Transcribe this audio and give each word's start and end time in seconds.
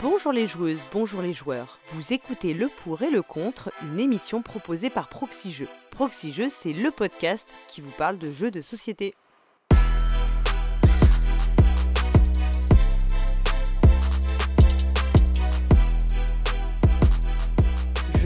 Bonjour 0.00 0.32
les 0.32 0.46
joueuses, 0.46 0.84
bonjour 0.92 1.22
les 1.22 1.32
joueurs. 1.32 1.78
Vous 1.90 2.12
écoutez 2.12 2.54
Le 2.54 2.68
pour 2.68 3.02
et 3.02 3.10
le 3.10 3.22
contre, 3.22 3.72
une 3.82 4.00
émission 4.00 4.42
proposée 4.42 4.90
par 4.90 5.08
Proxy 5.08 5.52
Jeux. 5.52 5.68
C'est 6.50 6.72
le 6.72 6.90
podcast 6.90 7.52
qui 7.68 7.80
vous 7.80 7.90
parle 7.90 8.18
de 8.18 8.32
jeux 8.32 8.50
de 8.50 8.60
société. 8.60 9.14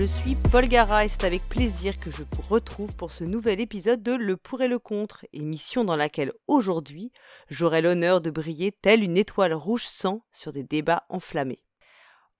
Suis 0.07 0.35
Paul 0.53 0.69
Gara 0.69 1.05
et 1.05 1.09
c'est 1.09 1.25
avec 1.25 1.49
plaisir 1.49 1.99
que 1.99 2.13
je 2.13 2.23
vous 2.23 2.43
retrouve 2.49 2.95
pour 2.95 3.11
ce 3.11 3.25
nouvel 3.25 3.61
épisode 3.61 4.05
de 4.05 4.13
Le 4.13 4.37
pour 4.37 4.61
et 4.61 4.69
le 4.69 4.79
contre, 4.79 5.27
émission 5.33 5.85
dans 5.85 5.97
laquelle 5.97 6.33
aujourd'hui 6.47 7.11
j'aurai 7.49 7.83
l'honneur 7.83 8.21
de 8.21 8.31
briller 8.31 8.71
telle 8.71 9.03
une 9.03 9.17
étoile 9.17 9.53
rouge 9.53 9.85
sang 9.85 10.23
sur 10.33 10.53
des 10.53 10.63
débats 10.63 11.07
enflammés. 11.09 11.65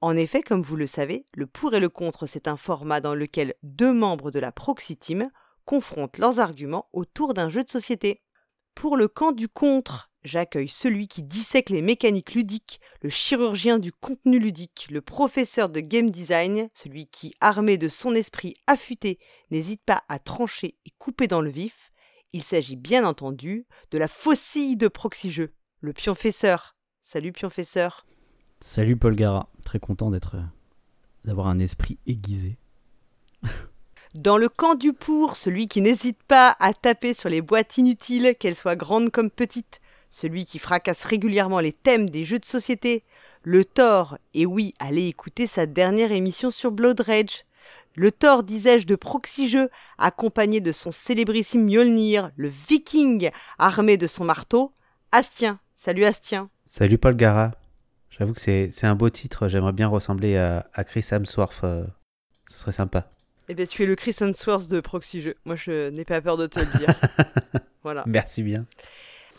En 0.01 0.17
effet, 0.17 0.43
comme 0.43 0.63
vous 0.63 0.77
le 0.77 0.87
savez, 0.87 1.25
le 1.35 1.47
pour 1.47 1.75
et 1.75 1.81
le 1.81 1.89
contre, 1.89 2.27
c'est 2.27 2.47
un 2.47 2.57
format 2.57 3.01
dans 3.01 3.17
lequel 3.17 3.55
deux 3.65 3.93
membres 3.93 4.31
de 4.31 4.39
la 4.39 4.53
Proxy 4.53 4.97
Team 4.97 5.29
confrontent 5.65 6.19
leurs 6.19 6.39
arguments 6.39 6.89
autour 6.93 7.35
d'un 7.35 7.49
jeu 7.49 7.65
de 7.65 7.71
société. 7.71 8.23
Pour 8.77 8.97
le 8.97 9.09
camp 9.09 9.33
du 9.33 9.49
contre, 9.49 10.11
j'accueille 10.27 10.69
celui 10.69 11.09
qui 11.09 11.23
dissèque 11.23 11.71
les 11.71 11.83
mécaniques 11.83 12.35
ludiques, 12.35 12.81
le 13.01 13.09
chirurgien 13.09 13.79
du 13.79 13.93
contenu 13.93 14.39
ludique, 14.39 14.89
le 14.91 15.01
professeur 15.01 15.69
de 15.69 15.81
game 15.81 16.11
design, 16.11 16.69
celui 16.75 17.07
qui, 17.07 17.35
armé 17.41 17.79
de 17.79 17.89
son 17.89 18.15
esprit 18.15 18.55
affûté, 18.67 19.19
n'hésite 19.51 19.83
pas 19.87 20.03
à 20.09 20.19
trancher 20.19 20.75
et 20.85 20.91
couper 20.99 21.29
dans 21.29 21.41
le 21.41 21.51
vif. 21.51 21.93
Il 22.33 22.43
s'agit 22.43 22.77
bien 22.77 23.07
entendu 23.07 23.67
de 23.91 23.99
la 23.99 24.09
faucille 24.09 24.77
de 24.77 24.89
Proxy 24.89 25.31
Jeux, 25.31 25.55
le 25.81 25.93
pionfesseur. 25.93 26.77
Salut 27.01 27.33
pionfesseur. 27.33 28.05
Salut 28.61 28.97
Paul 28.97 29.15
Gara, 29.15 29.49
très 29.65 29.79
content 29.79 30.11
d'être 30.11 30.37
d'avoir 31.25 31.47
un 31.49 31.59
esprit 31.59 31.99
aiguisé. 32.07 32.59
Dans 34.15 34.39
le 34.39 34.49
camp 34.49 34.77
du 34.77 34.93
pour, 34.93 35.37
celui 35.37 35.69
qui 35.69 35.83
n'hésite 35.83 36.23
pas 36.23 36.57
à 36.59 36.73
taper 36.73 37.13
sur 37.13 37.29
les 37.29 37.43
boîtes 37.43 37.77
inutiles, 37.77 38.35
qu'elles 38.41 38.55
soient 38.55 38.77
grandes 38.77 39.11
comme 39.11 39.31
petites, 39.31 39.81
celui 40.11 40.45
qui 40.45 40.59
fracasse 40.59 41.05
régulièrement 41.05 41.61
les 41.61 41.73
thèmes 41.73 42.11
des 42.11 42.25
jeux 42.25 42.39
de 42.39 42.45
société, 42.45 43.05
le 43.43 43.65
Thor, 43.65 44.19
et 44.35 44.47
oui, 44.47 44.75
allez 44.79 45.07
écouter 45.07 45.47
sa 45.47 45.67
dernière 45.67 46.13
émission 46.13 46.51
sur 46.51 46.73
Blood 46.73 47.01
Rage. 47.01 47.45
Le 47.95 48.13
Thor, 48.13 48.43
disais-je, 48.43 48.87
de 48.87 48.97
Proxy 48.97 49.49
Jeux, 49.49 49.71
accompagné 49.99 50.61
de 50.61 50.73
son 50.73 50.91
célébrissime 50.91 51.65
Mjolnir, 51.65 52.31
le 52.37 52.49
Viking, 52.49 53.31
armé 53.59 53.97
de 53.97 54.07
son 54.07 54.25
marteau, 54.25 54.73
Astien. 55.13 55.61
Salut 55.77 56.05
Astien. 56.05 56.51
Salut 56.67 56.99
Paul 56.99 57.17
Gara. 57.17 57.53
J'avoue 58.11 58.33
que 58.33 58.41
c'est 58.41 58.85
un 58.85 58.95
beau 58.95 59.11
titre, 59.11 59.49
j'aimerais 59.49 59.73
bien 59.73 59.89
ressembler 59.89 60.37
à, 60.37 60.69
à 60.73 60.85
Chris 60.85 61.07
Hemsworth, 61.11 61.65
euh, 61.65 61.87
ce 62.49 62.59
serait 62.59 62.73
sympa. 62.73 63.11
Eh 63.49 63.55
bien, 63.55 63.67
tu 63.67 63.83
es 63.83 63.87
le 63.87 63.95
Chris 63.95 64.17
Hemsworth 64.21 64.69
de 64.69 64.81
Proxy 64.81 65.21
Jeux. 65.21 65.37
Moi, 65.45 65.55
je 65.55 65.91
n'ai 65.91 66.05
pas 66.05 66.21
peur 66.21 66.37
de 66.37 66.47
te 66.47 66.59
le 66.59 66.67
dire. 66.79 66.89
voilà. 67.83 68.03
Merci 68.07 68.43
bien. 68.43 68.67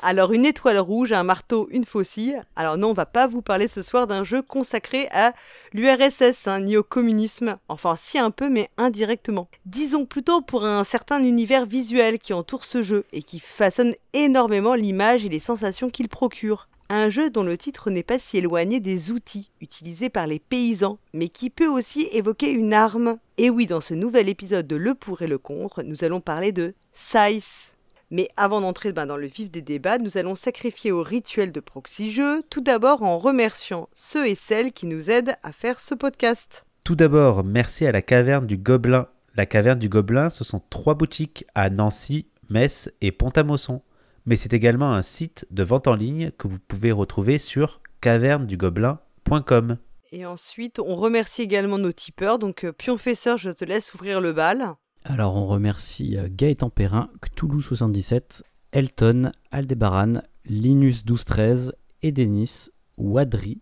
Alors, 0.01 0.31
une 0.31 0.45
étoile 0.45 0.79
rouge, 0.79 1.11
un 1.11 1.23
marteau, 1.23 1.67
une 1.71 1.85
faucille. 1.85 2.39
Alors 2.55 2.77
non, 2.77 2.89
on 2.89 2.93
va 2.93 3.05
pas 3.05 3.27
vous 3.27 3.41
parler 3.41 3.67
ce 3.67 3.81
soir 3.81 4.07
d'un 4.07 4.23
jeu 4.23 4.41
consacré 4.41 5.07
à 5.11 5.33
l'URSS, 5.73 6.47
hein, 6.47 6.61
ni 6.61 6.77
au 6.77 6.83
communisme. 6.83 7.57
Enfin, 7.67 7.95
si 7.97 8.19
un 8.19 8.31
peu, 8.31 8.49
mais 8.49 8.69
indirectement. 8.77 9.47
Disons 9.65 10.05
plutôt 10.05 10.41
pour 10.41 10.65
un 10.65 10.83
certain 10.83 11.23
univers 11.23 11.65
visuel 11.65 12.19
qui 12.19 12.33
entoure 12.33 12.63
ce 12.63 12.83
jeu 12.83 13.05
et 13.11 13.23
qui 13.23 13.39
façonne 13.39 13.95
énormément 14.13 14.75
l'image 14.75 15.25
et 15.25 15.29
les 15.29 15.39
sensations 15.39 15.89
qu'il 15.89 16.09
procure. 16.09 16.67
Un 16.89 17.09
jeu 17.09 17.29
dont 17.29 17.43
le 17.43 17.57
titre 17.57 17.89
n'est 17.89 18.03
pas 18.03 18.17
si 18.17 18.37
éloigné 18.37 18.79
des 18.79 19.11
outils 19.11 19.51
utilisés 19.59 20.09
par 20.09 20.25
les 20.25 20.39
paysans, 20.39 20.99
mais 21.13 21.27
qui 21.27 21.49
peut 21.49 21.67
aussi 21.67 22.07
évoquer 22.13 22.49
une 22.49 22.73
arme. 22.73 23.17
Et 23.37 23.49
oui, 23.49 23.67
dans 23.67 23.81
ce 23.81 23.93
nouvel 23.93 24.29
épisode 24.29 24.67
de 24.67 24.77
Le 24.77 24.95
pour 24.95 25.21
et 25.21 25.27
le 25.27 25.37
contre, 25.37 25.83
nous 25.83 26.05
allons 26.05 26.21
parler 26.21 26.53
de 26.53 26.73
Size. 26.93 27.73
Mais 28.09 28.29
avant 28.37 28.61
d'entrer 28.61 28.93
ben, 28.93 29.05
dans 29.05 29.17
le 29.17 29.27
vif 29.27 29.51
des 29.51 29.61
débats, 29.61 29.97
nous 29.97 30.17
allons 30.17 30.35
sacrifier 30.35 30.91
au 30.91 31.03
rituel 31.03 31.51
de 31.51 31.59
Proxy 31.59 32.11
Jeux, 32.11 32.41
tout 32.49 32.61
d'abord 32.61 33.03
en 33.03 33.17
remerciant 33.17 33.89
ceux 33.93 34.27
et 34.27 34.35
celles 34.35 34.71
qui 34.71 34.85
nous 34.85 35.09
aident 35.09 35.35
à 35.43 35.51
faire 35.51 35.79
ce 35.79 35.95
podcast. 35.95 36.65
Tout 36.83 36.95
d'abord, 36.95 37.43
merci 37.43 37.85
à 37.85 37.91
la 37.91 38.01
Caverne 38.01 38.47
du 38.47 38.57
Gobelin. 38.57 39.07
La 39.35 39.45
Caverne 39.45 39.79
du 39.79 39.89
Gobelin, 39.89 40.29
ce 40.29 40.43
sont 40.43 40.61
trois 40.69 40.95
boutiques 40.95 41.45
à 41.53 41.69
Nancy, 41.69 42.27
Metz 42.49 42.89
et 43.01 43.11
Pont-à-Mousson 43.11 43.81
mais 44.27 44.35
c'est 44.35 44.53
également 44.53 44.93
un 44.93 45.01
site 45.01 45.47
de 45.51 45.63
vente 45.63 45.87
en 45.87 45.95
ligne 45.95 46.31
que 46.37 46.49
vous 46.49 46.59
pouvez 46.59 46.91
retrouver 46.91 47.37
sur 47.37 47.81
cavernedugobelin.com. 48.01 49.77
Et 50.11 50.25
ensuite, 50.25 50.79
on 50.79 50.97
remercie 50.97 51.41
également 51.41 51.77
nos 51.77 51.93
tipeurs. 51.93 52.37
Donc, 52.37 52.65
euh, 52.65 52.73
Pionfesseur, 52.73 53.37
je 53.37 53.49
te 53.49 53.63
laisse 53.63 53.93
ouvrir 53.93 54.19
le 54.19 54.33
bal. 54.33 54.75
Alors, 55.09 55.37
on 55.37 55.45
remercie 55.45 56.17
euh, 56.17 56.27
Gaëtan 56.29 56.69
Perrin, 56.69 57.09
Cthulhu77, 57.21 58.41
Elton, 58.73 59.31
Aldebaran, 59.51 60.15
Linus1213, 60.49 61.71
Edenis, 62.03 62.71
Wadri, 62.97 63.61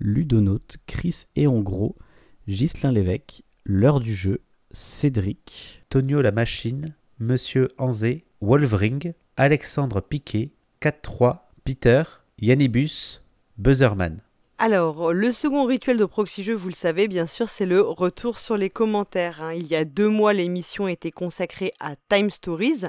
Ludonote, 0.00 0.76
Chris 0.86 1.24
et 1.34 1.46
Hongro, 1.46 1.96
Ghislain 2.46 2.92
Lévesque, 2.92 3.42
L'heure 3.64 4.00
du 4.00 4.14
jeu, 4.14 4.42
Cédric, 4.70 5.82
Tonio 5.88 6.20
la 6.20 6.30
machine, 6.30 6.94
Monsieur 7.18 7.68
Anzé, 7.78 8.26
Wolvering, 8.42 9.14
Alexandre 9.38 10.02
Piquet, 10.02 10.50
4-3, 10.82 11.38
Peter, 11.64 12.02
Yannibus, 12.38 13.22
Buzzerman. 13.56 14.18
Alors, 14.64 15.12
le 15.12 15.32
second 15.32 15.64
rituel 15.64 15.96
de 15.96 16.04
Proxy 16.04 16.44
Jeux, 16.44 16.54
vous 16.54 16.68
le 16.68 16.74
savez, 16.74 17.08
bien 17.08 17.26
sûr, 17.26 17.48
c'est 17.48 17.66
le 17.66 17.80
retour 17.80 18.38
sur 18.38 18.56
les 18.56 18.70
commentaires. 18.70 19.42
Hein. 19.42 19.54
Il 19.54 19.66
y 19.66 19.74
a 19.74 19.84
deux 19.84 20.06
mois, 20.06 20.32
l'émission 20.32 20.86
était 20.86 21.10
consacrée 21.10 21.72
à 21.80 21.96
Time 22.08 22.30
Stories 22.30 22.82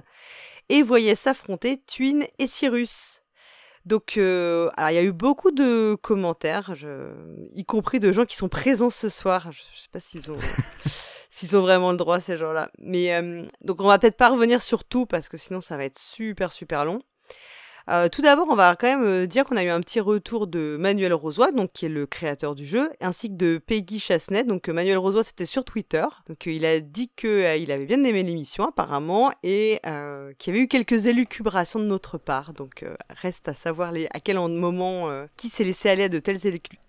et 0.70 0.84
voyait 0.84 1.16
s'affronter 1.16 1.82
Twin 1.82 2.28
et 2.38 2.46
Cyrus. 2.46 3.24
Donc, 3.88 4.18
euh, 4.18 4.70
il 4.88 4.94
y 4.94 5.00
a 5.00 5.04
eu 5.04 5.12
beaucoup 5.12 5.50
de 5.50 5.98
commentaires, 6.00 6.76
y 7.56 7.66
compris 7.66 8.00
de 8.00 8.12
gens 8.12 8.26
qui 8.26 8.36
sont 8.36 8.50
présents 8.50 8.92
ce 8.92 9.10
soir. 9.10 9.52
Je 9.52 9.62
ne 9.64 9.76
sais 9.76 9.90
pas 9.92 10.00
s'ils 10.00 10.32
ont 10.32 10.38
s'ils 11.32 11.58
ont 11.58 11.62
vraiment 11.62 11.90
le 11.90 11.98
droit, 11.98 12.20
ces 12.20 12.38
gens-là. 12.38 12.70
Mais 12.78 13.16
euh, 13.16 13.48
donc 13.64 13.82
on 13.82 13.88
va 13.88 13.98
peut-être 13.98 14.18
pas 14.18 14.30
revenir 14.30 14.62
sur 14.62 14.84
tout 14.84 15.08
parce 15.08 15.28
que 15.28 15.38
sinon 15.38 15.60
ça 15.60 15.76
va 15.76 15.86
être 15.86 15.98
super 15.98 16.54
super 16.54 16.86
long. 16.86 17.00
Euh, 17.90 18.08
tout 18.08 18.22
d'abord, 18.22 18.48
on 18.50 18.56
va 18.56 18.76
quand 18.76 18.88
même 18.88 19.04
euh, 19.04 19.26
dire 19.26 19.44
qu'on 19.44 19.58
a 19.58 19.64
eu 19.64 19.70
un 19.70 19.82
petit 19.82 20.00
retour 20.00 20.48
de 20.48 20.78
Manuel 20.80 21.14
Rosoy, 21.14 21.52
donc 21.52 21.72
qui 21.74 21.86
est 21.86 21.90
le 21.90 22.06
créateur 22.06 22.56
du 22.56 22.66
jeu, 22.66 22.90
ainsi 23.02 23.30
que 23.30 23.36
de 23.36 23.58
Peggy 23.58 24.00
Chasnet. 24.00 24.44
Donc 24.44 24.70
Manuel 24.70 24.98
Rosoy, 24.98 25.24
c'était 25.24 25.46
sur 25.46 25.66
Twitter. 25.66 26.06
Donc 26.28 26.46
il 26.46 26.66
a 26.66 26.80
dit 26.80 27.12
que 27.16 27.58
il 27.58 27.72
avait 27.72 27.86
bien 27.86 28.04
aimé 28.04 28.24
l'émission 28.24 28.66
apparemment 28.68 29.32
et 29.44 29.80
qu'il 30.38 30.54
y 30.54 30.56
avait 30.56 30.66
eu 30.66 30.68
quelques 30.68 31.08
élucubrations 31.08 31.80
de 31.80 31.86
notre 31.86 32.18
part. 32.18 32.54
Donc 32.54 32.86
reste 33.10 33.48
à 33.50 33.54
savoir 33.54 33.92
à 34.12 34.20
quel 34.20 34.38
moment 34.38 35.10
qui 35.38 35.50
s'est 35.50 35.64
laissé 35.64 35.90
aller 35.90 36.04
à 36.04 36.10
de 36.10 36.20
telles 36.20 36.40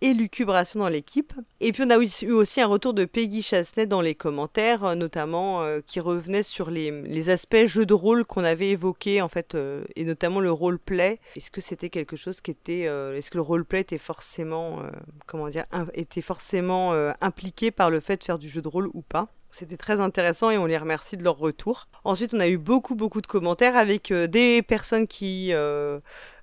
élucubrations 0.00 0.80
dans 0.80 0.88
l'équipe. 0.88 1.32
Et 1.60 1.72
puis 1.72 1.82
on 1.86 1.90
a 1.90 1.98
eu 1.98 2.32
aussi 2.32 2.60
un 2.60 2.66
retour 2.66 2.94
de 2.94 3.04
Peggy 3.04 3.42
Chasnet 3.42 3.86
dans 3.86 4.00
les 4.00 4.14
commentaires, 4.14 4.94
notamment 4.96 5.64
qui 5.86 6.00
revenait 6.00 6.42
sur 6.42 6.70
les, 6.70 6.90
les 7.02 7.30
aspects 7.30 7.64
jeux 7.66 7.86
de 7.86 7.94
rôle 7.94 8.24
qu'on 8.24 8.44
avait 8.44 8.70
évoqués 8.70 9.22
en 9.22 9.28
fait, 9.28 9.56
et 9.96 10.04
notamment 10.04 10.40
le 10.40 10.52
rôle 10.52 10.78
est-ce 10.90 11.50
que 11.50 11.60
c'était 11.60 11.90
quelque 11.90 12.16
chose 12.16 12.40
qui 12.40 12.50
était, 12.50 12.86
euh, 12.86 13.16
est-ce 13.16 13.30
que 13.30 13.36
le 13.36 13.42
roleplay 13.42 13.80
était 13.80 13.98
forcément, 13.98 14.80
euh, 14.80 14.90
comment 15.26 15.48
dire, 15.48 15.66
était 15.94 16.22
forcément 16.22 16.92
euh, 16.92 17.12
impliqué 17.20 17.70
par 17.70 17.90
le 17.90 18.00
fait 18.00 18.16
de 18.18 18.24
faire 18.24 18.38
du 18.38 18.48
jeu 18.48 18.62
de 18.62 18.68
rôle 18.68 18.90
ou 18.94 19.02
pas? 19.02 19.28
C'était 19.50 19.76
très 19.76 20.00
intéressant 20.00 20.50
et 20.50 20.58
on 20.58 20.66
les 20.66 20.76
remercie 20.76 21.16
de 21.16 21.22
leur 21.22 21.38
retour. 21.38 21.86
Ensuite, 22.02 22.34
on 22.34 22.40
a 22.40 22.48
eu 22.48 22.58
beaucoup, 22.58 22.96
beaucoup 22.96 23.20
de 23.20 23.28
commentaires 23.28 23.76
avec 23.76 24.12
des 24.12 24.62
personnes 24.62 25.06
qui 25.06 25.52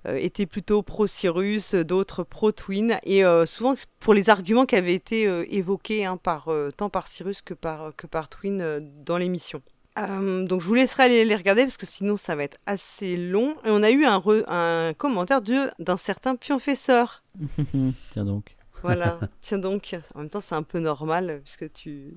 étaient 0.06 0.46
plutôt 0.46 0.82
pro-Cyrus, 0.82 1.74
d'autres 1.74 2.24
pro-Twin, 2.24 2.98
et 3.02 3.22
souvent 3.44 3.74
pour 4.00 4.14
les 4.14 4.30
arguments 4.30 4.64
qui 4.64 4.76
avaient 4.76 4.94
été 4.94 5.24
évoqués 5.54 6.06
hein, 6.06 6.16
par, 6.16 6.48
tant 6.78 6.88
par 6.88 7.06
Cyrus 7.06 7.42
que 7.42 7.52
par, 7.52 7.94
que 7.96 8.06
par 8.06 8.30
Twin 8.30 8.80
dans 9.04 9.18
l'émission. 9.18 9.60
Euh, 9.98 10.46
donc 10.46 10.62
je 10.62 10.66
vous 10.66 10.74
laisserai 10.74 11.04
aller 11.04 11.24
les 11.24 11.36
regarder 11.36 11.64
parce 11.64 11.76
que 11.76 11.86
sinon 11.86 12.16
ça 12.16 12.34
va 12.34 12.44
être 12.44 12.58
assez 12.66 13.16
long. 13.16 13.54
Et 13.64 13.70
on 13.70 13.82
a 13.82 13.90
eu 13.90 14.04
un, 14.04 14.22
un 14.48 14.94
commentaire 14.94 15.40
d'un 15.42 15.96
certain 15.96 16.36
pionfesseur. 16.36 17.22
Tiens 18.12 18.24
donc. 18.24 18.56
Voilà, 18.82 19.20
tiens 19.40 19.58
donc. 19.58 19.94
En 20.14 20.20
même 20.20 20.30
temps 20.30 20.40
c'est 20.40 20.54
un 20.54 20.62
peu 20.62 20.80
normal 20.80 21.40
puisque 21.44 21.72
tu, 21.72 22.14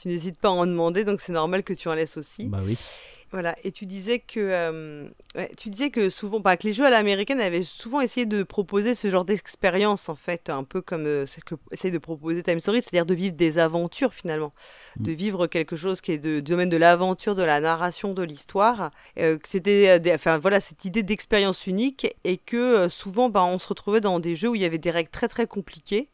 tu 0.00 0.08
n'hésites 0.08 0.38
pas 0.38 0.48
à 0.48 0.52
en 0.52 0.66
demander 0.66 1.04
donc 1.04 1.20
c'est 1.20 1.32
normal 1.32 1.62
que 1.64 1.72
tu 1.72 1.88
en 1.88 1.94
laisses 1.94 2.16
aussi. 2.16 2.46
Bah 2.46 2.60
oui. 2.64 2.78
Voilà, 3.34 3.56
et 3.64 3.72
tu 3.72 3.84
disais 3.84 4.20
que, 4.20 4.38
euh, 4.38 5.08
tu 5.56 5.68
disais 5.68 5.90
que 5.90 6.08
souvent, 6.08 6.38
bah, 6.38 6.56
que 6.56 6.68
les 6.68 6.72
jeux 6.72 6.86
à 6.86 6.90
l'américaine 6.90 7.40
avaient 7.40 7.64
souvent 7.64 8.00
essayé 8.00 8.26
de 8.26 8.44
proposer 8.44 8.94
ce 8.94 9.10
genre 9.10 9.24
d'expérience, 9.24 10.08
en 10.08 10.14
fait, 10.14 10.50
un 10.50 10.62
peu 10.62 10.80
comme 10.80 11.04
euh, 11.06 11.26
ce 11.26 11.40
que 11.40 11.56
essaye 11.72 11.90
de 11.90 11.98
proposer 11.98 12.44
Time 12.44 12.60
Story, 12.60 12.80
c'est-à-dire 12.80 13.06
de 13.06 13.14
vivre 13.14 13.34
des 13.34 13.58
aventures 13.58 14.14
finalement, 14.14 14.52
de 15.00 15.10
mm. 15.10 15.14
vivre 15.14 15.46
quelque 15.48 15.74
chose 15.74 16.00
qui 16.00 16.12
est 16.12 16.18
de, 16.18 16.36
du 16.36 16.52
domaine 16.52 16.68
de 16.68 16.76
l'aventure, 16.76 17.34
de 17.34 17.42
la 17.42 17.58
narration, 17.58 18.14
de 18.14 18.22
l'histoire. 18.22 18.92
Euh, 19.18 19.36
c'était, 19.44 20.00
enfin 20.14 20.38
voilà, 20.38 20.60
cette 20.60 20.84
idée 20.84 21.02
d'expérience 21.02 21.66
unique 21.66 22.06
et 22.22 22.36
que 22.36 22.88
souvent, 22.88 23.30
bah, 23.30 23.42
on 23.42 23.58
se 23.58 23.66
retrouvait 23.66 24.00
dans 24.00 24.20
des 24.20 24.36
jeux 24.36 24.50
où 24.50 24.54
il 24.54 24.62
y 24.62 24.64
avait 24.64 24.78
des 24.78 24.92
règles 24.92 25.10
très 25.10 25.26
très 25.26 25.48
compliquées 25.48 26.08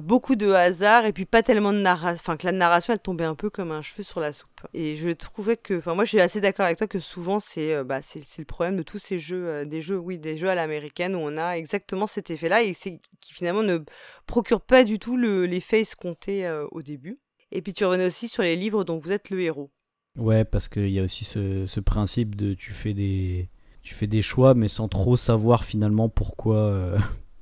beaucoup 0.00 0.36
de 0.36 0.50
hasard 0.50 1.04
et 1.04 1.12
puis 1.12 1.24
pas 1.24 1.42
tellement 1.42 1.72
de 1.72 1.78
narration, 1.78 2.20
enfin 2.20 2.36
que 2.36 2.46
la 2.46 2.52
narration 2.52 2.92
elle 2.92 2.98
tombait 2.98 3.24
un 3.24 3.34
peu 3.34 3.50
comme 3.50 3.72
un 3.72 3.82
cheveu 3.82 4.02
sur 4.02 4.20
la 4.20 4.32
soupe. 4.32 4.48
Et 4.74 4.94
je 4.94 5.10
trouvais 5.10 5.56
que, 5.56 5.78
enfin 5.78 5.94
moi 5.94 6.04
je 6.04 6.10
suis 6.10 6.20
assez 6.20 6.40
d'accord 6.40 6.66
avec 6.66 6.78
toi 6.78 6.86
que 6.86 7.00
souvent 7.00 7.40
c'est 7.40 7.74
euh, 7.74 7.84
bah, 7.84 8.00
le 8.14 8.44
problème 8.44 8.76
de 8.76 8.82
tous 8.82 8.98
ces 8.98 9.18
jeux, 9.18 9.46
euh, 9.46 9.64
des 9.64 9.80
jeux 9.80 9.98
oui 9.98 10.18
des 10.18 10.38
jeux 10.38 10.48
à 10.48 10.54
l'américaine 10.54 11.14
où 11.14 11.18
on 11.18 11.36
a 11.36 11.56
exactement 11.56 12.06
cet 12.06 12.30
effet-là 12.30 12.62
et 12.62 12.72
qui 12.72 13.00
finalement 13.34 13.62
ne 13.62 13.78
procure 14.26 14.60
pas 14.60 14.84
du 14.84 14.98
tout 14.98 15.16
l'effet 15.16 15.80
escompté 15.80 16.48
au 16.70 16.82
début. 16.82 17.18
Et 17.50 17.60
puis 17.60 17.72
tu 17.72 17.84
revenais 17.84 18.06
aussi 18.06 18.28
sur 18.28 18.42
les 18.42 18.56
livres 18.56 18.84
dont 18.84 18.98
vous 18.98 19.12
êtes 19.12 19.30
le 19.30 19.40
héros. 19.40 19.70
Ouais, 20.16 20.44
parce 20.44 20.68
qu'il 20.68 20.90
y 20.90 21.00
a 21.00 21.02
aussi 21.02 21.24
ce, 21.24 21.66
ce, 21.66 21.80
principe 21.80 22.34
de 22.34 22.54
tu 22.54 22.72
fais 22.72 22.92
des 22.94 23.48
tu 23.82 23.94
fais 23.94 24.06
des 24.06 24.22
choix 24.22 24.54
mais 24.54 24.68
sans 24.68 24.88
trop 24.88 25.16
savoir 25.16 25.64
finalement 25.64 26.08
pourquoi 26.08 26.96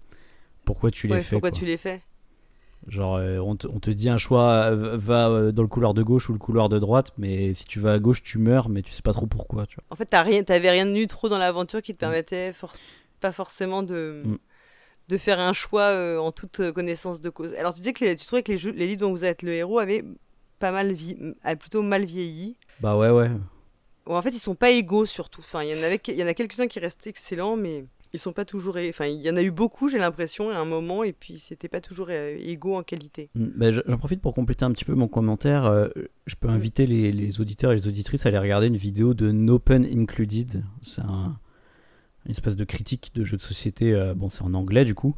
pourquoi 0.64 0.90
tu 0.90 1.06
les 1.06 1.20
fais. 1.20 1.36
Pourquoi 1.36 1.50
tu 1.50 1.64
les 1.64 1.76
fais 1.76 2.00
Genre, 2.88 3.16
euh, 3.16 3.38
on, 3.38 3.56
te, 3.56 3.90
dit 3.90 4.08
un 4.08 4.16
choix 4.16 4.52
euh, 4.52 4.96
va 4.96 5.28
euh, 5.28 5.52
dans 5.52 5.62
le 5.62 5.68
couloir 5.68 5.92
de 5.92 6.02
gauche 6.02 6.30
ou 6.30 6.32
le 6.32 6.38
couloir 6.38 6.68
de 6.68 6.78
droite, 6.78 7.12
mais 7.18 7.52
si 7.52 7.64
tu 7.64 7.78
vas 7.78 7.92
à 7.92 7.98
gauche, 7.98 8.22
tu 8.22 8.38
meurs, 8.38 8.68
mais 8.68 8.82
tu 8.82 8.90
sais 8.92 9.02
pas 9.02 9.12
trop 9.12 9.26
pourquoi. 9.26 9.66
Tu 9.66 9.76
vois. 9.76 9.84
En 9.90 9.96
fait, 9.96 10.06
t'as 10.06 10.22
rien, 10.22 10.42
t'avais 10.42 10.70
rien 10.70 10.92
eu 10.94 11.06
trop 11.06 11.28
dans 11.28 11.38
l'aventure 11.38 11.82
qui 11.82 11.92
te 11.92 11.98
mm. 11.98 12.00
permettait 12.00 12.52
pas 13.20 13.32
forcément 13.32 13.82
de, 13.82 14.22
mm. 14.24 14.38
de 15.08 15.18
faire 15.18 15.40
un 15.40 15.52
choix 15.52 16.18
en 16.18 16.32
toute 16.32 16.72
connaissance 16.72 17.20
de 17.20 17.28
cause. 17.28 17.54
Alors, 17.54 17.74
tu 17.74 17.80
disais 17.80 17.92
que 17.92 18.14
tu 18.14 18.26
trouvais 18.26 18.42
que 18.42 18.52
les, 18.52 18.58
jeux, 18.58 18.72
les 18.72 18.86
livres 18.86 19.02
dont 19.02 19.10
vous 19.10 19.26
êtes 19.26 19.42
le 19.42 19.52
héros 19.52 19.78
avaient 19.78 20.04
pas 20.58 20.72
mal 20.72 20.96
plutôt 21.58 21.82
mal 21.82 22.04
vieilli. 22.04 22.56
Bah 22.80 22.96
ouais, 22.96 23.10
ouais. 23.10 23.30
en 24.06 24.22
fait, 24.22 24.30
ils 24.30 24.40
sont 24.40 24.54
pas 24.54 24.70
égaux 24.70 25.04
surtout. 25.04 25.42
Enfin, 25.42 25.62
il 25.62 25.76
y 25.76 25.78
en 25.78 25.82
avait, 25.84 26.00
il 26.08 26.16
y 26.16 26.24
en 26.24 26.28
a 26.28 26.34
quelques-uns 26.34 26.66
qui 26.66 26.80
restent 26.80 27.06
excellents, 27.06 27.56
mais 27.56 27.84
ils 28.12 28.18
sont 28.18 28.32
pas 28.32 28.44
toujours. 28.44 28.76
Enfin, 28.88 29.06
il 29.06 29.20
y 29.20 29.30
en 29.30 29.36
a 29.36 29.42
eu 29.42 29.50
beaucoup, 29.50 29.88
j'ai 29.88 29.98
l'impression, 29.98 30.50
à 30.50 30.56
un 30.56 30.64
moment, 30.64 31.04
et 31.04 31.12
puis 31.12 31.38
c'était 31.38 31.68
pas 31.68 31.80
toujours 31.80 32.08
euh, 32.10 32.36
égaux 32.40 32.76
en 32.76 32.82
qualité. 32.82 33.30
Bah, 33.34 33.70
j'en 33.72 33.98
profite 33.98 34.20
pour 34.20 34.34
compléter 34.34 34.64
un 34.64 34.72
petit 34.72 34.84
peu 34.84 34.94
mon 34.94 35.08
commentaire. 35.08 35.66
Euh, 35.66 35.88
je 36.26 36.34
peux 36.34 36.48
inviter 36.48 36.86
les, 36.86 37.40
auditeurs 37.40 37.72
et 37.72 37.76
les 37.76 37.88
auditrices 37.88 38.26
à 38.26 38.30
aller 38.30 38.38
regarder 38.38 38.66
une 38.66 38.76
vidéo 38.76 39.14
de 39.14 39.30
Nopen 39.30 39.84
Included. 39.84 40.64
C'est 40.82 41.02
un, 41.02 41.38
une 42.26 42.32
espèce 42.32 42.56
de 42.56 42.64
critique 42.64 43.12
de 43.14 43.24
jeu 43.24 43.36
de 43.36 43.42
société. 43.42 43.92
Euh, 43.92 44.14
bon, 44.14 44.30
c'est 44.30 44.42
en 44.42 44.54
anglais 44.54 44.84
du 44.84 44.94
coup. 44.94 45.14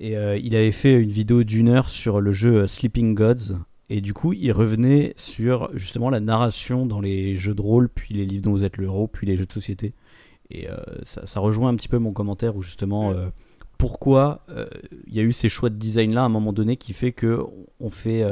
Et 0.00 0.12
il 0.12 0.54
avait 0.54 0.70
fait 0.70 0.94
une 0.94 1.10
vidéo 1.10 1.42
d'une 1.42 1.68
heure 1.68 1.90
sur 1.90 2.20
le 2.20 2.30
jeu 2.30 2.68
Sleeping 2.68 3.16
Gods. 3.16 3.58
Et 3.90 4.00
du 4.00 4.14
coup, 4.14 4.32
il 4.32 4.52
revenait 4.52 5.12
sur 5.16 5.76
justement 5.76 6.08
la 6.08 6.20
narration 6.20 6.86
dans 6.86 7.00
les 7.00 7.34
jeux 7.34 7.54
de 7.54 7.60
rôle, 7.60 7.88
puis 7.88 8.14
les 8.14 8.24
livres 8.24 8.42
dont 8.42 8.52
vous 8.52 8.62
êtes 8.62 8.76
le 8.76 8.84
héros, 8.84 9.08
puis 9.08 9.26
les 9.26 9.34
jeux 9.34 9.46
de 9.46 9.52
société. 9.52 9.94
Et 10.50 10.68
euh, 10.68 10.76
ça, 11.02 11.40
rejoint 11.40 11.68
un 11.68 11.76
petit 11.76 11.88
peu 11.88 11.98
mon 11.98 12.12
commentaire 12.12 12.56
où 12.56 12.62
justement 12.62 13.12
euh, 13.12 13.28
pourquoi 13.76 14.44
euh, 14.48 14.66
il 15.06 15.14
y 15.14 15.20
a 15.20 15.22
eu 15.22 15.32
ces 15.32 15.48
choix 15.48 15.68
de 15.68 15.76
design 15.76 16.14
là 16.14 16.22
à 16.22 16.24
un 16.24 16.30
moment 16.30 16.52
donné 16.52 16.76
qui 16.76 16.94
fait 16.94 17.12
que 17.12 17.44
on 17.80 17.90
fait 17.90 18.24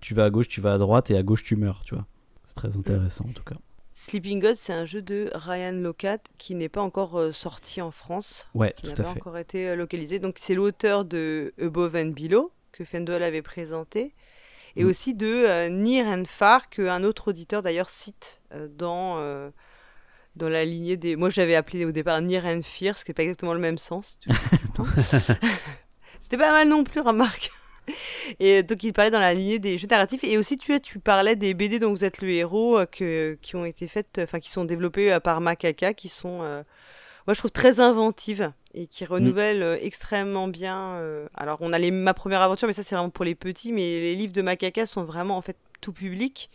tu 0.00 0.14
vas 0.14 0.24
à 0.24 0.30
gauche, 0.30 0.48
tu 0.48 0.60
vas 0.60 0.74
à 0.74 0.78
droite 0.78 1.10
et 1.10 1.16
à 1.16 1.22
gauche 1.22 1.42
tu 1.42 1.56
meurs, 1.56 1.82
tu 1.84 1.94
vois. 1.94 2.06
C'est 2.46 2.54
très 2.54 2.76
intéressant 2.76 3.26
en 3.28 3.32
tout 3.32 3.44
cas. 3.44 3.56
Sleeping 3.92 4.40
God, 4.40 4.54
c'est 4.54 4.72
un 4.72 4.84
jeu 4.84 5.02
de 5.02 5.28
Ryan 5.34 5.72
Locat 5.72 6.18
qui 6.38 6.54
n'est 6.54 6.68
pas 6.68 6.80
encore 6.80 7.34
sorti 7.34 7.82
en 7.82 7.90
France. 7.90 8.46
Ouais, 8.54 8.72
qui 8.76 8.86
n'a 8.86 8.94
pas 8.94 9.10
encore 9.10 9.36
été 9.36 9.74
localisé. 9.74 10.20
Donc 10.20 10.36
c'est 10.38 10.54
l'auteur 10.54 11.04
de 11.04 11.52
Above 11.60 11.96
and 11.96 12.12
Below 12.16 12.52
que 12.72 12.84
Fendel 12.84 13.22
avait 13.24 13.42
présenté 13.42 14.14
et 14.76 14.84
mm. 14.84 14.86
aussi 14.86 15.14
de 15.14 15.68
Near 15.68 16.06
and 16.06 16.24
Far 16.26 16.70
que 16.70 16.88
un 16.88 17.02
autre 17.02 17.28
auditeur 17.28 17.60
d'ailleurs 17.60 17.90
cite 17.90 18.40
dans 18.70 19.18
dans 20.38 20.48
la 20.48 20.64
lignée 20.64 20.96
des. 20.96 21.16
Moi, 21.16 21.30
j'avais 21.30 21.54
appelé 21.54 21.84
au 21.84 21.92
départ 21.92 22.20
Near 22.22 22.46
and 22.46 22.62
Fear, 22.62 22.96
ce 22.96 23.04
qui 23.04 23.10
n'est 23.10 23.14
pas 23.14 23.24
exactement 23.24 23.52
le 23.52 23.60
même 23.60 23.78
sens. 23.78 24.18
C'était 26.20 26.38
pas 26.38 26.52
mal 26.52 26.68
non 26.68 26.84
plus, 26.84 27.00
remarque. 27.00 27.50
Et 28.40 28.62
donc, 28.62 28.82
il 28.82 28.92
parlait 28.92 29.10
dans 29.10 29.20
la 29.20 29.34
lignée 29.34 29.58
des 29.58 29.78
jeux 29.78 29.86
narratifs. 29.88 30.24
Et 30.24 30.38
aussi, 30.38 30.58
tu, 30.58 30.78
tu 30.80 30.98
parlais 30.98 31.36
des 31.36 31.54
BD 31.54 31.78
dont 31.78 31.90
vous 31.90 32.04
êtes 32.04 32.20
le 32.20 32.30
héros, 32.30 32.78
euh, 32.78 32.86
que, 32.86 33.38
qui 33.42 33.56
ont 33.56 33.64
été 33.64 33.88
faites, 33.88 34.20
enfin, 34.22 34.40
qui 34.40 34.50
sont 34.50 34.64
développées 34.64 35.12
euh, 35.12 35.20
par 35.20 35.40
Makaka, 35.40 35.94
qui 35.94 36.08
sont, 36.08 36.40
euh, 36.42 36.62
moi, 37.26 37.34
je 37.34 37.38
trouve 37.38 37.50
très 37.50 37.80
inventives 37.80 38.52
et 38.74 38.86
qui 38.86 39.04
mm. 39.04 39.08
renouvellent 39.08 39.78
extrêmement 39.80 40.48
bien. 40.48 41.00
alors, 41.34 41.58
on 41.60 41.72
a 41.72 41.78
les, 41.78 41.90
ma 41.90 42.14
première 42.14 42.42
aventure, 42.42 42.68
mais 42.68 42.74
ça, 42.74 42.82
c'est 42.82 42.94
vraiment 42.94 43.10
pour 43.10 43.24
les 43.24 43.34
petits. 43.34 43.72
Mais 43.72 44.00
les 44.00 44.14
livres 44.14 44.32
de 44.32 44.42
Makaka 44.42 44.86
sont 44.86 45.04
vraiment, 45.04 45.36
en 45.36 45.42
fait, 45.42 45.56
tout 45.80 45.92
public. 45.92 46.50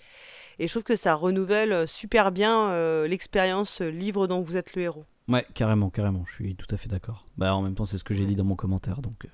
Et 0.59 0.67
je 0.67 0.73
trouve 0.73 0.83
que 0.83 0.95
ça 0.95 1.15
renouvelle 1.15 1.73
euh, 1.73 1.88
super 1.88 2.31
bien 2.31 2.69
euh, 2.69 3.07
l'expérience 3.07 3.81
euh, 3.81 3.89
livre 3.89 4.27
dont 4.27 4.41
vous 4.41 4.57
êtes 4.57 4.75
le 4.75 4.83
héros. 4.83 5.05
Ouais, 5.27 5.45
carrément, 5.53 5.89
carrément. 5.89 6.23
Je 6.27 6.33
suis 6.33 6.55
tout 6.55 6.67
à 6.69 6.77
fait 6.77 6.89
d'accord. 6.89 7.25
Bah, 7.38 7.55
en 7.55 7.61
même 7.61 7.75
temps, 7.75 7.85
c'est 7.85 7.97
ce 7.97 8.03
que 8.03 8.13
j'ai 8.13 8.25
dit 8.25 8.35
dans 8.35 8.44
mon 8.44 8.55
commentaire, 8.55 9.01
donc. 9.01 9.27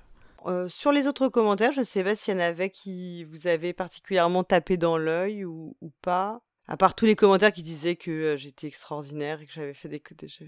sur 0.68 0.92
les 0.92 1.06
autres 1.06 1.28
commentaires, 1.28 1.72
je 1.72 1.80
ne 1.80 1.84
sais 1.84 2.04
pas 2.04 2.14
s'il 2.14 2.34
y 2.34 2.36
en 2.36 2.40
avait 2.40 2.70
qui 2.70 3.24
vous 3.24 3.46
avaient 3.46 3.72
particulièrement 3.72 4.44
tapé 4.44 4.76
dans 4.76 4.96
l'œil 4.96 5.44
ou, 5.44 5.76
ou, 5.80 5.90
pas. 6.00 6.40
À 6.70 6.76
part 6.76 6.94
tous 6.94 7.04
les 7.04 7.16
commentaires 7.16 7.50
qui 7.50 7.64
disaient 7.64 7.96
que 7.96 8.36
j'étais 8.38 8.68
extraordinaire 8.68 9.40
et 9.40 9.46
que 9.46 9.52
j'avais 9.52 9.74
fait 9.74 9.88
des, 9.88 10.00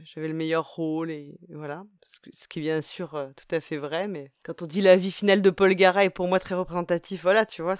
j'avais 0.05 0.29
le 0.29 0.35
meilleur 0.35 0.65
rôle 0.77 1.11
et 1.11 1.37
voilà, 1.51 1.85
ce 2.33 2.47
qui 2.47 2.61
est 2.61 2.63
bien 2.63 2.81
sûr 2.81 3.11
tout 3.37 3.53
à 3.53 3.61
fait 3.61 3.77
vrai, 3.77 4.07
mais 4.07 4.31
quand 4.45 4.63
on 4.63 4.67
dit 4.67 4.83
la 4.83 4.97
vie 4.97 5.11
finale 5.11 5.43
de 5.43 5.51
Paul 5.51 5.75
Gara 5.75 6.05
est 6.05 6.11
pour 6.11 6.29
moi 6.29 6.39
très 6.39 6.55
représentatif, 6.55 7.23
voilà, 7.23 7.45
tu 7.45 7.63
vois, 7.63 7.75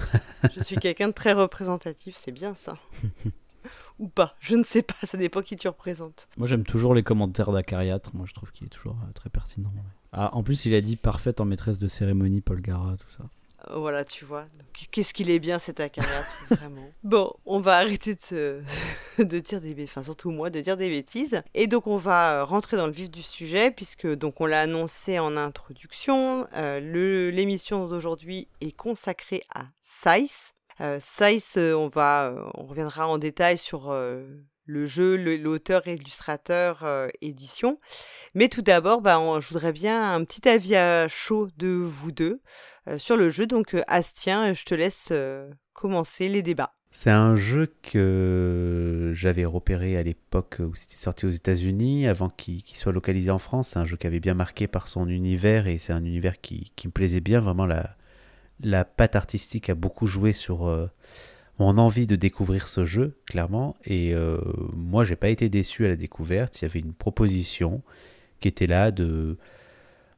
je 0.57 0.61
suis 0.61 0.75
quelqu'un 0.81 1.07
de 1.07 1.13
très 1.13 1.33
représentatif, 1.35 2.17
c'est 2.17 2.33
bien 2.33 2.57
ça. 2.57 2.77
Ou 4.01 4.09
pas, 4.09 4.35
je 4.41 4.57
ne 4.57 4.65
sais 4.65 4.83
pas, 4.83 4.97
ça 5.05 5.17
dépend 5.17 5.43
qui 5.43 5.55
tu 5.55 5.69
représentes. 5.69 6.29
Moi 6.37 6.49
j'aime 6.49 6.65
toujours 6.65 6.95
les 6.95 7.05
commentaires 7.05 7.53
d'Acariatre, 7.53 8.11
moi 8.13 8.27
je 8.29 8.35
trouve 8.35 8.51
qu'il 8.51 8.67
est 8.67 8.71
toujours 8.71 8.97
euh, 9.09 9.13
très 9.13 9.31
pertinent. 9.31 9.73
Ah, 10.11 10.35
en 10.35 10.43
plus 10.43 10.65
il 10.67 10.75
a 10.75 10.81
dit 10.81 10.97
parfaite 10.97 11.41
en 11.41 11.45
maîtresse 11.45 11.79
de 11.79 11.87
cérémonie, 11.87 12.41
Paul 12.41 12.61
Gara, 12.61 12.97
tout 12.97 13.11
ça. 13.17 13.25
Voilà, 13.71 14.05
tu 14.05 14.25
vois. 14.25 14.47
Qu'est-ce 14.91 15.15
qu'il 15.15 15.31
est 15.31 15.39
bien 15.39 15.59
cet 15.59 15.81
Akariat, 15.81 16.25
vraiment. 16.51 16.91
Bon, 17.03 17.33
on 17.47 17.61
va 17.61 17.79
arrêter 17.79 18.15
de, 18.31 18.63
de 19.19 19.39
dire 19.39 19.61
des 19.61 19.75
bêtises, 19.75 19.91
enfin 19.91 20.03
surtout 20.03 20.31
moi, 20.31 20.51
de 20.51 20.61
dire 20.61 20.77
des 20.77 20.89
bêtises. 20.89 21.43
Et 21.55 21.67
donc 21.67 21.87
on 21.87 21.97
va 21.97 22.35
euh, 22.35 22.45
rentrer 22.45 22.77
dans 22.77 22.87
le 22.87 22.93
vif 22.93 23.11
du 23.11 23.23
sujet, 23.23 23.71
puisque 23.71 24.07
donc 24.07 24.41
on 24.41 24.47
l'a 24.47 24.63
annoncé 24.63 25.19
en 25.19 25.37
introduction. 25.37 26.47
Euh, 26.55 27.31
l'émission 27.31 27.87
d'aujourd'hui 27.87 28.49
est 28.61 28.73
consacrée 28.73 29.43
à 29.55 29.65
Size. 29.81 30.55
Euh, 30.81 30.99
Size, 31.01 31.55
euh, 31.57 31.75
on, 31.75 31.89
va, 31.89 32.35
on 32.55 32.65
reviendra 32.65 33.07
en 33.07 33.19
détail 33.19 33.59
sur 33.59 33.95
le 34.65 34.87
jeu, 34.87 35.17
l'auteur, 35.37 35.87
illustrateur, 35.87 36.87
édition. 37.21 37.79
Mais 38.35 38.49
tout 38.49 38.63
d'abord, 38.63 39.01
bah, 39.01 39.21
je 39.41 39.49
voudrais 39.49 39.73
bien 39.73 40.15
un 40.15 40.25
petit 40.25 40.49
avis 40.49 40.77
à 40.77 41.09
chaud 41.09 41.49
de 41.57 41.69
vous 41.69 42.13
deux 42.13 42.41
sur 42.97 43.17
le 43.17 43.31
jeu. 43.31 43.47
Donc, 43.47 43.77
Astien, 43.87 44.55
je 44.55 44.65
te 44.65 44.75
laisse 44.75 45.13
commencer 45.73 46.29
les 46.29 46.43
débats. 46.43 46.73
C'est 46.95 47.11
un 47.11 47.35
jeu 47.35 47.75
que 47.83 49.13
j'avais 49.15 49.47
repéré 49.47 49.97
à 49.97 50.03
l'époque 50.03 50.57
où 50.61 50.75
c'était 50.75 50.97
sorti 50.97 51.25
aux 51.25 51.31
États-Unis, 51.31 52.07
avant 52.07 52.29
qu'il 52.29 52.63
soit 52.75 52.93
localisé 52.93 53.31
en 53.31 53.39
France. 53.39 53.71
C'est 53.71 53.79
un 53.79 53.87
jeu 53.87 53.97
qui 53.97 54.07
avait 54.07 54.21
bien 54.21 54.35
marqué 54.35 54.67
par 54.67 54.89
son 54.89 55.09
univers 55.09 55.67
et 55.67 55.79
c'est 55.79 55.95
un 55.95 56.05
univers 56.05 56.41
qui, 56.41 56.71
me 56.85 56.91
plaisait 56.91 57.23
bien. 57.23 57.41
Vraiment, 57.41 57.65
la, 57.65 57.97
la 58.61 58.85
patte 58.85 59.17
artistique 59.17 59.71
a 59.71 59.75
beaucoup 59.75 60.07
joué 60.07 60.35
sur 60.35 60.69
mon 61.63 61.79
envie 61.79 62.09
de 62.09 62.17
découvrir 62.17 62.67
ce 62.67 62.85
jeu, 62.85 63.17
clairement. 63.25 63.77
Et 63.85 64.15
euh, 64.15 64.39
moi, 64.75 65.05
j'ai 65.05 65.15
pas 65.15 65.29
été 65.29 65.49
déçu 65.49 65.87
à 65.87 65.89
la 65.89 65.97
découverte. 65.97 66.61
Il 66.61 66.65
y 66.65 66.67
avait 66.67 66.81
une 66.81 66.93
proposition 66.93 67.83
qui 68.41 68.49
était 68.49 68.67
là 68.67 68.91
de, 68.91 69.39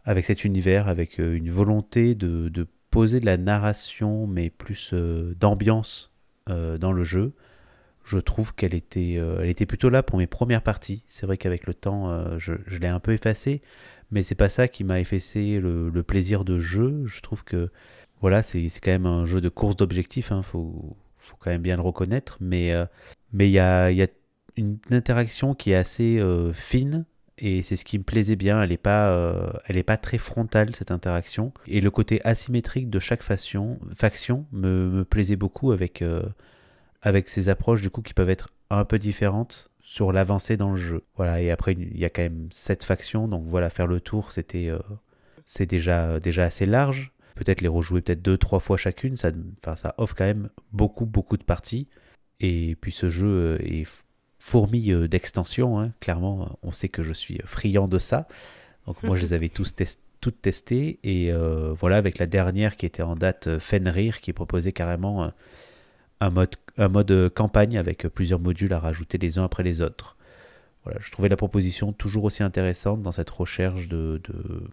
avec 0.04 0.24
cet 0.24 0.44
univers, 0.44 0.88
avec 0.88 1.20
euh, 1.20 1.36
une 1.36 1.50
volonté 1.50 2.14
de, 2.14 2.48
de 2.48 2.66
poser 2.90 3.20
de 3.20 3.26
la 3.26 3.36
narration, 3.36 4.26
mais 4.26 4.48
plus 4.48 4.92
euh, 4.94 5.34
d'ambiance 5.38 6.10
dans 6.46 6.92
le 6.92 7.04
jeu. 7.04 7.32
Je 8.04 8.18
trouve 8.18 8.54
qu'elle 8.54 8.74
était, 8.74 9.14
elle 9.14 9.48
était 9.48 9.64
plutôt 9.64 9.88
là 9.88 10.02
pour 10.02 10.18
mes 10.18 10.26
premières 10.26 10.60
parties. 10.60 11.04
C'est 11.08 11.24
vrai 11.24 11.38
qu'avec 11.38 11.66
le 11.66 11.72
temps, 11.72 12.38
je, 12.38 12.52
l'ai 12.78 12.86
un 12.86 13.00
peu 13.00 13.12
effacé, 13.12 13.62
mais 14.10 14.22
c'est 14.22 14.34
pas 14.34 14.50
ça 14.50 14.68
qui 14.68 14.84
m'a 14.84 15.00
effacé 15.00 15.58
le, 15.58 15.90
plaisir 16.02 16.44
de 16.44 16.58
jeu. 16.58 17.00
Je 17.06 17.22
trouve 17.22 17.44
que 17.44 17.70
voilà, 18.20 18.42
c'est 18.42 18.68
quand 18.82 18.90
même 18.90 19.06
un 19.06 19.24
jeu 19.24 19.40
de 19.40 19.48
course 19.48 19.74
d'objectifs. 19.74 20.32
Hein. 20.32 20.42
Faut, 20.42 20.98
faut 21.24 21.36
quand 21.38 21.50
même 21.50 21.62
bien 21.62 21.76
le 21.76 21.82
reconnaître, 21.82 22.36
mais 22.40 22.72
euh, 22.72 22.86
mais 23.32 23.48
il 23.48 23.52
y 23.52 23.58
a, 23.58 23.90
y 23.90 24.02
a, 24.02 24.06
une 24.56 24.78
interaction 24.92 25.54
qui 25.54 25.72
est 25.72 25.74
assez 25.74 26.18
euh, 26.18 26.52
fine 26.52 27.06
et 27.38 27.62
c'est 27.62 27.74
ce 27.76 27.84
qui 27.84 27.98
me 27.98 28.04
plaisait 28.04 28.36
bien. 28.36 28.62
Elle 28.62 28.68
n'est 28.68 28.76
pas, 28.76 29.08
euh, 29.08 29.50
pas 29.84 29.96
très 29.96 30.18
frontale 30.18 30.76
cette 30.76 30.92
interaction 30.92 31.52
et 31.66 31.80
le 31.80 31.90
côté 31.90 32.20
asymétrique 32.24 32.90
de 32.90 33.00
chaque 33.00 33.24
faction, 33.24 33.80
faction 33.94 34.46
me, 34.52 34.88
me 34.88 35.04
plaisait 35.04 35.36
beaucoup 35.36 35.72
avec 35.72 36.04
avec 37.02 37.28
ces 37.28 37.48
approches 37.48 37.82
du 37.82 37.90
coup 37.90 38.02
qui 38.02 38.14
peuvent 38.14 38.30
être 38.30 38.50
un 38.70 38.84
peu 38.84 38.98
différentes 38.98 39.70
sur 39.82 40.12
l'avancée 40.12 40.56
dans 40.56 40.70
le 40.70 40.76
jeu. 40.76 41.04
Voilà 41.16 41.40
et 41.40 41.50
après 41.50 41.72
il 41.72 41.98
y 41.98 42.04
a 42.04 42.10
quand 42.10 42.22
même 42.22 42.48
sept 42.52 42.84
factions 42.84 43.26
donc 43.28 43.44
voilà 43.46 43.70
faire 43.70 43.88
le 43.88 44.00
tour 44.00 44.30
c'était 44.30 44.70
c'est 45.44 45.66
déjà 45.66 46.20
déjà 46.20 46.44
assez 46.44 46.66
large 46.66 47.13
peut-être 47.34 47.60
les 47.60 47.68
rejouer 47.68 48.00
peut-être 48.00 48.22
deux, 48.22 48.38
trois 48.38 48.60
fois 48.60 48.76
chacune, 48.76 49.16
ça, 49.16 49.30
enfin, 49.58 49.76
ça 49.76 49.94
offre 49.98 50.14
quand 50.14 50.24
même 50.24 50.50
beaucoup, 50.72 51.06
beaucoup 51.06 51.36
de 51.36 51.44
parties. 51.44 51.88
Et 52.40 52.76
puis 52.80 52.92
ce 52.92 53.08
jeu 53.08 53.28
euh, 53.28 53.58
est 53.62 53.86
fourmi 54.38 54.92
euh, 54.92 55.08
d'extensions, 55.08 55.78
hein. 55.78 55.92
clairement, 56.00 56.58
on 56.62 56.72
sait 56.72 56.88
que 56.88 57.02
je 57.02 57.12
suis 57.12 57.38
friand 57.44 57.88
de 57.88 57.98
ça. 57.98 58.28
Donc 58.86 59.02
moi, 59.02 59.16
je 59.16 59.22
les 59.22 59.32
avais 59.34 59.48
tous, 59.48 59.74
toutes 60.20 60.42
testées. 60.42 60.98
Et 61.02 61.32
voilà, 61.74 61.96
avec 61.96 62.18
la 62.18 62.26
dernière 62.26 62.76
qui 62.76 62.86
était 62.86 63.02
en 63.02 63.14
date 63.14 63.58
Fenrir, 63.58 64.20
qui 64.20 64.32
proposait 64.32 64.72
carrément 64.72 65.32
un 66.20 66.30
mode, 66.30 66.54
un 66.76 66.88
mode 66.88 67.30
campagne 67.34 67.78
avec 67.78 68.06
plusieurs 68.08 68.40
modules 68.40 68.72
à 68.72 68.78
rajouter 68.78 69.18
les 69.18 69.38
uns 69.38 69.44
après 69.44 69.62
les 69.62 69.80
autres. 69.80 70.16
Voilà, 70.84 71.00
je 71.00 71.10
trouvais 71.10 71.30
la 71.30 71.36
proposition 71.36 71.92
toujours 71.92 72.24
aussi 72.24 72.42
intéressante 72.42 73.00
dans 73.00 73.12
cette 73.12 73.30
recherche 73.30 73.88
de, 73.88 74.20
de, 74.24 74.68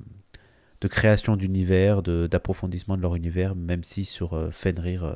création 0.87 1.35
d'univers, 1.35 2.01
d'approfondissement 2.01 2.97
de, 2.97 3.01
leur 3.01 3.15
univers, 3.15 3.55
même 3.55 3.83
si 3.83 4.05
sur 4.05 4.49
Fenrir, 4.51 5.15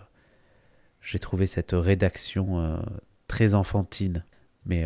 j'ai 1.02 1.20
trouvé 1.20 1.48
cette 1.48 1.72
rédaction 1.74 2.80
très 3.28 3.56
enfantine. 3.56 4.24
Mais 4.66 4.86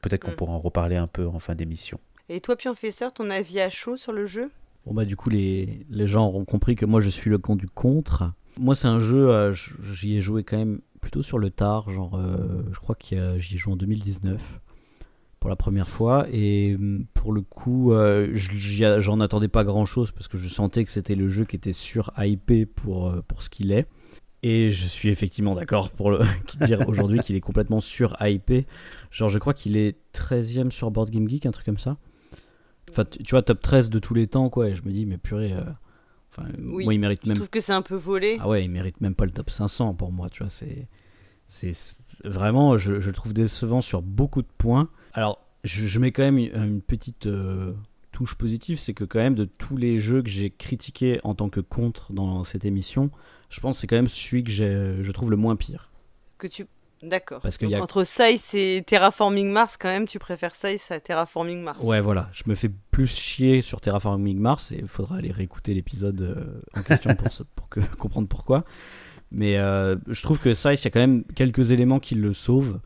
peut-être 0.00 0.24
qu'on 0.24 0.32
mm. 0.32 0.36
pourra 0.36 0.52
en 0.52 0.60
reparler 0.60 0.96
un 0.96 1.06
peu 1.06 1.26
en 1.26 1.38
fin 1.38 1.54
d'émission. 1.54 1.98
Et 2.28 2.40
toi, 2.40 2.56
Pionfesseur, 2.56 3.12
ton 3.12 3.30
avis 3.30 3.60
à 3.60 3.70
chaud 3.70 3.96
sur 3.96 4.12
le 4.12 4.26
jeu? 4.26 4.50
Bon 4.86 4.94
bah 4.94 5.04
du 5.04 5.16
coup 5.16 5.28
les, 5.28 5.84
les 5.90 6.06
gens 6.06 6.26
auront 6.26 6.46
compris 6.46 6.74
que 6.74 6.86
moi 6.86 7.02
je 7.02 7.10
suis 7.10 7.28
le 7.28 7.36
camp 7.36 7.56
du 7.56 7.68
contre. 7.68 8.32
Moi 8.58 8.74
c'est 8.74 8.86
un 8.86 9.00
jeu, 9.00 9.28
euh, 9.28 9.52
j'y 9.52 10.16
ai 10.16 10.22
joué 10.22 10.44
quand 10.44 10.56
même 10.56 10.80
plutôt 11.02 11.20
sur 11.20 11.38
le 11.38 11.50
tard, 11.50 11.90
genre 11.90 12.14
euh, 12.16 12.62
je 12.72 12.78
crois 12.78 12.94
que 12.94 13.38
j'y 13.38 13.56
ai 13.56 13.58
joué 13.58 13.74
en 13.74 13.76
2019 13.76 14.40
pour 15.40 15.50
la 15.50 15.56
première 15.56 15.88
fois 15.88 16.26
et 16.32 16.76
mm, 16.76 17.06
pour 17.14 17.32
le 17.32 17.42
coup 17.42 17.92
euh, 17.92 18.30
j'en 18.34 19.20
attendais 19.20 19.48
pas 19.48 19.64
grand 19.64 19.86
chose 19.86 20.10
parce 20.10 20.28
que 20.28 20.38
je 20.38 20.48
sentais 20.48 20.84
que 20.84 20.90
c'était 20.90 21.14
le 21.14 21.28
jeu 21.28 21.44
qui 21.44 21.56
était 21.56 21.72
sur 21.72 22.12
hypé 22.18 22.66
pour, 22.66 23.14
pour 23.26 23.42
ce 23.42 23.50
qu'il 23.50 23.72
est. 23.72 23.86
Et 24.42 24.70
je 24.70 24.86
suis 24.86 25.08
effectivement 25.08 25.54
d'accord 25.54 25.90
pour 25.90 26.10
le, 26.10 26.20
dire 26.64 26.88
aujourd'hui 26.88 27.20
qu'il 27.20 27.34
est 27.34 27.40
complètement 27.40 27.80
sur 27.80 28.16
hypé. 28.20 28.66
Genre, 29.10 29.28
je 29.28 29.38
crois 29.38 29.54
qu'il 29.54 29.76
est 29.76 29.96
13ème 30.14 30.70
sur 30.70 30.90
Board 30.90 31.10
Game 31.10 31.28
Geek, 31.28 31.46
un 31.46 31.50
truc 31.50 31.66
comme 31.66 31.78
ça. 31.78 31.96
Enfin, 32.90 33.04
tu, 33.04 33.30
vois, 33.30 33.42
top 33.42 33.60
13 33.60 33.90
de 33.90 33.98
tous 33.98 34.14
les 34.14 34.28
temps, 34.28 34.48
quoi. 34.48 34.68
Et 34.68 34.74
je 34.74 34.82
me 34.82 34.92
dis, 34.92 35.06
mais 35.06 35.18
purée. 35.18 35.52
Euh, 35.52 35.62
enfin, 36.30 36.48
moi, 36.58 36.94
il 36.94 37.00
mérite 37.00 37.26
même. 37.26 37.36
Je 37.36 37.40
trouve 37.40 37.50
que 37.50 37.60
c'est 37.60 37.72
un 37.72 37.82
peu 37.82 37.96
volé? 37.96 38.38
Ah 38.40 38.48
ouais, 38.48 38.64
il 38.64 38.70
mérite 38.70 39.00
même 39.00 39.14
pas 39.14 39.24
le 39.24 39.32
top 39.32 39.50
500 39.50 39.94
pour 39.94 40.12
moi, 40.12 40.30
tu 40.30 40.42
vois. 40.42 40.50
C'est. 40.50 40.88
C'est 41.50 41.72
vraiment, 42.24 42.76
je, 42.76 42.92
le 42.92 43.12
trouve 43.12 43.32
décevant 43.32 43.80
sur 43.80 44.02
beaucoup 44.02 44.42
de 44.42 44.48
points. 44.58 44.90
Alors, 45.18 45.44
je, 45.64 45.98
mets 45.98 46.12
quand 46.12 46.22
même 46.22 46.38
une, 46.38 46.80
petite 46.80 47.26
euh, 47.26 47.74
touche 48.12 48.36
positive, 48.36 48.78
c'est 48.78 48.94
que 48.94 49.02
quand 49.02 49.18
même 49.18 49.34
de 49.34 49.44
tous 49.44 49.76
les 49.76 49.98
jeux 49.98 50.22
que 50.22 50.28
j'ai 50.28 50.50
critiqués 50.50 51.18
en 51.24 51.34
tant 51.34 51.48
que 51.48 51.60
contre 51.60 52.12
dans 52.12 52.44
cette 52.44 52.64
émission, 52.64 53.10
je 53.50 53.58
pense 53.58 53.76
que 53.76 53.80
c'est 53.80 53.86
quand 53.88 53.96
même 53.96 54.06
celui 54.06 54.44
que 54.44 54.50
je 54.52 55.10
trouve 55.10 55.30
le 55.32 55.36
moins 55.36 55.56
pire. 55.56 55.90
Que 56.38 56.46
tu 56.46 56.66
D'accord. 57.02 57.40
Parce 57.40 57.58
que 57.58 57.66
y 57.66 57.74
a... 57.74 57.82
entre 57.82 58.04
Size 58.04 58.54
et 58.54 58.82
Terraforming 58.86 59.50
Mars, 59.50 59.76
quand 59.76 59.88
même, 59.88 60.06
tu 60.06 60.18
préfères 60.18 60.54
Size 60.54 60.86
à 60.90 61.00
Terraforming 61.00 61.62
Mars. 61.62 61.80
Ouais, 61.82 62.00
voilà. 62.00 62.28
Je 62.32 62.44
me 62.46 62.54
fais 62.54 62.70
plus 62.90 63.06
chier 63.06 63.62
sur 63.62 63.80
Terraforming 63.80 64.38
Mars 64.38 64.72
et 64.72 64.78
il 64.80 64.88
faudra 64.88 65.16
aller 65.16 65.30
réécouter 65.30 65.74
l'épisode 65.74 66.20
euh, 66.20 66.60
en 66.76 66.82
question 66.82 67.14
pour, 67.14 67.28
pour 67.54 67.68
que, 67.68 67.80
comprendre 67.98 68.28
pourquoi. 68.28 68.64
Mais 69.30 69.58
euh, 69.58 69.96
je 70.08 70.22
trouve 70.22 70.38
que 70.38 70.54
Size, 70.54 70.80
il 70.80 70.84
y 70.84 70.88
a 70.88 70.90
quand 70.90 71.00
même 71.00 71.24
quelques 71.34 71.70
éléments 71.70 72.00
qui 72.00 72.14
le 72.14 72.32
sauvent. 72.32 72.80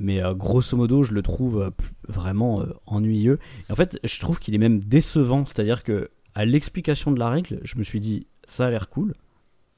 Mais 0.00 0.22
euh, 0.22 0.34
grosso 0.34 0.76
modo, 0.76 1.02
je 1.02 1.12
le 1.12 1.22
trouve 1.22 1.72
vraiment 2.08 2.64
ennuyeux. 2.86 3.38
Et 3.68 3.72
en 3.72 3.76
fait, 3.76 3.98
je 4.02 4.20
trouve 4.20 4.38
qu'il 4.38 4.54
est 4.54 4.58
même 4.58 4.80
décevant. 4.80 5.44
C'est-à-dire 5.44 5.84
que 5.84 6.10
à 6.34 6.44
l'explication 6.44 7.12
de 7.12 7.18
la 7.18 7.28
règle, 7.28 7.60
je 7.64 7.76
me 7.76 7.82
suis 7.82 8.00
dit, 8.00 8.26
ça 8.46 8.66
a 8.66 8.70
l'air 8.70 8.88
cool. 8.88 9.14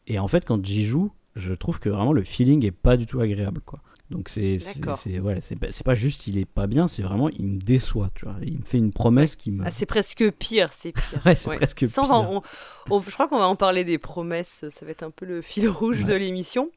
Et 0.06 0.18
en 0.18 0.28
fait, 0.28 0.44
quand 0.44 0.64
j'y 0.64 0.84
joue, 0.84 1.12
je 1.36 1.52
trouve 1.54 1.80
que 1.80 1.88
vraiment 1.88 2.12
le 2.12 2.24
feeling 2.24 2.64
est 2.64 2.70
pas 2.70 2.96
du 2.96 3.06
tout 3.06 3.20
agréable. 3.20 3.60
quoi. 3.64 3.80
Donc 4.12 4.28
c'est 4.28 4.58
c'est 4.58 5.20
ouais, 5.20 5.38
c'est 5.40 5.84
pas 5.84 5.94
juste 5.94 6.26
il 6.26 6.36
est 6.36 6.44
pas 6.44 6.66
bien, 6.66 6.86
c'est 6.86 7.00
vraiment 7.00 7.30
il 7.30 7.46
me 7.46 7.58
déçoit, 7.58 8.10
tu 8.14 8.26
vois. 8.26 8.36
Il 8.42 8.58
me 8.58 8.62
fait 8.62 8.76
une 8.76 8.92
promesse 8.92 9.36
qui 9.36 9.50
me 9.50 9.64
ah, 9.66 9.70
c'est 9.70 9.86
presque 9.86 10.30
pire, 10.32 10.68
c'est 10.72 10.92
pire. 11.10 11.22
ouais, 11.24 11.34
c'est 11.34 11.56
presque 11.56 11.78
pire. 11.78 11.88
je 11.88 13.10
crois 13.10 13.28
qu'on 13.28 13.38
va 13.38 13.46
en 13.46 13.56
parler 13.56 13.84
des 13.84 13.96
promesses, 13.96 14.66
ça 14.68 14.84
va 14.84 14.90
être 14.90 15.02
un 15.02 15.10
peu 15.10 15.24
le 15.24 15.40
fil 15.40 15.66
rouge 15.68 16.04
de 16.04 16.12
l'émission. 16.12 16.70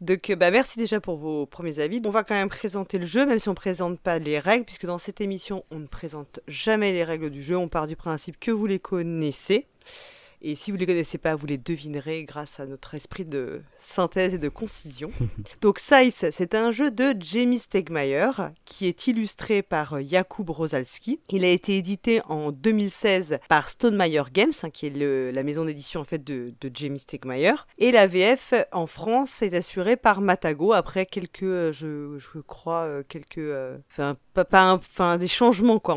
Donc 0.00 0.32
bah 0.32 0.50
merci 0.50 0.78
déjà 0.78 0.98
pour 0.98 1.18
vos 1.18 1.44
premiers 1.44 1.78
avis. 1.78 2.00
On 2.06 2.10
va 2.10 2.24
quand 2.24 2.34
même 2.34 2.48
présenter 2.48 2.98
le 2.98 3.06
jeu 3.06 3.26
même 3.26 3.38
si 3.38 3.50
on 3.50 3.54
présente 3.54 4.00
pas 4.00 4.18
les 4.18 4.38
règles 4.38 4.64
puisque 4.64 4.86
dans 4.86 4.98
cette 4.98 5.20
émission, 5.20 5.64
on 5.70 5.78
ne 5.78 5.86
présente 5.86 6.40
jamais 6.48 6.92
les 6.92 7.04
règles 7.04 7.28
du 7.28 7.42
jeu, 7.42 7.58
on 7.58 7.68
part 7.68 7.86
du 7.86 7.96
principe 7.96 8.40
que 8.40 8.50
vous 8.50 8.66
les 8.66 8.78
connaissez. 8.78 9.66
Et 10.44 10.56
si 10.56 10.72
vous 10.72 10.76
ne 10.76 10.80
les 10.80 10.86
connaissez 10.86 11.18
pas, 11.18 11.36
vous 11.36 11.46
les 11.46 11.56
devinerez 11.56 12.24
grâce 12.24 12.58
à 12.58 12.66
notre 12.66 12.94
esprit 12.94 13.24
de 13.24 13.62
synthèse 13.78 14.34
et 14.34 14.38
de 14.38 14.48
concision. 14.48 15.10
Donc 15.60 15.78
Size, 15.78 16.30
c'est 16.32 16.54
un 16.56 16.72
jeu 16.72 16.90
de 16.90 17.14
Jamie 17.20 17.60
Stegmaier 17.60 18.30
qui 18.64 18.88
est 18.88 19.06
illustré 19.06 19.62
par 19.62 19.94
euh, 19.94 20.02
Jakub 20.02 20.50
Rosalski. 20.50 21.20
Il 21.30 21.44
a 21.44 21.48
été 21.48 21.76
édité 21.76 22.20
en 22.28 22.50
2016 22.50 23.38
par 23.48 23.68
Stonemeyer 23.68 24.24
Games, 24.32 24.52
hein, 24.64 24.70
qui 24.70 24.86
est 24.86 25.32
la 25.32 25.42
maison 25.44 25.64
d'édition 25.64 26.00
en 26.00 26.04
fait 26.04 26.24
de, 26.24 26.52
de 26.60 26.70
Jamie 26.74 26.98
Stegmaier. 26.98 27.54
Et 27.78 27.92
la 27.92 28.08
VF 28.08 28.54
en 28.72 28.88
France 28.88 29.42
est 29.42 29.54
assurée 29.54 29.96
par 29.96 30.20
Matago 30.20 30.72
après 30.72 31.06
quelques, 31.06 31.44
euh, 31.44 31.72
je, 31.72 32.18
je 32.18 32.40
crois, 32.40 32.82
euh, 32.82 33.02
quelques, 33.08 33.40
enfin 33.92 34.16
pas, 34.34 34.74
enfin 34.74 35.18
des 35.18 35.28
changements 35.28 35.78
quoi. 35.78 35.94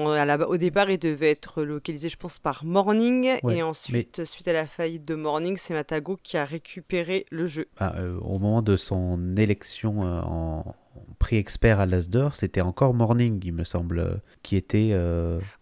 au 0.47 0.57
départ, 0.57 0.91
il 0.91 0.99
devait 0.99 1.31
être 1.31 1.63
localisé, 1.63 2.09
je 2.09 2.17
pense, 2.17 2.37
par 2.37 2.63
Morning 2.63 3.39
et 3.49 3.63
ensuite 3.63 4.23
suite 4.35 4.47
à 4.49 4.53
la 4.53 4.67
faillite 4.67 5.05
de 5.05 5.15
Morning, 5.15 5.55
c'est 5.57 5.73
Matago 5.73 6.19
qui 6.21 6.35
a 6.35 6.43
récupéré 6.43 7.25
le 7.31 7.47
jeu. 7.47 7.67
Ah, 7.77 7.95
euh, 7.97 8.17
au 8.19 8.37
moment 8.37 8.61
de 8.61 8.75
son 8.75 9.37
élection 9.37 10.05
euh, 10.05 10.19
en, 10.21 10.75
prix 11.19 11.37
expert 11.37 11.79
à 11.79 11.85
l'Asdor, 11.85 12.35
c'était 12.35 12.59
encore 12.59 12.93
Morning, 12.93 13.39
il 13.45 13.53
me 13.53 13.63
semble, 13.63 13.99
euh, 13.99 14.15
qui 14.43 14.57
était. 14.57 14.93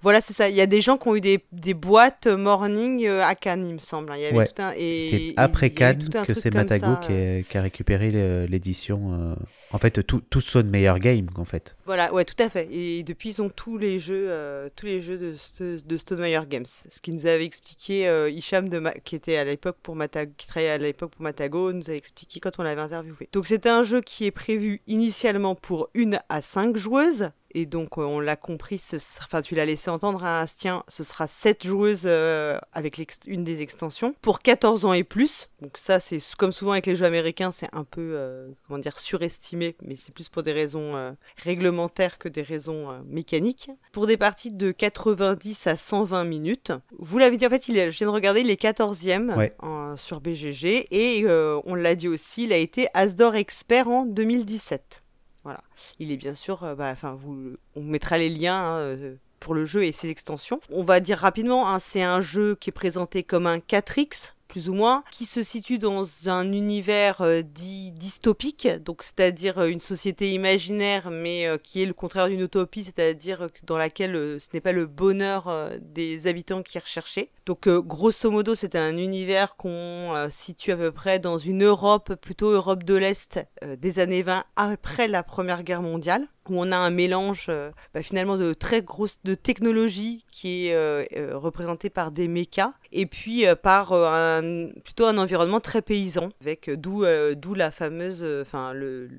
Voilà, 0.01 0.21
c'est 0.21 0.33
ça. 0.33 0.49
Il 0.49 0.55
y 0.55 0.61
a 0.61 0.65
des 0.65 0.81
gens 0.81 0.97
qui 0.97 1.07
ont 1.07 1.15
eu 1.15 1.21
des, 1.21 1.45
des 1.51 1.75
boîtes 1.75 2.25
Morning 2.25 3.07
à 3.07 3.35
Cannes, 3.35 3.65
il 3.67 3.75
me 3.75 3.79
semble. 3.79 4.11
Hein. 4.11 4.15
Il 4.17 4.23
y 4.23 4.25
avait 4.25 4.47
tout 4.47 4.61
un, 4.61 4.73
et, 4.75 5.01
c'est 5.03 5.33
après 5.37 5.69
Cannes 5.69 6.09
que 6.25 6.33
c'est 6.33 6.51
Matago 6.51 6.95
qui, 7.01 7.45
qui, 7.47 7.57
a 7.57 7.61
récupéré 7.61 8.47
l'édition. 8.47 9.37
En 9.71 9.77
fait, 9.77 10.03
tout, 10.05 10.21
tout 10.21 10.41
sonne 10.41 10.69
meilleur 10.71 10.97
game, 10.97 11.27
en 11.35 11.45
fait. 11.45 11.75
Voilà, 11.85 12.13
ouais, 12.13 12.23
tout 12.23 12.41
à 12.41 12.47
fait. 12.47 12.69
Et 12.71 13.03
depuis, 13.03 13.31
ils 13.31 13.41
ont 13.41 13.49
tous 13.49 13.77
les 13.77 13.99
jeux, 13.99 14.27
euh, 14.29 14.69
tous 14.75 14.85
les 14.85 15.01
jeux 15.01 15.17
de, 15.17 15.77
de 15.85 15.97
Stonemeyer 15.97 16.39
Games. 16.47 16.65
Ce 16.65 17.01
qui 17.01 17.11
nous 17.11 17.25
avait 17.25 17.43
expliqué 17.43 18.07
euh, 18.07 18.29
Hicham, 18.29 18.69
de 18.69 18.81
qui 19.03 19.15
était 19.15 19.35
à 19.35 19.43
l'époque 19.43 19.77
pour 19.83 19.95
Matago, 19.95 20.31
qui 20.37 20.47
travaillait 20.47 20.71
à 20.71 20.77
l'époque 20.77 21.11
pour 21.11 21.21
Matago, 21.21 21.73
nous 21.73 21.89
a 21.89 21.93
expliqué 21.93 22.39
quand 22.39 22.57
on 22.59 22.63
l'avait 22.63 22.81
interviewé. 22.81 23.27
Donc, 23.33 23.47
c'était 23.47 23.69
un 23.69 23.83
jeu 23.83 23.99
qui 23.99 24.25
est 24.25 24.31
prévu 24.31 24.81
initialement 24.87 25.55
pour 25.55 25.89
une 25.93 26.21
à 26.29 26.41
cinq 26.41 26.77
joueuses. 26.77 27.31
Et 27.55 27.65
donc, 27.65 27.97
euh, 27.97 28.01
on 28.01 28.19
l'a 28.19 28.35
compris, 28.35 28.77
ce, 28.77 28.95
enfin, 28.95 29.41
tu 29.41 29.53
l'as 29.55 29.65
laissé 29.65 29.89
entendre 29.89 30.23
à 30.23 30.41
Astien, 30.41 30.83
ce 30.87 31.03
sera 31.03 31.27
7 31.27 31.67
joueuses 31.67 32.03
euh, 32.05 32.57
avec 32.73 32.99
une 33.27 33.43
des 33.43 33.61
extensions 33.61 34.15
pour 34.21 34.39
14 34.39 34.85
ans 34.85 34.93
et 34.93 35.03
plus. 35.03 35.49
Donc, 35.61 35.77
ça, 35.77 35.99
c'est 35.99 36.17
comme 36.37 36.51
souvent 36.51 36.71
avec 36.71 36.87
les 36.87 36.95
jeux 36.95 37.05
américains, 37.05 37.51
c'est 37.51 37.69
un 37.73 37.83
peu, 37.83 38.13
euh, 38.15 38.49
comment 38.67 38.79
dire, 38.79 38.99
surestimé, 38.99 39.75
mais 39.83 39.95
c'est 39.95 40.13
plus 40.13 40.29
pour 40.29 40.41
des 40.43 40.51
raisons 40.51 41.15
réglementaires 41.37 42.17
que 42.17 42.27
des 42.27 42.41
raisons 42.41 42.87
mécaniques. 43.05 43.69
Pour 43.91 44.07
des 44.07 44.17
parties 44.17 44.51
de 44.51 44.71
90 44.71 45.67
à 45.67 45.77
120 45.77 46.23
minutes. 46.23 46.71
Vous 46.97 47.17
l'avez 47.17 47.37
dit, 47.37 47.45
en 47.45 47.49
fait, 47.49 47.67
il 47.67 47.73
je 47.73 47.97
viens 47.97 48.07
de 48.07 48.11
regarder, 48.11 48.41
il 48.41 48.49
est 48.49 48.61
14e 48.61 49.97
sur 49.97 50.21
BGG 50.21 50.87
et 50.91 51.25
on 51.27 51.75
l'a 51.75 51.95
dit 51.95 52.07
aussi, 52.07 52.45
il 52.45 52.53
a 52.53 52.57
été 52.57 52.87
Asdor 52.93 53.35
Expert 53.35 53.87
en 53.87 54.05
2017. 54.05 55.02
Voilà. 55.43 55.61
Il 55.99 56.11
est 56.11 56.17
bien 56.17 56.35
sûr, 56.35 56.63
euh, 56.63 56.75
bah, 56.75 56.89
enfin, 56.91 57.13
vous, 57.13 57.57
on 57.75 57.83
mettra 57.83 58.17
les 58.17 58.29
liens 58.29 58.57
hein, 58.57 58.77
euh, 58.77 59.15
pour 59.39 59.53
le 59.53 59.65
jeu 59.65 59.83
et 59.83 59.91
ses 59.91 60.09
extensions. 60.09 60.59
On 60.71 60.83
va 60.83 60.99
dire 60.99 61.17
rapidement, 61.17 61.69
hein, 61.69 61.79
c'est 61.79 62.03
un 62.03 62.21
jeu 62.21 62.55
qui 62.55 62.69
est 62.69 62.73
présenté 62.73 63.23
comme 63.23 63.47
un 63.47 63.57
4X, 63.57 64.33
plus 64.53 64.69
ou 64.69 64.75
moins, 64.75 65.03
qui 65.09 65.25
se 65.25 65.41
situe 65.41 65.79
dans 65.79 66.29
un 66.29 66.51
univers 66.51 67.21
euh, 67.21 67.41
dit 67.41 67.91
dystopique, 67.91 68.67
donc 68.85 69.01
c'est-à-dire 69.01 69.57
euh, 69.57 69.65
une 69.65 69.81
société 69.81 70.31
imaginaire, 70.31 71.09
mais 71.09 71.47
euh, 71.47 71.57
qui 71.57 71.81
est 71.81 71.87
le 71.87 71.93
contraire 71.95 72.27
d'une 72.27 72.41
utopie, 72.41 72.83
c'est-à-dire 72.83 73.47
dans 73.63 73.79
laquelle 73.79 74.13
ce 74.39 74.49
n'est 74.53 74.61
pas 74.61 74.71
le 74.71 74.85
bonheur 74.85 75.71
des 75.81 76.27
habitants 76.27 76.61
qui 76.61 76.77
est 76.77 76.81
recherché. 76.81 77.31
Donc 77.47 77.67
grosso 77.67 78.29
modo, 78.29 78.53
c'est 78.53 78.75
un 78.75 78.95
univers 78.95 79.55
qu'on 79.55 80.27
situe 80.29 80.71
à 80.71 80.77
peu 80.77 80.91
près 80.91 81.17
dans 81.17 81.39
une 81.39 81.63
Europe, 81.63 82.13
plutôt 82.13 82.51
Europe 82.51 82.83
de 82.83 82.93
l'Est, 82.93 83.39
des 83.63 83.97
années 83.97 84.21
20, 84.21 84.43
après 84.55 85.07
la 85.07 85.23
Première 85.23 85.63
Guerre 85.63 85.81
mondiale 85.81 86.27
où 86.49 86.59
on 86.59 86.71
a 86.71 86.77
un 86.77 86.89
mélange 86.89 87.49
bah, 87.93 88.01
finalement 88.01 88.37
de 88.37 88.53
très 88.53 88.81
grosse 88.81 89.19
de 89.23 89.35
technologie 89.35 90.25
qui 90.31 90.67
est 90.67 91.33
représentée 91.33 91.89
par 91.89 92.11
des 92.11 92.27
mechas 92.27 92.73
et 92.91 93.05
puis 93.05 93.45
par 93.61 93.93
un 93.93 94.69
plutôt 94.83 95.05
un 95.05 95.17
environnement 95.17 95.59
très 95.59 95.81
paysan, 95.81 96.29
avec 96.41 96.69
euh, 96.69 96.77
d'où 96.77 97.03
euh, 97.03 97.35
d'où 97.35 97.53
la 97.53 97.71
fameuse, 97.71 98.23
euh, 98.23 98.41
enfin 98.41 98.73
le, 98.73 99.09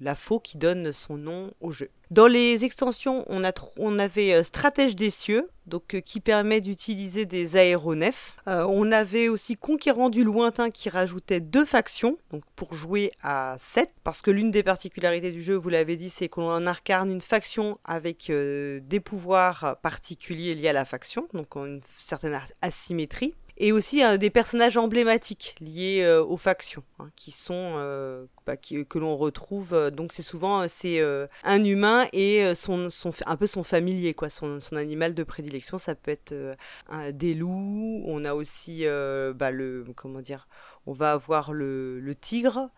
la 0.00 0.14
faux 0.14 0.40
qui 0.40 0.58
donne 0.58 0.92
son 0.92 1.16
nom 1.16 1.52
au 1.60 1.72
jeu. 1.72 1.90
Dans 2.12 2.26
les 2.26 2.62
extensions, 2.66 3.24
on, 3.26 3.98
avait 3.98 4.34
euh, 4.34 4.42
Stratège 4.42 4.94
des 4.94 5.08
cieux, 5.08 5.48
donc 5.64 5.98
qui 6.04 6.20
permet 6.20 6.60
d'utiliser 6.60 7.24
des 7.24 7.56
aéronefs. 7.56 8.36
on 8.46 8.92
avait 8.92 9.28
aussi 9.28 9.56
Conquérant 9.56 10.10
du 10.10 10.22
lointain 10.22 10.68
qui 10.68 10.90
rajoutait 10.90 11.40
deux 11.40 11.64
factions, 11.64 12.18
donc 12.30 12.42
pour 12.54 12.74
jouer 12.74 13.12
à 13.22 13.56
7, 13.58 13.90
parce 14.04 14.20
que 14.20 14.30
l'une 14.30 14.50
des 14.50 14.62
particularités 14.62 15.32
du 15.32 15.40
jeu, 15.40 15.54
vous 15.54 15.70
l'avez 15.70 15.96
dit, 15.96 16.10
c'est 16.10 16.28
qu'on 16.28 16.66
incarne 16.66 17.10
une 17.10 17.22
faction 17.22 17.78
avec 17.82 18.30
des 18.30 19.00
pouvoirs 19.02 19.78
particuliers 19.80 20.54
liés 20.54 20.68
à 20.68 20.74
la 20.74 20.84
faction, 20.84 21.28
donc 21.32 21.56
une 21.56 21.80
certaine 21.96 22.38
asymétrie 22.60 23.32
et 23.62 23.70
aussi 23.70 24.02
des 24.18 24.28
personnages 24.28 24.76
emblématiques 24.76 25.54
liés 25.60 26.02
euh, 26.02 26.20
aux 26.20 26.36
factions, 26.36 26.82
hein, 26.98 27.10
qui 27.14 27.30
sont 27.30 27.74
euh, 27.76 28.26
bah, 28.44 28.56
que 28.56 28.98
l'on 28.98 29.16
retrouve. 29.16 29.72
Euh, 29.72 29.90
donc 29.90 30.12
c'est 30.12 30.22
souvent 30.22 30.66
c'est 30.66 31.00
un 31.44 31.64
humain 31.64 32.06
et 32.12 32.54
son, 32.56 32.90
son, 32.90 33.12
un 33.24 33.36
peu 33.36 33.46
son 33.46 33.62
familier, 33.62 34.14
quoi, 34.14 34.30
son, 34.30 34.58
son 34.58 34.74
animal 34.74 35.14
de 35.14 35.22
prédilection. 35.22 35.78
Ça 35.78 35.94
peut 35.94 36.10
être 36.10 36.34
des 37.12 37.34
loups. 37.34 38.02
On 38.04 38.24
a 38.24 38.34
aussi 38.34 38.84
bah, 39.34 39.52
le 39.52 39.84
comment 39.94 40.20
dire. 40.20 40.48
On 40.86 40.92
va 40.92 41.12
avoir 41.12 41.52
le, 41.52 42.00
le 42.00 42.14
tigre, 42.16 42.68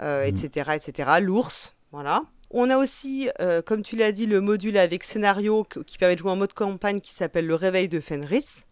etc., 0.00 0.68
mmh. 0.68 0.72
etc. 0.72 1.10
L'ours, 1.20 1.74
voilà. 1.90 2.22
On 2.50 2.70
a 2.70 2.78
aussi, 2.78 3.28
comme 3.66 3.82
tu 3.82 3.96
l'as 3.96 4.12
dit, 4.12 4.26
le 4.26 4.40
module 4.40 4.78
avec 4.78 5.02
scénario 5.02 5.64
qui 5.64 5.98
permet 5.98 6.14
de 6.14 6.20
jouer 6.20 6.30
en 6.30 6.36
mode 6.36 6.52
campagne 6.52 7.00
qui 7.00 7.12
s'appelle 7.12 7.46
le 7.46 7.56
réveil 7.56 7.88
de 7.88 7.98
Fenris 7.98 8.67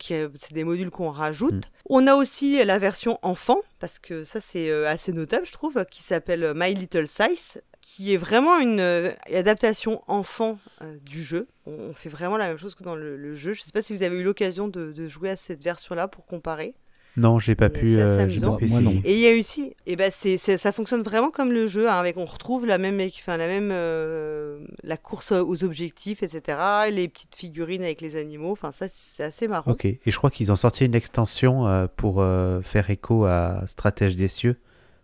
c'est 0.00 0.52
des 0.52 0.64
modules 0.64 0.90
qu'on 0.90 1.10
rajoute. 1.10 1.54
Mm. 1.54 1.70
On 1.90 2.06
a 2.06 2.14
aussi 2.14 2.64
la 2.64 2.78
version 2.78 3.18
enfant, 3.22 3.60
parce 3.78 3.98
que 3.98 4.24
ça 4.24 4.40
c'est 4.40 4.70
euh, 4.70 4.88
assez 4.88 5.12
notable 5.12 5.46
je 5.46 5.52
trouve, 5.52 5.84
qui 5.90 6.02
s'appelle 6.02 6.52
My 6.54 6.74
Little 6.74 7.08
Size, 7.08 7.60
qui 7.82 8.14
est 8.14 8.16
vraiment 8.16 8.58
une 8.58 8.80
euh, 8.80 9.10
adaptation 9.34 10.02
enfant 10.06 10.58
euh, 10.80 10.96
du 11.02 11.22
jeu. 11.22 11.48
On, 11.66 11.92
fait 11.92 12.08
vraiment 12.08 12.36
la 12.36 12.46
même 12.46 12.56
chose 12.56 12.74
que 12.74 12.84
dans 12.84 12.94
le, 12.94 13.34
jeu. 13.34 13.52
Je 13.52 13.60
ne 13.60 13.64
sais 13.64 13.72
pas 13.72 13.82
si 13.82 13.94
vous 13.94 14.02
avez 14.02 14.16
eu 14.16 14.22
l'occasion 14.22 14.68
de, 14.68 15.08
jouer 15.08 15.30
à 15.30 15.36
cette 15.36 15.62
version-là 15.62 16.08
pour 16.08 16.24
comparer. 16.24 16.74
Non, 17.16 17.38
j'ai 17.38 17.54
pas 17.54 17.68
pu. 17.68 17.98
Euh, 17.98 18.26
moi, 18.40 18.80
non. 18.80 19.00
Et 19.04 19.14
il 19.14 19.20
y 19.20 19.28
a 19.28 19.38
aussi, 19.38 19.64
et 19.64 19.92
eh 19.92 19.96
ben 19.96 20.10
c'est, 20.10 20.38
ça 20.38 20.72
fonctionne 20.72 21.02
vraiment 21.02 21.30
comme 21.30 21.52
le 21.52 21.66
jeu, 21.66 21.88
hein, 21.88 21.94
avec 21.94 22.16
on 22.16 22.24
retrouve 22.24 22.64
la 22.64 22.78
même, 22.78 23.00
enfin 23.00 23.36
la 23.36 23.46
même, 23.46 23.70
euh, 23.70 24.60
la 24.82 24.96
course 24.96 25.32
aux 25.32 25.64
objectifs, 25.64 26.22
etc. 26.22 26.58
Les 26.90 27.08
petites 27.08 27.34
figurines 27.34 27.82
avec 27.82 28.00
les 28.00 28.16
animaux, 28.16 28.52
enfin 28.52 28.72
ça 28.72 28.86
c'est 28.88 29.24
assez 29.24 29.46
marrant. 29.46 29.72
Ok. 29.72 29.84
Et 29.84 30.00
je 30.06 30.16
crois 30.16 30.30
qu'ils 30.30 30.50
ont 30.52 30.56
sorti 30.56 30.86
une 30.86 30.94
extension 30.94 31.66
euh, 31.66 31.86
pour 31.96 32.24
faire 32.62 32.88
écho 32.88 33.24
à 33.24 33.64
Stratège 33.66 34.16
des 34.16 34.28
cieux 34.28 34.56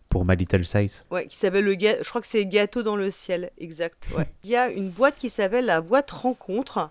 pour 0.09 0.25
My 0.25 0.37
Little 0.37 0.65
Size. 0.65 1.05
Ouais, 1.11 1.27
qui 1.27 1.37
s'appelle 1.37 1.65
le 1.65 1.73
je 1.79 2.09
crois 2.09 2.21
que 2.21 2.27
c'est 2.27 2.47
Gâteau 2.47 2.83
dans 2.83 2.97
le 2.97 3.11
ciel, 3.11 3.51
exact. 3.59 4.07
Ouais. 4.17 4.27
Il 4.45 4.51
y 4.51 4.57
a 4.57 4.71
une 4.71 4.91
boîte 4.91 5.17
qui 5.19 5.31
s'appelle 5.31 5.67
la 5.67 5.81
boîte 5.81 6.11
rencontre 6.11 6.79
euh, 6.79 6.87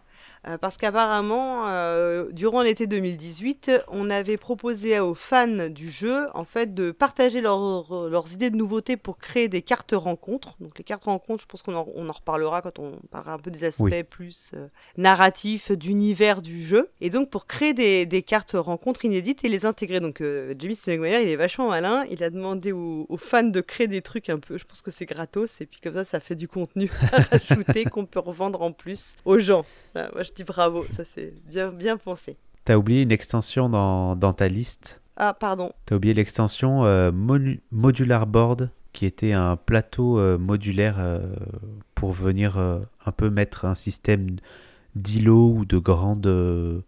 parce 0.62 0.78
qu'apparemment, 0.78 1.68
euh, 1.68 2.28
durant 2.32 2.62
l'été 2.62 2.88
2018, 2.88 3.72
on 3.90 4.10
avait 4.10 4.38
proposé 4.38 4.98
aux 5.00 5.14
fans 5.14 5.68
du 5.68 5.90
jeu 5.90 6.28
en 6.34 6.46
fait, 6.46 6.74
de 6.74 6.92
partager 6.92 7.42
leurs 7.42 8.34
idées 8.34 8.50
de 8.50 8.56
nouveautés 8.56 8.96
pour 8.96 9.18
créer 9.18 9.50
des 9.50 9.62
cartes 9.62 9.94
rencontres. 9.94 10.56
Donc 10.62 10.78
les 10.78 10.86
cartes 10.86 11.04
rencontres, 11.04 11.42
je 11.42 11.48
pense 11.48 11.62
qu'on 11.64 11.76
en, 11.76 11.86
en, 11.86 12.12
reparlera 12.12 12.62
quand 12.62 12.80
on 12.80 12.94
parlera 13.12 13.34
un 13.34 13.40
peu 13.40 13.52
des 13.52 13.66
aspects 13.66 14.04
plus 14.10 14.52
euh, 14.54 14.68
narratifs 14.96 15.72
d'univers 15.72 16.42
du 16.42 16.64
jeu. 16.64 16.90
Et 17.02 17.10
donc 17.10 17.30
pour 17.30 17.46
créer 17.46 17.74
des, 17.74 18.06
des, 18.06 18.22
cartes 18.22 18.56
rencontres 18.56 19.04
inédites 19.04 19.44
et 19.44 19.50
les 19.50 19.66
intégrer. 19.66 20.00
Donc 20.00 20.24
Jamie 20.58 20.76
Stegmaier, 20.76 21.24
il 21.24 21.30
est 21.30 21.36
vachement 21.36 21.70
malin. 21.70 22.06
Il 22.10 22.24
a 22.24 22.30
demandé 22.30 22.72
aux, 22.72 23.06
aux, 23.10 23.18
fans 23.18 23.44
de 23.44 23.62
créer 23.62 23.88
des 23.88 24.02
trucs 24.02 24.30
un 24.30 24.40
peu, 24.40 24.58
je 24.58 24.64
pense 24.64 24.82
que 24.82 24.92
c'est 24.92 25.06
gratos. 25.06 25.60
Et 25.60 25.66
puis 25.66 25.82
comme 25.82 25.94
ça, 25.94 26.06
ça 26.06 26.22
fait 26.22 26.36
du 26.36 26.48
contenu 26.48 26.90
à 27.12 27.22
rajouter 27.38 27.84
qu'on 27.84 28.06
peut 28.06 28.20
revendre 28.20 28.62
en 28.62 28.72
plus 28.72 29.16
aux 29.26 29.40
gens. 29.40 29.66
moi, 29.96 30.24
je 30.24 30.32
bravo, 30.44 30.86
ça 30.90 31.04
c'est 31.06 31.34
bien, 31.50 31.72
bien 31.72 31.98
pensé. 31.98 32.38
T'as 32.66 32.76
oublié 32.76 33.04
une 33.04 33.12
extension 33.12 33.70
dans, 33.70 34.16
dans 34.16 34.34
ta 34.34 34.48
liste? 34.48 35.02
Ah, 35.16 35.34
pardon. 35.34 35.72
T'as 35.86 35.96
oublié 35.96 36.14
l'extension 36.14 36.86
euh, 36.86 37.12
Modular 37.72 38.28
Board, 38.28 38.70
qui 38.94 39.06
était 39.06 39.34
un 39.34 39.56
plateau 39.56 40.20
euh, 40.20 40.38
modulaire 40.38 40.98
euh, 41.00 41.34
pour 41.96 42.12
venir 42.12 42.58
un 42.58 43.12
peu 43.12 43.30
mettre 43.30 43.66
un 43.66 43.74
système 43.74 44.36
d'îlots 44.96 45.54
ou 45.58 45.66
de 45.66 45.78
grandes 45.78 46.84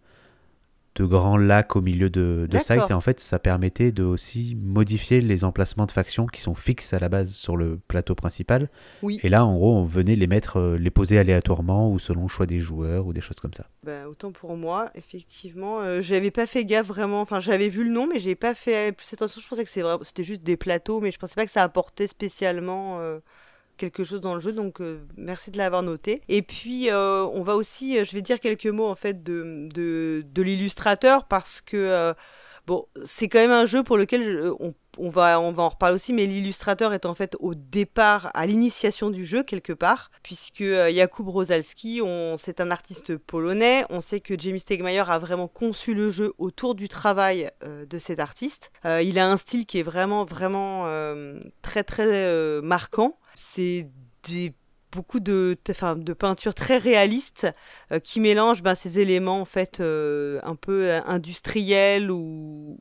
de 0.96 1.04
grands 1.04 1.36
lacs 1.36 1.76
au 1.76 1.82
milieu 1.82 2.10
de, 2.10 2.46
de 2.50 2.58
site 2.58 2.90
et 2.90 2.92
en 2.92 3.00
fait 3.00 3.20
ça 3.20 3.38
permettait 3.38 3.92
de 3.92 4.02
aussi 4.02 4.56
modifier 4.60 5.20
les 5.20 5.44
emplacements 5.44 5.86
de 5.86 5.92
factions 5.92 6.26
qui 6.26 6.40
sont 6.40 6.54
fixes 6.54 6.92
à 6.92 6.98
la 6.98 7.08
base 7.08 7.32
sur 7.32 7.56
le 7.56 7.78
plateau 7.78 8.14
principal. 8.14 8.68
Oui. 9.02 9.20
et 9.22 9.28
là 9.28 9.44
en 9.44 9.54
gros 9.54 9.74
on 9.76 9.84
venait 9.84 10.16
les 10.16 10.26
mettre 10.26 10.58
euh, 10.58 10.76
les 10.76 10.90
poser 10.90 11.18
aléatoirement 11.18 11.90
ou 11.90 11.98
selon 11.98 12.22
le 12.22 12.28
choix 12.28 12.46
des 12.46 12.58
joueurs 12.58 13.06
ou 13.06 13.12
des 13.12 13.20
choses 13.20 13.38
comme 13.38 13.54
ça. 13.54 13.66
Bah, 13.84 14.08
autant 14.08 14.32
pour 14.32 14.56
moi 14.56 14.90
effectivement 14.94 15.80
euh, 15.80 16.00
j'avais 16.00 16.30
pas 16.30 16.46
fait 16.46 16.64
gaffe 16.64 16.86
vraiment. 16.86 17.20
Enfin 17.20 17.40
j'avais 17.40 17.68
vu 17.68 17.84
le 17.84 17.90
nom 17.90 18.06
mais 18.06 18.18
j'ai 18.18 18.34
pas 18.34 18.54
fait 18.54 18.92
plus 18.92 19.12
attention. 19.12 19.40
Je 19.40 19.48
pensais 19.48 19.64
que 19.64 20.04
c'était 20.04 20.24
juste 20.24 20.42
des 20.42 20.56
plateaux 20.56 21.00
mais 21.00 21.10
je 21.12 21.18
pensais 21.18 21.34
pas 21.34 21.44
que 21.44 21.52
ça 21.52 21.62
apportait 21.62 22.08
spécialement 22.08 22.98
euh, 23.00 23.20
quelque 23.80 24.04
chose 24.04 24.20
dans 24.20 24.34
le 24.34 24.40
jeu, 24.40 24.52
donc 24.52 24.80
euh, 24.80 25.00
merci 25.16 25.50
de 25.50 25.56
l'avoir 25.56 25.82
noté. 25.82 26.20
Et 26.28 26.42
puis, 26.42 26.90
euh, 26.90 27.24
on 27.24 27.42
va 27.42 27.56
aussi, 27.56 27.98
euh, 27.98 28.04
je 28.04 28.12
vais 28.12 28.20
dire 28.20 28.38
quelques 28.38 28.66
mots 28.66 28.86
en 28.86 28.94
fait 28.94 29.24
de, 29.24 29.68
de, 29.72 30.42
l'illustrateur 30.42 31.24
parce 31.24 31.60
que, 31.60 32.14
bon, 32.66 32.86
c'est 33.04 33.28
quand 33.28 33.38
même 33.38 33.50
un 33.50 33.66
jeu 33.66 33.82
pour 33.82 33.96
lequel 33.96 34.52
on, 34.60 34.74
on, 35.00 35.10
va, 35.10 35.40
on 35.40 35.52
va 35.52 35.62
en 35.64 35.68
reparler 35.68 35.94
aussi, 35.94 36.12
mais 36.12 36.26
l'illustrateur 36.26 36.92
est 36.92 37.06
en 37.06 37.14
fait 37.14 37.36
au 37.40 37.54
départ, 37.54 38.30
à 38.34 38.46
l'initiation 38.46 39.10
du 39.10 39.26
jeu 39.26 39.42
quelque 39.42 39.72
part, 39.72 40.10
puisque 40.22 40.62
Jakub 40.62 41.28
Rosalski, 41.28 42.00
c'est 42.36 42.60
un 42.60 42.70
artiste 42.70 43.16
polonais, 43.16 43.84
on 43.90 44.00
sait 44.00 44.20
que 44.20 44.38
Jamie 44.38 44.60
Stegmaier 44.60 45.04
a 45.08 45.18
vraiment 45.18 45.48
conçu 45.48 45.94
le 45.94 46.10
jeu 46.10 46.32
autour 46.38 46.74
du 46.74 46.88
travail 46.88 47.50
de 47.64 47.98
cet 47.98 48.20
artiste. 48.20 48.70
il 48.84 49.18
a 49.18 49.28
un 49.28 49.36
style 49.36 49.66
qui 49.66 49.78
est 49.78 49.82
vraiment, 49.82 50.24
vraiment 50.24 50.86
très, 51.62 51.84
très 51.84 52.60
marquant 52.62 53.18
c'est 53.36 53.88
beaucoup 54.92 55.20
de, 55.20 55.56
enfin, 55.70 55.96
de 55.96 56.12
peintures 56.12 56.54
très 56.54 56.78
réalistes 56.78 57.46
euh, 57.92 58.00
qui 58.00 58.20
mélangent 58.20 58.62
ben, 58.62 58.74
ces 58.74 58.98
éléments 58.98 59.40
en 59.40 59.44
fait 59.44 59.80
euh, 59.80 60.40
un 60.42 60.56
peu 60.56 60.90
euh, 60.90 61.00
industriels 61.06 62.10
ou, 62.10 62.76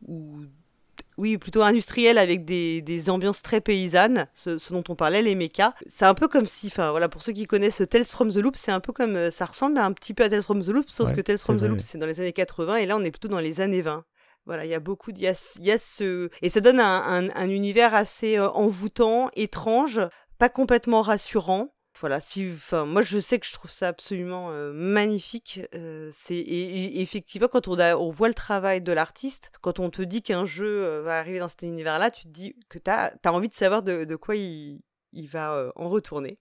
oui 1.19 1.37
plutôt 1.37 1.61
industriels 1.61 2.17
avec 2.17 2.45
des, 2.45 2.81
des 2.81 3.09
ambiances 3.09 3.41
très 3.41 3.61
paysannes 3.61 4.27
ce, 4.33 4.57
dont 4.71 4.83
on 4.89 4.95
parlait 4.95 5.21
les 5.21 5.35
mechas 5.35 5.73
c'est 5.85 6.05
un 6.05 6.13
peu 6.13 6.27
comme 6.27 6.45
si 6.45 6.67
enfin 6.67 6.91
voilà 6.91 7.09
pour 7.09 7.21
ceux 7.21 7.33
qui 7.33 7.45
connaissent 7.45 7.83
Tales 7.89 8.05
from 8.05 8.31
the 8.31 8.37
Loop 8.37 8.55
c'est 8.55 8.71
un 8.71 8.79
peu 8.79 8.93
comme 8.93 9.29
ça 9.29 9.45
ressemble 9.45 9.77
un 9.77 9.91
petit 9.91 10.13
peu 10.13 10.23
à 10.23 10.29
Tales 10.29 10.41
from 10.41 10.63
the 10.63 10.69
Loop 10.69 10.89
sauf 10.89 11.13
que 11.13 11.21
Tales 11.21 11.37
from 11.37 11.57
the 11.57 11.63
Loop 11.63 11.79
c'est 11.79 11.97
dans 11.97 12.07
les 12.07 12.19
années 12.19 12.33
80 12.33 12.77
et 12.77 12.85
là 12.85 12.95
on 12.97 13.03
est 13.03 13.11
plutôt 13.11 13.27
dans 13.27 13.39
les 13.39 13.61
années 13.61 13.81
20 13.81 14.03
voilà, 14.45 14.65
il 14.65 14.71
y 14.71 14.73
a 14.73 14.79
beaucoup 14.79 15.11
de. 15.11 15.19
ce... 15.35 16.29
Et 16.41 16.49
ça 16.49 16.59
donne 16.59 16.79
un, 16.79 17.29
un 17.29 17.49
univers 17.51 17.93
assez 17.93 18.39
envoûtant, 18.39 19.29
étrange, 19.35 20.01
pas 20.39 20.49
complètement 20.49 21.03
rassurant. 21.03 21.71
Voilà, 21.99 22.21
si, 22.21 22.49
enfin, 22.53 22.85
moi 22.85 23.01
je 23.01 23.19
sais 23.19 23.39
que 23.39 23.45
je 23.45 23.51
trouve 23.51 23.71
ça 23.71 23.89
absolument 23.89 24.51
euh, 24.51 24.71
magnifique. 24.71 25.59
Euh, 25.75 26.09
c'est 26.13 26.35
et, 26.35 27.01
effectivement 27.01 27.49
quand 27.49 27.67
on, 27.67 28.09
voit 28.11 28.29
le 28.29 28.33
travail 28.33 28.81
de 28.81 28.93
l'artiste, 28.93 29.51
quand 29.61 29.79
on 29.79 29.89
te 29.89 30.01
dit 30.01 30.21
qu'un 30.21 30.45
jeu 30.45 30.85
euh, 30.85 31.01
va 31.01 31.19
arriver 31.19 31.39
dans 31.39 31.49
cet 31.49 31.63
univers-là, 31.63 32.09
tu 32.09 32.23
te 32.23 32.29
dis 32.29 32.55
que 32.69 32.79
tu 32.79 32.89
as, 32.89 33.11
envie 33.25 33.49
de 33.49 33.53
savoir 33.53 33.83
de, 33.83 34.05
de 34.05 34.15
quoi 34.15 34.37
il, 34.37 34.81
il 35.11 35.27
va 35.27 35.73
en 35.75 35.89
retourner. 35.89 36.39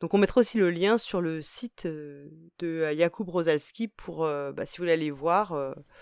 Donc 0.00 0.14
on 0.14 0.18
mettra 0.18 0.40
aussi 0.40 0.56
le 0.56 0.70
lien 0.70 0.96
sur 0.96 1.20
le 1.20 1.42
site 1.42 1.84
euh, 1.84 2.26
de 2.58 2.66
euh, 2.66 2.96
Jakub 2.96 3.28
Rosalski 3.28 3.88
pour, 3.88 4.24
euh, 4.24 4.50
bah, 4.50 4.64
si 4.64 4.78
vous 4.78 4.82
voulez 4.82 4.92
aller 4.92 5.10
voir, 5.10 5.54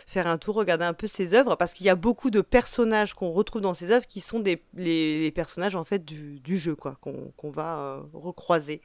faire 0.06 0.28
un 0.28 0.38
tour, 0.38 0.54
regarder 0.54 0.84
un 0.84 0.92
peu 0.92 1.08
ses 1.08 1.34
œuvres, 1.34 1.56
parce 1.56 1.74
qu'il 1.74 1.84
y 1.86 1.88
a 1.88 1.96
beaucoup 1.96 2.30
de 2.30 2.40
personnages 2.40 3.14
qu'on 3.14 3.32
retrouve 3.32 3.60
dans 3.62 3.74
ses 3.74 3.90
œuvres 3.90 4.06
qui 4.06 4.20
sont 4.20 4.38
des, 4.38 4.62
les, 4.74 5.30
personnages 5.32 5.74
en 5.74 5.84
fait 5.84 6.04
du, 6.04 6.58
jeu, 6.58 6.76
quoi, 6.76 6.98
qu'on 7.00 7.50
va 7.50 8.02
recroiser. 8.12 8.80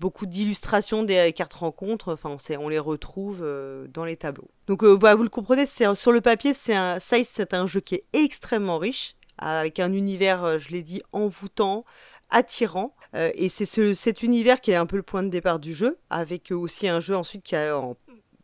Beaucoup 0.00 0.26
d'illustrations 0.26 1.02
des 1.02 1.32
cartes 1.32 1.54
rencontres, 1.54 2.14
enfin 2.14 2.36
on, 2.58 2.68
les 2.68 2.78
retrouve 2.78 3.46
dans 3.92 4.04
les 4.04 4.16
tableaux. 4.16 4.50
Donc 4.66 4.84
bah, 4.84 5.14
vous 5.14 5.22
le 5.22 5.28
comprenez, 5.28 5.66
sur 5.66 6.12
le 6.12 6.20
papier, 6.20 6.54
c'est 6.54 6.74
un, 6.74 6.98
c'est 6.98 7.54
un 7.54 7.66
jeu 7.66 7.80
qui 7.80 7.96
est 7.96 8.04
extrêmement 8.12 8.78
riche, 8.78 9.14
avec 9.38 9.78
un 9.78 9.92
univers, 9.92 10.58
je 10.58 10.70
l'ai 10.70 10.82
dit, 10.82 11.02
envoûtant, 11.12 11.84
attirant. 12.30 12.94
Euh, 13.14 13.30
et 13.34 13.48
c'est 13.48 13.66
ce, 13.66 13.94
cet 13.94 14.22
univers 14.22 14.60
qui 14.60 14.70
est 14.70 14.76
un 14.76 14.86
peu 14.86 14.96
le 14.96 15.02
point 15.02 15.22
de 15.22 15.28
départ 15.28 15.58
du 15.58 15.74
jeu, 15.74 15.98
avec 16.10 16.50
aussi 16.52 16.88
un 16.88 17.00
jeu 17.00 17.16
ensuite 17.16 17.42
qui 17.42 17.56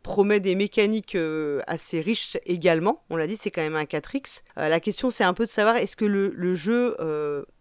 promet 0.03 0.39
des 0.39 0.55
mécaniques 0.55 1.15
euh, 1.15 1.59
assez 1.67 1.99
riches 1.99 2.37
également. 2.45 3.01
On 3.09 3.17
l'a 3.17 3.27
dit, 3.27 3.35
c'est 3.35 3.51
quand 3.51 3.61
même 3.61 3.75
un 3.75 3.83
4X. 3.83 4.41
Euh, 4.57 4.69
la 4.69 4.79
question, 4.79 5.09
c'est 5.09 5.25
un 5.25 5.33
peu 5.33 5.43
de 5.43 5.49
savoir 5.49 5.75
est-ce 5.75 5.97
que 5.97 6.05
le, 6.05 6.55
jeu 6.55 6.95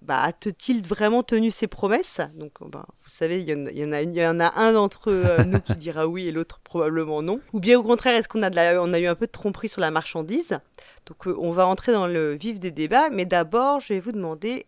bah, 0.03 0.21
a-t-il 0.21 0.87
vraiment 0.87 1.25
tenu 1.25 1.51
ses 1.51 1.67
promesses? 1.67 2.21
Donc, 2.37 2.53
bah, 2.61 2.87
vous 3.03 3.09
savez, 3.09 3.41
il 3.41 3.49
y, 3.49 3.85
en, 3.85 3.93
a, 3.93 4.03
y 4.03 4.27
en 4.27 4.39
a 4.39 4.61
un 4.61 4.73
d'entre 4.73 5.43
nous 5.45 5.61
qui 5.61 5.75
dira 5.75 6.07
oui 6.07 6.29
et 6.29 6.33
l'autre 6.33 6.61
probablement 6.63 7.21
non. 7.21 7.41
Ou 7.53 7.59
bien 7.59 7.79
au 7.81 7.83
contraire, 7.83 8.15
est-ce 8.15 8.29
qu'on 8.29 8.43
a, 8.43 8.79
on 8.79 8.93
a 8.93 9.01
eu 9.01 9.07
un 9.07 9.17
peu 9.17 9.27
de 9.27 9.33
tromperie 9.33 9.69
sur 9.69 9.81
la 9.81 9.91
marchandise? 9.91 10.61
Donc, 11.07 11.27
on 11.27 11.51
va 11.51 11.67
entrer 11.67 11.93
dans 11.93 12.07
le 12.07 12.35
vif 12.35 12.61
des 12.61 12.71
débats. 12.71 13.11
Mais 13.11 13.25
d'abord, 13.25 13.81
je 13.81 13.93
vais 13.93 14.01
vous 14.01 14.13
demander 14.13 14.67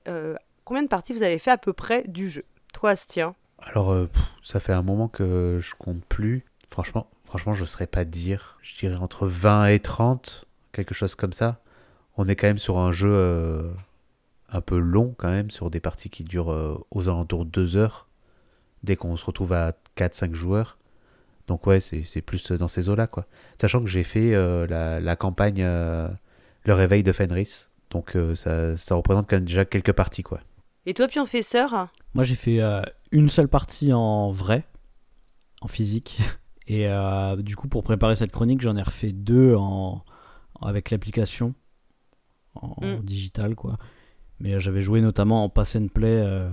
combien 0.69 0.83
de 0.83 0.89
parties 0.89 1.15
vous 1.15 1.23
avez 1.23 1.39
fait 1.39 1.51
à 1.51 1.57
peu 1.57 1.73
près 1.73 2.03
du 2.07 2.29
jeu? 2.29 2.45
Toi, 2.75 2.91
Astien? 2.91 3.35
Alors, 3.59 3.91
euh, 3.91 4.07
ça 4.43 4.61
fait 4.61 4.75
un 4.75 4.83
moment 4.83 5.09
que 5.09 5.59
je 5.63 5.75
compte 5.75 6.05
plus. 6.05 6.45
Franchement, 6.69 7.09
franchement, 7.25 7.55
je 7.55 7.63
ne 7.63 7.67
saurais 7.67 7.87
pas 7.87 8.05
dire. 8.05 8.59
Je 8.61 8.77
dirais 8.77 8.97
entre 8.97 9.27
20 9.27 9.69
et 9.69 9.81
30, 9.81 10.45
quelque 10.73 10.95
chose 10.95 11.15
comme 11.15 11.33
ça. 11.33 11.63
On 12.19 12.29
est 12.29 12.37
quand 12.37 12.49
même 12.49 12.59
sur 12.59 12.79
un 12.79 12.93
jeu 12.93 13.11
euh, 13.11 13.73
un 14.51 14.61
peu 14.61 14.77
long, 14.77 15.15
quand 15.17 15.31
même, 15.31 15.51
sur 15.51 15.71
des 15.71 15.81
parties 15.81 16.11
qui 16.11 16.23
durent 16.23 16.53
euh, 16.53 16.79
aux 16.91 17.09
alentours 17.09 17.47
de 17.47 17.51
2 17.51 17.77
heures, 17.79 18.07
dès 18.83 18.95
qu'on 18.95 19.17
se 19.17 19.25
retrouve 19.25 19.55
à 19.55 19.73
4-5 19.97 20.35
joueurs. 20.35 20.77
Donc, 21.47 21.67
ouais, 21.67 21.81
c'est 21.81 22.21
plus 22.21 22.53
dans 22.53 22.69
ces 22.69 22.91
eaux-là, 22.91 23.07
quoi. 23.07 23.25
Sachant 23.59 23.81
que 23.81 23.87
j'ai 23.87 24.05
fait 24.05 24.33
la, 24.67 25.17
campagne 25.17 25.63
Le 25.63 26.75
réveil 26.75 27.03
de 27.03 27.13
Fenris. 27.13 27.69
Donc, 27.89 28.19
ça, 28.35 28.77
ça 28.77 28.95
représente 28.97 29.31
quand 29.31 29.37
même 29.37 29.47
déjà 29.47 29.65
quelques 29.65 29.93
parties, 29.93 30.23
quoi. 30.23 30.41
Et 30.89 30.95
toi, 30.95 31.07
Pionfesseur 31.07 31.89
Moi, 32.15 32.25
j'ai 32.25 32.35
fait 32.35 32.63
euh, 32.63 32.81
une 33.13 33.29
seule 33.29 33.47
partie 33.49 33.93
en 33.93 34.31
vrai, 34.31 34.65
en 35.61 35.69
physique. 35.69 36.19
Et 36.67 36.89
euh, 36.89 37.37
du 37.37 37.57
coup, 37.57 37.69
pour 37.69 37.83
préparer 37.83 38.17
cette 38.17 38.33
chronique, 38.33 38.63
j'en 38.63 38.75
ai 38.75 38.81
refait 38.81 39.13
deux 39.13 39.55
en, 39.55 40.03
avec 40.63 40.91
l'application, 40.91 41.55
en, 42.55 42.69
en 42.83 42.87
Mm. 42.87 43.03
digital, 43.03 43.55
quoi. 43.55 43.77
Mais 44.41 44.55
euh, 44.55 44.61
j'avais 44.61 44.81
joué 44.81 45.03
notamment 45.03 45.45
en 45.45 45.51
pass 45.51 45.77
and 45.77 45.89
play 45.89 46.09
euh, 46.09 46.49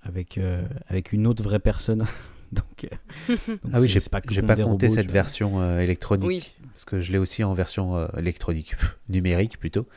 avec, 0.00 0.38
euh, 0.38 0.62
avec 0.86 1.12
une 1.12 1.26
autre 1.26 1.42
vraie 1.42 1.58
personne. 1.58 2.06
donc, 2.52 2.84
euh, 2.84 3.34
donc 3.48 3.58
Ah 3.72 3.80
oui, 3.80 3.88
j'ai 3.88 3.98
pas 3.98 4.20
pas 4.20 4.54
compté 4.54 4.62
robots, 4.86 4.88
cette 4.94 5.10
version 5.10 5.60
euh, 5.60 5.80
électronique. 5.80 6.24
Oui. 6.28 6.52
Parce 6.72 6.84
que 6.84 7.00
je 7.00 7.10
l'ai 7.10 7.18
aussi 7.18 7.42
en 7.42 7.52
version 7.52 7.96
euh, 7.96 8.06
électronique, 8.16 8.76
numérique 9.08 9.58
plutôt. 9.58 9.88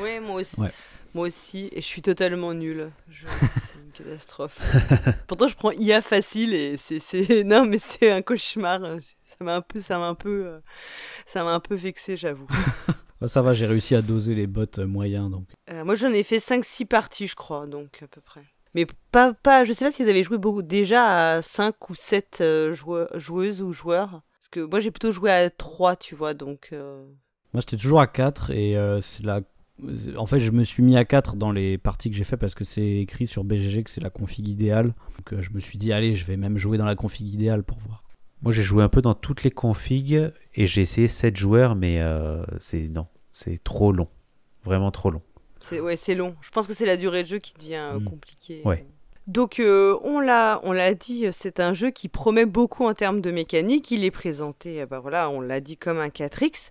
Oui, 0.00 0.20
moi 0.20 0.36
aussi. 0.42 0.60
Ouais. 0.60 0.70
Moi 1.16 1.28
aussi, 1.28 1.70
et 1.72 1.80
je 1.80 1.86
suis 1.86 2.02
totalement 2.02 2.52
nulle. 2.52 2.90
Je- 3.08 3.26
C'est 3.72 3.80
une 3.82 3.90
catastrophe. 3.92 4.60
Pourtant, 5.26 5.48
je 5.48 5.54
prends 5.56 5.70
IA 5.70 6.02
facile 6.02 6.52
et 6.52 6.76
c'est, 6.76 7.42
non, 7.44 7.64
mais 7.64 7.78
c'est 7.78 8.10
un 8.10 8.20
cauchemar. 8.20 8.80
Ça 9.24 9.36
m'a 9.40 9.56
un 9.56 9.62
peu, 9.62 9.80
ça 9.80 9.98
m'a 9.98 10.08
un 10.08 10.14
peu, 10.14 10.44
euh, 10.46 10.58
ça 11.24 11.42
m'a 11.42 11.52
un 11.54 11.60
peu 11.60 11.74
vexé, 11.74 12.16
j'avoue. 12.18 12.46
Ça 13.28 13.40
va, 13.40 13.54
j'ai 13.54 13.64
réussi 13.64 13.94
à 13.94 14.02
doser 14.02 14.34
les 14.34 14.46
bots 14.46 14.66
euh, 14.78 14.86
moyens. 14.86 15.30
Donc. 15.30 15.48
Euh, 15.70 15.84
moi, 15.84 15.94
j'en 15.94 16.10
ai 16.10 16.22
fait 16.22 16.38
5-6 16.38 16.84
parties, 16.84 17.26
je 17.26 17.34
crois, 17.34 17.66
donc 17.66 18.02
à 18.02 18.06
peu 18.08 18.20
près. 18.20 18.42
Mais 18.74 18.86
pas, 19.10 19.32
pas, 19.32 19.64
je 19.64 19.72
sais 19.72 19.86
pas 19.86 19.90
si 19.90 20.02
vous 20.02 20.10
avez 20.10 20.22
joué 20.22 20.36
beaucoup, 20.36 20.60
déjà 20.60 21.36
à 21.36 21.40
5 21.42 21.88
ou 21.88 21.94
7 21.94 22.38
euh, 22.42 22.74
joue- 22.74 23.06
joueuses 23.14 23.62
ou 23.62 23.72
joueurs. 23.72 24.20
Parce 24.38 24.48
que 24.50 24.60
moi, 24.60 24.80
j'ai 24.80 24.90
plutôt 24.90 25.12
joué 25.12 25.30
à 25.32 25.48
3, 25.48 25.96
tu 25.96 26.14
vois, 26.14 26.34
donc. 26.34 26.68
euh, 26.74 27.02
Moi, 27.54 27.62
j'étais 27.62 27.78
toujours 27.78 28.00
à 28.02 28.06
4 28.06 28.50
et 28.50 28.76
euh, 28.76 29.00
c'est 29.00 29.22
la... 29.24 29.40
En 30.16 30.24
fait, 30.26 30.40
je 30.40 30.50
me 30.52 30.64
suis 30.64 30.82
mis 30.82 30.96
à 30.96 31.04
4 31.04 31.36
dans 31.36 31.52
les 31.52 31.76
parties 31.76 32.10
que 32.10 32.16
j'ai 32.16 32.24
fait 32.24 32.36
parce 32.38 32.54
que 32.54 32.64
c'est 32.64 32.96
écrit 32.98 33.26
sur 33.26 33.44
BGG 33.44 33.84
que 33.84 33.90
c'est 33.90 34.00
la 34.00 34.08
config 34.10 34.48
idéale. 34.48 34.94
Donc 35.18 35.32
euh, 35.34 35.42
je 35.42 35.50
me 35.50 35.60
suis 35.60 35.76
dit, 35.76 35.92
allez, 35.92 36.14
je 36.14 36.24
vais 36.24 36.36
même 36.38 36.56
jouer 36.56 36.78
dans 36.78 36.86
la 36.86 36.94
config 36.94 37.28
idéale 37.28 37.62
pour 37.62 37.78
voir. 37.78 38.02
Moi, 38.42 38.52
j'ai 38.52 38.62
joué 38.62 38.82
un 38.82 38.88
peu 38.88 39.02
dans 39.02 39.14
toutes 39.14 39.42
les 39.42 39.50
configs 39.50 40.32
et 40.54 40.66
j'ai 40.66 40.80
essayé 40.82 41.08
7 41.08 41.36
joueurs, 41.36 41.74
mais 41.74 42.00
euh, 42.00 42.42
c'est 42.58 42.88
non, 42.88 43.06
c'est 43.32 43.62
trop 43.62 43.92
long. 43.92 44.08
Vraiment 44.64 44.90
trop 44.90 45.10
long. 45.10 45.22
C'est 45.60 45.80
ouais, 45.80 45.96
c'est 45.96 46.14
long. 46.14 46.34
Je 46.40 46.50
pense 46.50 46.66
que 46.66 46.74
c'est 46.74 46.86
la 46.86 46.96
durée 46.96 47.22
de 47.22 47.28
jeu 47.28 47.38
qui 47.38 47.52
devient 47.54 47.74
euh, 47.76 47.98
Mm. 48.00 48.04
compliquée. 48.04 48.62
Ouais. 48.64 48.86
Donc 49.26 49.58
euh, 49.58 49.98
on 50.04 50.20
l'a 50.20 50.60
on 50.62 50.72
l'a 50.72 50.94
dit, 50.94 51.26
c'est 51.32 51.58
un 51.60 51.72
jeu 51.74 51.90
qui 51.90 52.08
promet 52.08 52.46
beaucoup 52.46 52.86
en 52.86 52.94
termes 52.94 53.20
de 53.20 53.30
mécanique. 53.30 53.90
Il 53.90 54.04
est 54.04 54.10
présenté, 54.12 54.86
bah 54.86 55.00
voilà, 55.00 55.28
on 55.30 55.40
l'a 55.40 55.60
dit 55.60 55.76
comme 55.76 55.98
un 55.98 56.08
4x. 56.08 56.70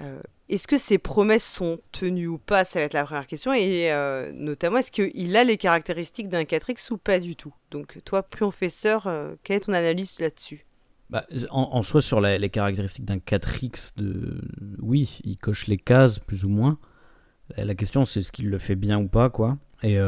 Euh, 0.00 0.20
est-ce 0.48 0.66
que 0.66 0.76
ces 0.76 0.98
promesses 0.98 1.44
sont 1.44 1.78
tenues 1.92 2.26
ou 2.26 2.38
pas 2.38 2.64
Ça 2.64 2.78
va 2.78 2.84
être 2.84 2.94
la 2.94 3.04
première 3.04 3.26
question. 3.26 3.52
Et 3.52 3.92
euh, 3.92 4.32
notamment, 4.34 4.78
est-ce 4.78 4.90
qu'il 4.90 5.36
a 5.36 5.44
les 5.44 5.56
caractéristiques 5.56 6.28
d'un 6.28 6.42
4x 6.42 6.92
ou 6.92 6.98
pas 6.98 7.18
du 7.18 7.36
tout? 7.36 7.54
Donc 7.70 7.98
toi, 8.04 8.22
Pionfesseur, 8.22 9.06
euh, 9.06 9.34
quelle 9.42 9.58
est 9.58 9.60
ton 9.60 9.72
analyse 9.72 10.20
là-dessus? 10.20 10.66
Bah, 11.10 11.26
en, 11.50 11.68
en 11.72 11.82
soi, 11.82 12.02
sur 12.02 12.20
les 12.20 12.50
caractéristiques 12.50 13.04
d'un 13.04 13.18
4X, 13.18 13.92
de... 13.96 14.40
oui, 14.80 15.20
il 15.22 15.36
coche 15.36 15.66
les 15.66 15.76
cases 15.76 16.18
plus 16.18 16.44
ou 16.44 16.48
moins. 16.48 16.78
La, 17.56 17.74
question, 17.74 18.06
c'est 18.06 18.20
est-ce 18.20 18.32
qu'il 18.32 18.48
le 18.48 18.58
fait 18.58 18.74
bien 18.74 18.98
ou 18.98 19.06
pas, 19.06 19.28
quoi. 19.28 19.58
Et 19.82 19.98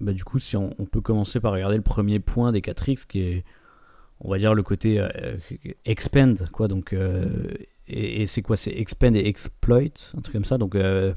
bah, 0.00 0.12
du 0.12 0.24
coup, 0.24 0.40
si 0.40 0.56
on, 0.56 0.74
on 0.80 0.86
peut 0.86 1.00
commencer 1.00 1.38
par 1.38 1.52
regarder 1.52 1.76
le 1.76 1.84
premier 1.84 2.18
point 2.18 2.50
des 2.50 2.60
4X, 2.60 3.06
qui 3.06 3.20
est, 3.20 3.44
on 4.18 4.28
va 4.28 4.38
dire, 4.38 4.54
le 4.54 4.64
côté 4.64 5.06
expand, 5.84 6.48
quoi. 6.50 6.66
Donc, 6.66 6.92
et, 7.88 8.26
c'est 8.26 8.42
quoi 8.42 8.56
C'est 8.56 8.72
expand 8.72 9.14
et 9.14 9.26
exploit, 9.26 9.80
un 10.16 10.20
truc 10.20 10.32
comme 10.32 10.44
ça. 10.44 10.58
Donc, 10.58 10.74
euh, 10.74 11.12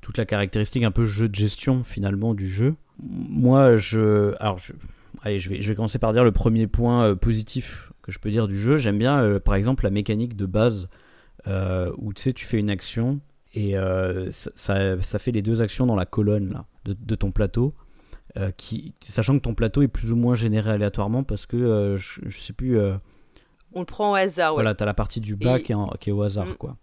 toute 0.00 0.18
la 0.18 0.26
caractéristique 0.26 0.82
un 0.82 0.90
peu 0.90 1.06
jeu 1.06 1.28
de 1.28 1.34
gestion, 1.34 1.84
finalement, 1.84 2.34
du 2.34 2.48
jeu. 2.48 2.74
Moi, 2.98 3.76
je. 3.76 4.34
Alors, 4.40 4.58
je, 4.58 4.72
Allez, 5.22 5.38
je 5.38 5.50
vais, 5.50 5.60
je 5.60 5.68
vais 5.68 5.74
commencer 5.74 5.98
par 5.98 6.12
dire 6.12 6.24
le 6.24 6.32
premier 6.32 6.66
point 6.66 7.04
euh, 7.04 7.14
positif 7.14 7.92
que 8.02 8.12
je 8.12 8.18
peux 8.18 8.30
dire 8.30 8.48
du 8.48 8.58
jeu. 8.58 8.76
J'aime 8.76 8.98
bien, 8.98 9.20
euh, 9.20 9.40
par 9.40 9.54
exemple, 9.54 9.84
la 9.84 9.90
mécanique 9.90 10.36
de 10.36 10.46
base 10.46 10.88
où 11.46 12.12
tu 12.12 12.22
sais, 12.22 12.32
tu 12.34 12.44
fais 12.44 12.58
une 12.58 12.70
action 12.70 13.20
et 13.54 13.74
ça, 14.30 15.00
ça, 15.00 15.18
fait 15.18 15.32
les 15.32 15.42
deux 15.42 15.62
actions 15.62 15.86
dans 15.86 15.96
la 15.96 16.04
colonne 16.04 16.52
là, 16.52 16.66
de, 16.84 16.94
de 16.94 17.14
ton 17.14 17.32
plateau. 17.32 17.74
sachant 19.02 19.38
que 19.38 19.42
ton 19.42 19.54
plateau 19.54 19.80
est 19.80 19.88
plus 19.88 20.12
ou 20.12 20.16
moins 20.16 20.34
généré 20.34 20.70
aléatoirement 20.70 21.24
parce 21.24 21.46
que 21.46 21.96
je, 21.98 22.20
je 22.28 22.38
sais 22.38 22.52
plus. 22.52 22.78
On 23.72 23.80
le 23.80 23.86
prend 23.86 24.12
au 24.12 24.14
hasard, 24.14 24.52
ouais. 24.52 24.56
Voilà, 24.56 24.74
t'as 24.74 24.84
la 24.84 24.94
partie 24.94 25.20
du 25.20 25.36
bas 25.36 25.58
Et- 25.58 25.62
qui, 25.62 25.72
est 25.72 25.74
en- 25.76 25.90
qui 26.00 26.10
est 26.10 26.12
au 26.12 26.22
hasard, 26.22 26.46
Mm. 26.46 26.54
quoi. 26.54 26.76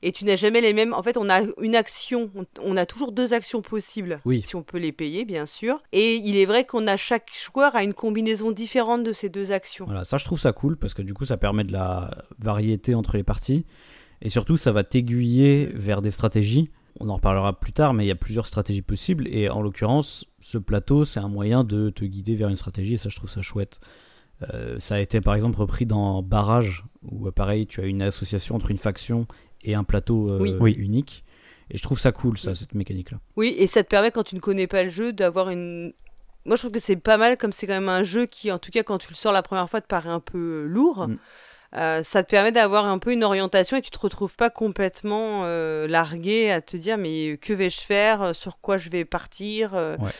Et 0.00 0.12
tu 0.12 0.24
n'as 0.24 0.36
jamais 0.36 0.60
les 0.60 0.72
mêmes. 0.74 0.92
En 0.94 1.02
fait, 1.02 1.16
on 1.16 1.28
a 1.28 1.40
une 1.60 1.74
action. 1.74 2.30
On, 2.36 2.44
on 2.62 2.76
a 2.76 2.86
toujours 2.86 3.10
deux 3.10 3.32
actions 3.34 3.62
possibles. 3.62 4.20
Oui. 4.24 4.42
Si 4.42 4.54
on 4.54 4.62
peut 4.62 4.78
les 4.78 4.92
payer, 4.92 5.24
bien 5.24 5.44
sûr. 5.44 5.82
Et 5.90 6.14
il 6.14 6.36
est 6.36 6.46
vrai 6.46 6.64
qu'on 6.64 6.86
a 6.86 6.96
chaque 6.96 7.30
joueur 7.34 7.74
a 7.74 7.82
une 7.82 7.94
combinaison 7.94 8.52
différente 8.52 9.02
de 9.02 9.12
ces 9.12 9.28
deux 9.28 9.50
actions. 9.50 9.86
Voilà, 9.86 10.04
ça 10.04 10.16
je 10.16 10.24
trouve 10.24 10.38
ça 10.38 10.52
cool 10.52 10.76
parce 10.76 10.94
que 10.94 11.02
du 11.02 11.14
coup 11.14 11.24
ça 11.24 11.36
permet 11.36 11.64
de 11.64 11.72
la 11.72 12.12
variété 12.38 12.94
entre 12.94 13.16
les 13.16 13.24
parties 13.24 13.66
et 14.22 14.28
surtout 14.30 14.56
ça 14.56 14.70
va 14.70 14.84
t'aiguiller 14.84 15.66
vers 15.74 16.00
des 16.00 16.12
stratégies. 16.12 16.70
On 17.00 17.08
en 17.08 17.14
reparlera 17.16 17.58
plus 17.58 17.72
tard, 17.72 17.92
mais 17.92 18.04
il 18.04 18.08
y 18.08 18.12
a 18.12 18.16
plusieurs 18.16 18.46
stratégies 18.46 18.82
possibles 18.82 19.26
et 19.26 19.48
en 19.48 19.62
l'occurrence 19.62 20.26
ce 20.38 20.58
plateau 20.58 21.04
c'est 21.04 21.18
un 21.20 21.28
moyen 21.28 21.64
de 21.64 21.90
te 21.90 22.04
guider 22.04 22.36
vers 22.36 22.48
une 22.50 22.56
stratégie 22.56 22.94
et 22.94 22.98
ça 22.98 23.08
je 23.08 23.16
trouve 23.16 23.30
ça 23.30 23.42
chouette. 23.42 23.80
Euh, 24.54 24.78
ça 24.78 24.96
a 24.96 24.98
été 25.00 25.20
par 25.20 25.34
exemple 25.34 25.58
repris 25.58 25.84
dans 25.84 26.22
Barrage 26.22 26.84
où 27.02 27.26
euh, 27.26 27.32
pareil 27.32 27.66
tu 27.66 27.80
as 27.80 27.84
une 27.84 28.02
association 28.02 28.54
entre 28.54 28.70
une 28.70 28.78
faction 28.78 29.26
et 29.62 29.74
un 29.74 29.82
plateau 29.82 30.30
euh, 30.30 30.56
Oui. 30.60 30.72
Unique 30.74 31.24
et 31.70 31.76
je 31.76 31.82
trouve 31.82 31.98
ça 31.98 32.12
cool 32.12 32.38
ça 32.38 32.54
cette 32.54 32.74
mécanique 32.74 33.10
là. 33.10 33.18
Oui, 33.36 33.54
et 33.58 33.66
ça 33.66 33.82
te 33.82 33.88
permet, 33.88 34.10
quand 34.10 34.22
tu 34.22 34.34
ne 34.34 34.40
connais 34.40 34.66
pas 34.66 34.84
le 34.84 34.90
jeu, 34.90 35.12
d'avoir 35.12 35.50
une. 35.50 35.92
Moi, 36.44 36.56
je 36.56 36.62
trouve 36.62 36.72
que 36.72 36.78
c'est 36.78 36.96
pas 36.96 37.18
mal, 37.18 37.36
comme 37.36 37.52
c'est 37.52 37.66
quand 37.66 37.74
même 37.74 37.90
un 37.90 38.04
jeu 38.04 38.24
qui, 38.24 38.50
en 38.50 38.58
tout 38.58 38.70
cas, 38.70 38.82
quand 38.82 38.96
tu 38.96 39.10
le 39.10 39.14
sors 39.14 39.32
la 39.32 39.42
première 39.42 39.68
fois, 39.68 39.82
te 39.82 39.86
paraît 39.86 40.08
un 40.08 40.20
peu 40.20 40.64
lourd. 40.64 41.08
Mm. 41.08 41.18
Euh, 41.76 42.02
ça 42.02 42.22
te 42.22 42.30
permet 42.30 42.50
d'avoir 42.50 42.86
un 42.86 42.98
peu 42.98 43.12
une 43.12 43.22
orientation 43.22 43.76
et 43.76 43.82
tu 43.82 43.90
te 43.90 43.98
retrouves 43.98 44.34
pas 44.34 44.48
complètement 44.48 45.42
euh, 45.44 45.86
largué 45.86 46.50
à 46.50 46.62
te 46.62 46.78
dire 46.78 46.96
mais 46.96 47.36
que 47.36 47.52
vais-je 47.52 47.82
faire, 47.82 48.34
sur 48.34 48.58
quoi 48.60 48.78
je 48.78 48.88
vais 48.88 49.04
partir, 49.04 49.74
euh, 49.74 49.96
Ouais. 49.98 50.10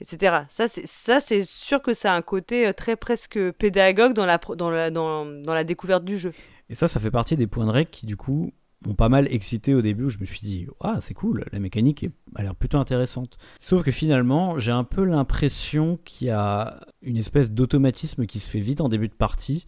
Etc. 0.00 0.42
Ça 0.48 0.68
c'est 0.68 0.86
ça 0.86 1.20
c'est 1.20 1.44
sûr 1.44 1.82
que 1.82 1.94
ça 1.94 2.12
a 2.12 2.16
un 2.16 2.22
côté 2.22 2.66
euh, 2.66 2.72
très 2.72 2.96
presque 2.96 3.38
pédagogue 3.52 4.14
dans 4.14 4.26
la 4.26 4.38
dans 4.56 4.70
la 4.70 4.90
dans, 4.90 5.24
la 5.46 5.64
découverte 5.64 6.04
du 6.04 6.18
jeu. 6.18 6.32
Et 6.70 6.74
ça, 6.74 6.88
ça 6.88 7.00
fait 7.00 7.10
partie 7.10 7.36
des 7.36 7.46
points 7.46 7.66
de 7.66 7.70
règle 7.70 7.90
qui, 7.90 8.06
du 8.06 8.16
coup, 8.16 8.52
m'ont 8.86 8.94
pas 8.94 9.08
mal 9.08 9.28
excité 9.32 9.74
au 9.74 9.82
début 9.82 10.04
où 10.04 10.08
je 10.08 10.18
me 10.18 10.24
suis 10.24 10.40
dit, 10.40 10.66
ah, 10.80 10.98
c'est 11.00 11.14
cool, 11.14 11.44
la 11.52 11.58
mécanique 11.58 12.06
a 12.34 12.42
l'air 12.42 12.54
plutôt 12.54 12.78
intéressante. 12.78 13.38
Sauf 13.60 13.82
que 13.82 13.90
finalement, 13.90 14.58
j'ai 14.58 14.72
un 14.72 14.84
peu 14.84 15.04
l'impression 15.04 15.98
qu'il 16.04 16.28
y 16.28 16.30
a 16.30 16.80
une 17.02 17.16
espèce 17.16 17.50
d'automatisme 17.52 18.26
qui 18.26 18.38
se 18.38 18.48
fait 18.48 18.60
vite 18.60 18.80
en 18.80 18.88
début 18.88 19.08
de 19.08 19.14
partie 19.14 19.66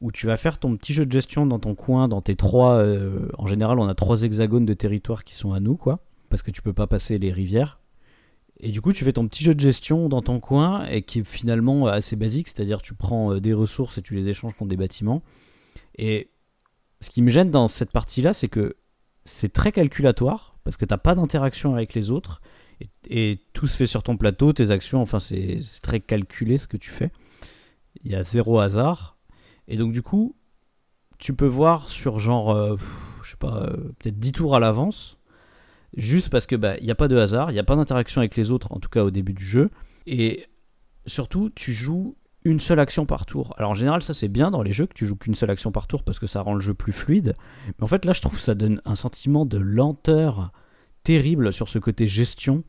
où 0.00 0.10
tu 0.10 0.26
vas 0.26 0.36
faire 0.36 0.58
ton 0.58 0.76
petit 0.76 0.94
jeu 0.94 1.04
de 1.04 1.12
gestion 1.12 1.46
dans 1.46 1.58
ton 1.58 1.74
coin, 1.74 2.08
dans 2.08 2.22
tes 2.22 2.36
trois. 2.36 2.78
euh, 2.78 3.28
en 3.36 3.46
général, 3.46 3.78
on 3.78 3.88
a 3.88 3.94
trois 3.94 4.22
hexagones 4.22 4.64
de 4.64 4.74
territoire 4.74 5.24
qui 5.24 5.34
sont 5.34 5.52
à 5.52 5.60
nous, 5.60 5.76
quoi, 5.76 6.00
parce 6.30 6.42
que 6.42 6.50
tu 6.50 6.62
peux 6.62 6.72
pas 6.72 6.86
passer 6.86 7.18
les 7.18 7.32
rivières. 7.32 7.79
Et 8.62 8.70
du 8.72 8.80
coup, 8.80 8.92
tu 8.92 9.04
fais 9.04 9.12
ton 9.12 9.26
petit 9.26 9.42
jeu 9.42 9.54
de 9.54 9.60
gestion 9.60 10.08
dans 10.08 10.20
ton 10.20 10.38
coin 10.38 10.86
et 10.86 11.02
qui 11.02 11.20
est 11.20 11.24
finalement 11.24 11.86
assez 11.86 12.14
basique, 12.14 12.48
c'est-à-dire 12.48 12.82
tu 12.82 12.94
prends 12.94 13.32
euh, 13.32 13.40
des 13.40 13.54
ressources 13.54 13.96
et 13.98 14.02
tu 14.02 14.14
les 14.14 14.28
échanges 14.28 14.52
contre 14.54 14.68
des 14.68 14.76
bâtiments. 14.76 15.22
Et 15.96 16.30
ce 17.00 17.08
qui 17.08 17.22
me 17.22 17.30
gêne 17.30 17.50
dans 17.50 17.68
cette 17.68 17.90
partie-là, 17.90 18.34
c'est 18.34 18.48
que 18.48 18.76
c'est 19.24 19.52
très 19.52 19.72
calculatoire, 19.72 20.58
parce 20.64 20.76
que 20.76 20.84
t'as 20.84 20.98
pas 20.98 21.14
d'interaction 21.14 21.74
avec 21.74 21.94
les 21.94 22.10
autres, 22.10 22.40
et, 23.08 23.40
tout 23.52 23.66
se 23.66 23.76
fait 23.76 23.86
sur 23.86 24.02
ton 24.02 24.16
plateau, 24.16 24.52
tes 24.52 24.70
actions, 24.70 25.02
enfin 25.02 25.20
c'est 25.20 25.60
très 25.82 26.00
calculé 26.00 26.56
ce 26.56 26.66
que 26.66 26.76
tu 26.76 26.90
fais. 26.90 27.10
Il 28.02 28.10
y 28.10 28.14
a 28.14 28.24
zéro 28.24 28.58
hasard. 28.58 29.18
Et 29.68 29.76
donc 29.76 29.92
du 29.92 30.02
coup, 30.02 30.36
tu 31.18 31.34
peux 31.34 31.46
voir 31.46 31.90
sur 31.90 32.18
genre, 32.18 32.50
euh, 32.50 32.76
je 33.22 33.30
sais 33.30 33.36
pas, 33.36 33.62
euh, 33.64 33.92
peut-être 33.98 34.18
10 34.18 34.32
tours 34.32 34.56
à 34.56 34.60
l'avance, 34.60 35.18
juste 35.96 36.30
parce 36.30 36.46
que 36.46 36.56
bah 36.56 36.76
il 36.78 36.84
n'y 36.84 36.90
a 36.90 36.94
pas 36.94 37.08
de 37.08 37.16
hasard, 37.16 37.50
il 37.50 37.54
n'y 37.54 37.60
a 37.60 37.64
pas 37.64 37.76
d'interaction 37.76 38.20
avec 38.20 38.36
les 38.36 38.50
autres, 38.50 38.72
en 38.72 38.80
tout 38.80 38.88
cas 38.88 39.02
au 39.02 39.10
début 39.10 39.32
du 39.32 39.44
jeu. 39.44 39.68
Et 40.06 40.46
surtout, 41.06 41.50
tu 41.50 41.72
joues 41.72 42.16
une 42.44 42.60
seule 42.60 42.80
action 42.80 43.06
par 43.06 43.26
tour. 43.26 43.54
Alors 43.58 43.70
en 43.70 43.74
général, 43.74 44.02
ça 44.02 44.14
c'est 44.14 44.28
bien 44.28 44.50
dans 44.50 44.62
les 44.62 44.72
jeux 44.72 44.86
que 44.86 44.94
tu 44.94 45.06
joues 45.06 45.16
qu'une 45.16 45.34
seule 45.34 45.50
action 45.50 45.72
par 45.72 45.86
tour 45.86 46.02
parce 46.02 46.18
que 46.18 46.26
ça 46.26 46.40
rend 46.40 46.54
le 46.54 46.60
jeu 46.60 46.74
plus 46.74 46.92
fluide. 46.92 47.36
Mais 47.66 47.84
en 47.84 47.86
fait, 47.86 48.04
là, 48.04 48.12
je 48.12 48.20
trouve 48.20 48.34
que 48.34 48.40
ça 48.40 48.54
donne 48.54 48.80
un 48.84 48.94
sentiment 48.94 49.44
de 49.44 49.58
lenteur 49.58 50.52
terrible 51.02 51.52
sur 51.52 51.68
ce 51.68 51.78
côté 51.78 52.06
gestion 52.06 52.64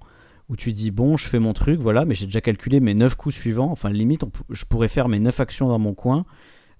où 0.49 0.57
tu 0.57 0.73
dis 0.73 0.91
bon, 0.91 1.15
je 1.15 1.27
fais 1.27 1.39
mon 1.39 1.53
truc, 1.53 1.79
voilà, 1.79 2.03
mais 2.03 2.13
j'ai 2.13 2.25
déjà 2.25 2.41
calculé 2.41 2.81
mes 2.81 2.93
9 2.93 3.15
coups 3.15 3.35
suivants. 3.35 3.71
Enfin, 3.71 3.89
limite, 3.89 4.23
je 4.49 4.65
pourrais 4.65 4.89
faire 4.89 5.07
mes 5.07 5.19
9 5.19 5.39
actions 5.39 5.69
dans 5.69 5.79
mon 5.79 5.93
coin. 5.93 6.25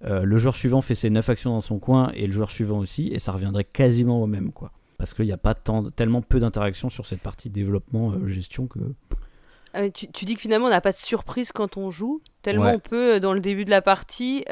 Euh, 0.04 0.24
le 0.24 0.38
joueur 0.38 0.56
suivant 0.56 0.82
fait 0.82 0.96
ses 0.96 1.10
9 1.10 1.30
actions 1.30 1.52
dans 1.52 1.62
son 1.62 1.80
coin 1.80 2.12
et 2.14 2.26
le 2.28 2.34
joueur 2.34 2.52
suivant 2.52 2.80
aussi, 2.80 3.08
et 3.10 3.20
ça 3.20 3.32
reviendrait 3.32 3.64
quasiment 3.64 4.22
au 4.22 4.28
même, 4.28 4.52
quoi. 4.52 4.72
Parce 5.02 5.16
qu'il 5.16 5.26
n'y 5.26 5.32
a 5.32 5.38
pas 5.38 5.56
tant, 5.56 5.90
tellement 5.90 6.22
peu 6.22 6.40
d'interactions 6.40 6.90
sur 6.90 7.08
cette 7.08 7.22
partie 7.22 7.50
développement, 7.50 8.12
euh, 8.12 8.28
gestion 8.28 8.68
que. 8.68 8.80
Ah, 9.74 9.90
tu, 9.90 10.12
tu, 10.12 10.26
dis 10.26 10.36
que 10.36 10.42
finalement 10.42 10.68
on 10.68 10.70
n'a 10.70 10.82
pas 10.82 10.92
de 10.92 10.98
surprise 10.98 11.52
quand 11.52 11.76
on 11.78 11.90
joue, 11.90 12.22
tellement 12.44 12.72
on 12.72 12.80
peut, 12.80 13.20
dans 13.20 13.34
le 13.34 13.40
début 13.40 13.66
de 13.66 13.70
la 13.72 13.82
partie, 13.82 14.46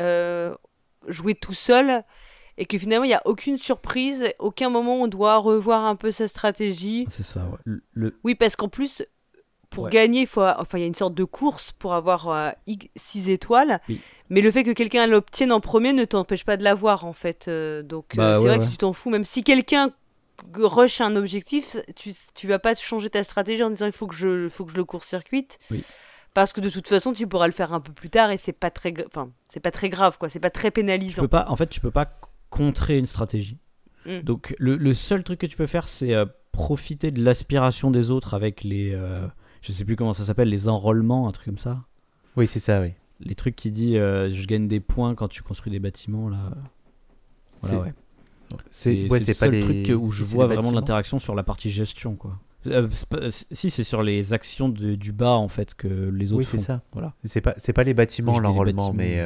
jouer 1.08 1.36
tout 1.36 1.54
seul 1.54 2.04
et 2.58 2.66
que 2.66 2.78
finalement 2.78 3.04
il 3.04 3.10
n'y 3.10 3.14
a 3.14 3.22
aucune 3.26 3.58
surprise, 3.58 4.26
aucun 4.40 4.70
moment 4.70 4.96
on 4.96 5.08
doit 5.08 5.38
revoir 5.38 5.84
un 5.84 5.96
peu 5.96 6.12
sa 6.12 6.28
stratégie. 6.28 7.06
C'est 7.10 7.24
ça, 7.24 7.42
ouais. 7.46 7.76
Le... 7.94 8.18
Oui, 8.24 8.34
parce 8.34 8.56
qu'en 8.56 8.70
plus, 8.70 9.04
pour 9.70 9.90
gagner, 9.90 10.22
il 10.22 10.28
faut, 10.28 10.42
enfin, 10.42 10.78
il 10.78 10.82
y 10.82 10.84
a 10.84 10.88
une 10.88 10.96
sorte 10.96 11.14
de 11.14 11.24
course 11.24 11.74
pour 11.78 11.94
avoir 11.94 12.56
6 12.96 13.30
euh, 13.30 13.34
étoiles. 13.34 13.80
Mais 14.30 14.42
le 14.42 14.52
fait 14.52 14.64
que 14.64 14.72
quelqu'un 14.72 15.08
l'obtienne 15.08 15.52
en 15.52 15.60
premier 15.60 15.94
ne 15.94 16.06
t'empêche 16.06 16.44
pas 16.44 16.58
de 16.58 16.64
l'avoir, 16.64 17.06
en 17.06 17.14
fait. 17.14 17.48
Euh, 17.48 17.84
donc, 17.84 18.06
euh, 18.14 18.18
bah 18.18 18.40
c'est 18.40 18.48
vrai 18.48 18.60
que 18.60 18.72
tu 18.72 18.78
t'en 18.78 18.94
fous. 18.94 19.10
Même 19.10 19.24
si 19.24 19.44
quelqu'un 19.44 19.92
rush 20.56 21.02
un 21.02 21.15
objectif, 21.15 21.78
tu, 21.95 22.13
tu 22.34 22.47
vas 22.47 22.60
pas 22.60 22.75
changer 22.75 23.10
ta 23.10 23.23
stratégie 23.23 23.63
en 23.63 23.69
disant 23.69 23.86
il 23.86 23.91
faut 23.91 24.08
que 24.08 24.15
je, 24.15 24.49
faut 24.49 24.65
que 24.65 24.71
je 24.71 24.78
le 24.78 24.86
court-circuite. 24.86 25.60
Oui. 25.71 25.84
Parce 26.34 26.54
que 26.54 26.62
de 26.62 26.69
toute 26.69 26.88
façon, 26.88 27.13
tu 27.13 27.28
pourras 27.28 27.47
le 27.47 27.54
faire 27.54 27.73
un 27.73 27.80
peu 27.80 27.91
plus 27.91 28.10
tard 28.10 28.32
et 28.32 28.38
c'est 28.38 28.54
pas 28.54 28.69
très, 28.69 28.93
enfin, 29.08 29.32
c'est 29.47 29.60
pas 29.60 29.71
très 29.71 29.89
grave, 29.89 30.17
quoi. 30.17 30.30
C'est 30.30 30.39
pas 30.39 30.52
très 30.52 30.71
pénalisant. 30.71 31.15
Tu 31.15 31.21
peux 31.21 31.28
pas, 31.28 31.49
en 31.49 31.56
fait, 31.56 31.67
tu 31.67 31.80
peux 31.80 31.91
pas 31.91 32.19
contrer 32.49 32.97
une 32.97 33.08
stratégie. 33.08 33.58
Mm. 34.06 34.19
Donc 34.19 34.56
le, 34.60 34.93
seul 34.93 35.23
truc 35.23 35.39
que 35.39 35.47
tu 35.47 35.58
peux 35.58 35.67
faire, 35.67 35.88
c'est 35.88 36.13
euh, 36.13 36.25
profiter 36.52 37.12
de 37.12 37.23
l'aspiration 37.23 37.91
des 37.91 38.12
autres 38.12 38.34
avec 38.34 38.63
les, 38.63 38.93
euh, 38.93 39.28
je 39.62 39.71
sais 39.71 39.86
plus 39.86 39.95
comment 39.95 40.13
ça 40.13 40.23
s'appelle, 40.23 40.49
les 40.49 40.67
enrôlements, 40.67 41.28
un 41.28 41.32
truc 41.32 41.45
comme 41.45 41.58
ça. 41.58 41.84
Oui, 42.36 42.47
c'est 42.47 42.60
ça, 42.60 42.82
oui. 42.82 42.93
Les 43.21 43.36
trucs 43.36 43.56
qui 43.56 43.71
dit 43.71 43.97
euh, 43.97 44.30
je 44.30 44.47
gagne 44.47 44.67
des 44.67 44.80
points 44.80 45.15
quand 45.15 45.28
tu 45.28 45.43
construis 45.43 45.71
des 45.71 45.80
bâtiments 45.80 46.30
là. 46.30 46.52
Voilà, 47.62 47.80
ouais. 47.80 47.93
C'est 48.72 49.10
ouais, 49.10 49.20
le 49.20 49.34
seul 49.34 49.62
truc 49.62 49.92
où 50.00 50.10
je 50.12 50.24
vois 50.24 50.48
vraiment 50.48 50.72
l'interaction 50.72 51.20
sur 51.20 51.36
la 51.36 51.44
partie 51.44 51.72
gestion, 51.72 52.16
quoi. 52.16 52.38
si 53.52 53.70
c'est 53.70 53.84
sur 53.84 54.04
les 54.04 54.34
actions 54.34 54.70
du 54.70 55.12
bas 55.12 55.34
en 55.34 55.48
fait 55.48 55.74
que 55.74 55.88
les 55.88 56.34
autres 56.34 56.40
oui, 56.40 56.48
c'est 56.50 56.58
ça. 56.58 56.82
Voilà. 56.94 57.14
C'est 57.24 57.42
pas 57.42 57.54
c'est 57.58 57.74
pas 57.74 57.84
les 57.84 57.94
bâtiments 57.94 58.40
l'enrôlement, 58.40 58.94
mais 58.94 59.24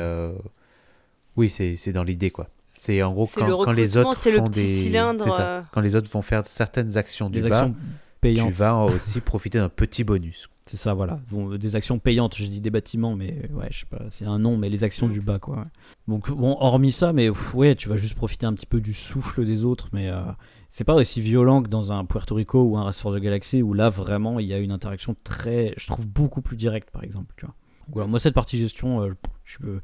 oui 1.35 1.49
c'est 1.49 1.91
dans 1.91 2.03
l'idée 2.03 2.31
quoi. 2.31 2.49
C'est 2.77 3.01
en 3.01 3.13
gros 3.13 3.29
quand, 3.33 3.71
les 3.71 3.97
autres 3.97 4.17
font 4.17 4.49
des 4.49 4.93
euh. 4.93 5.61
quand 5.71 5.79
les 5.79 5.95
autres 5.95 6.09
vont 6.11 6.21
faire 6.21 6.45
certaines 6.45 6.97
actions 6.97 7.29
du 7.29 7.41
bas, 7.41 7.71
payantes. 8.19 8.49
tu 8.49 8.53
vas 8.53 8.75
aussi 8.83 9.21
profiter 9.21 9.57
d'un 9.57 9.69
petit 9.69 10.03
bonus. 10.03 10.49
C'est 10.65 10.77
ça, 10.77 10.93
voilà. 10.93 11.19
Des 11.59 11.75
actions 11.75 11.99
payantes, 11.99 12.35
je 12.37 12.45
dis 12.45 12.61
des 12.61 12.69
bâtiments, 12.69 13.15
mais 13.15 13.49
ouais, 13.51 13.67
je 13.69 13.81
sais 13.81 13.85
pas, 13.85 14.03
c'est 14.11 14.25
un 14.25 14.39
nom, 14.39 14.57
mais 14.57 14.69
les 14.69 14.83
actions 14.85 15.09
du 15.09 15.19
bas, 15.19 15.37
quoi. 15.37 15.65
Donc, 16.07 16.31
bon, 16.31 16.55
hormis 16.59 16.93
ça, 16.93 17.11
mais 17.11 17.29
ouais, 17.53 17.75
tu 17.75 17.89
vas 17.89 17.97
juste 17.97 18.15
profiter 18.15 18.45
un 18.45 18.53
petit 18.53 18.65
peu 18.65 18.79
du 18.79 18.93
souffle 18.93 19.45
des 19.45 19.65
autres, 19.65 19.89
mais 19.91 20.09
euh, 20.09 20.21
c'est 20.69 20.85
pas 20.85 20.95
aussi 20.95 21.19
violent 21.19 21.61
que 21.61 21.67
dans 21.67 21.91
un 21.91 22.05
Puerto 22.05 22.35
Rico 22.35 22.63
ou 22.63 22.77
un 22.77 22.83
Race 22.83 22.99
for 22.99 23.13
the 23.13 23.19
Galaxy, 23.19 23.61
où 23.61 23.73
là, 23.73 23.89
vraiment, 23.89 24.39
il 24.39 24.47
y 24.47 24.53
a 24.53 24.57
une 24.57 24.71
interaction 24.71 25.15
très, 25.25 25.73
je 25.75 25.85
trouve, 25.87 26.07
beaucoup 26.07 26.41
plus 26.41 26.55
directe, 26.55 26.91
par 26.91 27.03
exemple, 27.03 27.33
tu 27.35 27.45
vois. 27.45 27.55
voilà, 27.89 28.07
moi, 28.07 28.19
cette 28.19 28.33
partie 28.33 28.57
gestion, 28.57 29.01
euh, 29.01 29.13
je 29.43 29.57
peux 29.57 29.81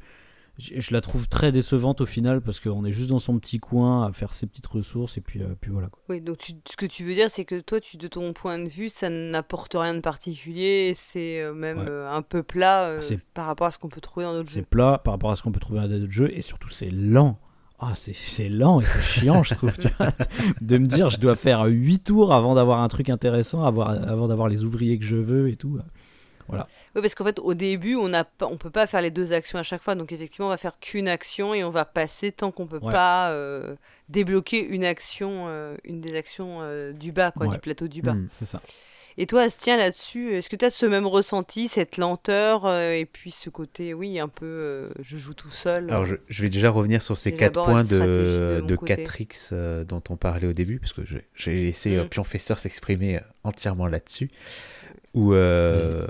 je, 0.60 0.92
la 0.92 1.00
trouve 1.00 1.28
très 1.28 1.52
décevante 1.52 2.00
au 2.00 2.06
final 2.06 2.40
parce 2.40 2.60
qu'on 2.60 2.84
est 2.84 2.92
juste 2.92 3.08
dans 3.08 3.18
son 3.18 3.38
petit 3.38 3.58
coin 3.58 4.06
à 4.06 4.12
faire 4.12 4.34
ses 4.34 4.46
petites 4.46 4.66
ressources 4.66 5.16
et 5.16 5.20
puis, 5.20 5.42
euh, 5.42 5.54
puis 5.60 5.70
voilà. 5.70 5.88
Quoi. 5.88 6.02
Oui, 6.08 6.20
donc 6.20 6.52
ce 6.68 6.76
que 6.76 6.86
tu 6.86 7.04
veux 7.04 7.14
dire, 7.14 7.30
c'est 7.30 7.44
que 7.44 7.60
toi, 7.60 7.80
tu, 7.80 7.96
de 7.96 8.08
ton 8.08 8.32
point 8.32 8.58
de 8.58 8.68
vue, 8.68 8.88
ça 8.88 9.08
n'apporte 9.08 9.74
rien 9.74 9.94
de 9.94 10.00
particulier, 10.00 10.92
c'est 10.94 11.40
euh, 11.40 11.52
même 11.52 11.84
euh, 11.88 12.10
un 12.10 12.22
peu 12.22 12.42
plat 12.42 12.98
par 13.34 13.46
rapport 13.46 13.66
à 13.66 13.70
ce 13.72 13.78
qu'on 13.78 13.88
peut 13.88 14.00
trouver 14.00 14.26
dans 14.26 14.34
d'autres 14.34 14.50
jeux. 14.50 14.60
C'est 14.60 14.68
plat 14.68 15.00
par 15.02 15.14
rapport 15.14 15.30
à 15.30 15.36
ce 15.36 15.42
qu'on 15.42 15.52
peut 15.52 15.60
trouver 15.60 15.80
dans 15.80 15.88
d'autres 15.88 16.12
jeux 16.12 16.36
et 16.36 16.42
surtout 16.42 16.68
c'est 16.68 16.90
lent. 16.90 17.38
Ah, 17.82 17.94
c'est 17.96 18.50
lent 18.50 18.82
et 18.82 18.84
c'est 18.84 19.00
chiant, 19.00 19.42
je 19.42 19.54
trouve, 19.54 19.72
de 20.60 20.76
me 20.76 20.86
dire 20.86 21.08
je 21.08 21.18
dois 21.18 21.34
faire 21.34 21.64
8 21.64 22.00
tours 22.00 22.34
avant 22.34 22.54
d'avoir 22.54 22.82
un 22.82 22.88
truc 22.88 23.08
intéressant, 23.08 23.64
avoir, 23.64 23.88
avant 23.88 24.28
d'avoir 24.28 24.48
les 24.48 24.64
ouvriers 24.64 24.98
que 24.98 25.04
je 25.06 25.16
veux 25.16 25.48
et 25.48 25.56
tout. 25.56 25.78
Oui, 26.52 27.02
parce 27.02 27.14
qu'en 27.14 27.24
fait, 27.24 27.38
au 27.38 27.54
début, 27.54 27.96
on 27.96 28.08
ne 28.08 28.22
on 28.42 28.56
peut 28.56 28.70
pas 28.70 28.86
faire 28.86 29.00
les 29.00 29.10
deux 29.10 29.32
actions 29.32 29.58
à 29.58 29.62
chaque 29.62 29.82
fois. 29.82 29.94
Donc, 29.94 30.12
effectivement, 30.12 30.46
on 30.46 30.50
va 30.50 30.56
faire 30.56 30.78
qu'une 30.78 31.08
action 31.08 31.54
et 31.54 31.64
on 31.64 31.70
va 31.70 31.84
passer 31.84 32.32
tant 32.32 32.50
qu'on 32.50 32.66
peut 32.66 32.80
pas 32.80 33.30
euh, 33.30 33.76
débloquer 34.08 34.64
une 34.64 34.84
action, 34.84 35.46
euh, 35.48 35.76
une 35.84 36.00
des 36.00 36.16
actions 36.16 36.58
euh, 36.60 36.92
du 36.92 37.12
bas, 37.12 37.32
quoi, 37.32 37.46
du 37.46 37.58
plateau 37.58 37.88
du 37.88 38.02
bas. 38.02 38.14
Hmm, 38.14 38.28
c'est 38.32 38.46
ça. 38.46 38.60
Et 39.18 39.26
toi, 39.26 39.42
Astien, 39.42 39.76
là-dessus, 39.76 40.34
est-ce 40.34 40.48
que 40.48 40.56
tu 40.56 40.64
as 40.64 40.70
ce 40.70 40.86
même 40.86 41.06
ressenti, 41.06 41.68
cette 41.68 41.98
lenteur, 41.98 42.72
et 42.72 43.04
puis 43.04 43.32
ce 43.32 43.50
côté, 43.50 43.92
oui, 43.92 44.18
un 44.18 44.28
peu, 44.28 44.88
je 45.00 45.18
joue 45.18 45.34
tout 45.34 45.50
seul? 45.50 45.90
Alors, 45.90 46.06
je, 46.06 46.42
vais 46.42 46.48
déjà 46.48 46.70
revenir 46.70 47.02
sur 47.02 47.18
ces 47.18 47.32
quatre 47.32 47.62
points 47.62 47.84
de, 47.84 48.62
de, 48.64 48.76
4X 48.76 49.84
dont 49.84 50.02
on 50.08 50.16
parlait 50.16 50.46
au 50.46 50.52
début, 50.54 50.78
parce 50.78 50.94
que 50.94 51.02
j'ai 51.34 51.54
laissé 51.54 51.98
mmh. 51.98 52.08
Pionfesseur 52.08 52.58
s'exprimer 52.58 53.20
entièrement 53.42 53.88
là-dessus 53.88 54.30
euh, 55.16 56.06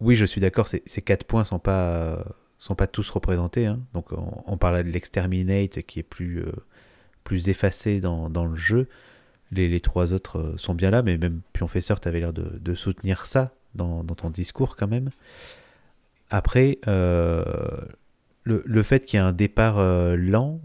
oui, 0.00 0.16
je 0.16 0.24
suis 0.24 0.40
d'accord, 0.40 0.66
ces, 0.66 0.80
quatre 1.02 1.24
points 1.24 1.44
sont 1.44 1.58
pas 1.58 2.24
sont 2.58 2.74
pas 2.74 2.86
tous 2.86 3.10
représentés. 3.10 3.66
Hein. 3.66 3.80
Donc 3.92 4.08
on, 4.12 4.56
parlait 4.56 4.84
de 4.84 4.88
l'exterminate 4.88 5.82
qui 5.82 5.98
est 5.98 6.04
plus 6.04 6.40
euh, 6.42 6.52
plus 7.22 7.48
effacé 7.48 8.00
dans, 8.00 8.30
dans, 8.30 8.46
le 8.46 8.56
jeu. 8.56 8.88
Les, 9.50 9.68
les, 9.68 9.80
trois 9.80 10.14
autres 10.14 10.38
euh, 10.38 10.56
sont 10.56 10.74
bien 10.74 10.90
là, 10.90 11.02
mais 11.02 11.18
même 11.18 11.40
Pionfesseur, 11.52 12.00
tu 12.00 12.08
avais 12.08 12.20
l'air 12.20 12.32
de, 12.32 12.74
soutenir 12.74 13.26
ça 13.26 13.54
dans, 13.74 14.04
ton 14.04 14.30
discours 14.30 14.76
quand 14.76 14.88
même. 14.88 15.10
Après, 16.30 16.78
le, 16.86 17.84
le, 18.44 18.82
fait 18.82 19.04
qu'il 19.04 19.18
y 19.18 19.22
ait 19.22 19.26
un 19.26 19.32
départ 19.32 19.78
lent, 20.16 20.60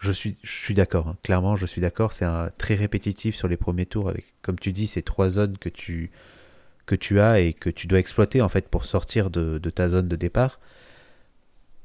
je 0.00 0.12
suis, 0.12 0.36
je 0.42 0.50
suis 0.50 0.74
d'accord. 0.74 1.08
Hein. 1.08 1.16
Clairement, 1.22 1.56
je 1.56 1.66
suis 1.66 1.80
d'accord. 1.80 2.12
C'est 2.12 2.26
très 2.56 2.74
répétitif 2.74 3.34
sur 3.34 3.48
les 3.48 3.56
premiers 3.56 3.86
tours, 3.86 4.12
comme 4.42 4.58
tu 4.58 4.72
dis, 4.72 4.86
ces 4.86 5.02
trois 5.02 5.28
zones 5.28 5.58
que 5.58 5.68
tu, 5.68 6.10
que 6.86 6.94
tu 6.94 7.20
as 7.20 7.40
et 7.40 7.52
que 7.52 7.68
tu 7.68 7.86
dois 7.86 7.98
exploiter 7.98 8.40
en 8.40 8.48
fait 8.48 8.68
pour 8.68 8.84
sortir 8.84 9.28
de, 9.30 9.58
ta 9.70 9.88
zone 9.88 10.08
de 10.08 10.16
départ. 10.16 10.60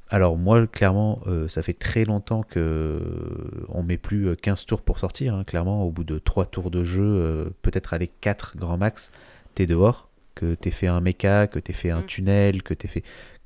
Alors 0.10 0.38
moi, 0.38 0.68
clairement, 0.68 1.22
euh, 1.26 1.48
ça 1.48 1.64
fait 1.64 1.74
très 1.74 2.06
longtemps 2.06 2.44
que 2.44 2.60
euh, 2.60 3.66
on 3.70 3.82
met 3.82 3.98
plus 3.98 4.36
15 4.36 4.66
tours 4.66 4.82
pour 4.82 5.00
sortir. 5.00 5.36
Hein. 5.36 5.44
Clairement, 5.46 5.84
au 5.84 5.92
bout 5.92 6.04
de 6.04 6.20
3 6.20 6.46
tours 6.46 6.70
de 6.70 6.84
jeu, 6.84 7.04
euh, 7.04 7.50
peut-être 7.62 7.94
aller 7.94 8.08
4 8.08 8.58
grand 8.58 8.78
max, 8.78 9.12
t'es 9.56 9.66
dehors, 9.66 10.10
que 10.36 10.54
t'aies 10.54 10.72
fait 10.72 10.88
un 10.88 11.00
méca, 11.00 11.48
que 11.48 11.60
t'aies 11.60 11.74
fait 11.74 11.92
un 11.92 12.02
mm. 12.02 12.06
tunnel, 12.06 12.64
que 12.64 12.74
t'aies 12.74 12.90
fait... 12.90 13.04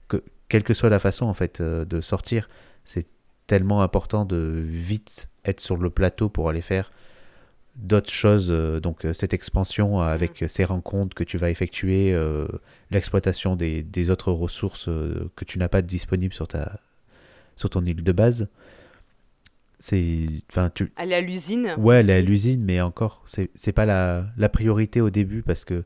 Que, 0.07 0.23
quelle 0.49 0.63
que 0.63 0.73
soit 0.73 0.89
la 0.89 0.99
façon 0.99 1.25
en 1.25 1.33
fait 1.33 1.61
de 1.61 2.01
sortir, 2.01 2.49
c'est 2.83 3.07
tellement 3.47 3.81
important 3.81 4.25
de 4.25 4.63
vite 4.65 5.29
être 5.43 5.59
sur 5.59 5.77
le 5.77 5.89
plateau 5.89 6.29
pour 6.29 6.49
aller 6.49 6.61
faire 6.61 6.91
d'autres 7.75 8.11
choses, 8.11 8.47
euh, 8.49 8.79
donc 8.79 9.05
euh, 9.05 9.13
cette 9.13 9.33
expansion 9.33 9.99
avec 9.99 10.41
mm. 10.41 10.47
ces 10.47 10.63
rencontres 10.63 11.15
que 11.15 11.23
tu 11.23 11.37
vas 11.37 11.49
effectuer, 11.49 12.13
euh, 12.13 12.47
l'exploitation 12.91 13.55
des, 13.55 13.83
des, 13.83 14.09
autres 14.09 14.31
ressources 14.31 14.89
que 15.35 15.45
tu 15.45 15.59
n'as 15.59 15.67
pas 15.67 15.81
disponibles 15.81 16.33
sur, 16.33 16.47
ta, 16.47 16.79
sur 17.55 17.69
ton 17.69 17.83
île 17.83 18.03
de 18.03 18.11
base. 18.11 18.47
C'est, 19.79 20.27
enfin, 20.49 20.71
tu... 20.73 20.91
Aller 20.95 21.15
à 21.15 21.21
l'usine 21.21 21.75
Ouais, 21.77 21.97
aller 21.97 22.13
à 22.13 22.21
l'usine, 22.21 22.63
mais 22.63 22.81
encore, 22.81 23.23
c'est, 23.25 23.51
c'est 23.55 23.73
pas 23.73 23.85
la, 23.85 24.25
la, 24.37 24.49
priorité 24.49 25.01
au 25.01 25.09
début 25.09 25.43
parce 25.43 25.65
que, 25.65 25.83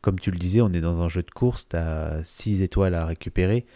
comme 0.00 0.18
tu 0.18 0.30
le 0.30 0.38
disais, 0.38 0.60
on 0.60 0.72
est 0.72 0.80
dans 0.80 1.00
un 1.00 1.08
jeu 1.08 1.22
de 1.22 1.30
course, 1.30 1.68
tu 1.68 1.76
as 1.76 2.22
6 2.24 2.62
étoiles 2.62 2.94
à 2.94 3.04
récupérer. 3.04 3.66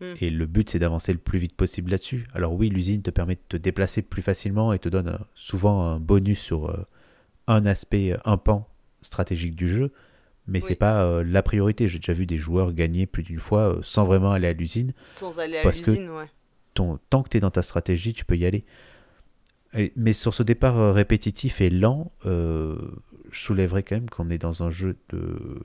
Mm. 0.00 0.04
Et 0.20 0.30
le 0.30 0.46
but, 0.46 0.70
c'est 0.70 0.78
d'avancer 0.78 1.12
le 1.12 1.18
plus 1.18 1.38
vite 1.38 1.56
possible 1.56 1.90
là-dessus. 1.90 2.28
Alors 2.34 2.54
oui, 2.54 2.68
l'usine 2.68 3.02
te 3.02 3.10
permet 3.10 3.34
de 3.34 3.40
te 3.48 3.56
déplacer 3.56 4.00
plus 4.00 4.22
facilement 4.22 4.72
et 4.72 4.78
te 4.78 4.88
donne 4.88 5.18
souvent 5.34 5.82
un 5.82 5.98
bonus 5.98 6.40
sur, 6.40 6.86
un 7.46 7.64
aspect, 7.64 8.12
euh, 8.12 8.18
un 8.24 8.36
pan 8.36 8.68
stratégique 9.02 9.54
du 9.54 9.68
jeu, 9.68 9.92
mais 10.46 10.60
c'est 10.60 10.76
pas 10.76 11.04
euh, 11.04 11.24
la 11.24 11.42
priorité. 11.42 11.88
J'ai 11.88 11.98
déjà 11.98 12.12
vu 12.12 12.26
des 12.26 12.36
joueurs 12.36 12.72
gagner 12.72 13.06
plus 13.06 13.22
d'une 13.22 13.40
fois 13.40 13.74
euh, 13.74 13.80
sans 13.82 14.04
vraiment 14.04 14.30
aller 14.32 14.48
à 14.48 14.52
l'usine. 14.52 14.92
Sans 15.14 15.38
aller 15.38 15.58
à 15.58 15.64
l'usine, 15.64 16.10
ouais. 16.10 16.30
Ton, 16.74 16.98
tant 17.10 17.22
que 17.22 17.28
tu 17.30 17.38
es 17.38 17.40
dans 17.40 17.50
ta 17.50 17.62
stratégie, 17.62 18.12
tu 18.12 18.24
peux 18.24 18.36
y 18.36 18.44
aller. 18.44 18.64
mais 19.96 20.12
sur 20.12 20.34
ce 20.34 20.42
départ 20.42 20.94
répétitif 20.94 21.60
et 21.60 21.70
lent, 21.70 22.12
je 22.24 22.76
soulèverais 23.30 23.82
quand 23.82 23.96
même 23.96 24.10
qu'on 24.10 24.28
est 24.28 24.38
dans 24.38 24.62
un 24.62 24.68
jeu 24.68 24.98
de, 25.08 25.58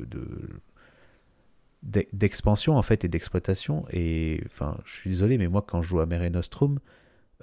d'expansion 2.13 2.77
en 2.77 2.81
fait 2.81 3.03
et 3.03 3.09
d'exploitation. 3.09 3.85
Et 3.91 4.41
enfin, 4.45 4.77
je 4.85 4.93
suis 4.93 5.09
désolé, 5.09 5.37
mais 5.37 5.49
moi 5.49 5.65
quand 5.67 5.81
je 5.81 5.89
joue 5.89 5.99
à 5.99 6.05
Mare 6.05 6.31
Nostrum, 6.31 6.79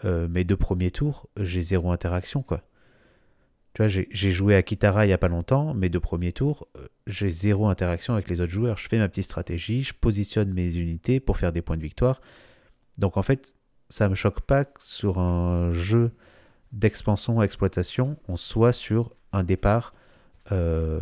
mes 0.05 0.45
deux 0.45 0.57
premiers 0.57 0.91
tours, 0.91 1.29
j'ai 1.37 1.61
zéro 1.61 1.93
interaction 1.93 2.43
quoi. 2.43 2.63
Tu 3.79 3.85
vois, 3.85 4.05
j'ai 4.11 4.31
joué 4.33 4.57
à 4.57 4.63
Kitara 4.65 5.05
il 5.05 5.09
n'y 5.09 5.13
a 5.13 5.19
pas 5.19 5.29
longtemps, 5.29 5.73
mes 5.73 5.89
deux 5.89 6.01
premiers 6.01 6.33
tours, 6.33 6.67
euh, 6.77 6.89
j'ai 7.07 7.29
zéro 7.29 7.69
interaction 7.69 8.13
avec 8.13 8.29
les 8.29 8.41
autres 8.41 8.51
joueurs. 8.51 8.77
Je 8.77 8.89
fais 8.89 8.99
ma 8.99 9.09
petite 9.09 9.23
stratégie, 9.23 9.85
je 9.85 9.95
positionne 9.95 10.53
mes 10.53 10.79
unités 10.79 11.21
pour 11.21 11.37
faire 11.37 11.53
des 11.53 11.63
points 11.63 11.77
de 11.77 11.83
victoire. 11.83 12.21
Donc 12.97 13.17
en 13.17 13.23
fait, 13.23 13.55
ça 13.89 14.07
ne 14.07 14.11
me 14.11 14.15
choque 14.17 14.41
pas 14.41 14.65
que 14.65 14.81
sur 14.83 15.21
un 15.21 15.71
jeu 15.71 16.11
d'expansion 16.73 17.41
exploitation, 17.41 18.17
on 18.27 18.35
soit 18.35 18.73
sur 18.73 19.13
un 19.33 19.45
départ 19.45 19.95
euh, 20.51 20.99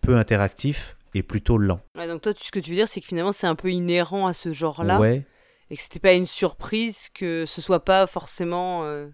peu 0.00 0.16
interactif 0.16 0.96
est 1.14 1.22
plutôt 1.22 1.56
lent. 1.56 1.80
Ouais, 1.96 2.08
donc 2.08 2.22
toi, 2.22 2.32
ce 2.36 2.50
que 2.50 2.58
tu 2.58 2.70
veux 2.70 2.76
dire, 2.76 2.88
c'est 2.88 3.00
que 3.00 3.06
finalement, 3.06 3.30
c'est 3.30 3.46
un 3.46 3.54
peu 3.54 3.70
inhérent 3.70 4.26
à 4.26 4.34
ce 4.34 4.52
genre-là. 4.52 4.98
Ouais, 4.98 5.24
Et 5.70 5.76
que 5.76 5.82
c'était 5.84 6.00
pas 6.00 6.14
une 6.14 6.26
surprise 6.26 7.10
que 7.14 7.44
ce 7.46 7.60
soit 7.60 7.84
pas 7.84 8.08
forcément 8.08 8.82
euh, 8.86 9.06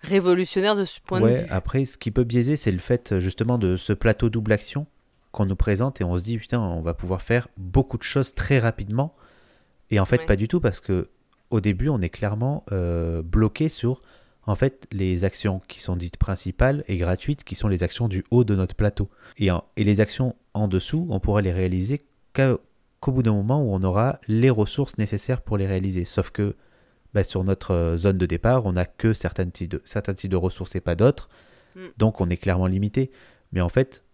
révolutionnaire 0.00 0.76
de 0.76 0.84
ce 0.84 1.00
point 1.00 1.20
ouais. 1.20 1.32
de 1.32 1.38
vue. 1.40 1.46
Après, 1.50 1.84
ce 1.84 1.98
qui 1.98 2.10
peut 2.10 2.24
biaiser, 2.24 2.56
c'est 2.56 2.70
le 2.72 2.78
fait 2.78 3.12
euh, 3.12 3.20
justement 3.20 3.58
de 3.58 3.76
ce 3.76 3.92
plateau 3.92 4.30
double 4.30 4.52
action 4.52 4.86
qu'on 5.32 5.46
nous 5.46 5.56
présente 5.56 6.00
et 6.00 6.04
on 6.04 6.16
se 6.16 6.22
dit 6.22 6.38
putain, 6.38 6.60
on 6.60 6.80
va 6.80 6.94
pouvoir 6.94 7.22
faire 7.22 7.48
beaucoup 7.56 7.98
de 7.98 8.02
choses 8.02 8.34
très 8.34 8.58
rapidement. 8.58 9.14
Et 9.90 10.00
en 10.00 10.04
fait, 10.04 10.18
Ouais. 10.20 10.26
pas 10.26 10.36
du 10.36 10.48
tout 10.48 10.60
parce 10.60 10.80
que 10.80 11.08
au 11.50 11.60
début, 11.60 11.88
on 11.88 12.00
est 12.00 12.10
clairement 12.10 12.64
euh, 12.72 13.22
bloqué 13.22 13.68
sur 13.68 14.02
en 14.46 14.54
fait 14.54 14.86
les 14.92 15.24
actions 15.24 15.60
qui 15.68 15.80
sont 15.80 15.96
dites 15.96 16.16
principales 16.16 16.84
et 16.88 16.96
gratuites, 16.96 17.44
qui 17.44 17.54
sont 17.54 17.68
les 17.68 17.82
actions 17.82 18.08
du 18.08 18.24
haut 18.30 18.44
de 18.44 18.54
notre 18.54 18.74
plateau. 18.74 19.08
Et, 19.38 19.50
en- 19.50 19.64
et 19.76 19.84
les 19.84 20.00
actions 20.00 20.34
en 20.54 20.68
dessous, 20.68 21.06
on 21.10 21.20
pourra 21.20 21.40
les 21.42 21.52
réaliser 21.52 22.02
qu'au 22.34 23.12
bout 23.12 23.22
d'un 23.22 23.32
moment 23.32 23.62
où 23.62 23.74
on 23.74 23.82
aura 23.82 24.18
les 24.28 24.50
ressources 24.50 24.96
nécessaires 24.98 25.40
pour 25.42 25.56
les 25.58 25.66
réaliser. 25.66 26.04
Sauf 26.04 26.30
que 26.30 26.54
bah, 27.14 27.24
sur 27.24 27.44
notre 27.44 27.72
euh, 27.72 27.96
zone 27.96 28.18
de 28.18 28.26
départ, 28.26 28.66
on 28.66 28.72
n'a 28.72 28.84
que 28.84 29.12
certains 29.12 29.48
types, 29.48 29.70
de, 29.70 29.82
certains 29.84 30.14
types 30.14 30.30
de 30.30 30.36
ressources 30.36 30.76
et 30.76 30.80
pas 30.80 30.94
d'autres. 30.94 31.28
Mm. 31.74 31.86
Donc 31.96 32.20
on 32.20 32.28
est 32.28 32.36
clairement 32.36 32.66
limité. 32.66 33.10
Mais 33.52 33.60
en 33.60 33.68
fait, 33.68 34.04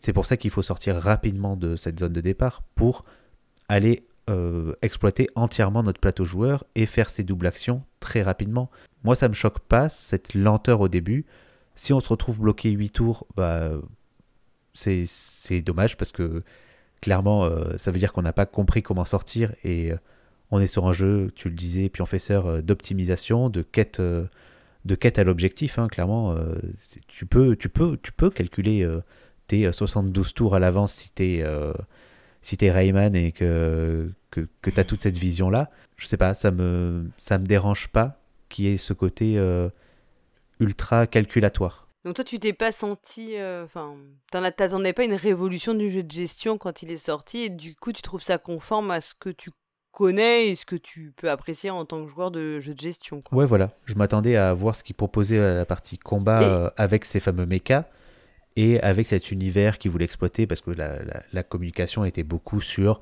c'est 0.00 0.12
pour 0.12 0.26
ça 0.26 0.36
qu'il 0.36 0.50
faut 0.50 0.62
sortir 0.62 0.96
rapidement 0.96 1.56
de 1.56 1.76
cette 1.76 2.00
zone 2.00 2.12
de 2.12 2.20
départ 2.20 2.62
pour 2.74 3.04
aller 3.68 4.06
euh, 4.30 4.74
exploiter 4.82 5.28
entièrement 5.34 5.82
notre 5.82 6.00
plateau 6.00 6.24
joueur 6.24 6.64
et 6.74 6.86
faire 6.86 7.10
ces 7.10 7.24
doubles 7.24 7.46
actions 7.46 7.84
très 8.00 8.22
rapidement. 8.22 8.70
Moi, 9.04 9.14
ça 9.14 9.28
me 9.28 9.34
choque 9.34 9.58
pas 9.60 9.88
cette 9.88 10.34
lenteur 10.34 10.80
au 10.80 10.88
début. 10.88 11.26
Si 11.74 11.92
on 11.92 12.00
se 12.00 12.08
retrouve 12.08 12.40
bloqué 12.40 12.70
8 12.70 12.90
tours, 12.90 13.26
bah, 13.36 13.72
c'est 14.74 15.04
c'est 15.06 15.60
dommage 15.60 15.96
parce 15.96 16.12
que 16.12 16.42
clairement, 17.00 17.44
euh, 17.44 17.76
ça 17.76 17.90
veut 17.90 17.98
dire 17.98 18.12
qu'on 18.12 18.22
n'a 18.22 18.32
pas 18.32 18.46
compris 18.46 18.82
comment 18.82 19.04
sortir 19.04 19.54
et 19.64 19.92
euh, 19.92 19.96
on 20.52 20.60
est 20.60 20.68
sur 20.68 20.86
un 20.86 20.92
jeu, 20.92 21.32
tu 21.34 21.48
le 21.48 21.54
disais, 21.56 21.90
ça 21.90 22.46
euh, 22.46 22.62
d'optimisation, 22.62 23.48
de 23.48 23.62
quête, 23.62 23.98
euh, 23.98 24.26
de 24.84 24.94
quête 24.94 25.18
à 25.18 25.24
l'objectif. 25.24 25.78
hein, 25.80 25.88
clairement, 25.88 26.32
euh, 26.32 26.54
tu 27.08 27.26
peux, 27.26 27.56
tu 27.56 27.68
peux, 27.68 27.98
tu 28.00 28.12
peux 28.12 28.30
calculer 28.30 28.82
euh, 28.82 29.02
tes 29.48 29.66
euh, 29.66 29.72
72 29.72 30.34
tours 30.34 30.54
à 30.54 30.60
l'avance 30.60 30.92
si 30.92 31.12
t'es 31.12 31.40
euh, 31.42 31.72
si 32.42 32.56
t'es 32.56 32.70
Rayman 32.70 33.14
et 33.16 33.32
que 33.32 34.10
que, 34.30 34.46
que 34.62 34.70
t'as 34.70 34.84
toute 34.84 35.00
cette 35.02 35.16
vision 35.16 35.50
là. 35.50 35.70
Je 35.96 36.06
sais 36.06 36.16
pas, 36.16 36.34
ça 36.34 36.50
me 36.50 37.10
ça 37.16 37.38
me 37.38 37.46
dérange 37.46 37.88
pas 37.88 38.20
qu'il 38.48 38.66
y 38.66 38.68
ait 38.68 38.76
ce 38.76 38.92
côté 38.92 39.38
euh, 39.38 39.68
ultra 40.60 41.06
calculatoire. 41.06 41.88
Donc 42.04 42.16
toi, 42.16 42.24
tu 42.24 42.40
t'es 42.40 42.52
pas 42.52 42.72
senti... 42.72 43.36
euh, 43.38 43.64
Enfin, 43.64 43.94
as- 44.32 44.50
t'attendais 44.52 44.92
pas 44.92 45.04
une 45.04 45.14
révolution 45.14 45.72
du 45.72 45.88
jeu 45.88 46.02
de 46.02 46.10
gestion 46.10 46.58
quand 46.58 46.82
il 46.82 46.90
est 46.90 46.96
sorti, 46.96 47.44
et 47.44 47.48
du 47.48 47.76
coup, 47.76 47.92
tu 47.92 48.02
trouves 48.02 48.22
ça 48.22 48.38
conforme 48.38 48.90
à 48.90 49.00
ce 49.00 49.14
que 49.14 49.30
tu 49.30 49.50
connais 49.92 50.48
et 50.48 50.54
ce 50.56 50.64
que 50.66 50.76
tu 50.76 51.12
peux 51.16 51.30
apprécier 51.30 51.70
en 51.70 51.84
tant 51.84 52.02
que 52.04 52.08
joueur 52.10 52.30
de 52.30 52.58
jeu 52.60 52.74
de 52.74 52.80
gestion. 52.80 53.20
Quoi. 53.20 53.38
Ouais, 53.38 53.46
voilà. 53.46 53.70
Je 53.84 53.94
m'attendais 53.94 54.36
à 54.36 54.52
voir 54.54 54.74
ce 54.74 54.82
qu'ils 54.82 54.96
proposaient 54.96 55.38
à 55.38 55.54
la 55.54 55.64
partie 55.66 55.98
combat 55.98 56.42
euh, 56.42 56.70
avec 56.76 57.04
ces 57.04 57.20
fameux 57.20 57.46
mechas 57.46 57.84
et 58.56 58.80
avec 58.80 59.06
cet 59.06 59.30
univers 59.30 59.78
qu'ils 59.78 59.90
voulaient 59.90 60.04
exploiter 60.04 60.46
parce 60.46 60.60
que 60.60 60.70
la, 60.70 61.02
la- 61.02 61.22
la 61.32 61.42
communication 61.42 62.04
était 62.04 62.22
beaucoup 62.24 62.60
sur 62.60 63.00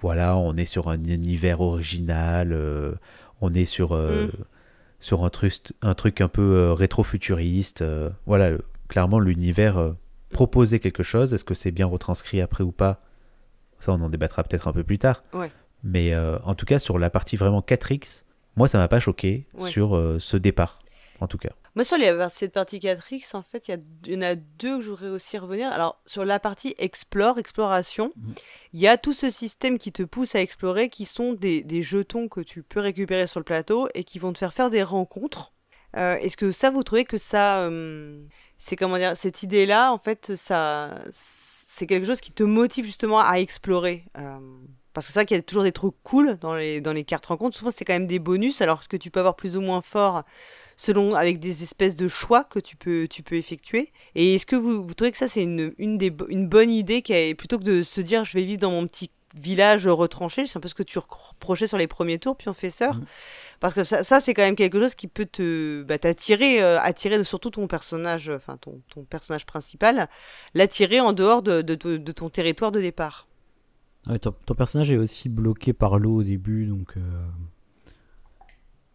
voilà, 0.00 0.36
on 0.36 0.56
est 0.56 0.64
sur 0.64 0.88
un 0.88 1.02
univers 1.04 1.60
original, 1.60 2.52
euh, 2.54 2.94
on 3.42 3.52
est 3.52 3.66
sur, 3.66 3.92
euh, 3.92 4.26
Mm. 4.28 4.30
sur 4.98 5.24
un, 5.24 5.30
truc, 5.30 5.52
un 5.82 5.94
truc 5.94 6.22
un 6.22 6.28
peu 6.28 6.72
rétro-futuriste. 6.72 7.84
voilà, 8.26 8.50
le- 8.50 8.62
clairement, 8.88 9.18
l'univers 9.18 9.94
proposait 10.32 10.78
quelque 10.80 11.02
chose. 11.02 11.34
Est-ce 11.34 11.44
que 11.44 11.54
c'est 11.54 11.70
bien 11.70 11.86
retranscrit 11.86 12.40
après 12.40 12.64
ou 12.64 12.72
pas? 12.72 13.02
Ça, 13.78 13.92
on 13.92 14.00
en 14.02 14.08
débattra 14.10 14.42
peut-être 14.44 14.68
un 14.68 14.72
peu 14.72 14.84
plus 14.84 14.98
tard. 14.98 15.22
Ouais. 15.32 15.50
Mais 15.82 16.12
euh, 16.14 16.38
en 16.44 16.54
tout 16.54 16.66
cas, 16.66 16.78
sur 16.78 16.98
la 16.98 17.10
partie 17.10 17.36
vraiment 17.36 17.60
4X, 17.60 18.24
moi, 18.56 18.68
ça 18.68 18.78
m'a 18.78 18.88
pas 18.88 19.00
choqué 19.00 19.46
Ouais. 19.54 19.70
sur 19.70 19.96
euh, 19.96 20.18
ce 20.18 20.36
départ, 20.36 20.80
en 21.20 21.26
tout 21.26 21.38
cas. 21.38 21.50
Moi, 21.76 21.84
sur 21.84 21.96
les, 21.96 22.26
cette 22.32 22.52
partie 22.52 22.78
4X, 22.80 23.36
en 23.36 23.42
fait, 23.42 23.68
il 23.68 23.80
y, 24.06 24.12
y 24.12 24.16
en 24.16 24.22
a 24.22 24.34
deux 24.34 24.78
que 24.78 24.82
je 24.84 24.90
voudrais 24.90 25.08
aussi 25.08 25.38
revenir. 25.38 25.70
Alors, 25.72 26.00
sur 26.04 26.24
la 26.24 26.40
partie 26.40 26.74
explore, 26.78 27.38
exploration, 27.38 28.12
Mhm. 28.16 28.34
il 28.72 28.80
y 28.80 28.88
a 28.88 28.96
tout 28.98 29.14
ce 29.14 29.30
système 29.30 29.78
qui 29.78 29.92
te 29.92 30.02
pousse 30.02 30.34
à 30.34 30.40
explorer, 30.40 30.88
qui 30.88 31.04
sont 31.04 31.32
des, 31.34 31.62
des 31.62 31.82
jetons 31.82 32.28
que 32.28 32.40
tu 32.40 32.62
peux 32.64 32.80
récupérer 32.80 33.26
sur 33.28 33.38
le 33.40 33.44
plateau 33.44 33.88
et 33.94 34.02
qui 34.04 34.18
vont 34.18 34.32
te 34.32 34.38
faire 34.38 34.52
faire 34.52 34.68
des 34.68 34.82
rencontres. 34.82 35.52
Euh, 35.96 36.16
Est-ce 36.16 36.36
que 36.36 36.50
ça, 36.52 36.70
vous 36.70 36.82
trouvez 36.82 37.04
que 37.04 37.18
ça, 37.18 37.68
c'est 38.58 38.76
comment 38.76 38.98
dire, 38.98 39.16
cette 39.16 39.42
idée-là, 39.44 39.92
en 39.92 39.98
fait, 39.98 40.34
ça, 40.36 41.02
c'est 41.12 41.86
quelque 41.86 42.06
chose 42.06 42.20
qui 42.20 42.32
te 42.32 42.42
motive 42.42 42.84
justement 42.84 43.20
à 43.20 43.38
explorer. 43.38 44.04
Parce 44.92 45.06
que 45.06 45.12
c'est 45.12 45.20
vrai 45.20 45.26
qu'il 45.26 45.36
y 45.36 45.40
a 45.40 45.42
toujours 45.42 45.62
des 45.62 45.72
trucs 45.72 45.94
cool 46.02 46.36
dans 46.40 46.54
les, 46.54 46.80
dans 46.80 46.92
les 46.92 47.04
cartes 47.04 47.26
rencontres. 47.26 47.56
Souvent, 47.56 47.70
c'est 47.74 47.84
quand 47.84 47.92
même 47.92 48.06
des 48.06 48.18
bonus, 48.18 48.60
alors 48.60 48.86
que 48.88 48.96
tu 48.96 49.10
peux 49.10 49.20
avoir 49.20 49.36
plus 49.36 49.56
ou 49.56 49.60
moins 49.60 49.80
fort 49.82 50.24
selon 50.76 51.14
avec 51.14 51.38
des 51.40 51.62
espèces 51.62 51.94
de 51.94 52.08
choix 52.08 52.42
que 52.44 52.58
tu 52.58 52.74
peux 52.74 53.06
tu 53.10 53.22
peux 53.22 53.34
effectuer 53.36 53.92
et 54.14 54.36
est-ce 54.36 54.46
que 54.46 54.56
vous, 54.56 54.82
vous 54.82 54.94
trouvez 54.94 55.10
que 55.10 55.18
ça 55.18 55.28
c'est 55.28 55.42
une, 55.42 55.74
une 55.76 55.98
des 55.98 56.10
une 56.30 56.48
bonne 56.48 56.70
idée 56.70 57.02
qui 57.02 57.12
est, 57.12 57.34
plutôt 57.34 57.58
que 57.58 57.64
de 57.64 57.82
se 57.82 58.00
dire 58.00 58.24
je 58.24 58.32
vais 58.32 58.44
vivre 58.44 58.60
dans 58.62 58.70
mon 58.70 58.86
petit 58.86 59.10
village 59.34 59.86
retranché 59.86 60.46
c'est 60.46 60.56
un 60.56 60.60
peu 60.60 60.68
ce 60.68 60.74
que 60.74 60.82
tu 60.82 60.98
reprochais 60.98 61.66
sur 61.66 61.76
les 61.76 61.86
premiers 61.86 62.18
tours 62.18 62.34
puis 62.34 62.48
on 62.48 62.54
fait 62.54 62.70
Mhm. 62.80 63.04
parce 63.60 63.74
que 63.74 63.84
ça, 63.84 64.02
ça 64.02 64.20
c'est 64.20 64.32
quand 64.32 64.40
même 64.40 64.56
quelque 64.56 64.80
chose 64.80 64.94
qui 64.94 65.06
peut 65.06 65.26
te 65.26 65.82
bah, 65.82 65.98
t'attirer 65.98 66.62
euh, 66.62 66.80
attirer 66.80 67.22
surtout 67.24 67.50
ton 67.50 67.66
personnage 67.66 68.30
enfin 68.30 68.56
ton, 68.56 68.80
ton 68.88 69.02
personnage 69.04 69.44
principal 69.44 70.08
l'attirer 70.54 71.00
en 71.00 71.12
dehors 71.12 71.42
de, 71.42 71.60
de- 71.60 71.74
de- 71.74 71.98
de 71.98 72.12
ton 72.12 72.30
territoire 72.30 72.72
de 72.72 72.80
départ 72.80 73.26
Ah 74.06 74.18
ton, 74.18 74.32
ton 74.46 74.54
personnage 74.54 74.90
est 74.90 74.96
aussi 74.96 75.28
bloqué 75.28 75.72
par 75.72 75.98
l'eau 75.98 76.16
au 76.16 76.22
début, 76.22 76.66
donc 76.66 76.96
euh, 76.96 77.00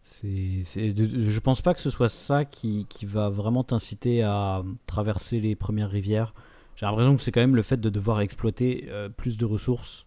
c'est, 0.04 0.62
je 0.64 1.40
pense 1.40 1.60
pas 1.62 1.74
que 1.74 1.80
ce 1.80 1.90
soit 1.90 2.08
ça 2.08 2.44
qui, 2.44 2.86
qui 2.88 3.06
va 3.06 3.28
vraiment 3.28 3.64
t'inciter 3.64 4.22
à 4.22 4.62
traverser 4.86 5.40
les 5.40 5.54
premières 5.56 5.90
rivières. 5.90 6.32
J'ai 6.76 6.86
l'impression 6.86 7.16
que 7.16 7.22
c'est 7.22 7.32
quand 7.32 7.40
même 7.40 7.56
le 7.56 7.62
fait 7.62 7.80
de 7.80 7.88
devoir 7.88 8.20
exploiter 8.20 8.86
euh, 8.88 9.08
plus 9.08 9.36
de 9.36 9.44
ressources. 9.44 10.06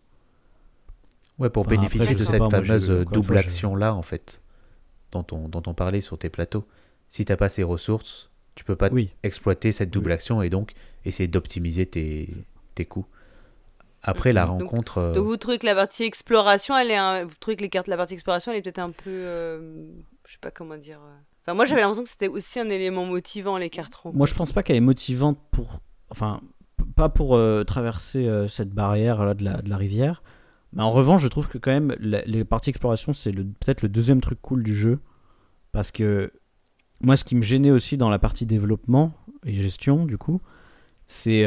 Ouais, 1.37 1.49
pour 1.49 1.61
Enfin, 1.61 1.71
bénéficier 1.71 2.03
après, 2.11 2.15
de 2.15 2.25
cette 2.25 2.39
pas, 2.39 2.49
fameuse 2.49 2.89
double 3.11 3.37
action-là, 3.37 3.95
en 3.95 4.01
fait, 4.01 4.41
dont 5.11 5.25
on, 5.31 5.47
dont 5.49 5.63
on 5.65 5.73
parlait 5.73 6.01
sur 6.01 6.17
tes 6.17 6.29
plateaux. 6.29 6.65
Si 7.07 7.25
t'as 7.25 7.37
pas 7.37 7.49
ces 7.49 7.63
ressources, 7.63 8.29
tu 8.55 8.63
peux 8.65 8.75
pas 8.75 8.89
Oui, 8.91 9.09
exploiter 9.23 9.71
cette 9.71 9.89
double 9.89 10.09
Oui. 10.09 10.13
action 10.13 10.41
et 10.41 10.49
donc 10.49 10.73
essayer 11.05 11.27
d'optimiser 11.27 11.85
tes, 11.85 12.29
tes 12.75 12.85
coûts. 12.85 13.05
Après 14.01 14.31
la 14.33 14.45
Donc- 14.45 14.61
rencontre, 14.61 14.97
euh, 14.99 15.13
donc 15.13 15.25
vous 15.27 15.37
trouvez 15.37 15.57
que 15.57 15.65
la 15.65 15.75
partie 15.75 16.03
exploration 16.03 16.77
elle 16.77 16.89
est 16.91 16.95
un- 16.95 17.25
vous 17.25 17.33
trouvez 17.39 17.57
que 17.57 17.61
les 17.61 17.69
cartes 17.69 17.87
la 17.87 17.97
partie 17.97 18.13
exploration 18.13 18.51
elle 18.51 18.57
est 18.59 18.61
peut-être 18.61 18.79
un 18.79 18.91
peu 18.91 19.09
euh, 19.09 19.87
je 20.25 20.31
sais 20.33 20.37
pas 20.39 20.51
comment 20.51 20.77
dire 20.77 20.99
euh. 21.03 21.15
enfin 21.43 21.53
moi 21.53 21.65
j'avais 21.65 21.81
l'impression 21.81 22.03
que 22.03 22.09
c'était 22.09 22.29
aussi 22.29 22.59
un 22.61 22.69
élément 22.69 23.05
motivant 23.05 23.57
les 23.57 23.69
cartes 23.69 23.95
rencontres. 23.95 24.17
moi 24.17 24.25
je 24.27 24.33
pense 24.35 24.51
pas 24.53 24.63
qu'elle 24.63 24.77
est 24.77 24.81
motivante 24.81 25.37
pour, 25.51 25.79
enfin, 26.09 26.39
pas 26.95 27.09
pour 27.09 27.35
euh, 27.35 27.63
traverser 27.65 28.25
euh, 28.25 28.47
cette 28.47 28.69
barrière 28.69 29.25
là 29.25 29.33
de 29.33 29.43
la, 29.43 29.61
de 29.61 29.69
la 29.69 29.75
rivière. 29.77 30.23
Mais 30.71 30.83
en 30.83 30.91
revanche, 30.91 31.21
je 31.23 31.27
trouve 31.27 31.47
que 31.49 31.57
quand 31.57 31.71
même 31.71 31.95
la- 31.99 32.21
les 32.21 32.45
parties 32.45 32.69
exploration 32.69 33.11
c'est 33.11 33.31
le, 33.33 33.43
peut-être 33.43 33.81
le 33.81 33.89
deuxième 33.89 34.21
truc 34.21 34.39
cool 34.41 34.63
du 34.63 34.75
jeu 34.77 34.99
parce 35.73 35.91
que 35.91 36.31
moi 37.01 37.17
ce 37.17 37.23
qui 37.25 37.35
me 37.35 37.41
gênait 37.41 37.71
aussi 37.71 37.97
dans 37.97 38.09
la 38.09 38.19
partie 38.19 38.45
développement 38.45 39.11
et 39.45 39.53
gestion 39.55 40.05
du 40.05 40.17
coup, 40.17 40.39
c'est 41.07 41.43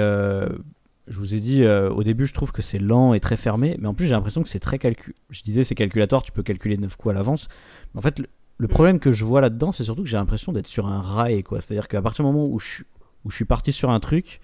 je 1.12 1.18
vous 1.18 1.34
ai 1.34 1.40
dit 1.40 1.62
euh, 1.62 1.90
au 1.90 2.02
début 2.02 2.26
je 2.26 2.34
trouve 2.34 2.50
que 2.52 2.62
c'est 2.62 2.78
lent 2.78 3.14
et 3.14 3.20
très 3.20 3.36
fermé, 3.36 3.76
mais 3.78 3.86
en 3.88 3.94
plus 3.94 4.06
j'ai 4.06 4.12
l'impression 4.14 4.42
que 4.42 4.48
c'est 4.48 4.58
très 4.58 4.78
calcul. 4.78 5.14
Je 5.30 5.42
disais 5.42 5.62
c'est 5.64 5.74
calculatoire, 5.74 6.22
tu 6.22 6.32
peux 6.32 6.42
calculer 6.42 6.76
9 6.76 6.96
coups 6.96 7.12
à 7.12 7.14
l'avance. 7.14 7.48
Mais 7.94 7.98
en 7.98 8.02
fait 8.02 8.18
le, 8.18 8.26
le 8.58 8.66
Mm. 8.66 8.70
problème 8.70 8.98
que 8.98 9.12
je 9.12 9.24
vois 9.24 9.40
là-dedans, 9.40 9.72
c'est 9.72 9.84
surtout 9.84 10.02
que 10.02 10.08
j'ai 10.08 10.16
l'impression 10.16 10.52
d'être 10.52 10.66
sur 10.66 10.86
un 10.86 11.00
rail 11.00 11.42
quoi. 11.42 11.60
C'est-à-dire 11.60 11.86
qu'à 11.88 12.00
partir 12.02 12.24
du 12.24 12.30
moment 12.32 12.46
où 12.46 12.58
je, 12.58 12.66
suis- 12.66 12.84
où 13.24 13.30
je 13.30 13.36
suis 13.36 13.44
parti 13.44 13.72
sur 13.72 13.90
un 13.90 14.00
truc, 14.00 14.40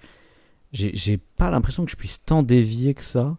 j'ai 0.71 0.91
j'ai 0.95 1.17
pas 1.17 1.49
l'impression 1.49 1.83
que 1.85 1.91
je 1.91 1.95
puisse 1.97 2.23
tant 2.23 2.43
dévier 2.43 2.93
que 2.93 3.03
ça 3.03 3.37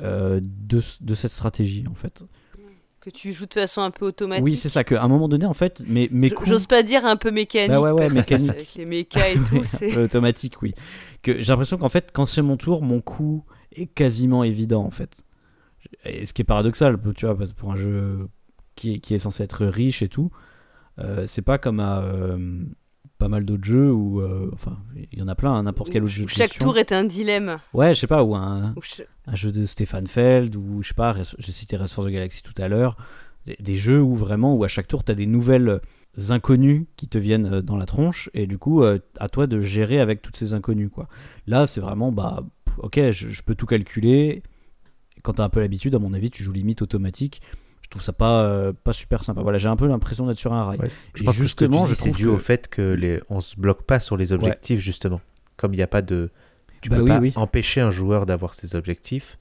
euh, 0.00 0.40
de, 0.42 0.80
de 1.02 1.14
cette 1.14 1.30
stratégie 1.32 1.84
en 1.88 1.94
fait. 1.94 2.24
Que 3.04 3.10
tu 3.10 3.32
joues 3.32 3.46
de 3.46 3.54
façon 3.54 3.82
un 3.82 3.90
peu 3.90 4.06
automatique 4.06 4.44
Oui, 4.44 4.56
c'est 4.56 4.68
ça, 4.68 4.82
qu'à 4.84 5.02
un 5.02 5.08
moment 5.08 5.28
donné 5.28 5.44
en 5.46 5.52
fait, 5.54 5.82
mes, 5.86 6.08
mes 6.10 6.30
coups- 6.30 6.48
j'ose 6.48 6.66
pas 6.66 6.82
dire 6.82 7.04
un 7.04 7.16
peu 7.16 7.30
mécanique 7.30 7.70
Bah 7.70 7.80
ouais, 7.80 7.90
ouais, 7.92 8.08
mécanique. 8.08 8.50
avec 8.50 8.74
les 8.74 8.86
mécas 8.86 9.28
et 9.28 9.34
tout 9.38 9.62
c'est 9.66 9.96
automatique, 9.96 10.62
oui. 10.62 10.74
Que 11.22 11.38
j'ai 11.42 11.52
l'impression 11.52 11.76
qu'en 11.76 11.88
fait, 11.88 12.10
quand 12.12 12.26
c'est 12.26 12.42
mon 12.42 12.56
tour, 12.56 12.82
mon 12.82 13.00
coup 13.00 13.44
est 13.76 13.86
quasiment 13.86 14.42
évident 14.44 14.84
en 14.84 14.90
fait. 14.90 15.22
Et 16.06 16.24
ce 16.26 16.32
qui 16.32 16.42
est 16.42 16.44
paradoxal, 16.46 16.98
tu 17.16 17.26
vois, 17.26 17.36
pour 17.56 17.72
un 17.72 17.76
jeu 17.76 18.28
qui 18.74 18.94
est, 18.94 18.98
qui 19.00 19.14
est 19.14 19.18
censé 19.18 19.42
être 19.42 19.66
riche 19.66 20.02
et 20.02 20.08
tout, 20.08 20.30
euh, 20.98 21.26
c'est 21.26 21.42
pas 21.42 21.58
comme 21.58 21.80
à 21.80 22.00
euh, 22.02 22.64
pas 23.24 23.28
mal 23.28 23.46
d'autres 23.46 23.64
jeux 23.64 23.90
où, 23.90 24.20
euh, 24.20 24.50
enfin, 24.52 24.76
il 25.10 25.18
y 25.18 25.22
en 25.22 25.28
a 25.28 25.34
plein, 25.34 25.54
hein, 25.54 25.62
n'importe 25.62 25.90
quel 25.90 26.02
Où 26.02 26.06
autre 26.06 26.14
jeu 26.14 26.26
chaque 26.28 26.58
tour 26.58 26.76
est 26.76 26.92
un 26.92 27.04
dilemme 27.04 27.56
Ouais, 27.72 27.94
je 27.94 28.00
sais 28.00 28.06
pas, 28.06 28.22
ou 28.22 28.34
un, 28.34 28.74
jeu 29.32 29.50
de 29.50 29.64
Stéphane 29.64 30.06
Feld, 30.06 30.54
ou 30.56 30.82
je 30.82 30.88
sais 30.88 30.94
pas, 30.94 31.16
j'ai 31.38 31.52
cité 31.52 31.78
Rest 31.78 31.94
for 31.94 32.04
the 32.04 32.10
Galaxy 32.10 32.42
tout 32.42 32.52
à 32.58 32.68
l'heure, 32.68 32.98
des, 33.46 33.56
des 33.58 33.76
jeux 33.76 34.02
où 34.02 34.14
vraiment, 34.14 34.54
où 34.54 34.62
à 34.62 34.68
chaque 34.68 34.88
tour, 34.88 35.04
t'as 35.04 35.14
des 35.14 35.24
nouvelles 35.24 35.80
inconnus 36.28 36.84
qui 36.96 37.08
te 37.08 37.16
viennent 37.16 37.46
euh, 37.46 37.62
dans 37.62 37.78
la 37.78 37.86
tronche, 37.86 38.28
et 38.34 38.46
du 38.46 38.58
coup, 38.58 38.82
euh, 38.82 38.98
à 39.18 39.30
toi 39.30 39.46
de 39.46 39.58
gérer 39.62 40.00
avec 40.00 40.20
toutes 40.20 40.36
ces 40.36 40.52
inconnus, 40.52 40.90
quoi. 40.92 41.08
Là, 41.46 41.66
c'est 41.66 41.80
vraiment, 41.80 42.12
bah, 42.12 42.44
ok, 42.76 43.10
je, 43.10 43.30
je 43.30 43.42
peux 43.42 43.54
tout 43.54 43.64
calculer. 43.64 44.42
Quand 45.22 45.32
t'as 45.32 45.44
un 45.44 45.48
peu 45.48 45.60
l'habitude, 45.60 45.94
à 45.94 45.98
mon 45.98 46.12
avis, 46.12 46.30
tu 46.30 46.42
joues 46.42 46.52
limite 46.52 46.82
automatique. 46.82 47.40
Je 47.94 47.98
trouve 48.00 48.06
ça 48.06 48.12
pas, 48.12 48.42
euh, 48.42 48.72
pas 48.72 48.92
super 48.92 49.22
sympa. 49.22 49.40
Voilà, 49.42 49.58
j'ai 49.58 49.68
un 49.68 49.76
peu 49.76 49.86
l'impression 49.86 50.26
d'être 50.26 50.38
sur 50.38 50.52
un 50.52 50.64
rail. 50.64 50.78
Ouais. 50.80 50.90
Je 51.14 51.22
Et 51.22 51.24
pense 51.24 51.36
que 51.36 51.42
justement, 51.44 51.84
ce 51.84 51.90
que 51.90 51.94
tu 51.96 52.02
c'est 52.02 52.10
dû 52.10 52.24
que- 52.24 52.28
au 52.30 52.38
fait 52.38 52.66
que 52.66 52.82
les... 52.92 53.20
on 53.30 53.40
se 53.40 53.54
bloque 53.58 53.82
pas 53.84 54.00
sur 54.00 54.16
les 54.16 54.32
objectifs, 54.32 54.80
justement. 54.80 55.20
Comme 55.56 55.74
il 55.74 55.76
n'y 55.76 55.82
a 55.82 55.86
pas 55.86 56.02
de. 56.02 56.30
Tu 56.80 56.90
Bah 56.90 56.96
peux 56.96 57.02
oui, 57.02 57.08
pas 57.08 57.18
oui. 57.20 57.32
empêcher 57.36 57.80
un 57.80 57.90
joueur 57.90 58.26
d'avoir 58.26 58.54
ses 58.54 58.74
objectifs. 58.74 59.38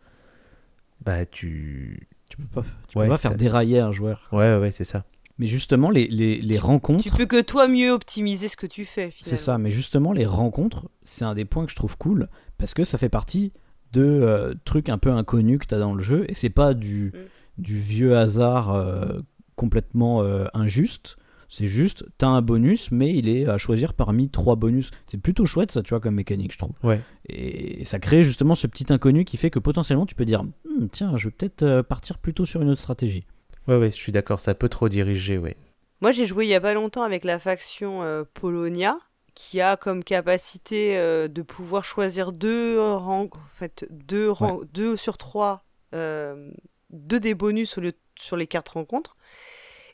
Bah, 1.04 1.26
tu. 1.26 2.08
Tu 2.30 2.38
peux 2.38 2.44
pas, 2.62 2.64
tu 2.88 2.98
Ouais, 2.98 3.06
peux 3.06 3.10
pas 3.12 3.18
faire 3.18 3.36
dérailler 3.36 3.80
un 3.80 3.92
joueur. 3.92 4.28
Ouais, 4.32 4.58
ouais, 4.58 4.72
c'est 4.72 4.84
ça. 4.84 5.04
Mais 5.40 5.48
justement, 5.48 5.90
les, 5.90 6.06
les, 6.08 6.40
les 6.42 6.60
rencontres. 6.60 7.04
Tu 7.04 7.10
peux 7.10 7.26
que 7.26 7.42
toi 7.42 7.68
mieux 7.68 7.90
optimiser 7.92 8.48
ce 8.48 8.56
que 8.56 8.68
tu 8.68 8.86
fais, 8.86 9.10
finalement. 9.10 9.38
C'est 9.38 9.44
ça, 9.44 9.58
mais 9.58 9.72
justement, 9.72 10.14
les 10.14 10.26
rencontres, 10.28 10.90
c'est 11.02 11.26
un 11.26 11.34
des 11.34 11.46
points 11.46 11.66
que 11.66 11.72
je 11.72 11.76
trouve 11.76 11.98
cool 11.98 12.30
parce 12.60 12.74
que 12.76 12.84
ça 12.84 12.98
fait 13.00 13.10
partie 13.10 13.52
de 13.94 14.04
euh, 14.04 14.54
trucs 14.64 14.90
un 14.90 15.00
peu 15.00 15.12
inconnus 15.12 15.58
que 15.60 15.66
tu 15.66 15.74
as 15.76 15.80
dans 15.80 15.94
le 15.96 16.04
jeu 16.04 16.26
et 16.30 16.36
c'est 16.36 16.50
pas 16.52 16.74
du, 16.76 17.12
Mm. 17.14 17.18
Du 17.58 17.80
vieux 17.80 18.18
hasard 18.18 18.74
euh, 18.74 19.20
complètement 19.56 20.22
euh, 20.22 20.46
injuste. 20.54 21.18
C'est 21.50 21.68
juste, 21.68 22.06
t'as 22.18 22.28
un 22.28 22.42
bonus, 22.42 22.90
mais 22.92 23.14
il 23.14 23.30
est 23.30 23.46
à 23.48 23.60
choisir 23.60 23.94
parmi 23.94 24.30
trois 24.30 24.56
bonus. 24.56 24.90
C'est 25.06 25.22
plutôt 25.22 25.46
chouette, 25.46 25.72
ça, 25.72 25.84
tu 25.84 25.92
vois, 25.92 26.00
comme 26.00 26.16
mécanique, 26.16 26.52
je 26.52 26.58
trouve. 26.58 26.74
Ouais. 26.82 27.00
Et 27.30 27.86
ça 27.86 28.00
crée 28.00 28.24
justement 28.24 28.56
ce 28.56 28.66
petit 28.66 28.92
inconnu 28.92 29.24
qui 29.24 29.38
fait 29.38 29.52
que 29.52 29.60
potentiellement, 29.60 30.08
tu 30.08 30.16
peux 30.16 30.26
dire, 30.26 30.44
Hmm, 30.44 30.88
tiens, 30.92 31.16
je 31.16 31.28
vais 31.28 31.32
peut-être 31.32 31.64
euh, 31.64 31.84
partir 31.84 32.18
plutôt 32.18 32.46
sur 32.46 32.62
une 32.62 32.70
autre 32.70 32.82
stratégie. 32.82 33.26
Ouais, 33.68 33.78
ouais, 33.78 33.92
je 33.92 33.96
suis 33.96 34.12
d'accord. 34.12 34.40
Ça 34.40 34.56
peut 34.56 34.70
trop 34.70 34.90
diriger, 34.90 35.38
ouais. 35.38 35.56
Moi, 36.02 36.12
j'ai 36.12 36.26
joué 36.26 36.46
il 36.46 36.50
y 36.50 36.56
a 36.56 36.62
pas 36.62 36.74
longtemps 36.74 37.04
avec 37.04 37.24
la 37.24 37.40
faction 37.40 38.04
euh, 38.04 38.24
Polonia, 38.34 38.98
qui 39.36 39.62
a 39.62 39.78
comme 39.78 40.04
capacité 40.04 40.98
euh, 40.98 41.28
de 41.28 41.42
pouvoir 41.42 41.84
choisir 41.84 42.32
deux 42.32 42.82
rangs, 42.82 43.30
en 43.32 43.50
fait, 43.50 43.86
deux, 43.90 44.30
rangs, 44.30 44.62
deux 44.74 44.96
sur 44.96 45.18
trois, 45.18 45.64
euh, 45.94 46.52
deux 46.94 47.20
des 47.20 47.34
bonus 47.36 47.78
sur 48.20 48.38
les 48.38 48.48
cartes 48.48 48.70
rencontres. 48.70 49.18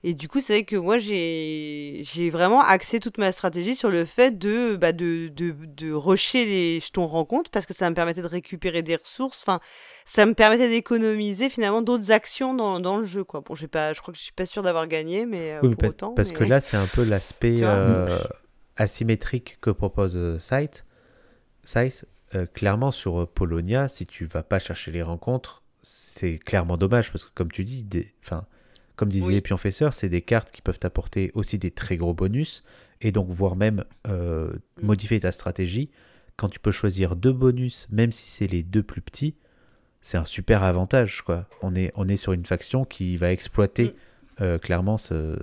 Et 0.02 0.14
du 0.14 0.30
coup, 0.30 0.40
c'est 0.40 0.54
vrai 0.54 0.64
que 0.64 0.78
moi, 0.78 0.98
j'ai 0.98 2.30
vraiment 2.32 2.62
axé 2.62 3.02
toute 3.02 3.18
ma 3.18 3.34
stratégie 3.34 3.76
sur 3.76 3.90
le 3.90 4.06
fait 4.06 4.38
de, 4.38 4.78
bah, 4.78 4.94
de, 4.94 5.28
de, 5.28 5.54
de 5.60 5.92
rusher 5.92 6.46
les 6.46 6.80
jetons 6.80 7.06
rencontres 7.06 7.52
parce 7.52 7.66
que 7.66 7.74
ça 7.74 7.90
me 7.90 7.96
permettait 7.96 8.22
de 8.22 8.28
récupérer 8.28 8.82
des 8.82 8.96
ressources. 8.96 9.42
Enfin, 9.42 9.60
ça 10.06 10.26
me 10.26 10.34
permettait 10.34 10.70
d'économiser 10.70 11.50
finalement 11.50 11.82
d'autres 11.82 12.12
actions 12.12 12.54
dans, 12.54 12.80
dans 12.80 12.98
le 13.00 13.04
jeu. 13.04 13.26
Quoi. 13.26 13.42
Bon, 13.42 13.56
pas, 13.70 13.92
je 13.92 14.00
crois 14.00 14.14
que 14.14 14.18
je 14.18 14.24
suis 14.24 14.32
pas 14.32 14.46
sûr 14.46 14.64
d'avoir 14.64 14.88
gagné, 14.88 15.26
mais 15.26 15.52
euh, 15.56 15.60
Oui, 15.64 15.72
pour 15.72 15.78
parce, 15.80 15.92
autant. 15.92 16.14
parce 16.14 16.30
mais- 16.32 16.38
que 16.38 16.44
là, 16.46 16.62
c'est 16.62 16.78
un 16.78 16.88
peu 16.88 17.04
l'aspect 17.04 17.58
euh, 17.62 18.18
asymétrique 18.78 19.58
que 19.60 19.70
propose 19.70 20.16
euh, 20.16 20.38
euh, 22.36 22.46
clairement, 22.46 22.92
sur 22.92 23.28
Polonia, 23.28 23.90
si 23.90 24.06
tu 24.06 24.26
vas 24.26 24.44
pas 24.44 24.60
chercher 24.60 24.92
les 24.92 25.04
rencontres, 25.04 25.59
c'est 25.82 26.38
clairement 26.38 26.78
dommage 26.78 27.12
parce 27.12 27.26
que, 27.26 27.32
comme 27.34 27.52
tu 27.52 27.64
dis, 27.64 27.84
des, 27.84 28.14
enfin, 28.24 28.46
comme 28.96 29.10
disait 29.10 29.26
Oui. 29.36 29.42
Pionfesseur, 29.42 29.94
c'est 29.94 30.10
des 30.10 30.22
cartes 30.22 30.52
qui 30.52 30.62
peuvent 30.62 30.80
t'apporter 30.80 31.32
aussi 31.34 31.58
des 31.58 31.72
très 31.72 31.96
gros 31.98 32.14
bonus 32.14 32.64
et 33.02 33.12
donc 33.12 33.30
voire 33.30 33.56
même 33.56 33.86
euh, 34.08 34.52
Mm. 34.82 34.86
modifier 34.86 35.20
ta 35.20 35.32
stratégie. 35.32 35.90
Quand 36.36 36.50
tu 36.50 36.60
peux 36.60 36.72
choisir 36.72 37.16
deux 37.16 37.34
bonus, 37.34 37.88
même 37.92 38.12
si 38.12 38.28
c'est 38.28 38.48
les 38.48 38.64
deux 38.64 38.84
plus 38.84 39.02
petits, 39.02 39.36
c'est 40.02 40.18
un 40.18 40.26
super 40.26 40.64
avantage. 40.64 41.22
Quoi. 41.22 41.48
On, 41.62 41.76
est, 41.76 41.92
on 41.96 42.08
est 42.08 42.18
sur 42.18 42.32
une 42.34 42.46
faction 42.46 42.86
qui 42.86 43.16
va 43.18 43.32
exploiter 43.32 43.88
Mm. 43.88 44.44
euh, 44.44 44.58
clairement 44.58 44.98
ce, 44.98 45.38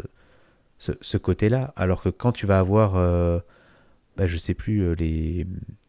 ce, 0.78 0.92
ce 1.00 1.16
côté-là. 1.18 1.72
Alors 1.76 2.02
que 2.02 2.08
quand 2.10 2.32
tu 2.32 2.46
vas 2.46 2.58
avoir, 2.58 2.96
euh, 2.96 3.40
bah, 4.16 4.26
je 4.26 4.36
sais 4.38 4.54
plus, 4.54 4.80
euh, 4.80 4.94
les, 4.94 5.46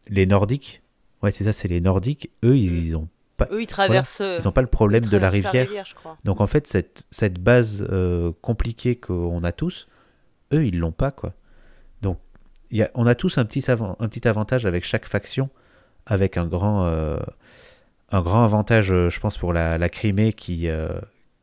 les 0.08 0.26
Nordiques, 0.26 0.82
ouais, 1.22 1.32
c'est 1.32 1.44
ça, 1.44 1.52
c'est 1.54 1.68
les 1.68 1.80
Nordiques, 1.80 2.30
eux, 2.44 2.56
ils 2.56 2.94
ont, 2.96 3.08
Eux, 3.52 3.62
ils 3.62 3.66
traversent. 3.66 4.20
ils 4.38 4.48
ont 4.48 4.52
pas 4.52 4.60
le 4.62 4.66
problème 4.66 5.04
ils 5.04 5.10
de 5.10 5.16
la 5.16 5.28
rivière. 5.30 5.66
je 5.86 5.94
crois. 5.94 6.16
Donc 6.24 6.40
en 6.40 6.46
fait, 6.46 6.66
cette, 6.66 7.02
cette 7.10 7.38
base 7.40 7.86
euh, 7.90 8.32
compliquée 8.42 8.96
qu'on 8.96 9.44
a 9.44 9.52
tous, 9.52 9.88
eux, 10.52 10.66
ils 10.66 10.78
l'ont 10.78 10.92
pas, 10.92 11.10
quoi. 11.10 11.34
Donc, 12.02 12.18
il 12.70 12.78
y 12.78 12.82
a, 12.82 12.90
on 12.94 13.06
a 13.06 13.14
tous 13.14 13.38
un 13.38 13.44
petit, 13.44 13.60
savant- 13.62 13.96
un 14.00 14.08
petit 14.08 14.26
avantage 14.28 14.66
avec 14.66 14.84
chaque 14.84 15.06
faction, 15.06 15.50
avec 16.06 16.36
un 16.36 16.46
grand, 16.46 16.84
euh, 16.86 17.18
un 18.10 18.20
grand 18.22 18.44
avantage, 18.44 18.92
euh, 18.92 19.10
je 19.10 19.20
pense, 19.20 19.36
pour 19.38 19.52
la, 19.52 19.78
la 19.78 19.88
Crimée 19.88 20.32
qui, 20.32 20.68
euh, 20.68 20.88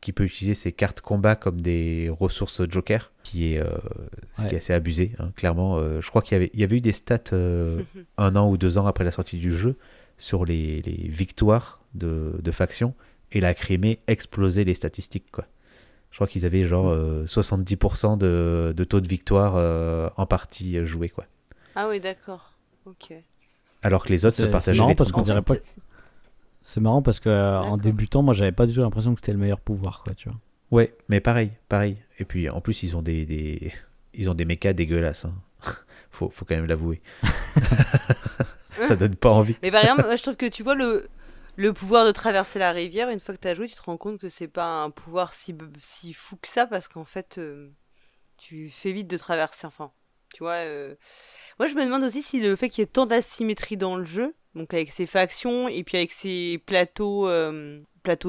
qui 0.00 0.12
peut 0.12 0.24
utiliser 0.24 0.54
ses 0.54 0.72
cartes 0.72 1.00
combat 1.00 1.34
comme 1.36 1.60
des 1.60 2.10
ressources 2.20 2.62
joker, 2.68 3.12
qui 3.22 3.54
est, 3.54 3.58
euh, 3.60 3.66
ce 4.34 4.46
qui 4.46 4.54
est 4.54 4.58
assez 4.58 4.72
abusé, 4.72 5.12
hein, 5.18 5.30
clairement. 5.36 5.78
Euh, 5.78 6.00
je 6.00 6.08
crois 6.10 6.22
qu'il 6.22 6.34
y 6.34 6.36
avait, 6.36 6.50
il 6.54 6.60
y 6.60 6.64
avait 6.64 6.76
eu 6.76 6.80
des 6.80 6.92
stats 6.92 7.18
euh, 7.32 7.82
un 8.18 8.36
an 8.36 8.48
ou 8.48 8.56
deux 8.56 8.78
ans 8.78 8.86
après 8.86 9.04
la 9.04 9.10
sortie 9.12 9.38
du 9.38 9.50
jeu 9.50 9.76
sur 10.18 10.44
les, 10.44 10.82
les 10.82 11.08
victoires 11.08 11.80
de, 11.94 12.34
de 12.42 12.50
factions 12.50 12.94
et 13.32 13.40
la 13.40 13.54
Crimée 13.54 13.98
explosait 14.06 14.64
les 14.64 14.74
statistiques 14.74 15.30
quoi. 15.30 15.46
Je 16.10 16.16
crois 16.16 16.26
qu'ils 16.26 16.46
avaient 16.46 16.64
genre 16.64 16.88
euh, 16.88 17.24
70% 17.26 18.16
de, 18.16 18.72
de 18.74 18.84
taux 18.84 19.00
de 19.00 19.08
victoire 19.08 19.54
euh, 19.56 20.08
en 20.16 20.24
partie 20.26 20.82
joué 20.86 21.08
quoi. 21.10 21.26
Ah 21.74 21.88
oui, 21.90 22.00
d'accord. 22.00 22.54
Ok. 22.86 23.12
Alors 23.82 24.04
que 24.04 24.08
les 24.10 24.24
autres 24.24 24.36
se 24.36 24.44
partageaient 24.44 24.78
marrant 24.78 24.88
les 24.90 24.94
parce 24.94 25.12
qu'on 25.12 25.20
30%. 25.20 25.24
dirait 25.24 25.42
pas. 25.42 25.54
C'est 26.62 26.80
marrant 26.80 27.02
parce 27.02 27.20
que 27.20 27.28
euh, 27.28 27.58
en 27.60 27.76
débutant, 27.76 28.22
moi, 28.22 28.32
j'avais 28.32 28.52
pas 28.52 28.66
du 28.66 28.72
tout 28.74 28.80
l'impression 28.80 29.14
que 29.14 29.20
c'était 29.20 29.32
le 29.32 29.38
meilleur 29.38 29.60
pouvoir, 29.60 30.02
quoi, 30.02 30.14
tu 30.14 30.28
vois. 30.30 30.38
Ouais, 30.70 30.96
mais 31.08 31.20
pareil, 31.20 31.52
pareil. 31.68 31.98
Et 32.18 32.24
puis 32.24 32.48
en 32.48 32.60
plus 32.60 32.82
ils 32.82 32.96
ont 32.96 33.02
des, 33.02 33.24
des 33.26 33.72
ils 34.14 34.30
ont 34.30 34.34
des 34.34 34.44
mechas 34.46 34.72
dégueulasses. 34.72 35.26
hein. 35.26 35.34
faut, 36.10 36.30
faut 36.30 36.44
quand 36.46 36.56
même 36.56 36.66
l'avouer. 36.66 37.02
Ça 38.84 38.96
donne 38.96 39.16
pas 39.16 39.30
envie. 39.30 39.56
Mais 39.62 39.70
par 39.70 39.84
moi, 39.96 40.16
je 40.16 40.22
trouve 40.22 40.36
que 40.36 40.46
tu 40.46 40.62
vois 40.62 40.74
le, 40.74 41.08
pouvoir 41.72 42.06
de 42.06 42.12
traverser 42.12 42.58
la 42.58 42.72
rivière, 42.72 43.08
une 43.08 43.20
fois 43.20 43.34
que 43.34 43.40
tu 43.40 43.48
as 43.48 43.54
joué, 43.54 43.68
tu 43.68 43.74
te 43.74 43.82
rends 43.82 43.96
compte 43.96 44.18
que 44.20 44.28
c'est 44.28 44.48
pas 44.48 44.82
un 44.82 44.90
pouvoir 44.90 45.34
si, 45.34 45.54
si 45.80 46.12
fou 46.12 46.36
que 46.36 46.48
ça, 46.48 46.66
parce 46.66 46.88
qu'en 46.88 47.04
fait, 47.04 47.38
euh, 47.38 47.70
tu 48.36 48.70
fais 48.70 48.92
vite 48.92 49.08
de 49.08 49.16
traverser. 49.16 49.66
Enfin, 49.66 49.92
tu 50.34 50.42
vois. 50.42 50.52
euh, 50.54 50.94
Moi, 51.58 51.68
je 51.68 51.74
me 51.74 51.84
demande 51.84 52.02
aussi 52.04 52.22
si 52.22 52.40
le 52.40 52.56
fait 52.56 52.68
qu'il 52.68 52.82
y 52.82 52.84
ait 52.84 52.86
tant 52.86 53.06
d'asymétrie 53.06 53.76
dans 53.76 53.96
le 53.96 54.04
jeu, 54.04 54.34
donc 54.56 54.74
avec 54.74 54.90
ces 54.90 55.06
factions 55.06 55.68
et 55.68 55.84
puis 55.84 55.96
avec 55.98 56.12
ces 56.12 56.60
plateaux, 56.66 57.28
euh, 57.28 57.80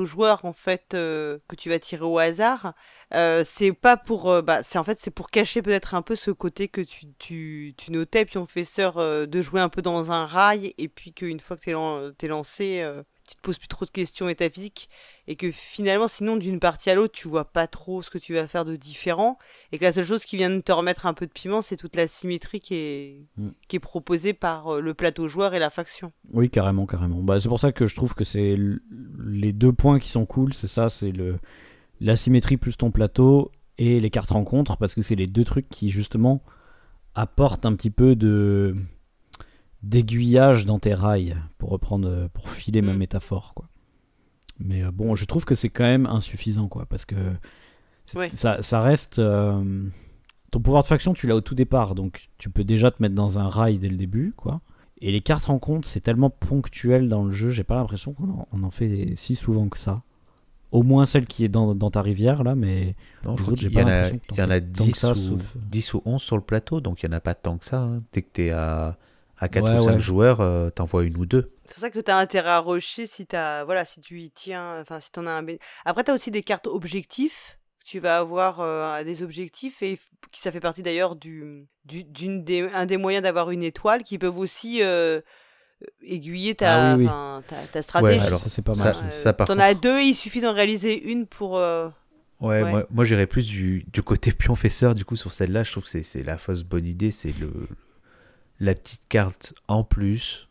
joueurs 0.03 0.43
en 0.43 0.53
fait 0.53 0.93
euh, 0.95 1.37
que 1.47 1.55
tu 1.55 1.69
vas 1.69 1.77
tirer 1.79 2.03
au 2.03 2.17
hasard, 2.17 2.73
euh, 3.13 3.43
c'est 3.45 3.71
pas 3.73 3.95
pour, 3.95 4.41
bah, 4.41 4.63
c'est 4.63 4.79
en 4.79 4.83
fait 4.83 4.99
c'est 4.99 5.11
pour 5.11 5.29
cacher 5.29 5.61
peut-être 5.61 5.93
un 5.93 6.01
peu 6.01 6.15
ce 6.15 6.31
côté 6.31 6.67
que 6.67 6.81
tu, 6.81 7.05
tu, 7.19 7.75
tu 7.77 7.91
notais, 7.91 8.25
puis 8.25 8.37
on 8.39 8.47
fait 8.47 8.65
sœur 8.65 8.95
de 9.27 9.41
jouer 9.41 9.61
un 9.61 9.69
peu 9.69 9.81
dans 9.83 10.11
un 10.11 10.25
rail, 10.25 10.73
et 10.77 10.87
puis 10.87 11.13
qu'une 11.13 11.39
fois 11.39 11.57
que 11.57 11.65
t'es, 11.65 11.73
lan- 11.73 12.11
t'es 12.17 12.27
lancé, 12.27 12.83
tu 13.27 13.35
te 13.35 13.41
poses 13.41 13.57
plus 13.57 13.67
trop 13.67 13.85
de 13.85 13.91
questions 13.91 14.25
métaphysiques, 14.25 14.89
et 15.27 15.35
que 15.35 15.51
finalement, 15.51 16.07
sinon 16.07 16.37
d'une 16.37 16.59
partie 16.59 16.89
à 16.89 16.95
l'autre, 16.95 17.13
tu 17.13 17.27
vois 17.27 17.45
pas 17.45 17.67
trop 17.67 18.01
ce 18.01 18.09
que 18.09 18.17
tu 18.17 18.33
vas 18.33 18.47
faire 18.47 18.63
de 18.65 18.75
différent, 18.75 19.37
et 19.71 19.77
que 19.77 19.83
la 19.83 19.91
seule 19.93 20.05
chose 20.05 20.23
qui 20.25 20.37
vient 20.37 20.49
de 20.49 20.61
te 20.61 20.71
remettre 20.71 21.05
un 21.05 21.13
peu 21.13 21.27
de 21.27 21.31
piment, 21.31 21.61
c'est 21.61 21.75
toute 21.77 21.95
la 21.95 22.07
symétrie 22.07 22.61
qui 22.61 22.75
est, 22.75 23.25
Mm. 23.37 23.49
qui 23.67 23.75
est 23.75 23.79
proposée 23.79 24.33
par 24.33 24.75
euh, 24.75 24.81
le 24.81 24.93
plateau 24.93 25.27
joueur 25.27 25.53
et 25.53 25.59
la 25.59 25.69
faction. 25.69 26.11
Oui, 26.33 26.49
carrément, 26.49 26.85
carrément. 26.85 27.21
Bah, 27.21 27.39
c'est 27.39 27.49
pour 27.49 27.59
ça 27.59 27.71
que 27.71 27.85
je 27.85 27.95
trouve 27.95 28.13
que 28.15 28.23
c'est 28.23 28.51
l- 28.53 28.79
les 29.27 29.51
deux 29.53 29.73
points 29.73 29.99
qui 29.99 30.09
sont 30.09 30.25
cool, 30.25 30.53
c'est 30.53 30.67
ça, 30.67 30.89
c'est 30.89 31.11
le 31.11 31.37
l'asymétrie 31.99 32.57
plus 32.57 32.77
ton 32.77 32.91
plateau 32.91 33.51
et 33.79 33.99
les 33.99 34.09
cartes 34.09 34.29
rencontres, 34.29 34.77
parce 34.77 34.93
que 34.95 35.01
c'est 35.01 35.15
les 35.15 35.27
deux 35.27 35.43
trucs 35.43 35.67
qui 35.67 35.89
justement 35.91 36.41
apportent 37.15 37.65
un 37.65 37.73
petit 37.75 37.89
peu 37.89 38.15
de 38.15 38.75
d'aiguillage 39.87 40.65
dans 40.65 40.79
tes 40.79 40.93
rails, 40.93 41.35
pour 41.57 41.69
reprendre, 41.69 42.29
pour 42.33 42.49
filer 42.49 42.81
ma 42.81 42.93
Mm. 42.93 42.97
métaphore, 42.97 43.53
quoi. 43.53 43.67
Mais 44.59 44.83
euh, 44.83 44.91
bon, 44.91 45.15
je 45.15 45.25
trouve 45.25 45.45
que 45.45 45.55
c'est 45.55 45.69
quand 45.69 45.83
même 45.83 46.05
insuffisant, 46.05 46.67
quoi, 46.67 46.85
parce 46.85 47.05
que 47.05 47.15
Ouais. 48.15 48.29
ça, 48.29 48.61
ça 48.61 48.81
reste. 48.81 49.19
euh, 49.19 49.83
ton 50.51 50.61
pouvoir 50.61 50.83
de 50.83 50.87
faction, 50.87 51.13
tu 51.13 51.27
l'as 51.27 51.35
au 51.35 51.41
tout 51.41 51.55
départ, 51.55 51.93
donc 51.93 52.29
tu 52.37 52.49
peux 52.49 52.63
déjà 52.63 52.89
te 52.89 53.01
mettre 53.01 53.15
dans 53.15 53.37
un 53.37 53.49
rail 53.49 53.77
dès 53.79 53.89
le 53.89 53.97
début, 53.97 54.33
quoi. 54.37 54.61
Et 55.01 55.11
les 55.11 55.21
cartes 55.21 55.45
rencontres, 55.45 55.87
c'est 55.87 55.99
tellement 55.99 56.29
ponctuel 56.29 57.09
dans 57.09 57.23
le 57.25 57.31
jeu, 57.31 57.49
j'ai 57.49 57.63
pas 57.65 57.75
l'impression 57.75 58.13
qu'on 58.13 58.29
en, 58.29 58.47
on 58.51 58.63
en 58.63 58.71
fait 58.71 59.13
si 59.15 59.35
souvent 59.35 59.67
que 59.67 59.77
ça. 59.77 60.01
Au 60.71 60.83
moins 60.83 61.05
celle 61.05 61.25
qui 61.27 61.43
est 61.45 61.49
dans, 61.49 61.75
dans 61.75 61.91
ta 61.91 62.01
rivière, 62.01 62.43
là, 62.43 62.55
mais 62.55 62.95
Non, 63.23 63.37
je 63.37 63.43
autres, 63.43 63.55
j'ai 63.61 63.67
qu'il 63.69 63.71
y 63.71 63.83
pas 63.83 63.89
l'impression 63.89 64.19
il 64.31 64.37
y 64.37 64.41
en 64.41 64.49
a 64.49 64.59
que 64.59 64.65
10, 64.65 64.91
ça, 64.93 65.11
ou, 65.11 65.15
sauf- 65.15 65.57
10 65.69 65.93
ou 65.93 66.01
11 66.05 66.21
sur 66.21 66.35
le 66.37 66.41
plateau, 66.41 66.81
donc 66.81 67.03
il 67.03 67.09
n'y 67.09 67.13
en 67.13 67.17
a 67.17 67.21
pas 67.21 67.35
tant 67.35 67.57
que 67.57 67.65
ça. 67.65 67.81
hein. 67.83 68.01
Dès 68.13 68.21
que 68.21 68.27
tu 68.33 68.45
es 68.45 68.51
à, 68.51 68.97
à 69.39 69.47
4 69.49 69.63
Ouais, 69.65 69.79
ou 69.79 69.83
5 69.83 69.91
ouais. 69.93 69.99
joueurs, 69.99 70.41
euh, 70.41 70.69
t'en 70.69 70.85
vois 70.85 71.03
une 71.03 71.17
ou 71.17 71.25
deux. 71.25 71.53
C'est 71.65 71.73
pour 71.75 71.81
ça 71.81 71.89
que 71.89 71.99
tu 71.99 72.11
as 72.11 72.17
intérêt 72.17 72.49
à 72.49 72.59
rusher 72.59 73.07
si, 73.07 73.25
t'as- 73.25 73.63
voilà, 73.65 73.85
si 73.85 73.99
tu 74.01 74.19
y 74.21 74.31
tiens, 74.31 74.79
enfin 74.81 74.99
si 74.99 75.11
tu 75.11 75.19
en 75.19 75.27
as 75.27 75.31
un... 75.31 75.45
Après, 75.85 76.03
tu 76.03 76.11
as 76.11 76.13
aussi 76.13 76.31
des 76.31 76.43
cartes 76.43 76.67
objectifs. 76.67 77.57
Tu 77.85 77.99
vas 77.99 78.17
avoir 78.17 78.59
euh, 78.59 79.01
des 79.05 79.23
objectifs 79.23 79.81
et 79.81 79.97
qui 80.31 80.41
ça 80.41 80.51
fait 80.51 80.59
partie 80.59 80.83
d'ailleurs 80.83 81.15
du, 81.15 81.65
du 81.85 82.03
d'une 82.03 82.43
des, 82.43 82.67
un 82.73 82.85
des 82.85 82.97
moyens 82.97 83.23
d'avoir 83.23 83.49
une 83.49 83.63
étoile 83.63 84.03
qui 84.03 84.17
peuvent 84.17 84.37
aussi 84.37 84.83
euh, 84.83 85.21
aiguiller 86.01 86.55
ta, 86.55 86.91
Ah 86.91 86.95
oui, 86.97 87.03
oui. 87.03 87.07
enfin, 87.07 87.43
ta, 87.47 87.55
ta 87.67 87.81
stratégie. 87.81 88.25
alors, 88.25 88.39
ça 88.39 88.49
c'est 88.49 88.61
pas 88.61 88.73
mal. 88.75 88.93
Ça, 89.11 89.33
T'en 89.33 89.57
as 89.59 89.73
deux, 89.73 90.01
il 90.01 90.15
suffit 90.15 90.41
d'en 90.41 90.53
réaliser 90.53 91.01
une 91.09 91.27
pour. 91.27 91.57
euh, 91.57 91.87
Ouais, 92.39 92.61
Ouais. 92.61 92.69
moi, 92.69 92.85
moi 92.91 93.03
j'irais 93.05 93.25
plus 93.25 93.47
du, 93.47 93.85
du 93.91 94.03
côté 94.03 94.31
pionfesseur 94.37 94.93
du 94.93 95.05
coup 95.05 95.15
sur 95.15 95.31
celle-là. 95.31 95.63
Je 95.63 95.71
trouve 95.71 95.83
que 95.85 95.89
c'est- 95.89 96.03
c'est 96.03 96.23
la 96.23 96.37
fausse 96.37 96.63
bonne 96.63 96.85
idée. 96.85 97.09
C'est 97.09 97.33
le 97.39 97.51
la 98.59 98.73
petite 98.75 99.07
carte 99.09 99.53
en 99.67 99.83
plus 99.83 100.47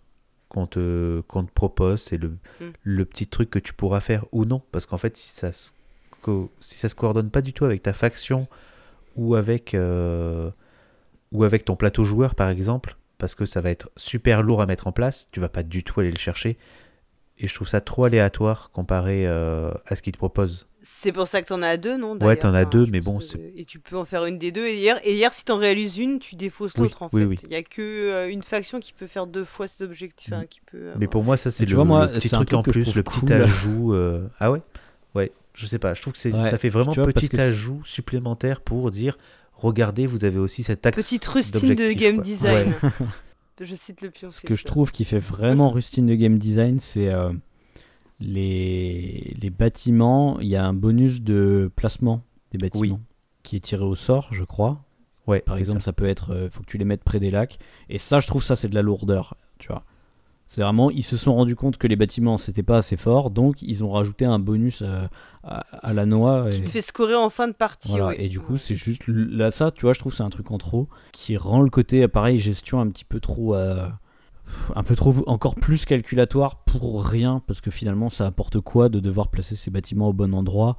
qu'on 0.49 0.67
te, 0.67 1.21
qu'on 1.23 1.45
te 1.45 1.51
propose, 1.53 2.01
c'est 2.03 2.17
le, 2.19 2.37
Mm. 2.61 2.65
le 2.83 3.05
petit 3.05 3.27
truc 3.27 3.51
que 3.51 3.59
tu 3.59 3.73
pourras 3.73 4.01
faire 4.01 4.25
ou 4.33 4.45
non. 4.45 4.63
Parce 4.73 4.87
qu'en 4.87 4.99
fait, 4.99 5.17
si 5.17 5.29
ça 5.29 5.53
se, 5.53 5.71
co- 6.23 6.51
si 6.61 6.79
ça 6.79 6.89
se 6.89 6.95
coordonne 6.95 7.31
pas 7.31 7.43
du 7.43 7.53
tout 7.53 7.65
avec 7.65 7.83
ta 7.83 7.93
faction 7.93 8.47
ou 9.17 9.35
avec, 9.35 9.75
euh, 9.75 10.51
ou 11.33 11.45
avec 11.45 11.65
ton 11.65 11.75
plateau 11.77 12.05
joueur, 12.05 12.35
par 12.35 12.49
exemple, 12.49 12.97
parce 13.19 13.35
que 13.35 13.45
ça 13.47 13.61
va 13.61 13.71
être 13.71 13.91
super 13.97 14.43
lourd 14.43 14.61
à 14.63 14.67
mettre 14.67 14.87
en 14.87 14.93
place, 14.93 15.29
tu 15.33 15.41
vas 15.41 15.49
pas 15.49 15.63
du 15.63 15.83
tout 15.85 16.01
aller 16.01 16.13
le 16.13 16.19
chercher. 16.19 16.57
Et 17.39 17.47
je 17.49 17.55
trouve 17.55 17.69
ça 17.69 17.81
trop 17.83 18.05
aléatoire 18.05 18.71
comparé 18.71 19.27
euh, 19.27 19.71
à 19.87 19.97
ce 19.97 20.01
qu'ils 20.03 20.13
te 20.13 20.19
proposent. 20.19 20.67
C'est 20.89 21.11
pour 21.11 21.27
ça 21.27 21.43
que 21.43 21.49
t'en 21.49 21.63
as 21.63 21.77
deux, 21.79 21.97
non 21.97 22.17
Ouais, 22.21 22.37
t'en 22.37 22.55
as 22.55 22.65
deux, 22.65 22.87
mais 22.87 23.01
bon, 23.01 23.19
que- 23.19 23.25
Et 23.57 23.65
tu 23.65 23.81
peux 23.81 23.97
en 23.97 24.05
faire 24.05 24.25
une 24.25 24.39
des 24.39 24.53
deux. 24.53 24.67
Et 24.69 24.77
hier, 24.77 25.01
et 25.03 25.15
hier 25.15 25.33
si 25.35 25.45
t'en 25.45 25.57
réalises 25.59 25.99
une, 25.99 26.21
tu 26.21 26.37
défausses 26.37 26.75
Oui, 26.77 26.83
l'autre, 26.85 27.03
en 27.03 27.11
oui, 27.13 27.23
fait. 27.23 27.27
oui. 27.27 27.37
Il 27.43 27.51
y 27.51 27.57
a 27.57 27.63
que 27.65 27.83
euh, 27.83 28.29
une 28.31 28.45
faction 28.45 28.79
qui 28.79 28.93
peut 28.93 29.09
faire 29.09 29.27
deux 29.27 29.45
fois 29.45 29.67
cet 29.67 29.81
objectif. 29.81 30.33
hein, 30.33 30.43
Mm. 30.43 30.47
qui 30.47 30.61
peut 30.71 30.93
Mais 30.97 31.09
pour 31.09 31.25
moi, 31.25 31.37
ça, 31.37 31.51
c'est 31.51 31.67
le, 31.67 31.75
vois, 31.75 31.85
moi, 31.85 32.07
le 32.07 32.13
petit 32.13 32.29
truc 32.31 32.53
en 32.55 32.63
plus, 32.63 32.95
le 32.95 33.03
petit 33.03 33.19
cool. 33.19 33.33
ajout. 33.33 33.95
euh, 33.95 34.29
Ah 34.39 34.53
ouais? 34.53 34.63
Ouais, 35.17 35.33
je 35.55 35.67
sais 35.67 35.81
pas. 35.81 35.93
Je 35.95 36.03
trouve 36.03 36.13
que 36.13 36.29
Ouais, 36.29 36.43
ça 36.45 36.57
fait 36.57 36.69
vraiment 36.69 36.93
vois, 36.93 37.07
petit 37.07 37.37
ajout 37.41 37.81
supplémentaire 37.83 38.61
pour 38.61 38.93
dire 38.93 39.19
regardez, 39.55 40.07
vous 40.07 40.25
avez 40.25 40.39
aussi 40.39 40.63
cet 40.63 40.87
axe. 40.87 41.03
Petite 41.03 41.27
rustine 41.27 41.75
de 41.75 41.93
game 41.95 42.15
quoi. 42.17 42.25
design. 42.25 42.73
Ouais. 42.83 42.91
Je 43.61 43.75
cite 43.75 44.03
le 44.03 44.11
pion. 44.11 44.31
Ce 44.31 44.43
que 44.43 44.55
je 44.55 44.65
trouve 44.65 44.93
qui 44.93 45.07
fait 45.07 45.19
vraiment 45.19 45.71
rustine 45.71 46.07
de 46.07 46.15
game 46.15 46.37
design, 46.39 46.79
c'est 46.79 47.09
euh, 47.09 47.33
les, 48.21 49.37
les 49.41 49.51
bâtiments. 49.51 50.39
Il 50.41 50.47
y 50.49 50.57
a 50.57 50.65
un 50.67 50.73
bonus 50.75 51.23
de 51.23 51.71
placement 51.77 52.23
des 52.53 52.59
bâtiments 52.59 53.01
qui 53.43 53.57
est 53.57 53.61
tiré 53.61 53.85
au 53.85 53.95
sort, 53.95 54.29
je 54.33 54.45
crois. 54.45 54.83
Ouais, 55.27 55.41
Par 55.41 55.57
exemple, 55.57 55.81
ça. 55.81 55.87
ça. 55.87 55.93
peut 55.93 56.07
être, 56.07 56.33
euh, 56.33 56.49
faut 56.51 56.61
que 56.61 56.67
tu 56.67 56.79
les 56.79 56.85
mettes 56.85 57.03
près 57.03 57.19
des 57.19 57.31
lacs. 57.33 57.59
Et 57.89 57.99
ça, 57.99 58.21
je 58.21 58.27
trouve 58.29 58.45
ça, 58.45 58.55
c'est 58.55 58.69
de 58.69 58.75
la 58.75 58.83
lourdeur, 58.83 59.37
tu 59.59 59.69
vois. 59.69 59.83
C'est 60.49 60.61
vraiment, 60.63 60.93
ils 60.93 61.03
se 61.03 61.17
sont 61.17 61.35
rendus 61.35 61.57
compte 61.57 61.77
que 61.77 61.89
les 61.89 61.97
bâtiments, 61.97 62.39
c'était 62.39 62.63
pas 62.63 62.77
assez 62.79 62.97
fort, 62.97 63.31
donc 63.31 63.61
ils 63.63 63.83
ont 63.83 63.91
rajouté 63.91 64.25
un 64.25 64.39
bonus 64.39 64.83
euh, 64.83 65.07
à, 65.43 65.59
à 65.85 65.93
la 65.93 66.07
noix. 66.07 66.49
Qui 66.51 66.59
et- 66.61 66.65
te 66.65 66.71
fait 66.71 66.83
scorer 66.83 67.17
en 67.17 67.31
fin 67.31 67.49
de 67.49 67.53
partie. 67.53 67.89
voilà, 67.89 68.07
ouais. 68.09 68.25
et 68.25 68.29
du 68.29 68.39
coup, 68.39 68.53
Ouais. 68.53 68.59
c'est 68.61 68.77
juste 68.77 69.03
là, 69.09 69.51
ça, 69.51 69.73
tu 69.73 69.83
vois, 69.83 69.93
je 69.93 69.99
trouve 69.99 70.15
c'est 70.15 70.23
un 70.23 70.31
truc 70.31 70.53
en 70.53 70.59
trop 70.59 70.87
qui 71.11 71.37
rend 71.37 71.63
le 71.63 71.71
côté, 71.71 72.07
pareil, 72.07 72.39
gestion 72.39 72.79
un 72.79 72.89
petit 72.89 73.05
peu 73.05 73.19
trop, 73.19 73.57
euh, 73.57 73.89
un 74.75 74.83
peu 74.83 74.97
trop, 74.97 75.25
encore 75.27 75.55
plus 75.55 75.85
calculatoire 75.85 76.65
pour 76.65 77.05
rien, 77.05 77.43
parce 77.47 77.61
que 77.61 77.71
finalement, 77.71 78.11
ça 78.11 78.27
apporte 78.27 78.61
quoi 78.61 78.89
de 78.89 79.01
devoir 79.01 79.29
placer 79.29 79.57
ces 79.57 79.71
bâtiments 79.71 80.09
au 80.09 80.13
bon 80.13 80.35
endroit? 80.35 80.77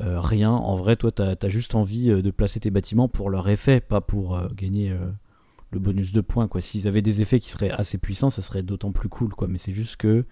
Euh, 0.00 0.20
Rien. 0.20 0.50
En 0.50 0.76
vrai, 0.76 0.96
toi, 0.96 1.12
t'as 1.12 1.34
as 1.40 1.48
juste 1.48 1.74
envie 1.74 2.10
euh, 2.10 2.22
de 2.22 2.30
placer 2.30 2.60
tes 2.60 2.70
bâtiments 2.70 3.08
pour 3.08 3.30
leur 3.30 3.48
effet, 3.48 3.80
pas 3.80 4.00
pour 4.00 4.36
euh, 4.36 4.48
gagner 4.54 4.96
le 5.70 5.78
bonus 5.78 6.12
de 6.12 6.20
points, 6.20 6.48
quoi. 6.48 6.60
S'ils 6.60 6.88
avaient 6.88 7.02
des 7.02 7.20
effets 7.20 7.38
qui 7.40 7.50
seraient 7.50 7.70
assez 7.70 7.98
puissants, 7.98 8.30
ça 8.30 8.42
serait 8.42 8.62
d'autant 8.62 8.92
plus 8.92 9.08
cool, 9.08 9.34
quoi. 9.34 9.46
Mais 9.48 9.58
c'est 9.58 9.72
juste 9.72 9.96
que 9.96 10.24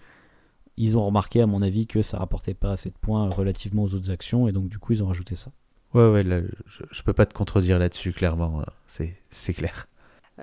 ils 0.77 0.97
ont 0.97 1.05
remarqué, 1.05 1.41
à 1.41 1.45
mon 1.45 1.61
avis, 1.61 1.87
que 1.87 2.01
ça 2.01 2.17
rapportait 2.17 2.53
pas 2.53 2.71
assez 2.71 2.89
de 2.89 2.95
points 2.99 3.29
relativement 3.29 3.83
aux 3.83 3.93
autres 3.93 4.11
actions, 4.11 4.47
et 4.47 4.51
donc 4.51 4.69
du 4.69 4.79
coup, 4.79 4.93
ils 4.93 5.03
ont 5.03 5.07
rajouté 5.07 5.35
ça. 5.35 5.51
Ouais, 5.93 6.09
ouais, 6.09 6.23
là, 6.23 6.41
je, 6.67 6.83
je 6.91 7.03
peux 7.03 7.13
pas 7.13 7.25
te 7.25 7.33
contredire 7.33 7.79
là-dessus, 7.79 8.13
clairement. 8.13 8.61
C'est, 8.87 9.15
c'est 9.29 9.53
clair. 9.53 9.87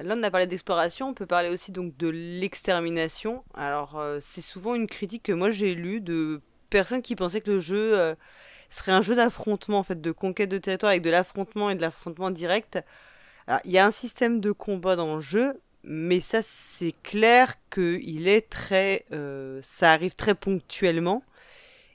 Là, 0.03 0.14
on 0.18 0.22
a 0.22 0.30
parlé 0.30 0.47
d'exploration, 0.47 1.09
on 1.09 1.14
peut 1.14 1.26
parler 1.26 1.49
aussi 1.49 1.72
donc 1.72 1.97
de 1.97 2.09
l'extermination. 2.09 3.44
Alors, 3.55 3.99
euh, 3.99 4.18
c'est 4.20 4.42
souvent 4.42 4.74
une 4.74 4.86
critique 4.86 5.22
que 5.24 5.32
moi 5.32 5.51
j'ai 5.51 5.74
lue 5.74 6.01
de 6.01 6.42
personnes 6.68 7.01
qui 7.03 7.16
pensaient 7.16 7.40
que 7.40 7.51
le 7.53 7.61
jeu 7.61 7.99
euh, 7.99 8.14
serait 8.68 8.92
un 8.92 9.01
jeu 9.01 9.14
d'affrontement, 9.14 9.78
en 9.78 9.82
fait, 9.82 10.01
de 10.01 10.12
conquête 10.12 10.51
de 10.51 10.59
territoire 10.59 10.90
avec 10.90 11.03
de 11.03 11.11
l'affrontement 11.11 11.70
et 11.70 11.74
de 11.74 11.80
l'affrontement 11.80 12.30
direct. 12.30 12.78
Il 13.64 13.70
y 13.70 13.78
a 13.78 13.86
un 13.86 13.90
système 13.92 14.40
de 14.40 14.53
combat 14.53 14.97
dans 14.97 15.16
le 15.16 15.20
jeu, 15.20 15.61
mais 15.84 16.20
ça, 16.20 16.40
c'est 16.42 16.94
clair 17.05 17.55
qu'il 17.70 18.28
est 18.28 18.51
très. 18.51 19.07
euh, 19.12 19.61
ça 19.62 19.92
arrive 19.92 20.14
très 20.16 20.34
ponctuellement. 20.34 21.22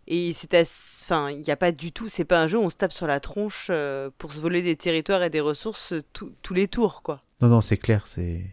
Et 0.07 0.33
c'est 0.33 0.55
Enfin, 1.03 1.29
il 1.29 1.41
n'y 1.41 1.51
a 1.51 1.57
pas 1.57 1.71
du 1.71 1.91
tout. 1.91 2.09
C'est 2.09 2.25
pas 2.25 2.41
un 2.41 2.47
jeu 2.47 2.57
où 2.57 2.63
on 2.63 2.69
se 2.69 2.77
tape 2.77 2.93
sur 2.93 3.07
la 3.07 3.19
tronche 3.19 3.69
pour 4.17 4.33
se 4.33 4.39
voler 4.39 4.61
des 4.61 4.75
territoires 4.75 5.23
et 5.23 5.29
des 5.29 5.41
ressources 5.41 5.93
tous 6.13 6.53
les 6.53 6.67
tours, 6.67 7.01
quoi. 7.03 7.21
Non, 7.41 7.47
non, 7.49 7.61
c'est 7.61 7.77
clair, 7.77 8.07
c'est. 8.07 8.45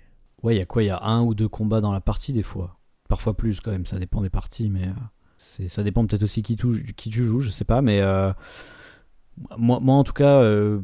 Ouais, 0.42 0.54
il 0.54 0.58
y 0.58 0.62
a 0.62 0.66
quoi? 0.66 0.82
Il 0.82 0.86
y 0.86 0.90
a 0.90 1.02
un 1.02 1.22
ou 1.22 1.34
deux 1.34 1.48
combats 1.48 1.80
dans 1.80 1.92
la 1.92 2.00
partie 2.00 2.32
des 2.32 2.42
fois. 2.42 2.78
Parfois 3.08 3.36
plus 3.36 3.60
quand 3.60 3.70
même, 3.70 3.86
ça 3.86 3.98
dépend 3.98 4.20
des 4.22 4.30
parties, 4.30 4.68
mais 4.70 4.84
euh, 4.84 4.92
c'est 5.38 5.68
ça 5.68 5.82
dépend 5.82 6.06
peut-être 6.06 6.22
aussi 6.22 6.42
qui, 6.42 6.56
tou- 6.56 6.78
qui 6.96 7.10
tu 7.10 7.24
joues, 7.24 7.40
je 7.40 7.50
sais 7.50 7.64
pas, 7.64 7.80
mais 7.82 8.00
euh, 8.02 8.32
moi, 9.56 9.80
moi 9.80 9.94
en 9.96 10.04
tout 10.04 10.12
cas, 10.12 10.40
euh, 10.42 10.80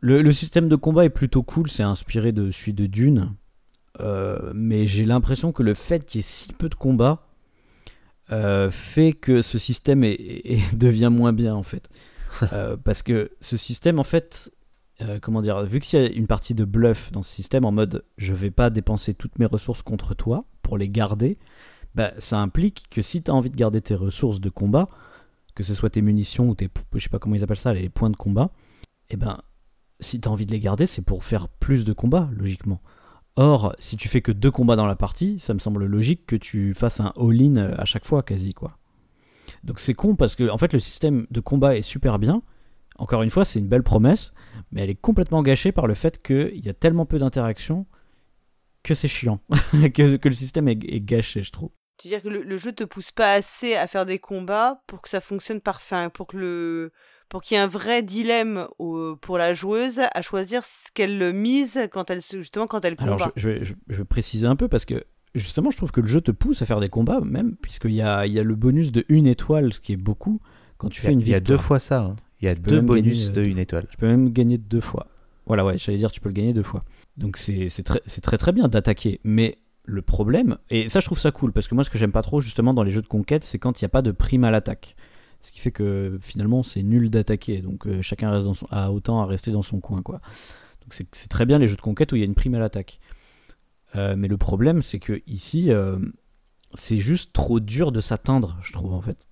le, 0.00 0.22
le 0.22 0.32
système 0.32 0.68
de 0.68 0.76
combat 0.76 1.04
est 1.04 1.10
plutôt 1.10 1.42
cool, 1.42 1.70
c'est 1.70 1.82
inspiré 1.82 2.32
de 2.32 2.50
celui 2.50 2.74
de 2.74 2.86
Dune, 2.86 3.34
euh, 4.00 4.52
mais 4.54 4.86
j'ai 4.86 5.04
l'impression 5.06 5.52
que 5.52 5.62
le 5.62 5.74
fait 5.74 6.04
qu'il 6.04 6.18
y 6.18 6.20
ait 6.20 6.26
si 6.26 6.52
peu 6.52 6.68
de 6.68 6.74
combats 6.74 7.26
fait 8.70 9.12
que 9.12 9.42
ce 9.42 9.58
système 9.58 10.04
est, 10.04 10.12
est- 10.14 10.74
devient 10.76 11.10
moins 11.12 11.32
bien 11.32 11.54
en 11.54 11.62
fait. 11.62 11.88
Parce 12.84 13.02
que 13.02 13.30
ce 13.40 13.56
système 13.56 13.98
en 13.98 14.04
fait 14.04 14.50
euh, 15.02 15.18
comment 15.20 15.40
dire, 15.40 15.62
vu 15.62 15.80
qu'il 15.80 16.00
y 16.00 16.04
a 16.04 16.10
une 16.10 16.26
partie 16.26 16.54
de 16.54 16.64
bluff 16.64 17.12
dans 17.12 17.22
ce 17.22 17.30
système 17.30 17.64
en 17.64 17.72
mode 17.72 18.04
je 18.16 18.32
vais 18.32 18.50
pas 18.50 18.70
dépenser 18.70 19.14
toutes 19.14 19.38
mes 19.38 19.46
ressources 19.46 19.82
contre 19.82 20.14
toi 20.14 20.44
pour 20.62 20.78
les 20.78 20.88
garder, 20.88 21.38
bah, 21.94 22.12
ça 22.18 22.38
implique 22.38 22.86
que 22.90 23.02
si 23.02 23.22
tu 23.22 23.30
as 23.30 23.34
envie 23.34 23.50
de 23.50 23.56
garder 23.56 23.80
tes 23.80 23.94
ressources 23.94 24.40
de 24.40 24.48
combat, 24.48 24.88
que 25.54 25.64
ce 25.64 25.74
soit 25.74 25.90
tes 25.90 26.02
munitions 26.02 26.48
ou 26.48 26.54
tes, 26.54 26.68
je 26.94 26.98
sais 26.98 27.08
pas 27.08 27.18
comment 27.18 27.36
appellent 27.36 27.56
ça, 27.56 27.74
les 27.74 27.88
points 27.88 28.10
de 28.10 28.16
combat, 28.16 28.50
et 29.10 29.16
ben 29.16 29.38
si 30.00 30.20
tu 30.20 30.28
as 30.28 30.32
envie 30.32 30.46
de 30.46 30.52
les 30.52 30.60
garder, 30.60 30.86
c'est 30.86 31.02
pour 31.02 31.24
faire 31.24 31.48
plus 31.48 31.84
de 31.84 31.92
combats, 31.92 32.28
logiquement. 32.32 32.80
Or, 33.36 33.74
si 33.78 33.96
tu 33.96 34.08
fais 34.08 34.20
que 34.20 34.32
deux 34.32 34.50
combats 34.50 34.76
dans 34.76 34.86
la 34.86 34.96
partie, 34.96 35.38
ça 35.38 35.54
me 35.54 35.58
semble 35.58 35.86
logique 35.86 36.26
que 36.26 36.36
tu 36.36 36.74
fasses 36.74 37.00
un 37.00 37.12
all-in 37.16 37.56
euh, 37.56 37.74
à 37.78 37.84
chaque 37.84 38.04
fois, 38.04 38.22
quasi, 38.22 38.52
quoi. 38.52 38.76
Donc 39.64 39.80
c'est 39.80 39.94
con 39.94 40.16
parce 40.16 40.34
que, 40.34 40.50
en 40.50 40.58
fait, 40.58 40.72
le 40.72 40.78
système 40.78 41.26
de 41.30 41.40
combat 41.40 41.76
est 41.76 41.82
super 41.82 42.18
bien. 42.18 42.42
Encore 43.02 43.22
une 43.22 43.30
fois, 43.30 43.44
c'est 43.44 43.58
une 43.58 43.66
belle 43.66 43.82
promesse, 43.82 44.32
mais 44.70 44.82
elle 44.84 44.90
est 44.90 44.94
complètement 44.94 45.42
gâchée 45.42 45.72
par 45.72 45.88
le 45.88 45.94
fait 45.94 46.22
qu'il 46.22 46.64
y 46.64 46.68
a 46.68 46.72
tellement 46.72 47.04
peu 47.04 47.18
d'interactions 47.18 47.84
que 48.84 48.94
c'est 48.94 49.08
chiant, 49.08 49.40
que, 49.72 50.16
que 50.16 50.28
le 50.28 50.34
système 50.34 50.68
est, 50.68 50.78
est 50.84 51.00
gâché, 51.00 51.42
je 51.42 51.50
trouve. 51.50 51.70
Tu 51.98 52.06
veux 52.06 52.14
dire 52.14 52.22
que 52.22 52.28
le, 52.28 52.44
le 52.44 52.58
jeu 52.58 52.70
te 52.72 52.84
pousse 52.84 53.10
pas 53.10 53.32
assez 53.32 53.74
à 53.74 53.88
faire 53.88 54.06
des 54.06 54.20
combats 54.20 54.82
pour 54.86 55.02
que 55.02 55.08
ça 55.08 55.20
fonctionne 55.20 55.60
parfait, 55.60 56.10
pour 56.14 56.28
que 56.28 56.36
le 56.36 56.92
pour 57.28 57.42
qu'il 57.42 57.56
y 57.56 57.58
ait 57.58 57.62
un 57.62 57.66
vrai 57.66 58.02
dilemme 58.04 58.68
au- 58.78 59.16
pour 59.16 59.36
la 59.36 59.52
joueuse 59.52 60.00
à 60.14 60.22
choisir 60.22 60.64
ce 60.64 60.92
qu'elle 60.94 61.32
mise 61.32 61.80
quand 61.90 62.08
elle 62.10 62.20
justement 62.20 62.68
quand 62.68 62.84
elle 62.84 62.96
combat. 62.96 63.14
Alors, 63.14 63.32
je, 63.34 63.40
je 63.42 63.48
vais, 63.50 63.64
je- 63.64 63.74
je 63.88 63.96
vais 63.96 64.04
préciser 64.04 64.46
un 64.46 64.54
peu 64.56 64.68
parce 64.68 64.84
que 64.84 65.04
justement, 65.34 65.70
je 65.72 65.76
trouve 65.76 65.90
que 65.90 66.00
le 66.00 66.06
jeu 66.08 66.20
te 66.20 66.30
pousse 66.30 66.62
à 66.62 66.66
faire 66.66 66.78
des 66.78 66.88
combats, 66.88 67.20
même 67.20 67.56
puisqu'il 67.56 67.92
y 67.94 68.02
a, 68.02 68.26
il 68.26 68.32
y 68.32 68.38
a 68.38 68.44
le 68.44 68.54
bonus 68.54 68.92
de 68.92 69.04
une 69.08 69.26
étoile, 69.26 69.72
ce 69.72 69.80
qui 69.80 69.92
est 69.92 69.96
beaucoup 69.96 70.38
quand 70.78 70.88
tu 70.88 71.00
fais 71.00 71.12
une 71.12 71.20
il 71.20 71.28
y 71.28 71.34
a 71.34 71.40
deux 71.40 71.54
victoire. 71.54 71.62
fois 71.62 71.78
ça. 71.80 72.00
hein. 72.02 72.16
Il 72.42 72.46
y 72.46 72.48
a 72.48 72.54
deux 72.56 72.80
bonus 72.80 73.28
gagner, 73.28 73.34
de 73.34 73.40
euh, 73.40 73.50
une 73.52 73.58
étoile. 73.58 73.86
Tu 73.88 73.96
peux 73.96 74.08
même 74.08 74.30
gagner 74.30 74.58
deux 74.58 74.80
fois. 74.80 75.06
Voilà, 75.46 75.64
ouais, 75.64 75.78
j'allais 75.78 75.98
dire, 75.98 76.10
tu 76.10 76.20
peux 76.20 76.28
le 76.28 76.34
gagner 76.34 76.52
deux 76.52 76.64
fois. 76.64 76.84
Donc 77.16 77.36
c'est 77.36 77.68
très, 77.84 78.00
très 78.00 78.38
très 78.38 78.52
bien 78.52 78.68
d'attaquer. 78.68 79.20
Mais 79.22 79.58
le 79.84 80.02
problème, 80.02 80.58
et 80.70 80.88
ça 80.88 81.00
je 81.00 81.06
trouve 81.06 81.18
ça 81.18 81.30
cool, 81.30 81.52
parce 81.52 81.68
que 81.68 81.74
moi 81.74 81.84
ce 81.84 81.90
que 81.90 81.98
j'aime 81.98 82.12
pas 82.12 82.22
trop 82.22 82.40
justement 82.40 82.74
dans 82.74 82.82
les 82.82 82.90
jeux 82.90 83.02
de 83.02 83.06
conquête, 83.06 83.44
c'est 83.44 83.58
quand 83.58 83.80
il 83.80 83.84
n'y 83.84 83.86
a 83.86 83.90
pas 83.90 84.02
de 84.02 84.10
prime 84.10 84.44
à 84.44 84.50
l'attaque. 84.50 84.96
Ce 85.40 85.50
qui 85.50 85.58
fait 85.58 85.72
que 85.72 86.18
finalement 86.20 86.62
c'est 86.62 86.82
nul 86.82 87.10
d'attaquer. 87.10 87.58
Donc 87.60 87.86
euh, 87.86 88.02
chacun 88.02 88.30
reste 88.30 88.44
dans 88.44 88.54
son, 88.54 88.66
a 88.70 88.90
autant 88.90 89.20
à 89.20 89.26
rester 89.26 89.50
dans 89.50 89.62
son 89.62 89.80
coin. 89.80 90.02
quoi. 90.02 90.20
Donc 90.82 90.94
c'est 90.94 91.06
c'est 91.12 91.28
très 91.28 91.46
bien 91.46 91.58
les 91.58 91.68
jeux 91.68 91.76
de 91.76 91.80
conquête 91.80 92.12
où 92.12 92.16
il 92.16 92.20
y 92.20 92.22
a 92.22 92.26
une 92.26 92.34
prime 92.34 92.54
à 92.54 92.58
l'attaque. 92.58 92.98
Euh, 93.94 94.14
mais 94.16 94.28
le 94.28 94.36
problème 94.36 94.82
c'est 94.82 94.98
que 94.98 95.22
ici, 95.26 95.70
euh, 95.70 95.98
c'est 96.74 96.98
juste 96.98 97.32
trop 97.32 97.60
dur 97.60 97.92
de 97.92 98.00
s'atteindre, 98.00 98.56
je 98.62 98.72
trouve 98.72 98.94
en 98.94 99.00
fait 99.00 99.28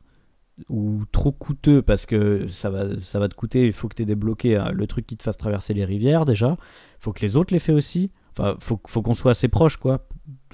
ou 0.68 1.04
trop 1.12 1.32
coûteux 1.32 1.82
parce 1.82 2.06
que 2.06 2.46
ça 2.48 2.70
va, 2.70 3.00
ça 3.00 3.18
va 3.18 3.28
te 3.28 3.34
coûter, 3.34 3.66
il 3.66 3.72
faut 3.72 3.88
que 3.88 3.94
tu 3.94 4.02
aies 4.02 4.06
débloqué 4.06 4.56
euh, 4.56 4.70
le 4.72 4.86
truc 4.86 5.06
qui 5.06 5.16
te 5.16 5.22
fasse 5.22 5.36
traverser 5.36 5.74
les 5.74 5.84
rivières 5.84 6.24
déjà, 6.24 6.56
il 6.58 7.02
faut 7.02 7.12
que 7.12 7.20
les 7.20 7.36
autres 7.36 7.52
les 7.52 7.58
fassent 7.58 7.76
aussi, 7.76 8.10
enfin 8.32 8.56
faut, 8.60 8.80
faut 8.86 9.02
qu'on 9.02 9.14
soit 9.14 9.32
assez 9.32 9.48
proche 9.48 9.76
quoi, 9.76 10.06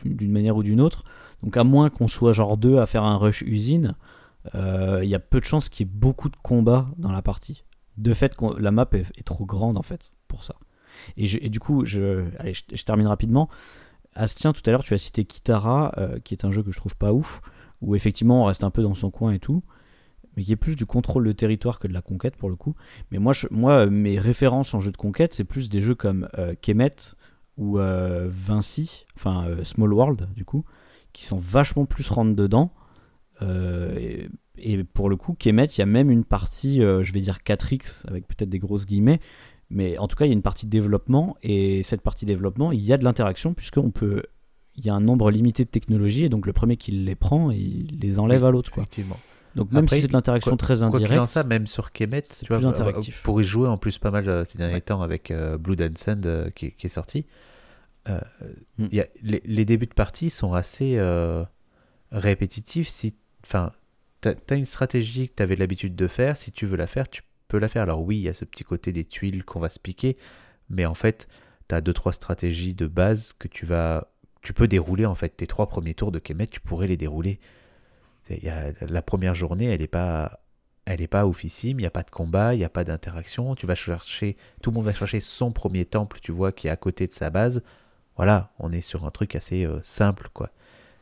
d'une 0.05 0.33
manière 0.33 0.57
ou 0.57 0.63
d'une 0.63 0.81
autre, 0.81 1.05
donc 1.43 1.57
à 1.57 1.65
moins 1.65 1.91
qu'on 1.91 2.09
soit 2.09 2.33
genre 2.33 2.57
deux 2.57 2.79
à 2.79 2.87
faire 2.87 3.05
un 3.05 3.17
rush 3.17 3.43
usine, 3.43 3.95
euh, 4.55 5.01
il 5.03 5.09
y 5.09 5.15
a 5.15 5.21
peu 5.21 5.41
de 5.41 5.45
chances 5.45 5.69
qu'il 5.69 5.87
y 5.87 5.89
ait 5.89 5.93
beaucoup 5.93 6.29
de 6.29 6.37
combats 6.43 6.89
dans 6.99 7.13
la 7.13 7.23
partie, 7.23 7.65
de 7.97 8.15
fait 8.15 8.37
la 8.59 8.71
map 8.71 8.89
est, 8.93 9.25
trop 9.25 9.47
grande 9.47 9.79
en 9.79 9.83
fait 9.83 10.13
pour 10.29 10.45
ça. 10.45 10.55
Et, 11.19 11.51
du 11.51 11.61
coup, 11.61 11.85
je, 11.85 12.25
allez, 12.39 12.55
je 12.55 12.83
termine 12.83 13.07
rapidement. 13.07 13.51
Astien, 14.15 14.55
tout 14.55 14.63
à 14.65 14.71
l'heure, 14.71 14.83
tu 14.83 14.95
as 14.95 14.99
cité 14.99 15.27
Kitara, 15.27 15.93
euh, 15.99 16.19
qui 16.21 16.33
est 16.33 16.47
un 16.47 16.51
jeu 16.51 16.63
que 16.63 16.73
je 16.73 16.79
trouve 16.79 16.97
pas 16.97 17.13
ouf, 17.13 17.43
où 17.83 17.95
effectivement 17.95 18.43
on 18.43 18.45
reste 18.47 18.65
un 18.65 18.71
peu 18.71 18.83
dans 18.83 18.95
son 18.95 19.11
coin 19.11 19.33
et 19.33 19.39
tout 19.39 19.63
mais 20.37 20.43
qui 20.45 20.53
est 20.53 20.57
plus 20.57 20.77
du 20.77 20.87
contrôle 20.87 21.25
de 21.27 21.33
territoire 21.33 21.79
que 21.79 21.89
de 21.89 21.93
la 21.93 22.03
conquête 22.03 22.37
pour 22.37 22.49
le 22.51 22.57
coup. 22.57 22.75
Mais 23.11 23.19
moi, 23.19 23.33
je- 23.33 23.47
moi 23.51 23.87
mes 23.87 24.19
références 24.19 24.75
en 24.75 24.81
jeu 24.81 24.93
de 24.93 24.97
conquête, 24.97 25.35
c'est 25.35 25.45
plus 25.45 25.69
des 25.69 25.81
jeux 25.81 25.95
comme 25.95 26.29
euh, 26.39 26.55
Kemet 26.61 26.91
ou 27.57 27.79
euh, 27.79 28.29
Vinci, 28.31 29.07
enfin 29.17 29.47
euh, 29.49 29.65
Small 29.65 29.93
World 29.93 30.29
du 30.35 30.45
coup, 30.45 30.65
qui 31.13 31.25
sont 31.25 31.39
vachement 31.39 31.87
plus 31.87 32.09
rentre 32.11 32.35
dedans. 32.37 32.73
Et, 33.43 34.29
et 34.59 34.85
pour 34.85 35.09
le 35.11 35.17
coup, 35.17 35.35
Kemet, 35.35 35.67
il 35.67 35.79
y 35.79 35.83
a 35.83 35.87
même 35.87 36.11
une 36.11 36.25
partie, 36.25 36.81
je 36.81 37.13
vais 37.13 37.21
dire 37.21 37.39
4X, 37.45 38.07
avec 38.09 38.27
peut-être 38.27 38.49
des 38.49 38.59
grosses 38.59 38.87
guillemets, 38.87 39.21
mais 39.69 39.99
en 39.99 40.09
tout 40.09 40.17
cas, 40.17 40.25
il 40.25 40.29
y 40.29 40.31
a 40.31 40.35
une 40.35 40.43
partie 40.43 40.67
développement, 40.67 41.37
et 41.43 41.83
cette 41.83 42.01
partie 42.01 42.25
développement, 42.25 42.73
il 42.73 42.81
y 42.81 42.93
a 42.93 42.97
de 42.97 43.05
l'interaction, 43.05 43.53
puisqu'on 43.53 43.91
peut. 43.91 44.23
il 44.77 44.87
y 44.87 44.91
a 44.91 44.95
un 44.95 45.01
nombre 45.01 45.31
limité 45.31 45.65
de 45.65 45.71
technologies 45.71 46.25
et 46.25 46.29
donc 46.29 46.47
le 46.47 46.53
premier 46.53 46.77
qui 46.77 46.93
les 46.93 47.15
prend, 47.15 47.51
il 47.51 47.99
les 48.01 48.19
enlève 48.19 48.45
à 48.45 48.51
l'autre. 48.51 48.71
Quoi. 48.71 48.83
Effectivement. 48.85 49.19
Donc 49.57 49.73
même 49.73 49.85
Après, 49.85 49.97
si 49.97 50.03
c'est 50.03 50.09
de 50.09 50.13
l'interaction 50.13 50.51
quoi- 50.53 50.59
très 50.59 50.75
Quoi 50.79 50.91
qu'il 50.91 51.07
en 51.07 51.09
indirecte, 51.09 51.29
soit, 51.33 51.43
même 51.45 51.67
sur 51.67 51.91
Kemet, 51.91 52.23
tu 52.23 52.47
vois, 52.47 52.63
euh, 52.63 52.69
interactif. 52.69 53.23
pour 53.23 53.41
y 53.41 53.45
jouer 53.45 53.69
en 53.69 53.79
plus 53.79 53.99
pas 53.99 54.11
mal 54.13 54.29
euh, 54.29 54.45
ces 54.45 54.59
derniers 54.59 54.75
Ouais. 54.75 54.81
temps 54.83 55.03
avec 55.03 55.31
euh, 55.31 55.57
Blood 55.59 55.81
and 55.83 55.97
Sand 55.97 56.27
euh, 56.27 56.51
qui, 56.51 56.71
qui 56.73 56.87
est 56.87 56.91
sorti, 56.91 57.27
euh, 58.09 58.21
Mm. 58.79 58.87
y 58.93 59.01
a- 59.01 59.09
les, 59.23 59.43
les 59.45 59.65
débuts 59.65 59.87
de 59.87 59.95
partie 59.95 60.31
sont 60.31 60.53
assez 60.53 60.99
répétitifs. 62.13 62.89
Si, 62.89 63.15
enfin, 63.45 63.73
t'as 64.21 64.35
as 64.51 64.55
une 64.55 64.67
stratégie 64.67 65.29
que 65.29 65.35
tu 65.37 65.43
avais 65.43 65.57
l'habitude 65.57 65.97
de 65.97 66.07
faire, 66.09 66.37
si 66.37 66.53
tu 66.53 66.67
veux 66.67 66.77
la 66.77 66.87
faire, 66.87 67.09
tu 67.09 67.23
peux 67.49 67.59
la 67.59 67.69
faire. 67.69 67.83
Alors 67.83 68.03
oui, 68.03 68.17
il 68.19 68.23
y 68.23 68.29
a 68.29 68.35
ce 68.35 68.45
petit 68.45 68.65
côté 68.65 68.93
des 68.93 69.05
tuiles 69.05 69.45
qu'on 69.45 69.61
va 69.61 69.69
se 69.69 69.79
piquer, 69.81 70.17
mais 70.69 70.87
en 70.87 70.95
fait, 70.95 71.29
tu 71.69 71.75
as 71.75 71.81
deux 71.81 71.93
trois 71.93 72.13
stratégies 72.13 72.75
de 72.75 72.87
base 72.87 73.33
que 73.39 73.49
tu 73.49 73.67
vas, 73.67 74.13
tu 74.43 74.53
peux 74.53 74.69
dérouler 74.69 75.07
en 75.07 75.15
fait. 75.15 75.37
Tes 75.37 75.47
trois 75.47 75.69
premiers 75.69 75.95
tours 75.95 76.13
de 76.13 76.19
Kemet, 76.19 76.47
tu 76.49 76.61
pourrais 76.61 76.87
les 76.87 76.97
dérouler. 76.97 77.41
Il 78.31 78.45
y 78.45 78.49
a- 78.49 78.73
la 78.89 79.03
première 79.03 79.35
journée, 79.35 79.67
elle 79.67 79.81
n'est 79.81 79.87
pas, 79.87 80.41
elle 80.85 81.01
est 81.01 81.07
pas 81.09 81.27
oufissime. 81.27 81.79
Il 81.79 81.83
n'y 81.83 81.87
a 81.87 81.91
pas 81.91 82.03
de 82.03 82.11
combat, 82.11 82.55
il 82.55 82.59
n'y 82.59 82.65
a 82.65 82.69
pas 82.69 82.85
d'interaction. 82.85 83.55
Tu 83.55 83.67
vas 83.67 83.75
chercher, 83.75 84.37
tout 84.63 84.71
le 84.71 84.75
monde 84.77 84.85
va 84.85 84.95
chercher 84.95 85.21
son 85.21 85.53
premier 85.53 85.85
temple, 85.85 86.19
tu 86.21 86.33
vois, 86.33 86.53
qui 86.53 86.69
est 86.69 86.71
à 86.71 86.77
côté 86.77 87.07
de 87.07 87.13
sa 87.13 87.31
base. 87.31 87.63
Voilà, 88.17 88.53
on 88.59 88.73
est 88.73 88.81
sur 88.81 89.05
un 89.05 89.11
truc 89.11 89.37
assez 89.37 89.65
euh, 89.65 89.79
simple, 89.83 90.29
quoi. 90.33 90.51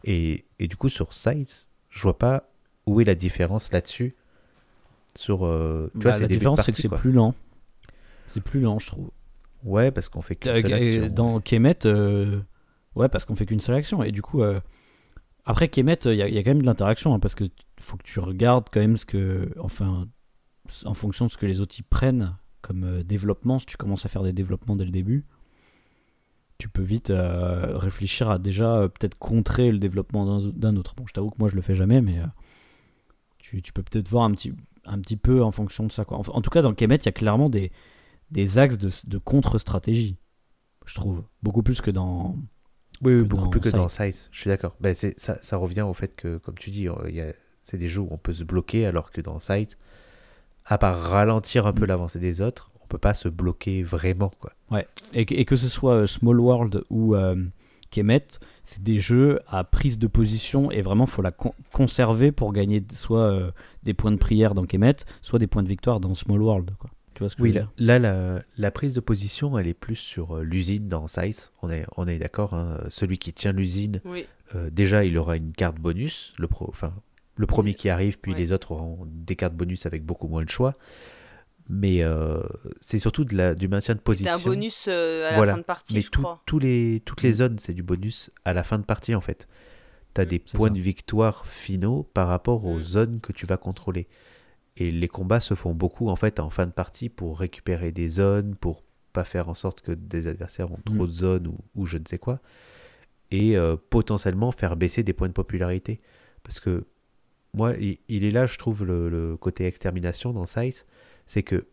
Et, 0.05 0.45
et 0.59 0.69
du 0.69 0.77
coup, 0.77 0.89
sur 0.89 1.13
Site, 1.15 1.67
je 1.91 2.03
vois 2.03 2.19
pas 2.19 2.49
où 2.87 3.01
est 3.01 3.05
la 3.05 3.15
différence 3.15 3.73
là-dessus. 3.73 4.15
Sur, 5.15 5.47
euh, 5.47 5.91
tu 5.95 6.01
Bah, 6.01 6.11
vois, 6.11 6.19
la 6.21 6.29
différence, 6.29 6.63
c'est 6.63 6.73
que 6.73 6.79
c'est 6.79 6.89
plus 6.89 7.13
lent. 7.13 7.35
C'est 8.27 8.41
plus 8.43 8.61
lent, 8.61 8.79
je 8.81 8.89
trouve. 8.89 9.11
Ouais, 9.63 9.91
parce 9.93 10.09
qu'on 10.09 10.23
fait 10.23 10.35
qu'une 10.37 10.51
Euh, 10.51 10.61
seule 10.61 10.73
action. 10.75 11.09
Dans 11.09 11.41
Kemet, 11.41 11.87
euh, 11.87 12.41
ouais, 12.97 13.09
parce 13.09 13.25
qu'on 13.25 13.37
fait 13.37 13.47
qu'une 13.47 13.61
seule 13.61 13.77
action. 13.77 14.03
Et 14.03 14.11
du 14.11 14.23
coup, 14.23 14.43
après 15.45 15.69
Kemet, 15.69 15.99
il 16.07 16.15
y, 16.15 16.23
a- 16.23 16.43
quand 16.43 16.51
même 16.51 16.63
de 16.63 16.67
l'interaction, 16.67 17.15
hein, 17.15 17.19
parce 17.19 17.35
que 17.35 17.45
faut 17.79 17.97
que 17.97 18.03
tu 18.03 18.21
regardes 18.21 18.69
quand 18.73 18.81
même 18.81 18.97
ce 18.97 19.07
que, 19.07 19.53
enfin, 19.61 20.09
en 20.85 20.95
fonction 20.95 21.27
de 21.27 21.31
ce 21.31 21.37
que 21.37 21.47
les 21.47 21.61
y 21.61 21.83
prennent 21.83 22.37
comme 22.63 22.85
euh, 22.85 23.03
développement, 23.03 23.59
si 23.59 23.67
tu 23.67 23.77
commences 23.77 24.07
à 24.07 24.09
faire 24.09 24.23
des 24.23 24.33
développements 24.33 24.77
dès 24.77 24.87
le 24.87 24.91
début, 24.91 25.27
tu 26.57 26.69
peux 26.69 26.83
vite 26.83 27.11
euh, 27.11 27.77
réfléchir 27.77 28.31
à 28.31 28.39
déjà 28.39 28.77
euh, 28.77 28.89
peut-être 28.89 29.19
contrer 29.19 29.71
le 29.71 29.79
développement 29.79 30.25
d'un- 30.41 30.77
autre. 30.77 30.95
Bon, 30.97 31.07
je 31.07 31.13
t'avoue 31.13 31.31
que 31.31 31.39
moi 31.39 31.49
je 31.49 31.57
le 31.57 31.63
fais 31.63 31.75
jamais, 31.75 32.01
mais 32.01 32.21
tu, 33.39 33.73
peux 33.73 33.83
peut-être 33.83 34.09
voir 34.09 34.25
un 34.25 34.33
petit, 34.33 34.55
un 34.87 34.99
petit 34.99 35.17
peu 35.17 35.43
en 35.43 35.53
fonction 35.53 35.87
de 35.87 35.93
ça. 35.93 36.07
Quoi. 36.07 36.19
En, 36.19 36.41
tout 36.41 36.51
cas, 36.51 36.63
dans 36.63 36.73
Kemet, 36.73 36.97
il 36.97 37.07
y 37.07 37.09
a 37.09 37.13
clairement 37.13 37.51
des, 37.51 37.71
axes 38.59 38.79
de 38.79 39.19
contre-stratégie, 39.19 40.17
je 40.87 40.95
trouve. 40.95 41.25
Beaucoup 41.43 41.63
plus 41.63 41.81
que 41.81 41.91
dans. 41.91 42.37
Oui, 43.05 43.23
beaucoup 43.23 43.51
plus 43.51 43.61
que 43.61 43.69
dans 43.71 43.89
Scythe, 43.89 44.29
je 44.33 44.41
suis 44.41 44.49
d'accord. 44.49 44.75
Ben, 44.81 44.95
c'est- 44.95 45.19
ça, 45.21 45.39
ça 45.43 45.57
revient 45.57 45.83
au 45.83 45.95
fait 45.95 46.15
que, 46.17 46.39
comme 46.39 46.57
tu 46.57 46.71
dis, 46.71 46.89
euh, 46.89 46.95
il 47.09 47.15
y 47.15 47.21
a- 47.21 47.33
c'est 47.63 47.79
des 47.79 47.89
jeux 47.89 48.01
où 48.03 48.09
on 48.11 48.19
peut 48.19 48.33
se 48.33 48.45
bloquer, 48.45 48.87
alors 48.87 49.11
que 49.11 49.21
dans 49.21 49.39
Scythe, 49.41 49.79
à 50.67 50.79
part 50.79 50.99
ralentir 50.99 51.67
un 51.67 51.73
peu 51.73 51.85
Mm. 51.85 51.89
l'avancée 51.89 52.19
des 52.19 52.41
autres, 52.41 52.71
on 52.83 52.87
peut 52.87 52.99
pas 52.99 53.15
se 53.15 53.29
bloquer 53.29 53.83
vraiment. 53.83 54.31
Quoi. 54.41 54.53
Et, 55.13 55.25
que- 55.27 55.35
et 55.35 55.45
que 55.45 55.57
ce 55.57 55.69
soit 55.69 55.95
euh, 55.95 56.07
Small 56.07 56.41
World 56.41 56.85
ou 56.91 57.15
euh, 57.15 57.37
Kemet, 57.91 58.27
c'est 58.65 58.83
des 58.83 58.99
jeux 59.01 59.41
à 59.47 59.63
prise 59.65 59.99
de 59.99 60.07
position 60.07 60.71
et 60.71 60.83
vraiment 60.83 61.07
faut 61.07 61.23
la 61.23 61.31
con- 61.31 61.55
conserver 61.73 62.33
pour 62.33 62.53
gagner 62.53 62.83
soit 62.95 63.21
euh, 63.31 63.51
des 63.85 63.95
points 63.95 64.11
de 64.13 64.17
prière 64.17 64.55
dans 64.55 64.65
Kemet, 64.67 64.97
soit 65.23 65.39
des 65.39 65.47
points 65.47 65.63
de 65.63 65.69
victoire 65.69 66.01
dans 66.01 66.15
Small 66.15 66.43
World. 66.43 66.71
Quoi. 66.79 66.91
Tu 67.15 67.21
vois 67.21 67.29
ce 67.29 67.37
que 67.37 67.43
Oui, 67.43 67.51
je 67.51 67.55
veux 67.55 67.61
là, 67.61 67.67
dire? 67.77 67.87
là, 67.87 67.99
la, 68.35 68.43
la 68.59 68.71
prise 68.71 68.93
de 68.95 69.01
position, 69.01 69.57
elle 69.59 69.69
est 69.69 69.75
plus 69.75 69.95
sur 69.97 70.39
euh, 70.39 70.43
l'usine 70.43 70.89
dans 70.89 71.07
Scythe. 71.07 71.53
On 71.63 71.71
est, 71.71 71.87
on 71.97 72.07
est 72.09 72.19
d'accord. 72.19 72.55
hein, 72.55 72.81
Celui 72.89 73.19
qui 73.19 73.33
tient 73.33 73.53
l'usine, 73.53 74.01
Oui. 74.05 74.27
euh, 74.55 74.69
déjà, 74.71 75.05
il 75.05 75.17
aura 75.17 75.37
une 75.37 75.53
carte 75.53 75.79
bonus. 75.79 76.33
Le, 76.39 76.49
pro, 76.49 76.67
enfin, 76.69 76.93
le 77.37 77.47
premier 77.47 77.75
qui 77.75 77.89
arrive, 77.89 78.19
puis 78.19 78.33
Ouais. 78.33 78.39
les 78.39 78.53
autres 78.53 78.73
auront 78.73 79.07
des 79.09 79.37
cartes 79.37 79.55
bonus 79.55 79.87
avec 79.87 80.05
beaucoup 80.05 80.27
moins 80.29 80.43
de 80.45 80.51
choix. 80.51 80.73
Mais 81.69 82.03
euh, 82.03 82.43
c'est 82.83 82.99
surtout 82.99 83.25
de 83.25 83.35
la, 83.37 83.55
du 83.55 83.69
maintien 83.69 83.95
de 83.95 84.01
C'est 84.01 84.05
position. 84.05 84.35
un 84.35 84.39
bonus 84.43 84.85
euh, 84.89 85.29
à 85.29 85.31
la 85.31 85.37
Voilà. 85.37 85.53
fin 85.53 85.59
de 85.59 85.65
partie, 85.65 85.95
Mais 85.95 86.01
je 86.03 86.11
tout- 86.11 86.21
crois. 86.21 86.43
tous 86.45 86.59
les, 86.59 87.01
toutes 87.07 87.23
les 87.23 87.33
zones, 87.33 87.59
c'est 87.59 87.73
du 87.73 87.83
bonus 87.83 88.31
à 88.45 88.53
la 88.53 88.63
fin 88.65 88.79
de 88.79 88.85
partie 88.85 89.15
en 89.15 89.23
fait. 89.23 89.49
Tu 90.15 90.21
as 90.21 90.25
Mm. 90.25 90.29
des 90.29 90.43
C'est 90.45 90.57
points 90.59 90.69
ça. 90.69 90.75
de 90.75 90.81
victoire 90.81 91.47
finaux 91.47 92.03
par 92.13 92.29
rapport 92.29 92.67
aux 92.67 92.79
Mm. 92.79 92.83
zones 92.83 93.21
que 93.21 93.33
tu 93.33 93.47
vas 93.47 93.57
contrôler. 93.57 94.09
Et 94.77 94.91
les 94.91 95.09
combats 95.09 95.41
se 95.41 95.55
font 95.55 95.73
beaucoup 95.75 96.09
en 96.09 96.17
fait 96.17 96.41
en 96.41 96.51
fin 96.51 96.67
de 96.67 96.73
partie 96.73 97.09
pour 97.09 97.39
récupérer 97.39 97.93
des 97.93 98.09
zones, 98.09 98.57
pour 98.57 98.83
pas 99.13 99.25
faire 99.25 99.49
en 99.49 99.55
sorte 99.55 99.81
que 99.81 99.93
des 99.93 100.27
adversaires 100.27 100.73
ont 100.73 100.81
trop 100.85 101.05
Mm. 101.05 101.07
de 101.07 101.13
zones 101.13 101.47
ou, 101.47 101.59
ou 101.77 101.87
je 101.87 101.99
ne 101.99 102.05
sais 102.07 102.19
quoi. 102.19 102.41
Et 103.31 103.57
euh, 103.57 103.77
potentiellement 103.91 104.51
faire 104.53 104.77
baisser 104.77 105.03
des 105.03 105.13
points 105.13 105.29
de 105.29 105.33
popularité. 105.33 106.01
Parce 106.43 106.59
que 106.61 106.87
moi, 107.53 107.75
il, 107.79 107.99
il 108.09 108.25
est 108.25 108.31
là, 108.33 108.47
je 108.47 108.59
trouve, 108.59 108.85
le, 108.85 109.09
le 109.09 109.37
côté 109.37 109.67
extermination 109.67 110.33
dans 110.33 110.47
Scythe, 110.47 110.87
c'est 111.27 111.43
que 111.45 111.67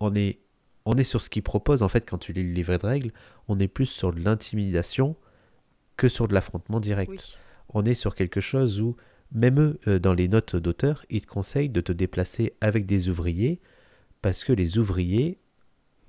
on 0.00 0.14
est, 0.14 0.40
on 0.84 0.94
est 0.94 1.04
sur 1.04 1.22
ce 1.22 1.30
qu'il 1.30 1.42
propose 1.44 1.82
en 1.82 1.88
fait 1.88 2.08
quand 2.08 2.18
tu 2.18 2.32
lis 2.32 2.42
le 2.46 2.52
livret 2.52 2.78
de 2.78 2.86
règles, 2.86 3.12
on 3.46 3.58
est 3.60 3.68
plus 3.68 3.86
sur 3.86 4.12
de 4.12 4.20
l'intimidation 4.20 5.16
que 5.96 6.08
sur 6.08 6.26
de 6.28 6.34
l'affrontement 6.34 6.80
direct. 6.80 7.10
Oui. 7.12 7.18
On 7.70 7.84
est 7.84 7.94
sur 7.94 8.14
quelque 8.14 8.40
chose 8.40 8.80
où, 8.80 8.96
même 9.32 9.76
eux, 9.86 9.98
dans 10.00 10.14
les 10.14 10.28
notes 10.28 10.56
d'auteur, 10.56 11.04
ils 11.10 11.22
te 11.22 11.26
conseillent 11.26 11.68
de 11.68 11.80
te 11.80 11.92
déplacer 11.92 12.54
avec 12.60 12.86
des 12.86 13.08
ouvriers 13.08 13.60
parce 14.22 14.42
que 14.44 14.52
les 14.52 14.78
ouvriers 14.78 15.38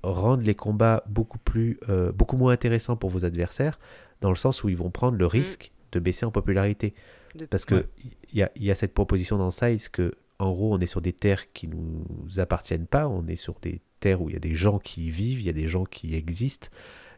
rendent 0.02 0.44
les 0.44 0.54
combats 0.54 1.04
beaucoup, 1.06 1.38
plus, 1.38 1.78
euh, 1.88 2.10
beaucoup 2.12 2.36
moins 2.36 2.52
intéressants 2.52 2.96
pour 2.96 3.10
vos 3.10 3.24
adversaires 3.24 3.78
dans 4.22 4.30
le 4.30 4.36
sens 4.36 4.64
où 4.64 4.68
ils 4.68 4.76
vont 4.76 4.90
prendre 4.90 5.18
le 5.18 5.26
risque 5.26 5.72
de 5.92 5.98
baisser 6.00 6.24
en 6.24 6.30
popularité. 6.30 6.94
De- 7.34 7.44
Parce 7.46 7.64
que 7.64 7.74
Ouais. 7.76 7.86
il 8.32 8.38
y, 8.38 8.42
a, 8.42 8.50
il 8.56 8.64
y 8.64 8.70
a 8.70 8.74
cette 8.74 8.94
proposition 8.94 9.36
dans 9.38 9.50
Size 9.50 9.88
que, 9.88 10.14
en 10.38 10.50
gros, 10.52 10.74
on 10.74 10.78
est 10.78 10.86
sur 10.86 11.02
des 11.02 11.12
terres 11.12 11.52
qui 11.52 11.68
nous 11.68 12.04
appartiennent 12.38 12.86
pas, 12.86 13.06
on 13.08 13.26
est 13.26 13.36
sur 13.36 13.60
des 13.60 13.80
terres 14.00 14.22
où 14.22 14.30
il 14.30 14.32
y 14.32 14.36
a 14.36 14.40
des 14.40 14.54
gens 14.54 14.78
qui 14.78 15.06
y 15.06 15.10
vivent, 15.10 15.40
il 15.40 15.46
y 15.46 15.50
a 15.50 15.52
des 15.54 15.68
gens 15.68 15.84
qui 15.84 16.14
existent, 16.14 16.68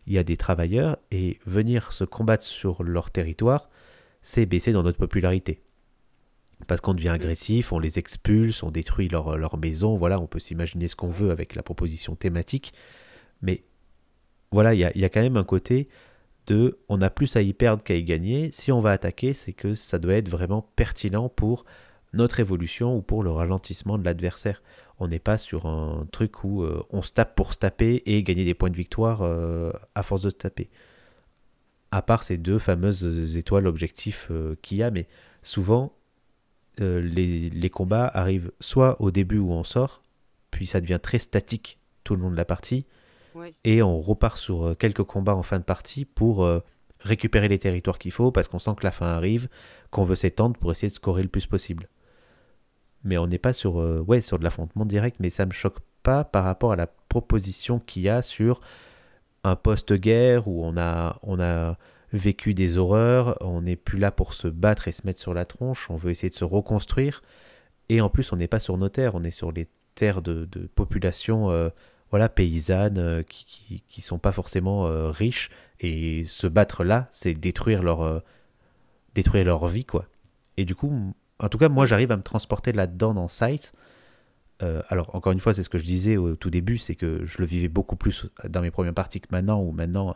il 0.08 0.14
y 0.14 0.18
a 0.18 0.24
des 0.24 0.36
travailleurs, 0.36 0.98
et 1.12 1.38
venir 1.46 1.92
se 1.92 2.02
combattre 2.04 2.42
sur 2.42 2.82
leur 2.82 3.10
territoire, 3.12 3.70
c'est 4.22 4.44
baisser 4.46 4.72
dans 4.72 4.82
notre 4.82 4.98
popularité. 4.98 5.60
Parce 6.66 6.80
qu'on 6.80 6.94
devient 6.94 7.08
agressif, 7.08 7.72
on 7.72 7.78
les 7.78 7.98
expulse, 7.98 8.62
on 8.62 8.70
détruit 8.70 9.08
leur, 9.08 9.56
maison, 9.58 9.96
voilà, 9.96 10.20
on 10.20 10.26
peut 10.26 10.38
s'imaginer 10.38 10.88
ce 10.88 10.96
qu'on 10.96 11.10
veut 11.10 11.30
avec 11.30 11.54
la 11.54 11.62
proposition 11.62 12.14
thématique, 12.14 12.72
mais 13.40 13.64
voilà, 14.52 14.74
il 14.74 14.80
y 14.80 14.84
a, 14.84 14.92
il 14.94 15.00
y 15.00 15.04
a 15.04 15.08
quand 15.08 15.22
même 15.22 15.36
un 15.36 15.44
côté 15.44 15.88
de 16.46 16.78
on 16.88 17.00
a 17.00 17.10
plus 17.10 17.36
à 17.36 17.42
y 17.42 17.52
perdre 17.52 17.82
qu'à 17.82 17.94
y 17.94 18.04
gagner. 18.04 18.50
Si 18.52 18.72
on 18.72 18.80
va 18.80 18.92
attaquer, 18.92 19.32
c'est 19.32 19.52
que 19.52 19.74
ça 19.74 19.98
doit 19.98 20.14
être 20.14 20.28
vraiment 20.28 20.62
pertinent 20.76 21.28
pour 21.28 21.64
notre 22.12 22.40
évolution 22.40 22.96
ou 22.96 23.02
pour 23.02 23.22
le 23.22 23.30
ralentissement 23.30 23.98
de 23.98 24.04
l'adversaire. 24.04 24.62
On 24.98 25.08
n'est 25.08 25.18
pas 25.18 25.38
sur 25.38 25.66
un 25.66 26.06
truc 26.12 26.44
où 26.44 26.62
euh, 26.62 26.82
on 26.90 27.02
se 27.02 27.12
tape 27.12 27.34
pour 27.34 27.54
se 27.54 27.58
taper 27.58 28.02
et 28.06 28.22
gagner 28.22 28.44
des 28.44 28.54
points 28.54 28.70
de 28.70 28.76
victoire 28.76 29.22
euh, 29.22 29.72
à 29.94 30.02
force 30.02 30.22
de 30.22 30.30
se 30.30 30.34
taper. 30.34 30.70
À 31.90 32.02
part 32.02 32.22
ces 32.22 32.36
deux 32.36 32.58
fameuses 32.58 33.36
étoiles 33.36 33.66
objectifs 33.66 34.28
euh, 34.30 34.54
qu'il 34.62 34.78
y 34.78 34.82
a, 34.82 34.90
mais 34.90 35.08
souvent 35.42 35.94
euh, 36.80 37.00
les, 37.00 37.50
les 37.50 37.70
combats 37.70 38.06
arrivent 38.06 38.52
soit 38.60 39.00
au 39.00 39.10
début 39.10 39.38
où 39.38 39.52
on 39.52 39.64
sort, 39.64 40.02
puis 40.50 40.66
ça 40.66 40.80
devient 40.80 41.00
très 41.02 41.18
statique 41.18 41.78
tout 42.04 42.16
le 42.16 42.22
long 42.22 42.30
de 42.30 42.36
la 42.36 42.44
partie, 42.44 42.86
et 43.64 43.82
on 43.82 44.00
repart 44.00 44.36
sur 44.36 44.66
euh, 44.66 44.74
quelques 44.74 45.04
combats 45.04 45.34
en 45.34 45.42
fin 45.42 45.58
de 45.58 45.64
partie 45.64 46.04
pour 46.04 46.44
euh, 46.44 46.60
récupérer 47.00 47.48
les 47.48 47.58
territoires 47.58 47.98
qu'il 47.98 48.12
faut 48.12 48.30
parce 48.30 48.48
qu'on 48.48 48.58
sent 48.58 48.72
que 48.76 48.84
la 48.84 48.92
fin 48.92 49.06
arrive, 49.06 49.48
qu'on 49.90 50.04
veut 50.04 50.16
s'étendre 50.16 50.58
pour 50.58 50.70
essayer 50.70 50.88
de 50.88 50.94
scorer 50.94 51.22
le 51.22 51.28
plus 51.28 51.46
possible. 51.46 51.88
Mais 53.04 53.18
on 53.18 53.26
n'est 53.26 53.38
pas 53.38 53.52
sur, 53.52 53.80
euh, 53.80 54.00
ouais, 54.00 54.20
sur 54.20 54.38
de 54.38 54.44
l'affrontement 54.44 54.84
direct, 54.84 55.16
mais 55.18 55.30
ça 55.30 55.46
me 55.46 55.52
choque 55.52 55.78
pas 56.02 56.24
par 56.24 56.44
rapport 56.44 56.72
à 56.72 56.76
la 56.76 56.86
proposition 56.86 57.78
qu'il 57.78 58.02
y 58.02 58.08
a 58.08 58.22
sur 58.22 58.60
un 59.44 59.56
post-guerre 59.56 60.46
où 60.46 60.64
on 60.64 60.76
a, 60.76 61.18
on 61.22 61.40
a 61.40 61.76
vécu 62.12 62.54
des 62.54 62.78
horreurs, 62.78 63.36
on 63.40 63.62
n'est 63.62 63.76
plus 63.76 63.98
là 63.98 64.10
pour 64.10 64.34
se 64.34 64.48
battre 64.48 64.88
et 64.88 64.92
se 64.92 65.06
mettre 65.06 65.20
sur 65.20 65.34
la 65.34 65.44
tronche, 65.44 65.90
on 65.90 65.96
veut 65.96 66.10
essayer 66.10 66.30
de 66.30 66.34
se 66.34 66.44
reconstruire, 66.44 67.22
et 67.88 68.00
en 68.00 68.08
plus 68.08 68.32
on 68.32 68.36
n'est 68.36 68.48
pas 68.48 68.58
sur 68.58 68.76
nos 68.76 68.88
terres, 68.88 69.14
on 69.14 69.24
est 69.24 69.30
sur 69.30 69.52
les 69.52 69.68
terres 69.94 70.22
de, 70.22 70.46
de 70.50 70.66
population 70.74 71.50
euh, 71.50 71.70
voilà, 72.10 72.28
paysannes 72.28 72.98
euh, 72.98 73.22
qui, 73.22 73.44
qui, 73.44 73.82
qui 73.88 74.00
sont 74.02 74.18
pas 74.18 74.32
forcément 74.32 74.86
euh, 74.86 75.10
riches 75.10 75.50
et 75.80 76.24
se 76.26 76.46
battre 76.46 76.84
là, 76.84 77.08
c'est 77.10 77.34
détruire 77.34 77.82
leur 77.82 78.22
détruire 79.14 79.44
leur 79.44 79.66
vie 79.66 79.84
quoi. 79.84 80.06
Et 80.56 80.64
du 80.64 80.74
coup, 80.74 81.14
en 81.38 81.48
tout 81.48 81.58
cas, 81.58 81.68
moi 81.68 81.86
j'arrive 81.86 82.12
à 82.12 82.16
me 82.16 82.22
transporter 82.22 82.72
là-dedans 82.72 83.14
dans 83.14 83.28
Sight. 83.28 83.72
Alors 84.88 85.12
encore 85.16 85.32
une 85.32 85.40
fois, 85.40 85.52
c'est 85.54 85.64
ce 85.64 85.68
que 85.68 85.76
je 85.76 85.82
disais 85.82 86.16
au 86.16 86.36
tout 86.36 86.50
début, 86.50 86.78
c'est 86.78 86.94
que 86.94 87.26
je 87.26 87.38
le 87.38 87.46
vivais 87.46 87.66
beaucoup 87.66 87.96
plus 87.96 88.28
dans 88.48 88.60
mes 88.60 88.70
premières 88.70 88.94
parties 88.94 89.20
que 89.20 89.26
maintenant, 89.32 89.60
où 89.60 89.72
maintenant 89.72 90.14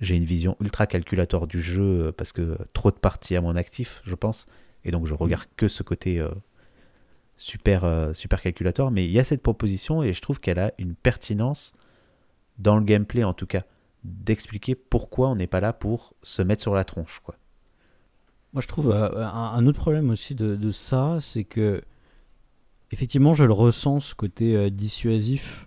j'ai 0.00 0.16
une 0.16 0.24
vision 0.24 0.56
ultra 0.60 0.86
calculatoire 0.86 1.46
du 1.46 1.62
jeu 1.62 2.06
euh, 2.06 2.12
parce 2.12 2.32
que 2.32 2.58
trop 2.72 2.90
de 2.90 2.96
parties 2.96 3.36
à 3.36 3.40
mon 3.40 3.56
actif, 3.56 4.02
je 4.04 4.14
pense, 4.14 4.46
et 4.84 4.90
donc 4.90 5.06
je 5.06 5.14
regarde 5.14 5.46
que 5.56 5.68
ce 5.68 5.82
côté 5.82 6.20
euh, 6.20 6.30
super, 7.36 7.84
euh, 7.84 8.12
super 8.12 8.40
calculatoire. 8.42 8.90
Mais 8.90 9.04
il 9.04 9.10
y 9.10 9.18
a 9.18 9.24
cette 9.24 9.42
proposition 9.42 10.02
et 10.02 10.12
je 10.12 10.20
trouve 10.20 10.40
qu'elle 10.40 10.58
a 10.58 10.72
une 10.78 10.94
pertinence 10.94 11.72
dans 12.58 12.76
le 12.76 12.84
gameplay 12.84 13.24
en 13.24 13.34
tout 13.34 13.46
cas, 13.46 13.64
d'expliquer 14.04 14.74
pourquoi 14.74 15.28
on 15.28 15.34
n'est 15.34 15.46
pas 15.46 15.60
là 15.60 15.72
pour 15.72 16.14
se 16.22 16.42
mettre 16.42 16.62
sur 16.62 16.74
la 16.74 16.84
tronche. 16.84 17.20
Quoi. 17.20 17.36
Moi, 18.52 18.62
je 18.62 18.68
trouve 18.68 18.90
euh, 18.90 19.26
un, 19.26 19.52
un 19.54 19.66
autre 19.66 19.80
problème 19.80 20.10
aussi 20.10 20.34
de, 20.34 20.56
de 20.56 20.70
ça, 20.70 21.18
c'est 21.20 21.44
que 21.44 21.82
effectivement, 22.92 23.34
je 23.34 23.44
le 23.44 23.52
ressens 23.52 24.00
ce 24.00 24.14
côté 24.14 24.70
dissuasif, 24.70 25.65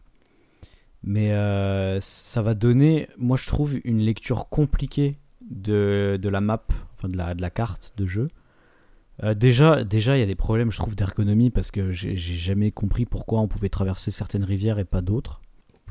mais 1.03 1.31
euh, 1.31 1.99
ça 2.01 2.41
va 2.41 2.53
donner, 2.53 3.07
moi, 3.17 3.37
je 3.37 3.47
trouve 3.47 3.75
une 3.83 3.99
lecture 3.99 4.49
compliquée 4.49 5.17
de, 5.49 6.19
de 6.21 6.29
la 6.29 6.41
map, 6.41 6.63
enfin 6.97 7.09
de 7.09 7.17
la, 7.17 7.33
de 7.33 7.41
la 7.41 7.49
carte 7.49 7.93
de 7.97 8.05
jeu. 8.05 8.27
Euh, 9.23 9.33
déjà, 9.33 9.83
déjà, 9.83 10.15
il 10.17 10.19
y 10.21 10.23
a 10.23 10.27
des 10.27 10.35
problèmes, 10.35 10.71
je 10.71 10.77
trouve, 10.77 10.95
d'ergonomie 10.95 11.49
parce 11.49 11.71
que 11.71 11.91
j'ai 11.91 12.15
jamais 12.15 12.71
compris 12.71 13.05
pourquoi 13.05 13.41
on 13.41 13.47
pouvait 13.47 13.69
traverser 13.69 14.11
certaines 14.11 14.43
rivières 14.45 14.79
et 14.79 14.85
pas 14.85 15.01
d'autres. 15.01 15.41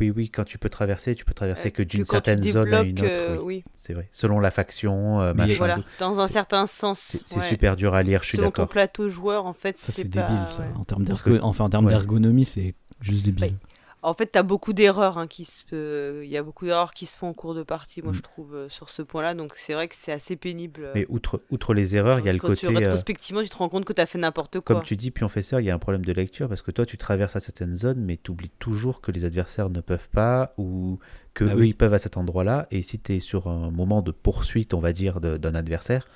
Oui, 0.00 0.12
oui, 0.14 0.30
quand 0.30 0.44
tu 0.44 0.59
peux 0.59 0.68
traverser, 0.68 1.16
tu 1.16 1.24
peux 1.24 1.34
traverser 1.34 1.68
Euh, 1.68 1.72
que 1.72 1.82
d'une 1.82 2.04
certaine 2.04 2.40
zone 2.40 2.72
à 2.72 2.82
une 2.82 3.00
autre. 3.00 3.09
euh, 3.11 3.36
oui. 3.38 3.44
oui. 3.56 3.64
C'est 3.74 3.94
vrai. 3.94 4.09
Selon 4.12 4.38
la 4.38 4.52
faction, 4.52 5.20
euh, 5.20 5.32
Mais 5.34 5.42
machin. 5.48 5.54
Voilà, 5.59 5.78
dans 5.98 6.20
un 6.20 6.28
certain 6.28 6.68
sens. 6.68 7.18
C'est 7.24 7.36
ouais. 7.36 7.42
super 7.42 7.74
dur 7.74 7.94
à 7.94 8.04
lire, 8.04 8.22
je 8.22 8.28
suis 8.28 8.38
Selon 8.38 8.50
ton 8.50 8.62
d'accord. 8.62 8.68
plateau 8.68 9.09
joueur, 9.09 9.44
en 9.46 9.52
fait, 9.54 9.76
Ça, 9.76 9.86
c'est 9.92 10.02
c'est 10.02 10.09
débile, 10.09 10.22
pas- 10.28 10.48
ça. 10.50 10.62
ouais. 10.62 10.68
En 10.78 10.84
termes 10.84 11.04
Parce 11.04 11.20
d'ergo- 11.24 11.40
que- 11.40 11.44
enfin, 11.44 11.64
en 11.64 11.68
termes 11.70 11.86
ouais. 11.86 11.92
d'ergonomie, 11.92 12.44
c'est 12.44 12.74
juste 13.00 13.24
débile. 13.24 13.54
En 14.01 14.14
fait, 14.14 14.26
t'as 14.26 14.44
beaucoup 14.44 14.72
d'erreurs 14.72 15.18
hein, 15.18 15.26
qui 15.26 15.44
se, 15.44 15.64
euh, 15.72 16.22
il 16.24 16.30
y 16.30 16.36
a 16.36 16.42
beaucoup 16.44 16.66
d'erreurs 16.66 16.92
qui 16.94 17.05
se 17.05 17.18
font 17.18 17.26
en 17.28 17.32
cours 17.34 17.55
de 17.55 17.64
partie, 17.64 18.01
moi 18.01 18.12
Mm. 18.12 18.14
je 18.14 18.22
trouve 18.22 18.55
euh, 18.55 18.68
sur 18.68 18.90
ce 18.90 19.03
point-là. 19.03 19.34
Donc 19.34 19.55
c'est 19.57 19.74
vrai 19.74 19.88
que 19.88 19.96
c'est 19.96 20.12
assez 20.12 20.36
pénible. 20.36 20.84
euh, 20.84 20.92
Mais 20.94 21.05
outre, 21.09 21.42
outre 21.51 21.74
les 21.74 21.96
erreurs, 21.96 22.20
il 22.20 22.26
y 22.26 22.28
a 22.28 22.32
le 22.32 22.38
quand 22.38 22.46
côté. 22.49 22.68
tu, 22.68 22.72
euh, 22.74 22.78
rétrospectivement, 22.78 23.42
tu 23.42 23.49
te 23.49 23.57
rends 23.57 23.68
compte 23.68 23.84
que 23.84 23.92
t'as 23.92 24.07
fait 24.07 24.18
n'importe 24.18 24.61
quoi. 24.61 24.76
Comme 24.76 24.84
tu 24.84 24.94
dis, 24.94 25.11
Pionfesseur, 25.11 25.59
il 25.59 25.66
y 25.66 25.70
a 25.70 25.74
un 25.74 25.80
problème 25.80 26.05
de 26.05 26.12
lecture 26.12 26.49
parce 26.49 26.62
que 26.62 26.70
toi, 26.70 26.86
tu 26.86 26.96
traverses 26.96 27.34
à 27.34 27.40
certaines 27.40 27.74
zones, 27.74 28.01
mais 28.01 28.16
tu 28.22 28.30
oublies 28.30 28.53
toujours 28.61 29.01
que 29.01 29.11
les 29.11 29.24
adversaires 29.24 29.68
ne 29.68 29.80
peuvent 29.80 30.09
pas 30.11 30.55
ou 30.59 31.01
que 31.34 31.44
Ah 31.44 31.55
eux, 31.55 31.61
oui. 31.61 31.68
ils 31.70 31.74
peuvent 31.74 31.94
à 31.94 31.99
cet 31.99 32.16
endroit-là. 32.16 32.68
Et 32.70 32.82
si 32.82 33.01
tu 33.01 33.16
es 33.16 33.20
sur 33.20 33.49
un 33.49 33.72
moment 33.72 34.01
de 34.01 34.12
poursuite, 34.12 34.74
on 34.74 34.80
va 34.80 34.92
dire, 34.92 35.20
d'un 35.20 35.55
adversaire, 35.57 36.07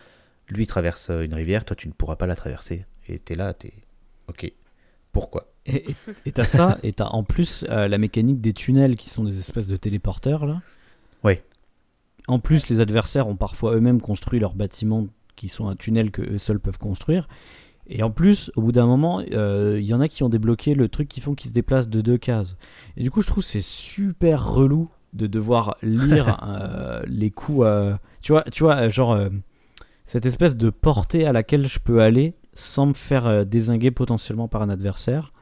lui 0.49 0.65
il 0.65 0.67
traverse 0.69 1.11
une 1.11 1.35
rivière, 1.35 1.65
toi, 1.65 1.75
tu 1.75 1.89
ne 1.89 1.93
pourras 1.93 2.15
pas 2.17 2.27
la 2.27 2.37
traverser. 2.37 2.87
Et 3.09 3.19
tu 3.19 3.33
es 3.33 3.37
là, 3.37 3.55
tu 3.55 3.67
es. 3.67 3.73
Ok. 4.29 4.53
Pourquoi 5.13 5.47
Et 5.67 5.95
t'as 6.33 6.45
ça, 6.45 6.79
et 6.83 6.93
t'as 6.93 7.07
en 7.09 7.23
plus 7.23 7.65
euh, 7.69 7.87
la 7.87 7.99
mécanique 7.99 8.41
des 8.41 8.53
tunnels 8.53 8.97
qui 8.97 9.11
sont 9.11 9.25
des 9.25 9.39
espèces 9.39 9.69
de 9.69 9.77
téléporteurs 9.77 10.47
là. 10.47 10.63
Ouais. 11.23 11.45
En 12.29 12.39
plus, 12.39 12.69
les 12.69 12.81
adversaires 12.81 13.29
ont 13.29 13.37
parfois 13.37 13.75
eux-mêmes 13.75 14.01
construit 14.01 14.41
leurs 14.41 14.55
bâtiments 14.55 15.07
qui 15.37 15.49
sont 15.49 15.69
un 15.69 15.77
tunnel 15.77 16.11
que 16.11 16.23
eux 16.23 16.39
seuls 16.39 16.61
peuvent 16.61 16.79
construire. 16.79 17.29
Et 17.89 18.03
en 18.03 18.11
plus, 18.11 18.51
au 18.57 18.63
bout 18.63 18.73
d'un 18.73 18.87
moment, 18.87 19.23
euh, 19.33 19.79
il 19.81 19.87
y 19.87 19.93
en 19.93 20.01
a 20.01 20.09
qui 20.09 20.23
ont 20.23 20.29
débloqué 20.29 20.75
le 20.75 20.89
truc 20.89 21.09
qui 21.09 21.21
font 21.21 21.35
qu'ils 21.35 21.51
se 21.51 21.55
déplacent 21.55 21.89
de 21.89 22.01
deux 22.01 22.19
cases. 22.19 22.57
Et 22.97 23.03
du 23.03 23.11
coup, 23.11 23.23
je 23.23 23.27
trouve 23.27 23.45
c'est 23.45 23.61
super 23.61 24.47
relou 24.53 24.89
de 25.13 25.27
devoir 25.27 25.77
lire 25.83 26.39
euh, 26.49 27.03
les 27.07 27.31
coups. 27.31 27.67
euh, 27.67 27.95
tu 28.23 28.33
vois, 28.33 28.43
tu 28.45 28.63
vois, 28.63 28.77
euh, 28.77 28.91
genre 28.91 29.13
euh, 29.13 29.29
cette 30.07 30.27
espèce 30.27 30.57
de 30.57 30.71
portée 30.71 31.27
à 31.27 31.33
laquelle 31.33 31.67
je 31.67 31.81
peux 31.81 32.01
aller 32.01 32.35
sans 32.55 32.87
me 32.87 32.93
faire 32.95 33.27
euh, 33.27 33.45
désinguer 33.45 33.91
potentiellement 33.91 34.49
par 34.49 34.63
un 34.63 34.69
adversaire 34.69 35.33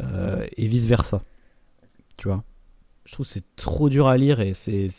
euh, 0.00 0.46
et 0.56 0.66
vice 0.66 0.86
versa. 0.86 1.22
Tu 2.16 2.28
vois? 2.28 2.44
Je 3.04 3.12
trouve 3.12 3.26
c'est 3.26 3.44
trop 3.56 3.88
dur 3.88 4.06
à 4.06 4.16
lire 4.16 4.40
et 4.40 4.54
c'est- 4.54 4.90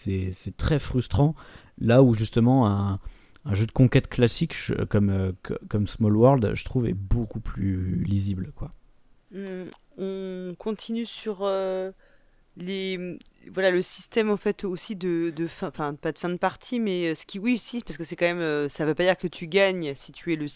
très 0.58 0.80
frustrant. 0.80 1.36
Là 1.80 2.04
où 2.04 2.14
justement 2.14 2.68
un, 2.68 3.00
un 3.46 3.54
jeu 3.54 3.66
de 3.66 3.72
conquête 3.72 4.08
classique 4.08 4.56
comme, 4.90 5.10
euh, 5.10 5.32
comme 5.70 5.88
Small 5.88 6.16
World, 6.16 6.52
je 6.54 6.64
trouve, 6.64 6.88
est 6.88 6.94
beaucoup 6.94 7.40
plus 7.40 8.04
lisible. 8.04 8.52
Quoi. 8.56 8.72
Hum, 9.34 9.66
on 9.98 10.56
continue 10.58 11.06
sur 11.06 11.40
les 12.58 13.18
voilà 13.52 13.70
le 13.70 13.82
système 13.82 14.30
en 14.30 14.38
fait 14.38 14.64
aussi 14.64 14.96
de, 14.96 15.32
de 15.36 15.48
fin 15.48 15.72
pas 15.72 16.12
de 16.12 16.18
fin 16.18 16.30
de 16.30 16.38
partie 16.38 16.80
mais 16.80 17.08
euh, 17.12 17.16
ce 17.16 17.26
qui 17.26 17.38
oui 17.38 17.62
parce 17.86 17.98
que 17.98 18.04
c'est 18.04 18.16
quand 18.16 18.26
même 18.26 18.40
euh, 18.40 18.70
ça 18.70 18.86
veut 18.86 18.96
pas 18.96 19.04
dire 19.04 19.18
que 19.18 19.28
tu 19.28 19.48
gagnes 19.48 19.94
si 19.96 20.12
tu 20.12 20.32
es 20.34 20.36
le 20.36 20.48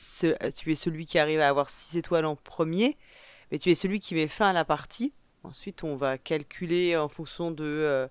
tu 0.52 0.72
es 0.72 0.76
celui 0.76 1.06
qui 1.06 1.20
arrive 1.20 1.42
à 1.42 1.50
avoir 1.50 1.70
6 1.70 1.98
étoiles 1.98 2.26
en 2.26 2.36
premier 2.36 2.98
mais 3.52 3.60
tu 3.60 3.70
es 3.70 3.76
celui 3.76 4.00
qui 4.00 4.16
met 4.16 4.28
fin 4.28 4.50
à 4.50 4.54
la 4.54 4.64
partie. 4.64 5.14
Ensuite 5.44 5.84
on 5.84 5.96
va 5.96 6.18
calculer 6.18 6.96
en 6.96 7.10
fonction 7.10 7.52
de 7.52 7.64
euh, 7.66 8.08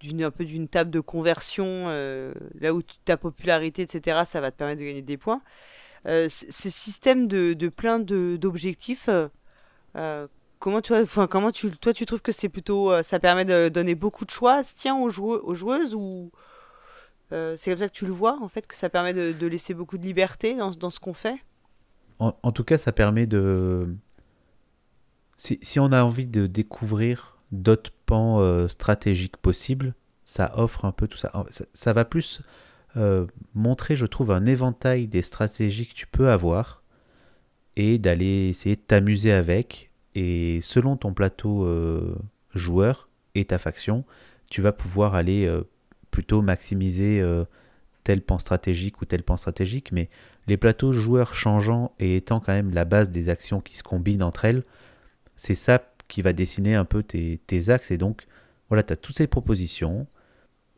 d'une 0.00 0.24
un 0.24 0.30
peu 0.30 0.44
d'une 0.44 0.68
table 0.68 0.90
de 0.90 1.00
conversion 1.00 1.86
là 2.58 2.74
où 2.74 2.82
ta 3.04 3.16
popularité 3.16 3.82
etc 3.82 4.22
ça 4.24 4.40
va 4.40 4.50
te 4.50 4.56
permettre 4.56 4.80
de 4.80 4.86
gagner 4.86 5.02
des 5.02 5.16
points. 5.16 5.42
Ce 6.04 6.28
système 6.48 7.28
de, 7.28 7.54
de 7.54 7.68
plein 7.68 8.00
d'objectifs 8.00 9.08
comment 10.64 10.80
tu, 10.80 10.94
enfin, 10.94 11.26
comment 11.26 11.52
toi, 11.52 11.92
tu 11.92 12.06
trouves 12.06 12.22
que 12.22 12.32
c'est 12.32 12.48
plutôt, 12.48 12.90
euh, 12.90 13.02
ça 13.02 13.20
permet 13.20 13.44
de 13.44 13.68
donner 13.68 13.94
beaucoup 13.94 14.24
de 14.24 14.30
choix, 14.30 14.62
tiens, 14.64 14.96
aux, 14.96 15.10
aux 15.10 15.54
joueuses 15.54 15.94
ou 15.94 16.32
euh, 17.32 17.54
c'est 17.58 17.70
comme 17.70 17.80
ça 17.80 17.88
que 17.88 17.92
tu 17.92 18.06
le 18.06 18.12
vois, 18.12 18.38
en 18.40 18.48
fait, 18.48 18.66
que 18.66 18.74
ça 18.74 18.88
permet 18.88 19.12
de, 19.12 19.46
laisser 19.46 19.74
beaucoup 19.74 19.98
de 19.98 20.04
liberté 20.04 20.56
dans, 20.56 20.70
dans 20.70 20.88
ce 20.88 21.00
qu'on 21.00 21.12
fait? 21.12 21.36
En, 22.18 22.32
tout 22.52 22.64
cas, 22.64 22.78
ça 22.78 22.92
permet 22.92 23.26
de. 23.26 23.94
Si, 25.36 25.78
on 25.78 25.92
a 25.92 26.02
envie 26.02 26.24
de 26.24 26.46
découvrir 26.46 27.36
d'autres 27.52 27.92
pans 28.06 28.40
euh, 28.40 28.66
stratégiques 28.66 29.36
possibles, 29.36 29.94
ça 30.24 30.50
offre 30.56 30.86
un 30.86 30.92
peu 30.92 31.08
tout 31.08 31.18
ça. 31.18 31.30
Ça, 31.74 31.92
va 31.92 32.06
plus 32.06 32.40
montrer, 33.52 33.96
je 33.96 34.06
trouve, 34.06 34.30
un 34.30 34.46
éventail 34.46 35.08
des 35.08 35.20
stratégies 35.20 35.86
que 35.86 35.94
tu 35.94 36.06
peux 36.06 36.30
avoir 36.30 36.82
et 37.76 37.98
d'aller 37.98 38.48
essayer 38.48 38.76
de 38.76 38.80
t'amuser 38.80 39.32
avec. 39.32 39.90
Et 40.14 40.60
selon 40.62 40.96
ton 40.96 41.12
plateau 41.12 41.64
euh, 41.64 42.14
joueur 42.54 43.08
et 43.34 43.44
ta 43.44 43.58
faction, 43.58 44.04
tu 44.50 44.62
vas 44.62 44.72
pouvoir 44.72 45.14
aller 45.14 45.46
euh, 45.46 45.62
plutôt 46.10 46.40
maximiser 46.42 47.20
euh, 47.20 47.44
tel 48.04 48.22
pan 48.22 48.38
stratégique 48.38 49.00
ou 49.00 49.04
tel 49.04 49.22
pan 49.22 49.36
stratégique. 49.36 49.90
Mais 49.92 50.08
les 50.46 50.56
plateaux 50.56 50.92
joueurs 50.92 51.34
changeants 51.34 51.92
et 51.98 52.16
étant 52.16 52.40
quand 52.40 52.52
même 52.52 52.72
la 52.72 52.84
base 52.84 53.10
des 53.10 53.28
actions 53.28 53.60
qui 53.60 53.76
se 53.76 53.82
combinent 53.82 54.22
entre 54.22 54.44
elles, 54.44 54.62
c'est 55.36 55.56
ça 55.56 55.82
qui 56.06 56.22
va 56.22 56.32
dessiner 56.32 56.76
un 56.76 56.84
peu 56.84 57.02
tes, 57.02 57.70
axes. 57.70 57.90
Et 57.90 57.98
donc, 57.98 58.26
voilà, 58.68 58.82
tu 58.82 58.92
as 58.92 58.96
toutes 58.96 59.16
ces 59.16 59.26
propositions. 59.26 60.06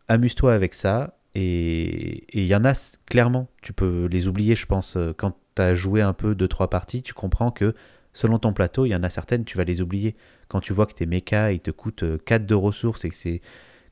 Amuse-toi 0.09 0.55
avec 0.55 0.73
ça. 0.73 1.19
Et 1.35 2.25
il 2.33 2.47
y 2.47 2.55
en 2.55 2.65
a, 2.65 2.73
clairement, 3.05 3.49
tu 3.61 3.75
peux 3.75 4.07
les 4.07 4.29
oublier, 4.29 4.55
je 4.55 4.65
pense. 4.65 4.97
Quand 5.19 5.37
tu 5.57 5.61
as 5.61 5.75
joué 5.75 6.01
un 6.01 6.15
peu 6.15 6.35
2-3 6.35 6.71
parties, 6.71 7.03
tu 7.03 7.13
comprends 7.13 7.51
que 7.51 7.75
selon 8.17 8.39
ton 8.39 8.55
plateau, 8.55 8.87
il 8.87 8.91
y 8.91 8.97
en 8.97 9.03
a 9.03 9.11
certaines, 9.11 9.45
tu 9.45 9.59
vas 9.59 9.65
les 9.65 9.83
oublier. 9.83 10.17
Quand 10.49 10.61
tu 10.61 10.73
vois 10.73 10.87
que 10.87 10.95
tes 10.95 11.05
mechas, 11.07 11.53
ils 11.53 11.61
te 11.61 11.71
coûtent 11.71 12.03
euh, 12.03 12.19
4 12.25 12.47
de 12.47 12.55
ressources 12.55 13.05
et 13.05 13.11
que 13.11 13.15
c'est 13.15 13.43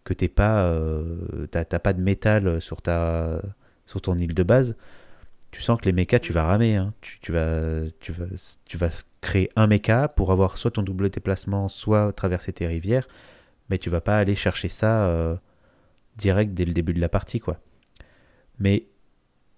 que 0.02 0.14
t'es 0.14 0.28
pas, 0.28 0.64
euh, 0.64 1.46
t'as 1.50 1.64
pas 1.64 1.92
de 1.92 2.00
métal 2.00 2.60
sur, 2.60 2.82
ta, 2.82 3.40
ton 4.02 4.18
île 4.18 4.34
de 4.34 4.42
base, 4.42 4.76
tu 5.50 5.62
sens 5.62 5.80
que 5.80 5.86
les 5.86 5.92
mechas, 5.92 6.18
tu 6.18 6.32
vas 6.32 6.44
ramer. 6.44 6.76
hein. 6.76 6.92
Tu, 7.00 7.32
vas, 7.32 7.84
créer 9.20 9.50
un 9.56 9.66
mecha 9.66 10.08
pour 10.08 10.32
avoir 10.32 10.58
soit 10.58 10.72
ton 10.72 10.82
double 10.82 11.10
déplacement, 11.10 11.68
soit 11.68 12.12
traverser 12.12 12.52
tes 12.52 12.66
rivières, 12.66 13.06
mais 13.70 13.78
tu 13.78 13.88
vas 13.88 14.00
pas 14.00 14.18
aller 14.18 14.34
chercher 14.34 14.68
ça 14.68 15.06
euh, 15.06 15.36
direct 16.16 16.54
dès 16.54 16.64
le 16.64 16.72
début 16.72 16.92
de 16.92 17.00
la 17.00 17.08
partie. 17.08 17.40
quoi. 17.40 17.60
Mais 18.58 18.88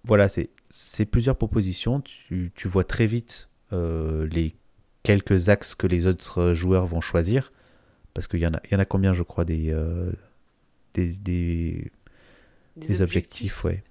voilà, 0.04 0.28
c'est 0.28 1.06
plusieurs 1.06 1.36
propositions. 1.36 2.00
Tu, 2.00 2.52
vois 2.64 2.84
très 2.84 3.06
vite 3.06 3.48
euh, 3.48 3.55
les 3.72 4.54
quelques 5.02 5.48
axes 5.48 5.74
que 5.74 5.86
les 5.86 6.06
autres 6.06 6.52
joueurs 6.52 6.86
vont 6.86 7.00
choisir. 7.00 7.52
Parce 8.14 8.26
qu'il 8.28 8.40
y, 8.40 8.46
en 8.46 8.54
a- 8.54 8.60
il 8.66 8.72
y 8.72 8.76
en 8.76 8.78
a 8.80 8.84
combien, 8.86 9.12
je 9.12 9.22
crois, 9.22 9.44
des, 9.44 9.72
euh, 9.72 10.10
des, 10.94 11.08
des, 11.12 11.92
des 12.76 13.02
objectifs, 13.02 13.64
ouais. 13.64 13.82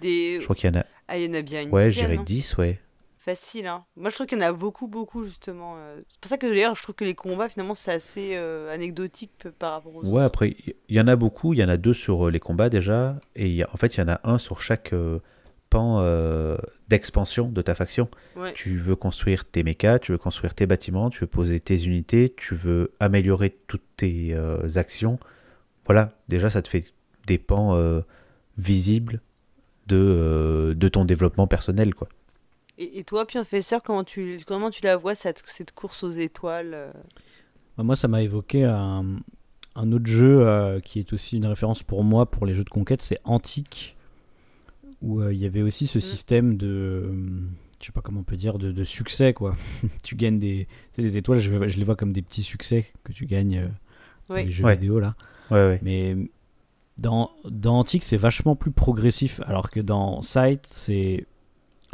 Des... 0.00 0.38
Je 0.38 0.44
crois 0.44 0.56
qu'il 0.56 0.72
y 0.72 0.76
en 0.76 0.80
a, 0.80 0.84
Ah, 1.08 1.18
il 1.18 1.24
y 1.24 1.28
en 1.30 1.34
a 1.34 1.42
bien 1.42 1.62
une 1.62 1.70
ouais, 1.70 1.88
dizaine, 1.88 2.06
dirais 2.06 2.18
hein. 2.18 2.24
10, 2.24 2.56
ouais. 2.58 2.80
Facile, 3.18 3.66
hein. 3.66 3.84
Moi, 3.96 4.10
je 4.10 4.14
trouve 4.14 4.26
qu'il 4.26 4.38
y 4.38 4.42
en 4.42 4.46
a 4.46 4.52
beaucoup, 4.52 4.86
beaucoup, 4.88 5.24
justement. 5.24 5.74
euh. 5.76 6.00
C'est 6.08 6.20
pour 6.20 6.28
ça 6.30 6.38
que, 6.38 6.46
d'ailleurs, 6.46 6.74
je 6.74 6.82
trouve 6.82 6.94
que 6.94 7.04
les 7.04 7.14
combats, 7.14 7.48
finalement, 7.50 7.74
c'est 7.74 7.92
assez 7.92 8.30
euh, 8.34 8.72
anecdotique 8.72 9.48
par 9.58 9.72
rapport 9.72 9.94
aux 9.94 10.04
Ouais, 10.04 10.22
autres. 10.22 10.22
après, 10.22 10.56
il 10.88 10.96
y 10.96 11.00
en 11.00 11.06
a 11.08 11.16
beaucoup. 11.16 11.52
Il 11.52 11.60
y 11.60 11.64
en 11.64 11.68
a 11.68 11.76
deux 11.76 11.92
sur 11.94 12.26
euh, 12.28 12.30
les 12.30 12.40
combats 12.40 12.70
déjà. 12.70 13.20
Et 13.36 13.46
il 13.48 13.54
y 13.54 13.62
a- 13.62 13.68
en 13.72 13.76
fait, 13.76 13.96
il 13.96 14.00
y 14.00 14.02
en 14.02 14.08
a 14.08 14.20
un 14.24 14.38
sur 14.38 14.60
chaque 14.60 14.92
euh, 14.94 15.20
pan 15.70 16.00
euh, 16.00 16.56
d'expansion 16.88 17.48
de 17.48 17.62
ta 17.62 17.74
faction. 17.74 18.08
Ouais. 18.36 18.52
Tu 18.52 18.76
veux 18.78 18.96
construire 18.96 19.44
tes 19.44 19.62
mechas, 19.62 19.98
tu 20.00 20.12
veux 20.12 20.18
construire 20.18 20.54
tes 20.54 20.66
bâtiments, 20.66 21.08
tu 21.08 21.20
veux 21.20 21.26
poser 21.26 21.60
tes 21.60 21.84
unités, 21.84 22.34
tu 22.36 22.54
veux 22.54 22.92
améliorer 23.00 23.56
toutes 23.66 23.84
tes 23.96 24.34
euh, 24.34 24.66
actions. 24.76 25.18
Voilà, 25.86 26.12
déjà, 26.28 26.50
ça 26.50 26.60
te 26.60 26.68
fait 26.68 26.92
des 27.26 27.38
pans 27.38 27.74
euh, 27.74 28.00
visibles 28.58 29.20
de, 29.86 29.96
euh, 29.96 30.74
de 30.74 30.88
ton 30.88 31.04
développement 31.04 31.46
personnel, 31.46 31.94
quoi. 31.94 32.08
Et, 32.76 32.98
et 32.98 33.04
toi, 33.04 33.26
Pionfesseur, 33.26 33.82
comment 33.82 34.04
tu, 34.04 34.40
comment 34.46 34.70
tu 34.70 34.82
la 34.82 34.96
vois, 34.96 35.14
cette, 35.14 35.42
cette 35.46 35.72
course 35.72 36.02
aux 36.02 36.10
étoiles 36.10 36.92
Bah, 37.76 37.82
Moi, 37.84 37.96
ça 37.96 38.08
m'a 38.08 38.22
évoqué 38.22 38.64
un, 38.64 39.04
un 39.76 39.92
autre 39.92 40.06
jeu 40.06 40.46
euh, 40.46 40.80
qui 40.80 40.98
est 40.98 41.12
aussi 41.12 41.36
une 41.36 41.46
référence 41.46 41.82
pour 41.82 42.04
moi 42.04 42.26
pour 42.26 42.46
les 42.46 42.54
jeux 42.54 42.64
de 42.64 42.70
conquête, 42.70 43.02
c'est 43.02 43.18
Antique, 43.24 43.96
où 45.02 45.20
euh, 45.20 45.32
il 45.32 45.38
y 45.38 45.46
avait 45.46 45.62
aussi 45.62 45.86
ce 45.86 46.00
système 46.00 46.56
de, 46.56 46.66
euh, 46.66 47.12
je 47.80 47.86
sais 47.86 47.92
pas 47.92 48.00
comment 48.02 48.20
on 48.20 48.24
peut 48.24 48.36
dire, 48.36 48.58
de, 48.58 48.72
de 48.72 48.84
succès 48.84 49.32
quoi. 49.34 49.56
tu 50.02 50.14
gagnes 50.16 50.38
des, 50.38 50.66
tu 50.92 50.96
sais, 50.96 51.02
les 51.02 51.16
étoiles, 51.16 51.38
je, 51.38 51.68
je 51.68 51.76
les 51.78 51.84
vois 51.84 51.96
comme 51.96 52.12
des 52.12 52.22
petits 52.22 52.42
succès 52.42 52.86
que 53.04 53.12
tu 53.12 53.26
gagnes 53.26 53.58
euh, 53.58 53.68
dans 54.28 54.34
Oui. 54.36 54.44
les 54.46 54.50
jeux 54.52 54.64
Ouais. 54.64 54.76
vidéo 54.76 55.00
là. 55.00 55.14
Ouais, 55.50 55.56
ouais. 55.58 55.80
Mais 55.82 56.16
dans, 56.98 57.30
dans 57.48 57.78
Antique, 57.78 58.02
c'est 58.02 58.16
vachement 58.18 58.54
plus 58.56 58.70
progressif, 58.72 59.40
alors 59.46 59.70
que 59.70 59.80
dans 59.80 60.20
Sight, 60.22 60.66
c'est 60.70 61.26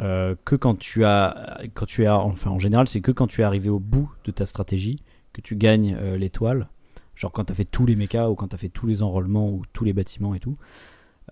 euh, 0.01 0.35
que 0.45 0.55
quand 0.55 0.75
tu 0.77 1.05
as, 1.05 1.59
quand 1.73 1.85
tu 1.85 2.05
as, 2.05 2.19
enfin 2.19 2.51
en 2.51 2.59
général, 2.59 2.87
c'est 2.87 3.01
que 3.01 3.11
quand 3.11 3.25
tu 3.27 3.41
es 3.41 3.43
arrivé 3.43 3.69
au 3.69 3.79
bout 3.79 4.11
de 4.25 4.31
ta 4.31 4.45
stratégie 4.45 4.97
que 5.33 5.41
tu 5.41 5.55
gagnes 5.55 5.95
euh, 5.99 6.17
l'étoile. 6.17 6.67
Genre 7.15 7.31
quand 7.31 7.45
tu 7.45 7.51
as 7.51 7.55
fait 7.55 7.65
tous 7.65 7.85
les 7.87 7.95
mechas 7.95 8.29
ou 8.29 8.35
quand 8.35 8.49
tu 8.49 8.55
as 8.55 8.59
fait 8.59 8.69
tous 8.69 8.85
les 8.85 9.01
enrôlements 9.01 9.49
ou 9.49 9.63
tous 9.73 9.83
les 9.83 9.93
bâtiments 9.93 10.35
et 10.35 10.39
tout. 10.39 10.55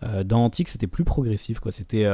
Euh, 0.03 0.23
dans 0.23 0.43
Antique, 0.43 0.69
c'était 0.69 0.87
plus 0.87 1.03
progressif 1.03 1.59
quoi. 1.59 1.71
C'était 1.71 2.05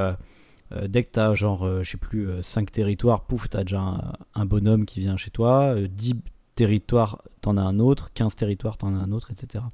dès 0.87 1.03
que 1.03 1.11
tu 1.11 1.19
as 1.19 1.35
genre, 1.35 1.83
je 1.83 1.89
sais 1.89 1.97
plus, 1.97 2.29
5 2.41 2.71
territoires, 2.71 3.25
pouf, 3.25 3.49
tu 3.49 3.57
as 3.57 3.63
déjà 3.63 3.81
un, 3.81 4.13
un, 4.35 4.45
bonhomme 4.45 4.85
qui 4.85 5.01
vient 5.01 5.17
chez 5.17 5.29
toi. 5.29 5.75
10 5.75 6.15
territoires, 6.55 7.21
t'en 7.41 7.57
as 7.57 7.61
un 7.61 7.79
autre. 7.79 8.11
15 8.13 8.35
territoires, 8.35 8.77
t'en 8.77 8.95
as 8.95 8.97
un 8.97 9.11
autre, 9.11 9.31
etc. 9.31 9.65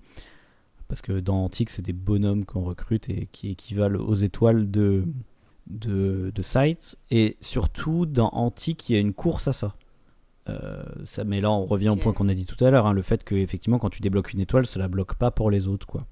Parce 0.87 1.01
que 1.01 1.19
dans 1.19 1.43
Antique, 1.43 1.69
c'est 1.69 1.81
des 1.81 1.93
bonhommes 1.93 2.45
qu'on 2.45 2.63
recrute 2.63 3.09
et 3.09 3.27
qui 3.31 3.49
équivalent 3.49 3.99
aux 3.99 4.15
étoiles 4.15 4.71
de, 4.71 5.05
de, 5.67 6.31
de 6.33 6.41
sites. 6.41 6.97
Et 7.11 7.37
surtout, 7.41 8.05
dans 8.05 8.29
Antique, 8.29 8.89
il 8.89 8.93
y 8.93 8.95
a 8.95 8.99
une 8.99 9.13
course 9.13 9.47
à 9.47 9.53
ça. 9.53 9.75
Euh, 10.49 10.83
ça 11.05 11.25
mais 11.25 11.41
là, 11.41 11.51
on 11.51 11.65
revient 11.65 11.89
au 11.89 11.97
point 11.97 12.13
qu'on 12.13 12.29
a 12.29 12.33
dit 12.33 12.45
tout 12.45 12.63
à 12.63 12.71
l'heure, 12.71 12.85
hein, 12.85 12.93
le 12.93 13.01
fait 13.01 13.23
que 13.25 13.35
effectivement, 13.35 13.79
quand 13.79 13.89
tu 13.89 14.01
débloques 14.01 14.31
une 14.31 14.39
étoile, 14.39 14.65
ça 14.65 14.79
la 14.79 14.87
bloque 14.87 15.15
pas 15.15 15.29
pour 15.29 15.51
les 15.51 15.67
autres, 15.67 15.85
quoi. 15.85 16.05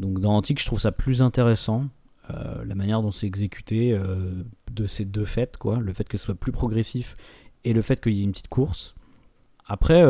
Donc 0.00 0.20
dans 0.20 0.32
Antique, 0.32 0.60
je 0.60 0.66
trouve 0.66 0.80
ça 0.80 0.92
plus 0.92 1.22
intéressant, 1.22 1.86
euh, 2.30 2.64
la 2.64 2.74
manière 2.74 3.02
dont 3.02 3.10
c'est 3.10 3.26
exécuté 3.26 3.92
euh, 3.92 4.42
de 4.72 4.86
ces 4.86 5.04
deux 5.04 5.24
faits, 5.24 5.56
quoi. 5.56 5.78
Le 5.78 5.92
fait 5.92 6.08
que 6.08 6.18
ce 6.18 6.24
soit 6.26 6.34
plus 6.34 6.52
progressif 6.52 7.16
et 7.64 7.72
le 7.72 7.82
fait 7.82 8.00
qu'il 8.00 8.14
y 8.14 8.20
ait 8.20 8.24
une 8.24 8.32
petite 8.32 8.48
course. 8.48 8.94
Après, 9.66 10.02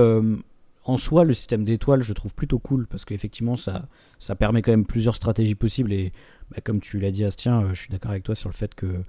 en 0.84 0.96
soi, 0.96 1.24
le 1.24 1.34
système 1.34 1.64
d'étoiles, 1.64 2.02
je 2.02 2.12
trouve 2.12 2.34
plutôt 2.34 2.58
cool 2.58 2.86
parce 2.86 3.04
qu'effectivement, 3.04 3.56
ça, 3.56 3.88
ça 4.18 4.34
permet 4.34 4.62
quand 4.62 4.72
même 4.72 4.86
plusieurs 4.86 5.14
stratégies 5.14 5.54
possibles. 5.54 5.92
Et 5.92 6.12
bah, 6.50 6.58
comme 6.64 6.80
tu 6.80 6.98
l'as 6.98 7.10
dit, 7.10 7.24
Astien, 7.24 7.62
euh, 7.62 7.68
je 7.74 7.80
suis 7.80 7.88
d'accord 7.90 8.10
avec 8.10 8.24
toi 8.24 8.34
sur 8.34 8.48
le 8.48 8.54
fait 8.54 8.74
que 8.74 9.04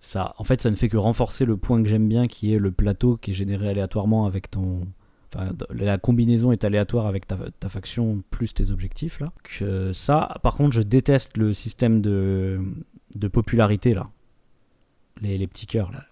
ça, 0.00 0.34
en 0.38 0.44
fait, 0.44 0.60
ça 0.60 0.70
ne 0.70 0.76
fait 0.76 0.88
que 0.88 0.96
renforcer 0.96 1.44
le 1.44 1.56
point 1.56 1.82
que 1.82 1.88
j'aime 1.88 2.08
bien, 2.08 2.26
qui 2.26 2.52
est 2.52 2.58
le 2.58 2.72
plateau 2.72 3.16
qui 3.16 3.30
est 3.30 3.34
généré 3.34 3.70
aléatoirement 3.70 4.26
avec 4.26 4.50
ton. 4.50 4.86
La 5.70 5.98
combinaison 5.98 6.52
est 6.52 6.64
aléatoire 6.64 7.06
avec 7.06 7.26
ta, 7.26 7.36
ta 7.58 7.68
faction 7.68 8.22
plus 8.30 8.54
tes 8.54 8.70
objectifs 8.70 9.20
là. 9.20 9.32
Que 9.42 9.92
ça, 9.92 10.36
par 10.42 10.54
contre, 10.54 10.74
je 10.74 10.82
déteste 10.82 11.36
le 11.36 11.52
système 11.52 12.00
de, 12.00 12.60
de 13.14 13.28
popularité 13.28 13.94
là. 13.94 14.08
Les, 15.20 15.38
les 15.38 15.46
petits 15.46 15.66
cœurs 15.66 15.92
là. 15.92 16.04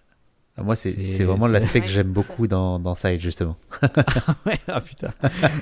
Ah, 0.55 0.61
moi, 0.61 0.75
c'est 0.75 1.23
vraiment 1.23 1.47
l'aspect 1.47 1.81
que 1.81 1.87
j'aime 1.87 2.11
beaucoup 2.11 2.45
dans, 2.45 2.77
dans 2.77 2.93
Side, 2.93 3.19
justement. 3.19 3.57
ouais, 4.45 4.59
ah 4.67 4.81
putain. 4.81 5.11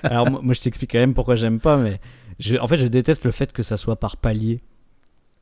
Alors, 0.03 0.30
moi, 0.30 0.53
je 0.53 0.59
t'explique 0.59 0.91
quand 0.91 0.99
même 0.99 1.14
pourquoi 1.14 1.36
j'aime 1.36 1.62
pas, 1.62 1.78
mais 1.78 2.01
je, 2.39 2.57
en 2.57 2.68
fait, 2.68 2.78
je 2.78 2.88
déteste 2.88 3.24
le 3.24 3.32
fait 3.32 3.53
que 3.53 3.64
ça 3.64 3.78
soit 3.78 3.97
par 3.97 4.18
palier. 4.18 4.62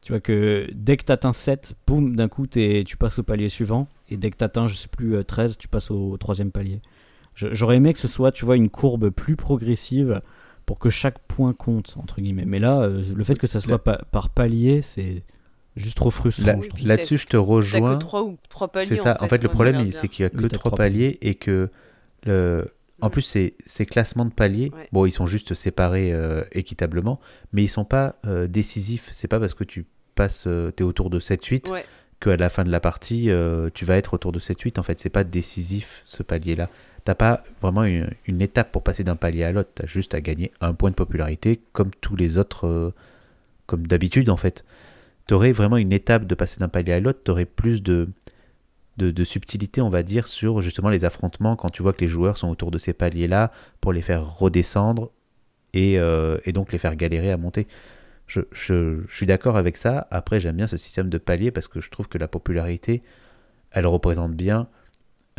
Tu 0.02 0.12
vois 0.12 0.22
que 0.22 0.70
dès 0.74 0.98
que 0.98 1.04
tu 1.04 1.12
atteins 1.12 1.34
7, 1.34 1.74
boum, 1.88 2.16
d'un 2.16 2.28
coup, 2.28 2.46
es, 2.56 2.84
tu 2.86 2.96
passes 2.96 3.18
au 3.18 3.24
palier 3.24 3.50
suivant. 3.50 3.88
Et 4.08 4.18
dès 4.18 4.30
que 4.30 4.38
tu 4.38 4.44
atteins, 4.44 4.68
je 4.68 4.76
sais 4.76 4.88
plus, 4.88 5.24
13, 5.26 5.52
euh, 5.52 5.56
tu 5.58 5.68
passes 5.68 5.90
au, 5.90 6.16
troisième 6.18 6.52
palier. 6.52 6.82
J'aurais 7.52 7.78
aimé 7.78 7.94
que 7.94 8.00
ce 8.00 8.08
soit, 8.08 8.32
tu 8.32 8.46
vois, 8.46 8.56
une 8.56 8.70
courbe 8.70 9.10
plus 9.10 9.36
progressive 9.36 10.22
pour 10.66 10.80
que 10.80 10.90
chaque 10.90 11.20
point 11.20 11.54
compte, 11.54 11.96
entre 11.98 12.22
guillemets. 12.22 12.46
Mais 12.46 12.60
là, 12.60 12.82
euh, 12.82 13.02
le 13.16 13.24
fait 13.24 13.36
que 13.36 13.48
ça 13.48 13.62
soit 13.62 13.84
par 13.84 14.30
palier, 14.30 14.82
c'est 14.82 15.24
juste 15.76 15.98
trop 15.98 16.12
frustrant. 16.12 16.62
Là-dessus, 16.84 17.18
je 17.18 17.28
te 17.28 17.38
rejoins. 17.38 17.96
Que 17.96 18.02
3 18.02 18.24
ou 18.24 18.38
3 18.50 18.68
paliers. 18.68 18.86
C'est 18.88 18.96
ça. 18.96 19.18
En 19.22 19.28
fait, 19.28 19.42
le 19.42 19.50
problème, 19.50 19.92
c'est 19.92 20.08
qu'il 20.08 20.24
y 20.24 20.26
a 20.26 20.30
que 20.30 20.46
3 20.46 20.72
paliers 20.72 21.18
et 21.22 21.36
que 21.36 21.70
le. 22.26 22.68
En 23.02 23.10
plus, 23.10 23.22
ces, 23.22 23.56
ces 23.66 23.86
classements 23.86 24.26
de 24.26 24.34
paliers, 24.34 24.72
bon, 24.92 25.06
ils 25.06 25.14
sont 25.14 25.26
juste 25.26 25.54
séparés 25.54 26.12
euh, 26.12 26.44
équitablement, 26.52 27.22
mais 27.54 27.64
ils 27.64 27.70
sont 27.70 27.86
pas 27.86 28.16
euh, 28.26 28.46
décisifs. 28.48 29.10
C'est 29.14 29.30
pas 29.30 29.40
parce 29.40 29.54
que 29.54 29.64
tu 29.64 29.86
passes, 30.16 30.48
euh, 30.48 30.72
tu 30.76 30.84
es 30.84 30.86
autour 30.86 31.10
de 31.10 31.18
7-8 31.18 31.72
ouais. 31.72 31.86
qu'à 32.20 32.36
la 32.36 32.50
fin 32.50 32.66
de 32.66 32.70
la 32.70 32.82
partie, 32.82 33.30
tu 33.74 33.86
vas 33.86 33.96
être 33.96 34.14
autour 34.14 34.34
de 34.34 34.40
7-8. 34.40 34.80
En 34.80 34.84
fait, 34.84 35.00
c'est 35.00 35.10
pas 35.10 35.24
décisif 35.24 36.04
ce 36.06 36.24
palier-là. 36.24 36.70
T'as 37.10 37.16
pas 37.16 37.42
vraiment 37.60 37.86
une, 37.86 38.42
étape 38.42 38.72
pour 38.72 38.84
passer 38.84 39.04
d'un 39.04 39.16
palier 39.16 39.44
à 39.44 39.52
l'autre. 39.52 39.72
Tu 39.74 39.82
as 39.82 39.88
juste 39.88 40.14
à 40.14 40.22
gagner 40.22 40.52
un 40.62 40.76
point 40.76 40.92
de 40.92 40.96
popularité 40.96 41.60
comme 41.74 41.90
tous 42.02 42.16
les 42.16 42.38
autres, 42.38 42.94
comme 43.66 43.88
d'habitude 43.88 44.30
en 44.30 44.38
fait 44.38 44.64
tu 45.30 45.36
aurais 45.36 45.52
vraiment 45.52 45.78
une 45.78 45.94
étape 45.94 46.26
de 46.26 46.34
passer 46.34 46.60
d'un 46.60 46.70
palier 46.70 46.94
à 46.94 47.00
l'autre, 47.00 47.20
tu 47.24 47.30
aurais 47.30 47.46
plus 47.46 47.84
de, 47.84 48.10
de, 48.98 49.24
subtilité, 49.24 49.80
on 49.80 49.90
va 49.90 50.02
dire, 50.02 50.28
sur 50.28 50.60
justement 50.60 50.90
les 50.90 51.06
affrontements 51.06 51.56
quand 51.56 51.70
tu 51.70 51.84
vois 51.84 51.94
que 51.94 52.02
les 52.02 52.08
joueurs 52.08 52.36
sont 52.36 52.50
autour 52.50 52.72
de 52.72 52.80
ces 52.80 52.94
paliers-là 52.94 53.52
pour 53.80 53.94
les 53.94 54.02
faire 54.02 54.28
redescendre 54.28 55.12
et, 55.74 56.00
euh, 56.00 56.40
et, 56.46 56.52
donc 56.52 56.72
les 56.72 56.80
faire 56.80 56.96
galérer 56.96 57.32
à 57.32 57.38
monter. 57.38 57.68
Je 58.26 59.04
suis 59.08 59.26
d'accord 59.28 59.56
avec 59.56 59.78
ça. 59.78 60.08
Après, 60.10 60.40
j'aime 60.40 60.56
bien 60.56 60.66
ce 60.66 60.78
système 60.78 61.10
de 61.10 61.20
paliers 61.20 61.52
parce 61.52 61.68
que 61.68 61.80
je 61.80 61.92
trouve 61.92 62.08
que 62.08 62.18
la 62.18 62.28
popularité, 62.28 63.04
elle 63.70 63.86
représente 63.86 64.34
bien 64.34 64.68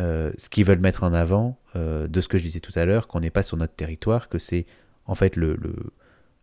euh, 0.01 0.33
ce 0.37 0.49
qu'ils 0.49 0.65
veulent 0.65 0.81
mettre 0.81 1.05
en 1.05 1.13
avant 1.13 1.59
euh, 1.77 2.09
de 2.09 2.21
ce 2.21 2.27
que 2.29 2.39
je 2.39 2.43
disais 2.43 2.61
tout 2.61 2.73
à 2.75 2.85
l'heure, 2.85 3.07
qu'on 3.07 3.21
n'est 3.21 3.31
pas 3.31 3.43
sur 3.43 3.57
notre 3.57 3.75
territoire, 3.75 4.29
que 4.29 4.39
c'est 4.39 4.67
en 5.07 5.15
fait 5.15 5.37
le, 5.37 5.55
le, 5.57 5.75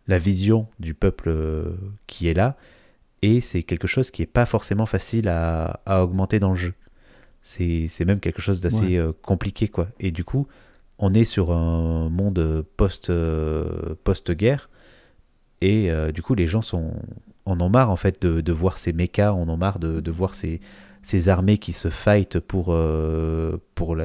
la 0.07 0.17
vision 0.17 0.67
du 0.79 0.93
peuple 0.93 1.33
qui 2.07 2.27
est 2.27 2.33
là 2.33 2.55
et 3.21 3.41
c'est 3.41 3.63
quelque 3.63 3.87
chose 3.87 4.11
qui 4.11 4.21
n'est 4.21 4.27
pas 4.27 4.45
forcément 4.45 4.85
facile 4.85 5.27
à, 5.27 5.79
augmenter 5.87 6.39
dans 6.39 6.51
le 6.51 6.55
jeu. 6.55 6.73
C'est 7.41 8.05
même 8.05 8.19
quelque 8.19 8.41
chose 8.41 8.61
d'assez 8.61 8.97
euh, 8.97 9.13
compliqué, 9.21 9.69
quoi. 9.69 9.87
Et 9.99 10.11
du 10.11 10.23
coup, 10.23 10.47
on 10.99 11.13
est 11.13 11.25
sur 11.25 11.51
un 11.51 12.09
monde 12.09 12.65
post, 12.75 13.09
euh, 13.09 13.95
post-guerre, 14.03 14.69
et 15.61 15.89
euh, 15.89 16.11
du 16.11 16.21
coup, 16.21 16.35
les 16.35 16.45
gens 16.45 16.61
sont, 16.61 16.93
en 17.45 17.59
ont 17.61 17.69
marre, 17.69 17.89
en 17.89 17.95
fait, 17.95 18.21
de, 18.21 18.51
voir 18.51 18.77
ces 18.77 18.93
mechas, 18.93 19.33
on 19.33 19.43
en 19.43 19.49
ont 19.49 19.57
marre 19.57 19.79
de, 19.79 20.11
voir 20.11 20.35
ces, 20.35 20.59
ces, 21.07 21.29
armées 21.29 21.57
qui 21.57 21.73
se 21.73 21.89
fight 21.89 22.39
pour, 22.39 22.77
pour 23.75 23.95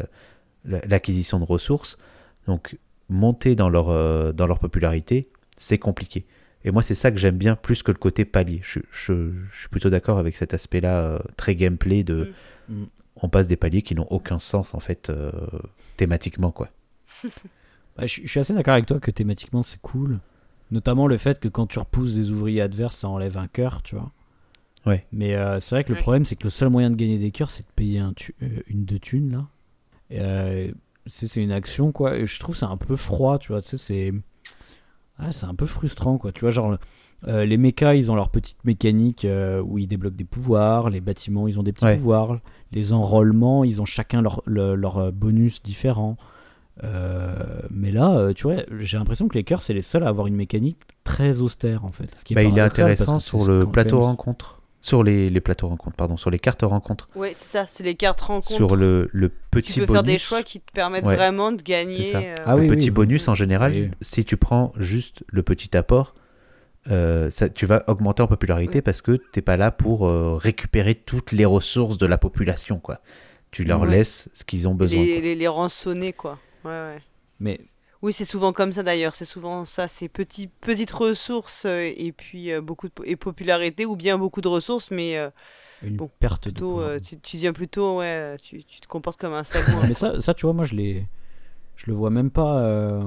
l'acquisition 0.64 1.38
de 1.38 1.44
ressources. 1.44 1.98
Donc, 2.46 2.78
monter 3.09 3.55
dans 3.55 3.68
leur, 3.68 4.34
dans 4.34 4.46
leur 4.46 4.59
popularité, 4.59 5.28
c'est 5.57 5.78
compliqué. 5.78 6.26
Et 6.64 6.70
moi, 6.70 6.82
c'est 6.82 6.94
ça 6.94 7.11
que 7.11 7.18
j'aime 7.18 7.36
bien 7.36 7.57
plus 7.57 7.82
que 7.82 7.90
le 7.90 7.98
côté 7.98 8.24
palier. 8.24 8.61
Je, 8.62 8.80
suis 8.90 9.68
plutôt 9.70 9.90
d'accord 9.90 10.18
avec 10.18 10.36
cet 10.36 10.55
aspect-là 10.55 11.00
euh, 11.00 11.18
très 11.36 11.57
gameplay 11.57 12.05
de. 12.05 12.32
Mm. 12.68 12.84
On 13.16 13.28
passe 13.28 13.46
des 13.46 13.57
paliers 13.57 13.82
qui 13.82 13.94
n'ont 13.94 14.07
aucun 14.11 14.38
sens 14.38 14.74
en 14.74 14.80
fait 14.80 15.11
euh, 15.11 15.30
thématiquement 15.96 16.50
quoi. 16.50 16.68
Bah, 17.94 18.07
je, 18.07 18.26
suis 18.26 18.40
assez 18.40 18.55
d'accord 18.55 18.72
avec 18.72 18.86
toi 18.86 18.98
que 19.00 19.11
thématiquement 19.11 19.62
c'est 19.62 19.78
cool. 19.82 20.18
Notamment 20.70 21.07
le 21.07 21.18
fait 21.18 21.38
que 21.38 21.48
quand 21.48 21.66
tu 21.66 21.78
repousses 21.78 22.14
des 22.14 22.30
ouvriers 22.30 22.62
adverses, 22.62 22.96
ça 22.96 23.09
enlève 23.11 23.36
un 23.36 23.48
cœur, 23.48 23.82
tu 23.82 23.96
vois. 23.96 24.11
Ouais. 24.87 25.07
Mais 25.12 25.35
euh, 25.35 25.61
c'est 25.61 25.74
vrai 25.74 25.85
que 25.85 25.93
le 25.93 25.99
problème, 25.99 26.26
c'est 26.26 26.37
que 26.37 26.45
le 26.45 26.51
seul 26.51 26.68
moyen 26.68 26.91
de 26.91 26.97
gagner 26.97 27.18
des 27.18 27.30
cœurs, 27.30 27.51
c'est 27.51 27.62
de 27.62 27.72
payer 27.74 28.01
un 28.01 28.12
une 28.66 28.85
de 28.85 28.99
thunes, 28.99 29.47
là. 30.11 30.72
c'est 31.07 31.43
une 31.43 31.53
action, 31.53 31.93
quoi. 31.93 32.16
Et 32.16 32.26
je 32.26 32.41
trouve 32.41 32.57
c'est 32.57 32.64
un 32.64 32.76
peu 32.76 32.97
froid, 32.97 33.39
tu 33.39 33.53
vois. 33.53 33.62
Tu 33.62 33.68
sais, 33.68 33.76
c'est 33.78 34.12
ah, 35.18 35.30
c'est 35.30 35.47
un 35.47 35.55
peu 35.55 35.66
frustrant, 35.66 36.18
quoi. 36.18 36.33
Tu 36.33 36.41
vois, 36.41 36.51
genre, 36.51 36.76
euh, 37.28 37.45
les 37.45 37.57
mechas, 37.57 37.95
ils 37.95 38.11
ont 38.11 38.16
leur 38.16 38.30
petite 38.30 38.64
mécanique 38.64 39.24
euh, 39.24 39.62
où 39.62 39.78
ils 39.78 39.87
débloquent 39.87 40.16
des 40.16 40.24
pouvoirs. 40.24 40.91
Les 40.91 41.01
bâtiments, 41.01 41.47
ils 41.47 41.59
ont 41.59 41.62
des 41.62 41.72
petits 41.72 41.97
pouvoirs. 41.97 42.41
Les 42.72 42.93
enrôlements, 42.93 43.64
ils 43.64 43.80
ont 43.80 43.85
chacun 43.85 44.22
leur, 44.22 44.43
leur, 44.47 44.99
euh, 44.99 45.11
bonus 45.11 45.62
différent. 45.62 46.16
mais 47.70 47.93
là, 47.93 48.33
tu 48.35 48.45
vois, 48.45 48.62
j'ai 48.80 48.99
l'impression 48.99 49.28
que 49.28 49.35
les 49.35 49.45
cœurs, 49.45 49.62
c'est 49.62 49.74
les 49.74 49.83
seuls 49.83 50.03
à 50.03 50.09
avoir 50.09 50.26
une 50.26 50.35
mécanique 50.35 50.78
très 51.05 51.41
austère, 51.41 51.85
en 51.85 51.93
fait. 51.93 52.12
Ce 52.18 52.24
qui 52.24 52.33
est 52.33 52.37
bah, 52.37 52.43
il 52.43 52.57
est 52.59 52.61
intéressant 52.62 53.18
sur 53.18 53.47
le 53.47 53.66
plateau 53.66 54.01
rencontre. 54.01 54.61
Sur 54.85 55.05
les, 55.05 55.30
les, 55.30 55.41
plateaux 55.41 55.68
rencontres, 55.68 55.97
pardon, 55.97 56.16
sur 56.16 56.28
les 56.28 56.41
cartes 56.41 56.62
rencontres. 56.62 57.09
Oui, 57.14 57.28
c'est 57.37 57.47
ça, 57.47 57.66
c'est 57.68 57.85
les 57.85 57.95
cartes 57.95 58.20
rencontres. 58.20 58.49
Sur 58.49 58.74
le, 58.74 59.09
le 59.12 59.28
petit 59.28 59.72
bonus. 59.72 59.74
Tu 59.74 59.87
peux 59.87 59.93
faire 59.93 60.03
des 60.03 60.18
choix 60.18 60.43
qui 60.43 60.61
te 60.61 60.72
permettent 60.72 61.05
vraiment 61.05 61.53
de 61.53 61.62
gagner. 61.62 62.16
Euh, 62.16 62.35
ah, 62.45 62.57
le 62.57 62.66
petit 62.66 62.91
bonus, 62.91 63.28
en 63.28 63.35
général, 63.35 63.93
si 64.01 64.24
tu 64.24 64.37
prends 64.37 64.72
juste 64.76 65.22
le 65.28 65.45
petit 65.45 65.76
apport, 65.76 66.14
euh, 66.91 67.30
ça, 67.30 67.49
tu 67.49 67.64
vas 67.64 67.85
augmenter 67.87 68.24
en 68.24 68.26
popularité 68.26 68.83
parce 68.83 69.03
que 69.03 69.12
tu 69.12 69.22
n'es 69.37 69.43
pas 69.43 69.57
là 69.57 69.70
pour 69.70 70.09
euh, 70.09 70.35
récupérer 70.35 70.97
toutes 70.97 71.30
les 71.30 71.45
ressources 71.45 71.97
de 71.97 72.07
la 72.07 72.18
population, 72.18 72.80
quoi. 72.80 73.01
Tu 73.53 73.62
leur 73.64 73.87
laisses 73.87 74.30
ce 74.33 74.45
qu'ils 74.45 74.66
ont 74.66 74.74
besoin. 74.74 75.05
Les, 75.05 75.20
les, 75.20 75.35
les 75.37 75.49
rançonner, 75.49 76.12
quoi. 76.12 76.39
Ouais, 76.64 76.70
ouais. 76.70 77.03
Mais 77.39 77.61
oui, 78.03 78.12
c'est 78.12 78.24
souvent 78.24 78.53
comme 78.53 78.72
ça 78.72 78.82
d'ailleurs. 78.82 79.14
C'est 79.14 79.24
souvent 79.24 79.64
ça, 79.64 79.86
c'est 79.86 80.09
petit, 80.09 80.48
petites 80.48 80.90
ressources 80.90 81.62
euh, 81.66 81.92
et 81.96 82.11
puis 82.11 82.53
euh, 82.53 82.61
beaucoup 82.61 82.88
de 82.88 82.92
et 83.05 83.14
popularité 83.14 83.86
ou 83.86 83.94
bien 83.94 84.18
beaucoup 84.18 84.40
de 84.40 84.48
ressources, 84.48 84.90
mais 84.90 85.16
euh, 85.16 85.30
une 85.84 85.96
perte 86.18 86.42
plutôt, 86.42 86.82
de 86.82 86.98
tu, 86.98 87.18
tu 87.20 87.36
viens 87.36 87.53
plutôt, 87.53 87.98
ouais, 87.98 88.36
tu, 88.42 88.64
tu 88.64 88.80
te 88.80 88.88
comportes 88.88 89.20
comme 89.20 89.34
un 89.34 89.44
sagouin. 89.44 89.86
mais 89.86 89.94
ça, 89.94 90.20
ça, 90.20 90.34
tu 90.34 90.46
vois, 90.46 90.53
moi 90.53 90.64
je 90.64 90.74
l'ai, 90.74 91.07
je 91.76 91.86
le 91.86 91.92
vois 91.92 92.11
même 92.11 92.30
pas, 92.30 93.00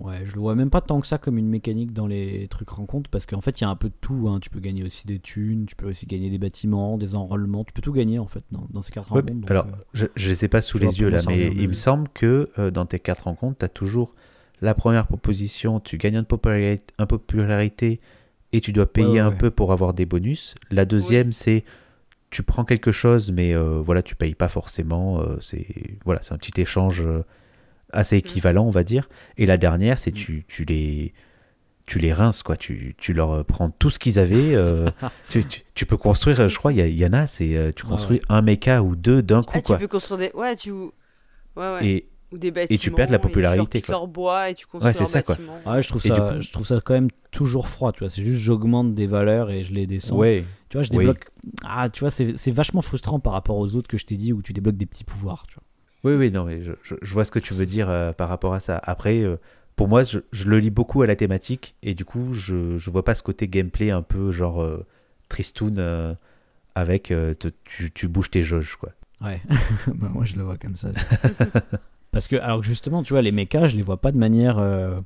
ouais, 0.00 0.24
je 0.24 0.32
le 0.32 0.40
vois 0.40 0.54
même 0.54 0.70
pas 0.70 0.80
tant 0.80 1.02
que 1.02 1.06
ça 1.06 1.18
comme 1.18 1.36
une 1.36 1.48
mécanique 1.48 1.92
dans 1.92 2.06
les 2.06 2.48
trucs 2.48 2.70
rencontres 2.70 3.10
parce 3.10 3.26
qu'en 3.26 3.42
fait 3.42 3.60
il 3.60 3.64
y 3.64 3.66
a 3.66 3.70
un 3.70 3.76
peu 3.76 3.88
de 3.88 3.94
tout. 4.00 4.28
Hein. 4.28 4.40
Tu 4.40 4.48
peux 4.48 4.60
gagner 4.60 4.84
aussi 4.84 5.06
des 5.06 5.18
thunes, 5.18 5.66
tu 5.66 5.76
peux 5.76 5.90
aussi 5.90 6.06
gagner 6.06 6.30
des 6.30 6.38
bâtiments, 6.38 6.96
des 6.96 7.14
enrôlements, 7.14 7.64
tu 7.64 7.74
peux 7.74 7.82
tout 7.82 7.92
gagner 7.92 8.18
en 8.18 8.26
fait 8.26 8.44
dans, 8.52 8.66
dans 8.70 8.80
ces 8.80 8.92
cartes 8.92 9.08
rencontres. 9.08 9.50
alors, 9.50 9.66
je, 9.92 10.06
je 10.16 10.30
les 10.30 10.46
ai 10.46 10.48
pas 10.48 10.62
sous 10.62 10.78
les 10.78 10.98
yeux 10.98 11.10
là, 11.10 11.20
mais 11.28 11.48
il 11.48 11.68
me 11.68 11.74
semble 11.74 12.08
que 12.08 12.70
dans 12.70 12.86
tes 12.86 12.98
cartes 12.98 13.20
rencontres, 13.20 13.58
tu 13.58 13.64
as 13.66 13.68
toujours 13.68 14.14
la 14.60 14.74
première 14.74 15.06
proposition, 15.06 15.80
tu 15.80 15.96
gagnes 15.98 16.18
en 16.18 17.06
popularité, 17.06 18.00
et 18.52 18.60
tu 18.60 18.72
dois 18.72 18.90
payer 18.92 19.20
un 19.20 19.30
peu 19.32 19.50
pour 19.50 19.72
avoir 19.72 19.94
des 19.94 20.06
bonus. 20.06 20.54
La 20.70 20.84
deuxième, 20.84 21.32
c'est 21.32 21.64
tu 22.30 22.42
prends 22.42 22.64
quelque 22.64 22.92
chose, 22.92 23.32
mais 23.32 23.54
euh, 23.54 23.80
voilà, 23.80 24.02
tu 24.02 24.14
payes 24.14 24.34
pas 24.34 24.48
forcément. 24.48 25.20
euh, 25.20 25.36
c'est 25.40 25.66
voilà, 26.04 26.20
c'est 26.22 26.32
un 26.32 26.38
petit 26.38 26.60
échange 26.60 27.02
euh, 27.04 27.24
assez 27.92 28.16
équivalent, 28.16 28.64
on 28.64 28.70
va 28.70 28.84
dire. 28.84 29.08
Et 29.36 29.46
la 29.46 29.56
dernière, 29.56 29.98
c'est 29.98 30.12
tu, 30.12 30.44
tu 30.46 30.64
les 30.64 31.12
tu 31.86 31.98
les 31.98 32.12
rinces 32.12 32.44
quoi. 32.44 32.56
Tu, 32.56 32.94
tu 32.98 33.12
leur 33.14 33.32
euh, 33.32 33.42
prends 33.44 33.70
tout 33.70 33.90
ce 33.90 33.98
qu'ils 33.98 34.18
avaient. 34.20 34.54
euh, 34.54 34.88
tu, 35.28 35.44
tu, 35.44 35.62
tu 35.74 35.86
peux 35.86 35.96
construire, 35.96 36.48
je 36.48 36.56
crois, 36.56 36.72
il 36.72 36.78
y, 36.98 37.06
en 37.06 37.12
a, 37.12 37.26
c'est 37.26 37.72
tu 37.74 37.84
construis 37.84 38.20
un 38.28 38.42
méca 38.42 38.82
ou 38.82 38.94
deux 38.94 39.22
d'un 39.22 39.42
coup 39.42 39.54
Ah, 39.56 39.60
tu 39.60 39.64
quoi. 39.64 39.78
peux 39.78 39.88
construire 39.88 40.18
des. 40.18 40.30
Ouais, 40.34 40.54
tu. 40.54 40.70
Ouais, 40.72 40.90
ouais. 41.56 41.86
Et 41.86 42.08
Ou 42.32 42.38
des 42.38 42.50
bâtiments. 42.50 42.78
tu 42.80 42.90
perds 42.92 43.06
de 43.08 43.12
la 43.12 43.16
et 43.16 43.20
tu 43.20 43.22
leur 43.26 43.30
popularité, 43.32 43.82
quoi. 43.82 44.06
bois 44.06 44.50
et 44.50 44.54
tu 44.54 44.66
construis 44.66 44.86
Ouais, 44.88 44.92
c'est 44.94 45.00
leur 45.00 45.08
ça, 45.08 45.22
quoi. 45.22 45.34
bâtiment. 45.34 45.58
Ah 45.64 45.74
Ouais, 45.74 45.82
je 45.82 45.88
trouve 45.88 46.06
Et 46.06 46.08
ça, 46.08 46.14
coup- 46.34 46.40
je 46.42 46.52
trouve 46.52 46.66
ça 46.66 46.80
quand 46.84 46.94
même 46.94 47.08
toujours 47.32 47.68
froid, 47.68 47.92
tu 47.92 48.00
vois. 48.00 48.10
C'est 48.10 48.22
juste 48.22 48.40
j'augmente 48.40 48.94
des 48.94 49.06
valeurs 49.06 49.50
et 49.50 49.64
je 49.64 49.72
les 49.72 49.86
descends. 49.86 50.16
ouais, 50.16 50.44
Tu 50.68 50.76
vois, 50.76 50.82
je 50.84 50.90
Oui. 50.92 50.98
débloque. 50.98 51.28
Ah, 51.64 51.88
tu 51.90 52.00
vois, 52.00 52.10
c'est 52.12 52.36
c'est 52.38 52.52
vachement 52.52 52.82
frustrant 52.82 53.18
par 53.18 53.32
rapport 53.32 53.56
aux 53.58 53.74
autres 53.74 53.88
que 53.88 53.98
je 53.98 54.06
t'ai 54.06 54.16
dit 54.16 54.32
où 54.32 54.42
tu 54.42 54.52
débloques 54.52 54.76
des 54.76 54.86
petits 54.86 55.02
pouvoirs, 55.04 55.44
tu 55.48 55.54
vois. 55.54 55.64
Oui, 56.12 56.16
oui, 56.16 56.30
non, 56.30 56.44
mais 56.44 56.62
je, 56.62 56.72
je- 56.82 56.94
je 57.02 57.12
vois 57.12 57.24
ce 57.24 57.30
que 57.32 57.40
tu 57.40 57.52
veux 57.52 57.66
dire 57.66 57.90
euh, 57.90 58.12
par 58.12 58.28
rapport 58.28 58.54
à 58.54 58.60
ça. 58.60 58.78
Après, 58.84 59.20
euh, 59.22 59.36
pour 59.76 59.88
moi, 59.88 60.02
je, 60.04 60.20
je 60.32 60.44
le 60.48 60.58
lis 60.60 60.70
beaucoup 60.70 61.02
à 61.02 61.06
la 61.08 61.16
thématique 61.16 61.74
et 61.82 61.94
du 61.94 62.04
coup, 62.04 62.32
je, 62.32 62.78
je 62.78 62.90
vois 62.90 63.04
pas 63.04 63.14
ce 63.14 63.22
côté 63.24 63.48
gameplay 63.48 63.90
un 63.90 64.02
peu 64.02 64.30
genre 64.30 64.62
euh, 64.62 64.86
Tristoun 65.28 65.74
euh, 65.78 66.14
avec 66.76 67.10
euh, 67.10 67.34
te- 67.34 67.48
tu, 67.64 67.90
tu 67.90 68.06
bouges 68.08 68.30
tes 68.30 68.42
jauges, 68.44 68.76
quoi. 68.76 68.90
Ouais, 69.20 69.40
Bah, 69.88 70.08
moi 70.10 70.24
je 70.24 70.36
le 70.36 70.42
vois 70.44 70.56
comme 70.56 70.76
ça. 70.76 70.90
Parce 72.12 72.26
que, 72.28 72.36
alors 72.36 72.60
que 72.60 72.66
justement, 72.66 73.02
tu 73.02 73.12
vois, 73.12 73.22
les 73.22 73.30
mechas, 73.32 73.66
je 73.68 73.76
les 73.76 73.82
vois 73.82 74.00
pas 74.00 74.10
de 74.12 74.18
manière 74.18 74.58
euh, 74.58 75.00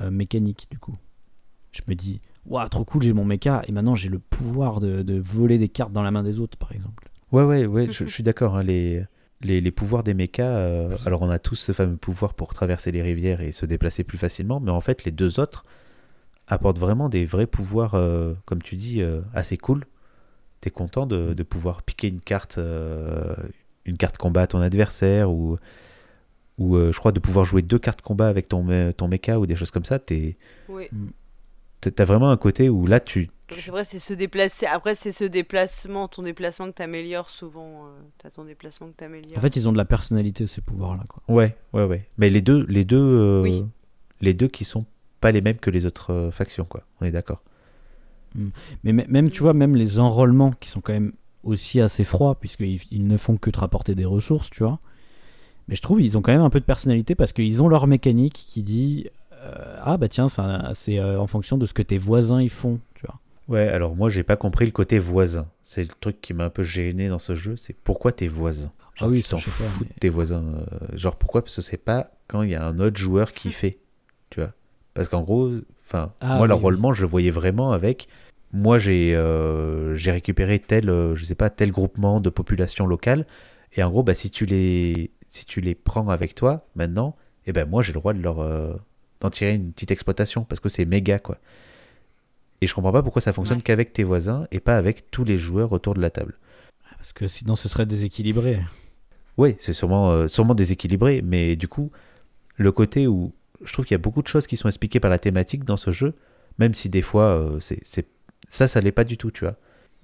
euh, 0.00 0.10
mécanique, 0.10 0.68
du 0.70 0.78
coup. 0.78 0.96
Je 1.72 1.82
me 1.88 1.94
dis, 1.94 2.20
waouh, 2.46 2.68
trop 2.68 2.84
cool, 2.84 3.02
j'ai 3.02 3.12
mon 3.12 3.24
mecha, 3.24 3.62
et 3.66 3.72
maintenant 3.72 3.94
j'ai 3.94 4.08
le 4.08 4.18
pouvoir 4.18 4.80
de, 4.80 5.02
de 5.02 5.18
voler 5.18 5.58
des 5.58 5.68
cartes 5.68 5.92
dans 5.92 6.02
la 6.02 6.10
main 6.10 6.22
des 6.22 6.38
autres, 6.40 6.56
par 6.56 6.72
exemple. 6.72 7.08
Ouais, 7.32 7.42
ouais, 7.42 7.66
ouais, 7.66 7.86
je, 7.90 8.04
je 8.06 8.10
suis 8.10 8.22
d'accord. 8.22 8.56
hein, 8.56 8.62
les, 8.62 9.04
les, 9.40 9.60
les 9.60 9.70
pouvoirs 9.70 10.02
des 10.04 10.14
mechas, 10.14 10.46
euh, 10.46 10.96
alors 11.04 11.22
on 11.22 11.30
a 11.30 11.38
tous 11.38 11.56
ce 11.56 11.72
fameux 11.72 11.96
pouvoir 11.96 12.34
pour 12.34 12.54
traverser 12.54 12.90
les 12.92 13.02
rivières 13.02 13.40
et 13.40 13.52
se 13.52 13.66
déplacer 13.66 14.04
plus 14.04 14.18
facilement, 14.18 14.60
mais 14.60 14.70
en 14.70 14.80
fait, 14.80 15.04
les 15.04 15.12
deux 15.12 15.40
autres 15.40 15.64
apportent 16.46 16.78
vraiment 16.78 17.08
des 17.08 17.26
vrais 17.26 17.46
pouvoirs, 17.46 17.94
euh, 17.94 18.34
comme 18.46 18.62
tu 18.62 18.76
dis, 18.76 19.02
euh, 19.02 19.20
assez 19.34 19.56
cool. 19.58 19.84
T'es 20.60 20.70
content 20.70 21.06
de, 21.06 21.34
de 21.34 21.42
pouvoir 21.42 21.82
piquer 21.82 22.08
une 22.08 22.20
carte, 22.20 22.58
euh, 22.58 23.34
une 23.84 23.96
carte 23.96 24.16
combat 24.16 24.42
à 24.42 24.46
ton 24.46 24.60
adversaire, 24.60 25.30
ou, 25.30 25.58
ou 26.58 26.76
euh, 26.76 26.92
je 26.92 26.98
crois 26.98 27.12
de 27.12 27.20
pouvoir 27.20 27.44
jouer 27.44 27.62
deux 27.62 27.78
cartes 27.78 28.02
combat 28.02 28.28
avec 28.28 28.48
ton, 28.48 28.62
me- 28.62 28.92
ton 28.92 29.08
mecha, 29.08 29.38
ou 29.38 29.46
des 29.46 29.56
choses 29.56 29.70
comme 29.70 29.84
ça. 29.84 29.98
T'es- 29.98 30.36
Oui. 30.68 30.88
t'as 31.80 31.90
t'as 31.90 32.04
vraiment 32.04 32.30
un 32.30 32.36
côté 32.36 32.68
où 32.68 32.86
là, 32.86 32.98
tu, 33.00 33.30
C'est 33.50 33.70
vrai, 33.70 33.84
c'est 33.84 33.98
se 34.00 34.12
déplacer. 34.12 34.66
Après, 34.66 34.94
c'est 34.94 35.12
ce 35.12 35.24
déplacement, 35.24 36.08
ton 36.08 36.22
déplacement 36.22 36.66
que 36.66 36.72
t'améliores 36.72 37.30
souvent. 37.30 37.86
euh, 37.86 37.90
T'as 38.18 38.30
ton 38.30 38.44
déplacement 38.44 38.88
que 38.88 38.96
t'améliores. 38.96 39.38
En 39.38 39.40
fait, 39.40 39.56
ils 39.56 39.68
ont 39.68 39.72
de 39.72 39.78
la 39.78 39.84
personnalité, 39.86 40.46
ces 40.46 40.60
pouvoirs-là, 40.60 41.04
quoi. 41.08 41.22
Ouais, 41.34 41.56
ouais, 41.72 41.84
ouais. 41.84 42.06
Mais 42.18 42.28
les 42.28 42.42
deux, 42.42 42.66
les 42.68 42.84
deux, 42.84 42.98
euh, 42.98 43.42
Oui. 43.42 43.64
les 44.20 44.34
deux 44.34 44.48
qui 44.48 44.64
sont 44.64 44.84
pas 45.20 45.30
les 45.32 45.40
mêmes 45.40 45.56
que 45.58 45.70
les 45.70 45.86
autres 45.86 46.12
euh, 46.12 46.30
factions, 46.30 46.64
quoi. 46.64 46.82
On 47.00 47.06
est 47.06 47.10
d'accord. 47.12 47.42
Mais 48.84 48.90
m- 48.90 49.04
même, 49.08 49.30
tu 49.30 49.42
vois, 49.42 49.54
même 49.54 49.74
les 49.74 49.98
enrôlements 49.98 50.52
qui 50.52 50.68
sont 50.68 50.80
quand 50.80 50.92
même 50.92 51.12
aussi 51.44 51.80
assez 51.80 52.04
froids, 52.04 52.34
puisqu'ils 52.38 52.80
ils 52.90 53.06
ne 53.06 53.16
font 53.16 53.36
que 53.36 53.50
te 53.50 53.58
rapporter 53.58 53.94
des 53.94 54.04
ressources, 54.04 54.50
tu 54.50 54.62
vois. 54.62 54.80
Mais 55.68 55.74
je 55.76 55.82
trouve 55.82 56.00
ils 56.00 56.16
ont 56.16 56.22
quand 56.22 56.32
même 56.32 56.40
un 56.40 56.50
peu 56.50 56.60
de 56.60 56.64
personnalité 56.64 57.14
parce 57.14 57.32
qu'ils 57.32 57.62
ont 57.62 57.68
leur 57.68 57.86
mécanique 57.86 58.32
qui 58.48 58.62
dit 58.62 59.08
euh, 59.44 59.76
Ah 59.82 59.96
bah 59.96 60.08
tiens, 60.08 60.28
c'est 60.74 60.98
euh, 60.98 61.20
en 61.20 61.26
fonction 61.26 61.58
de 61.58 61.66
ce 61.66 61.74
que 61.74 61.82
tes 61.82 61.98
voisins 61.98 62.40
ils 62.40 62.50
font, 62.50 62.80
tu 62.94 63.06
vois. 63.06 63.18
Ouais, 63.48 63.68
alors 63.68 63.94
moi, 63.96 64.08
j'ai 64.10 64.22
pas 64.22 64.36
compris 64.36 64.66
le 64.66 64.72
côté 64.72 64.98
voisin. 64.98 65.46
C'est 65.62 65.82
le 65.82 65.88
truc 66.00 66.20
qui 66.20 66.34
m'a 66.34 66.44
un 66.46 66.50
peu 66.50 66.62
gêné 66.62 67.08
dans 67.08 67.18
ce 67.18 67.34
jeu. 67.34 67.56
C'est 67.56 67.74
pourquoi 67.76 68.12
t'es 68.12 68.28
voisin? 68.28 68.72
Genre, 68.94 69.08
Ah 69.08 69.12
oui, 69.12 69.22
tu 69.22 69.28
t'en 69.30 69.38
fous 69.38 69.64
mais- 69.80 69.86
de 69.88 69.92
tes 70.00 70.08
voisins. 70.10 70.42
euh, 70.44 70.96
genre, 70.96 71.16
pourquoi? 71.16 71.42
Parce 71.42 71.56
que 71.56 71.62
c'est 71.62 71.76
pas 71.78 72.10
quand 72.26 72.42
il 72.42 72.50
y 72.50 72.54
a 72.54 72.64
un 72.66 72.78
autre 72.78 72.98
joueur 72.98 73.32
qui 73.32 73.50
fait, 73.50 73.78
tu 74.30 74.40
vois. 74.40 74.52
Parce 74.92 75.08
qu'en 75.08 75.22
gros, 75.22 75.50
enfin, 75.86 76.12
Ah 76.20 76.36
moi, 76.36 76.42
oui, 76.42 76.48
l'enrôlement, 76.48 76.92
je 76.92 77.02
le 77.02 77.08
voyais 77.08 77.30
vraiment 77.30 77.72
avec. 77.72 78.08
Moi, 78.52 78.78
j'ai 78.78 79.14
euh, 79.14 79.94
j'ai 79.94 80.10
récupéré 80.10 80.58
tel, 80.58 80.90
euh, 80.90 81.14
je 81.14 81.24
sais 81.24 81.34
pas, 81.34 81.48
tel 81.48 81.70
groupement 81.70 82.20
de 82.20 82.28
population 82.30 82.86
locale. 82.86 83.26
Et 83.76 83.82
en 83.82 83.90
gros, 83.90 84.02
bah, 84.02 84.14
si 84.14 84.30
tu 84.30 84.44
les, 84.46 85.10
si 85.28 85.44
tu 85.46 85.60
les 85.60 85.74
prends 85.74 86.08
avec 86.08 86.34
toi 86.34 86.66
maintenant, 86.74 87.16
et 87.46 87.52
ben 87.52 87.68
moi, 87.68 87.82
j'ai 87.82 87.92
le 87.92 87.98
droit 88.00 88.12
de 88.12 88.20
leur 88.22 88.40
euh, 88.40 88.74
d'en 89.20 89.30
tirer 89.30 89.54
une 89.54 89.72
petite 89.72 89.90
exploitation 89.90 90.44
parce 90.44 90.60
que 90.60 90.68
c'est 90.68 90.84
méga, 90.84 91.18
quoi. 91.18 91.38
Et 92.60 92.66
je 92.66 92.74
comprends 92.74 92.92
pas 92.92 93.02
pourquoi 93.02 93.22
ça 93.22 93.32
fonctionne 93.32 93.58
Ouais. 93.58 93.62
qu'avec 93.62 93.92
tes 93.92 94.04
voisins 94.04 94.46
et 94.50 94.60
pas 94.60 94.76
avec 94.76 95.10
tous 95.10 95.24
les 95.24 95.38
joueurs 95.38 95.72
autour 95.72 95.94
de 95.94 96.00
la 96.00 96.10
table. 96.10 96.38
Parce 96.96 97.12
que 97.12 97.28
sinon 97.28 97.54
ce 97.56 97.68
serait 97.68 97.86
déséquilibré. 97.86 98.58
Oui, 99.36 99.54
c'est 99.60 99.72
sûrement, 99.72 100.10
euh, 100.10 100.26
sûrement 100.26 100.54
déséquilibré, 100.56 101.22
mais 101.22 101.54
du 101.54 101.68
coup, 101.68 101.92
le 102.56 102.72
côté 102.72 103.06
où 103.06 103.32
je 103.64 103.72
trouve 103.72 103.84
qu'il 103.84 103.94
y 103.94 103.96
a 103.96 103.98
beaucoup 103.98 104.22
de 104.22 104.26
choses 104.26 104.46
qui 104.48 104.56
sont 104.56 104.68
expliquées 104.68 104.98
par 104.98 105.10
la 105.10 105.18
thématique 105.20 105.64
dans 105.64 105.76
ce 105.76 105.92
jeu, 105.92 106.14
même 106.58 106.74
si 106.74 106.88
des 106.88 107.02
fois, 107.02 107.38
euh, 107.38 107.60
c'est, 107.60 107.78
c'est- 107.84 108.08
ça, 108.48 108.66
ça 108.66 108.80
l'est 108.80 108.90
pas 108.92 109.04
du 109.04 109.16
tout, 109.16 109.30
tu 109.30 109.44
vois. 109.44 109.54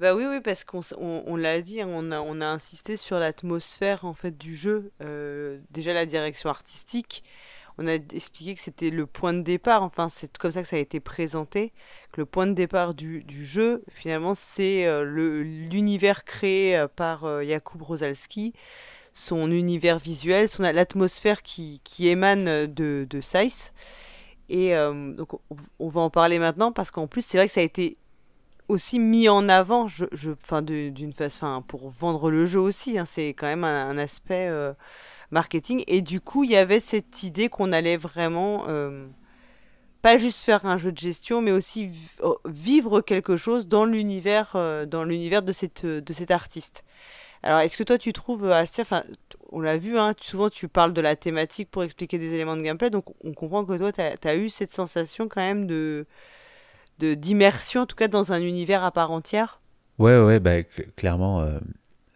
Bah 0.01 0.15
oui, 0.17 0.25
oui, 0.29 0.41
parce 0.41 0.65
qu'on 0.65 0.81
on, 0.99 1.37
l'a 1.37 1.61
dit, 1.61 1.81
hein, 1.81 1.87
on 1.89 2.11
a, 2.11 2.21
on 2.21 2.41
a 2.41 2.47
insisté 2.47 2.97
sur 2.97 3.21
l'atmosphère 3.21 4.05
en 4.05 4.15
fait 4.15 4.37
du 4.37 4.57
jeu. 4.57 4.91
Euh, 5.01 5.61
déjà 5.71 5.93
la 5.93 6.05
direction 6.05 6.51
artistique, 6.51 7.23
on 7.79 7.87
a 7.87 7.95
expliqué 7.95 8.55
que 8.57 8.61
c'était 8.61 8.91
le 8.91 9.07
point 9.07 9.33
de 9.33 9.43
départ. 9.43 9.85
Enfin, 9.85 10.09
c'est 10.09 10.37
comme 10.37 10.51
ça 10.51 10.63
que 10.63 10.69
ça 10.69 10.77
a 10.77 10.81
été 10.81 10.99
présenté. 10.99 11.73
Que 12.13 12.21
le 12.23 12.27
point 12.27 12.49
de 12.49 12.55
départ 12.55 12.95
du, 12.95 13.23
du 13.23 13.47
jeu, 13.47 13.85
finalement, 13.89 14.35
c'est 14.35 14.85
euh, 14.85 15.05
l'univers 15.45 16.25
créé 16.25 16.77
euh, 16.77 16.89
par 16.89 17.45
Jakub 17.45 17.83
Rosalski, 17.83 18.53
son 19.13 19.49
univers 19.53 20.01
visuel, 20.01 20.49
son 20.49 20.65
l'atmosphère 20.65 21.43
qui, 21.43 21.81
qui 21.85 22.09
émane 22.09 22.67
de 22.67 23.07
de 23.09 23.21
Seiss. 23.21 23.73
Et 24.49 24.75
donc 24.75 25.35
on, 25.35 25.57
on 25.79 25.89
va 25.89 26.03
en 26.03 26.11
parler 26.11 26.39
maintenant 26.39 26.71
parce 26.71 26.91
qu'en 26.91 27.07
plus 27.07 27.25
c'est 27.25 27.39
vrai 27.39 27.47
que 27.47 27.53
ça 27.53 27.61
a 27.61 27.65
été 27.65 27.97
aussi 28.69 28.99
mis 28.99 29.29
en 29.29 29.49
avant, 29.49 29.89
je, 29.89 30.05
je, 30.13 30.31
d'une 30.91 31.13
façon, 31.13 31.63
pour 31.67 31.89
vendre 31.89 32.31
le 32.31 32.47
jeu 32.47 32.61
aussi. 32.61 32.99
hein, 32.99 33.05
c'est 33.07 33.29
quand 33.29 33.47
même 33.47 33.65
un, 33.65 33.97
aspect 33.99 34.49
euh, 34.49 34.73
marketing. 35.31 35.85
Et 35.87 36.03
du 36.03 36.21
coup, 36.21 36.45
il 36.45 36.51
y 36.51 36.57
avait 36.57 36.81
cette 36.81 37.23
idée 37.23 37.49
qu'on 37.49 37.73
allait 37.73 37.97
vraiment 37.97 38.65
euh, 38.69 39.07
pas 40.03 40.19
juste 40.19 40.45
faire 40.45 40.67
un 40.67 40.79
jeu 40.79 40.93
de 40.93 40.99
gestion, 40.99 41.41
mais 41.41 41.53
aussi 41.53 41.91
oh, 42.23 42.39
vivre 42.47 43.01
quelque 43.01 43.37
chose 43.37 43.69
dans 43.69 43.85
l'univers, 43.85 44.53
euh, 44.55 44.87
dans 44.87 45.05
l'univers 45.05 45.43
de 45.43 45.53
cette, 45.53 45.87
de 45.87 46.13
cet 46.13 46.31
artiste. 46.31 46.85
Alors, 47.43 47.61
est-ce 47.61 47.77
que 47.77 47.83
toi, 47.83 47.99
tu 47.99 48.15
trouves, 48.15 48.51
Astia, 48.51 48.85
on 49.53 49.61
l'a 49.61 49.77
vu, 49.77 49.99
hein, 49.99 50.15
souvent 50.21 50.49
tu 50.49 50.67
parles 50.67 50.95
de 50.95 51.01
la 51.03 51.15
thématique 51.15 51.71
pour 51.71 51.85
expliquer 51.85 52.19
des 52.19 52.33
éléments 52.33 52.57
de 52.57 52.63
gameplay, 52.63 52.89
donc 52.89 53.05
on 53.23 53.35
comprend 53.35 53.65
que 53.67 53.77
toi, 53.77 53.93
tu 53.93 54.29
as, 54.29 54.37
eu 54.37 54.49
cette 54.49 54.71
sensation 54.71 55.29
quand 55.29 55.43
même 55.43 55.67
de 55.67 56.07
d'immersion, 56.99 57.83
en 57.83 57.87
tout 57.87 57.97
cas 57.97 58.09
dans 58.09 58.33
un 58.33 58.41
univers 58.41 58.83
à 58.85 58.91
part 58.93 59.11
entière? 59.11 59.61
Ouais, 59.99 60.19
ouais, 60.23 60.41
bah, 60.41 60.59
cl- 60.61 60.91
clairement, 60.97 61.41
euh, 61.41 61.59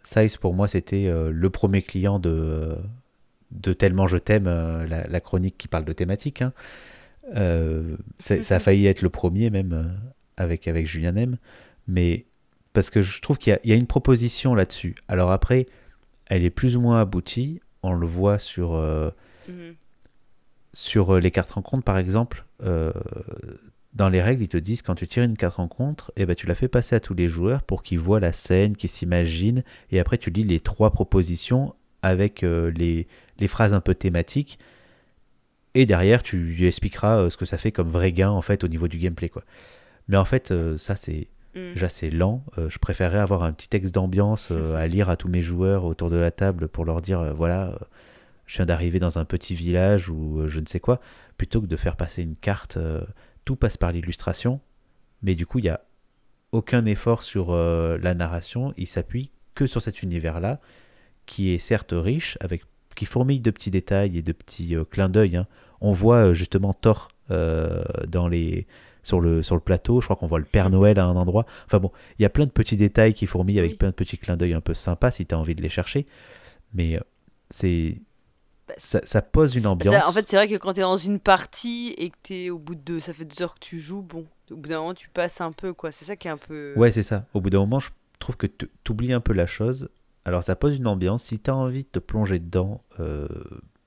Size 0.02 0.36
pour 0.36 0.54
moi 0.54 0.68
c'était 0.68 1.06
euh, 1.06 1.30
le 1.30 1.50
premier 1.50 1.82
client 1.82 2.18
de, 2.18 2.76
de 3.50 3.72
Tellement 3.72 4.06
Je 4.06 4.16
t'aime, 4.18 4.46
euh, 4.46 4.86
la, 4.86 5.06
la 5.06 5.20
chronique 5.20 5.56
qui 5.58 5.68
parle 5.68 5.84
de 5.84 5.92
thématique. 5.92 6.42
hein. 6.42 6.52
Ça 8.18 8.54
a 8.56 8.58
failli 8.58 8.86
être 8.86 9.02
le 9.02 9.10
premier 9.10 9.50
même 9.50 9.98
avec, 10.36 10.66
avec 10.66 10.86
Julien 10.86 11.14
M. 11.16 11.36
Mais 11.86 12.24
parce 12.72 12.90
que 12.90 13.02
je 13.02 13.20
trouve 13.20 13.38
qu'il 13.38 13.58
y 13.64 13.68
y 13.68 13.72
a 13.72 13.76
une 13.76 13.86
proposition 13.86 14.54
là-dessus. 14.54 14.94
Alors 15.08 15.30
après, 15.30 15.66
elle 16.26 16.44
est 16.44 16.50
plus 16.50 16.76
ou 16.76 16.80
moins 16.80 17.00
aboutie. 17.00 17.60
On 17.82 17.92
le 17.92 18.06
voit 18.06 18.38
sur, 18.38 18.74
euh, 18.74 19.10
sur 20.72 21.18
les 21.18 21.30
cartes 21.30 21.50
rencontres, 21.52 21.84
par 21.84 21.98
exemple, 21.98 22.44
euh, 22.62 22.92
dans 23.98 24.08
les 24.08 24.22
règles, 24.22 24.44
ils 24.44 24.48
te 24.48 24.56
disent 24.56 24.80
quand 24.80 24.94
tu 24.94 25.08
tires 25.08 25.24
une 25.24 25.36
carte 25.36 25.56
rencontre, 25.56 26.12
eh 26.16 26.24
ben, 26.24 26.36
tu 26.36 26.46
la 26.46 26.54
fais 26.54 26.68
passer 26.68 26.94
à 26.94 27.00
tous 27.00 27.14
les 27.14 27.26
joueurs 27.26 27.64
pour 27.64 27.82
qu'ils 27.82 27.98
voient 27.98 28.20
la 28.20 28.32
scène, 28.32 28.76
qu'ils 28.76 28.88
s'imaginent, 28.88 29.64
et 29.90 29.98
après 29.98 30.18
tu 30.18 30.30
lis 30.30 30.44
les 30.44 30.60
trois 30.60 30.92
propositions 30.92 31.74
avec 32.02 32.44
euh, 32.44 32.70
les, 32.70 33.08
les 33.40 33.48
phrases 33.48 33.74
un 33.74 33.80
peu 33.80 33.96
thématiques, 33.96 34.60
et 35.74 35.84
derrière 35.84 36.22
tu 36.22 36.38
lui 36.38 36.66
expliqueras 36.66 37.18
euh, 37.18 37.30
ce 37.30 37.36
que 37.36 37.44
ça 37.44 37.58
fait 37.58 37.72
comme 37.72 37.88
vrai 37.88 38.12
gain 38.12 38.30
en 38.30 38.40
fait 38.40 38.62
au 38.62 38.68
niveau 38.68 38.86
du 38.86 38.98
gameplay. 38.98 39.28
Quoi. 39.28 39.42
Mais 40.06 40.16
en 40.16 40.24
fait, 40.24 40.52
euh, 40.52 40.78
ça 40.78 40.94
c'est 40.94 41.26
Mm. 41.54 41.72
déjà 41.72 41.88
c'est 41.88 42.10
lent. 42.10 42.44
Je 42.56 42.78
préférerais 42.78 43.18
avoir 43.18 43.42
un 43.42 43.52
petit 43.52 43.68
texte 43.68 43.94
d'ambiance 43.94 44.50
à 44.76 44.86
lire 44.86 45.08
à 45.08 45.16
tous 45.16 45.28
mes 45.28 45.40
joueurs 45.40 45.86
autour 45.86 46.10
de 46.10 46.16
la 46.16 46.30
table 46.30 46.68
pour 46.68 46.84
leur 46.84 47.00
dire 47.00 47.34
voilà, 47.34 47.78
je 48.46 48.56
viens 48.56 48.66
d'arriver 48.66 48.98
dans 48.98 49.18
un 49.18 49.24
petit 49.24 49.54
village 49.54 50.10
ou 50.10 50.46
je 50.46 50.60
ne 50.60 50.66
sais 50.66 50.78
quoi, 50.78 51.00
plutôt 51.38 51.62
que 51.62 51.66
de 51.66 51.76
faire 51.76 51.96
passer 51.96 52.22
une 52.22 52.36
carte. 52.36 52.78
Tout 53.48 53.56
passe 53.56 53.78
par 53.78 53.92
l'illustration, 53.92 54.60
mais 55.22 55.34
du 55.34 55.46
coup 55.46 55.58
il 55.58 55.64
y 55.64 55.70
a 55.70 55.80
aucun 56.52 56.84
effort 56.84 57.22
sur 57.22 57.50
euh, 57.50 57.96
la 58.02 58.12
narration. 58.14 58.74
Il 58.76 58.86
s'appuie 58.86 59.30
que 59.54 59.66
sur 59.66 59.80
cet 59.80 60.02
univers-là, 60.02 60.60
qui 61.24 61.54
est 61.54 61.58
certes 61.58 61.94
riche, 61.96 62.36
avec 62.40 62.60
qui 62.94 63.06
fourmille 63.06 63.40
de 63.40 63.50
petits 63.50 63.70
détails 63.70 64.18
et 64.18 64.22
de 64.22 64.32
petits 64.32 64.76
euh, 64.76 64.84
clins 64.84 65.08
d'œil. 65.08 65.36
hein. 65.36 65.46
On 65.80 65.92
voit 65.92 66.26
euh, 66.28 66.34
justement 66.34 66.74
Thor 66.74 67.08
euh, 67.30 67.82
dans 68.06 68.28
les 68.28 68.66
sur 69.02 69.18
le, 69.18 69.42
sur 69.42 69.54
le 69.54 69.62
plateau. 69.62 70.02
Je 70.02 70.06
crois 70.08 70.16
qu'on 70.16 70.26
voit 70.26 70.40
le 70.40 70.44
Père 70.44 70.68
Noël 70.68 70.98
à 70.98 71.06
un 71.06 71.16
endroit. 71.16 71.46
Enfin 71.64 71.78
bon, 71.78 71.90
il 72.18 72.22
y 72.24 72.26
a 72.26 72.30
plein 72.30 72.44
de 72.44 72.50
petits 72.50 72.76
détails 72.76 73.14
qui 73.14 73.24
fourmillent 73.26 73.60
avec 73.60 73.70
Oui. 73.72 73.76
plein 73.78 73.88
de 73.88 73.94
petits 73.94 74.18
clins 74.18 74.36
d'œil 74.36 74.52
un 74.52 74.60
peu 74.60 74.74
sympas 74.74 75.10
si 75.10 75.24
tu 75.24 75.34
as 75.34 75.38
envie 75.38 75.54
de 75.54 75.62
les 75.62 75.70
chercher. 75.70 76.06
Mais 76.74 77.00
c'est. 77.48 78.02
Ça, 78.76 79.00
ça 79.04 79.22
pose 79.22 79.56
une 79.56 79.66
ambiance. 79.66 79.94
Ça, 79.94 80.08
en 80.08 80.12
fait, 80.12 80.28
c'est 80.28 80.36
vrai 80.36 80.46
que 80.48 80.56
quand 80.56 80.72
t'es 80.74 80.80
dans 80.82 80.96
une 80.96 81.18
partie 81.20 81.94
et 81.98 82.10
que 82.10 82.16
t'es 82.22 82.50
au 82.50 82.58
bout 82.58 82.74
de 82.74 82.80
deux, 82.80 83.00
ça 83.00 83.12
fait 83.12 83.24
deux 83.24 83.42
heures 83.42 83.54
que 83.54 83.60
tu 83.60 83.80
joues, 83.80 84.02
bon, 84.02 84.26
au 84.50 84.56
bout 84.56 84.68
d'un 84.68 84.78
moment, 84.80 84.94
tu 84.94 85.08
passes 85.08 85.40
un 85.40 85.52
peu, 85.52 85.72
quoi. 85.72 85.90
C'est 85.92 86.04
ça 86.04 86.16
qui 86.16 86.28
est 86.28 86.30
un 86.30 86.36
peu. 86.36 86.74
Ouais, 86.76 86.90
c'est 86.92 87.02
ça. 87.02 87.26
Au 87.34 87.40
bout 87.40 87.50
d'un 87.50 87.58
moment, 87.60 87.80
je 87.80 87.90
trouve 88.18 88.36
que 88.36 88.46
tu 88.46 88.68
oublies 88.90 89.12
un 89.12 89.20
peu 89.20 89.32
la 89.32 89.46
chose. 89.46 89.88
Alors, 90.24 90.42
ça 90.44 90.56
pose 90.56 90.76
une 90.76 90.86
ambiance. 90.86 91.24
Si 91.24 91.38
tu 91.38 91.50
as 91.50 91.56
envie 91.56 91.84
de 91.84 91.88
te 91.88 91.98
plonger 91.98 92.38
dedans, 92.38 92.82
euh, 93.00 93.26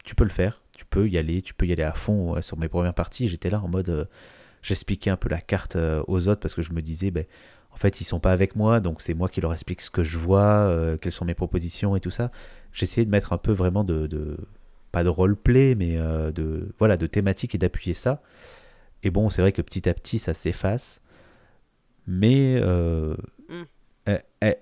tu 0.03 0.15
peux 0.15 0.23
le 0.23 0.29
faire. 0.31 0.61
Tu 0.73 0.85
peux 0.85 1.07
y 1.07 1.17
aller. 1.17 1.41
Tu 1.41 1.53
peux 1.53 1.67
y 1.67 1.71
aller 1.73 1.83
à 1.83 1.93
fond. 1.93 2.33
Ouais, 2.33 2.41
sur 2.41 2.57
mes 2.57 2.67
premières 2.69 2.93
parties, 2.95 3.27
j'étais 3.29 3.49
là 3.49 3.61
en 3.61 3.67
mode. 3.67 3.89
euh, 3.89 4.05
J'expliquais 4.63 5.09
un 5.09 5.17
peu 5.17 5.27
la 5.29 5.41
carte 5.41 5.75
euh, 5.75 6.03
aux 6.07 6.27
autres 6.27 6.39
parce 6.41 6.53
que 6.53 6.61
je 6.61 6.71
me 6.71 6.81
disais, 6.83 7.09
ben, 7.09 7.25
en 7.71 7.77
fait, 7.77 7.99
ils 7.99 8.03
sont 8.03 8.19
pas 8.19 8.31
avec 8.31 8.55
moi, 8.55 8.79
donc 8.79 9.01
c'est 9.01 9.13
moi 9.15 9.27
qui 9.27 9.41
leur 9.41 9.53
explique 9.53 9.81
ce 9.81 9.89
que 9.89 10.03
je 10.03 10.17
vois, 10.19 10.41
euh, 10.43 10.97
quelles 10.97 11.11
sont 11.11 11.25
mes 11.25 11.33
propositions 11.33 11.95
et 11.95 11.99
tout 11.99 12.11
ça. 12.11 12.31
J'essayais 12.71 13.05
de 13.05 13.09
mettre 13.11 13.33
un 13.33 13.37
peu 13.37 13.51
vraiment 13.51 13.83
de. 13.83 14.05
de- 14.07 14.37
pas 14.91 15.03
de 15.03 15.09
roleplay, 15.09 15.75
mais 15.75 15.97
euh, 15.97 16.31
de, 16.31 16.73
voilà, 16.79 16.97
de 16.97 17.07
thématique 17.07 17.55
et 17.55 17.57
d'appuyer 17.57 17.93
ça. 17.93 18.21
Et 19.03 19.09
bon, 19.09 19.29
c'est 19.29 19.41
vrai 19.41 19.51
que 19.51 19.61
petit 19.61 19.87
à 19.89 19.93
petit, 19.93 20.19
ça 20.19 20.33
s'efface. 20.33 21.01
Mais 22.07 22.55
euh, 22.61 23.15
Mm. 23.49 24.13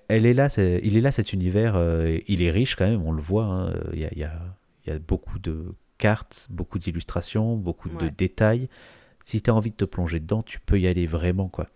elle, 0.08 0.26
est 0.26 0.34
là, 0.34 0.48
il 0.82 0.96
est 0.96 1.00
là 1.00 1.12
cet 1.12 1.32
univers, 1.32 1.74
euh, 1.76 2.18
il 2.26 2.42
est 2.42 2.50
riche 2.50 2.76
quand 2.76 2.88
même, 2.88 3.02
on 3.06 3.12
le 3.12 3.22
voit. 3.22 3.44
hein. 3.44 3.74
Il 3.92 4.00
y, 4.00 4.04
a, 4.04 4.08
il 4.12 4.18
y 4.18 4.24
a- 4.24 4.56
il 4.86 4.92
y 4.92 4.96
a 4.96 4.98
beaucoup 4.98 5.38
de 5.38 5.74
cartes, 5.98 6.46
beaucoup 6.50 6.78
d'illustrations, 6.78 7.56
beaucoup 7.56 7.88
de 7.90 8.08
détails. 8.08 8.68
Si 9.22 9.40
tu 9.42 9.50
as 9.50 9.54
envie 9.54 9.70
de 9.70 9.76
te 9.76 9.84
plonger 9.84 10.18
dedans, 10.20 10.42
tu 10.42 10.58
peux 10.60 10.78
y 10.80 10.86
aller 10.86 11.06
vraiment. 11.06 11.48
quoi. 11.48 11.68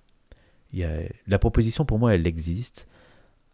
Il 0.72 0.78
y 0.80 0.84
a, 0.84 0.98
la 1.26 1.38
proposition, 1.38 1.84
pour 1.84 1.98
moi, 1.98 2.14
elle 2.14 2.26
existe. 2.26 2.88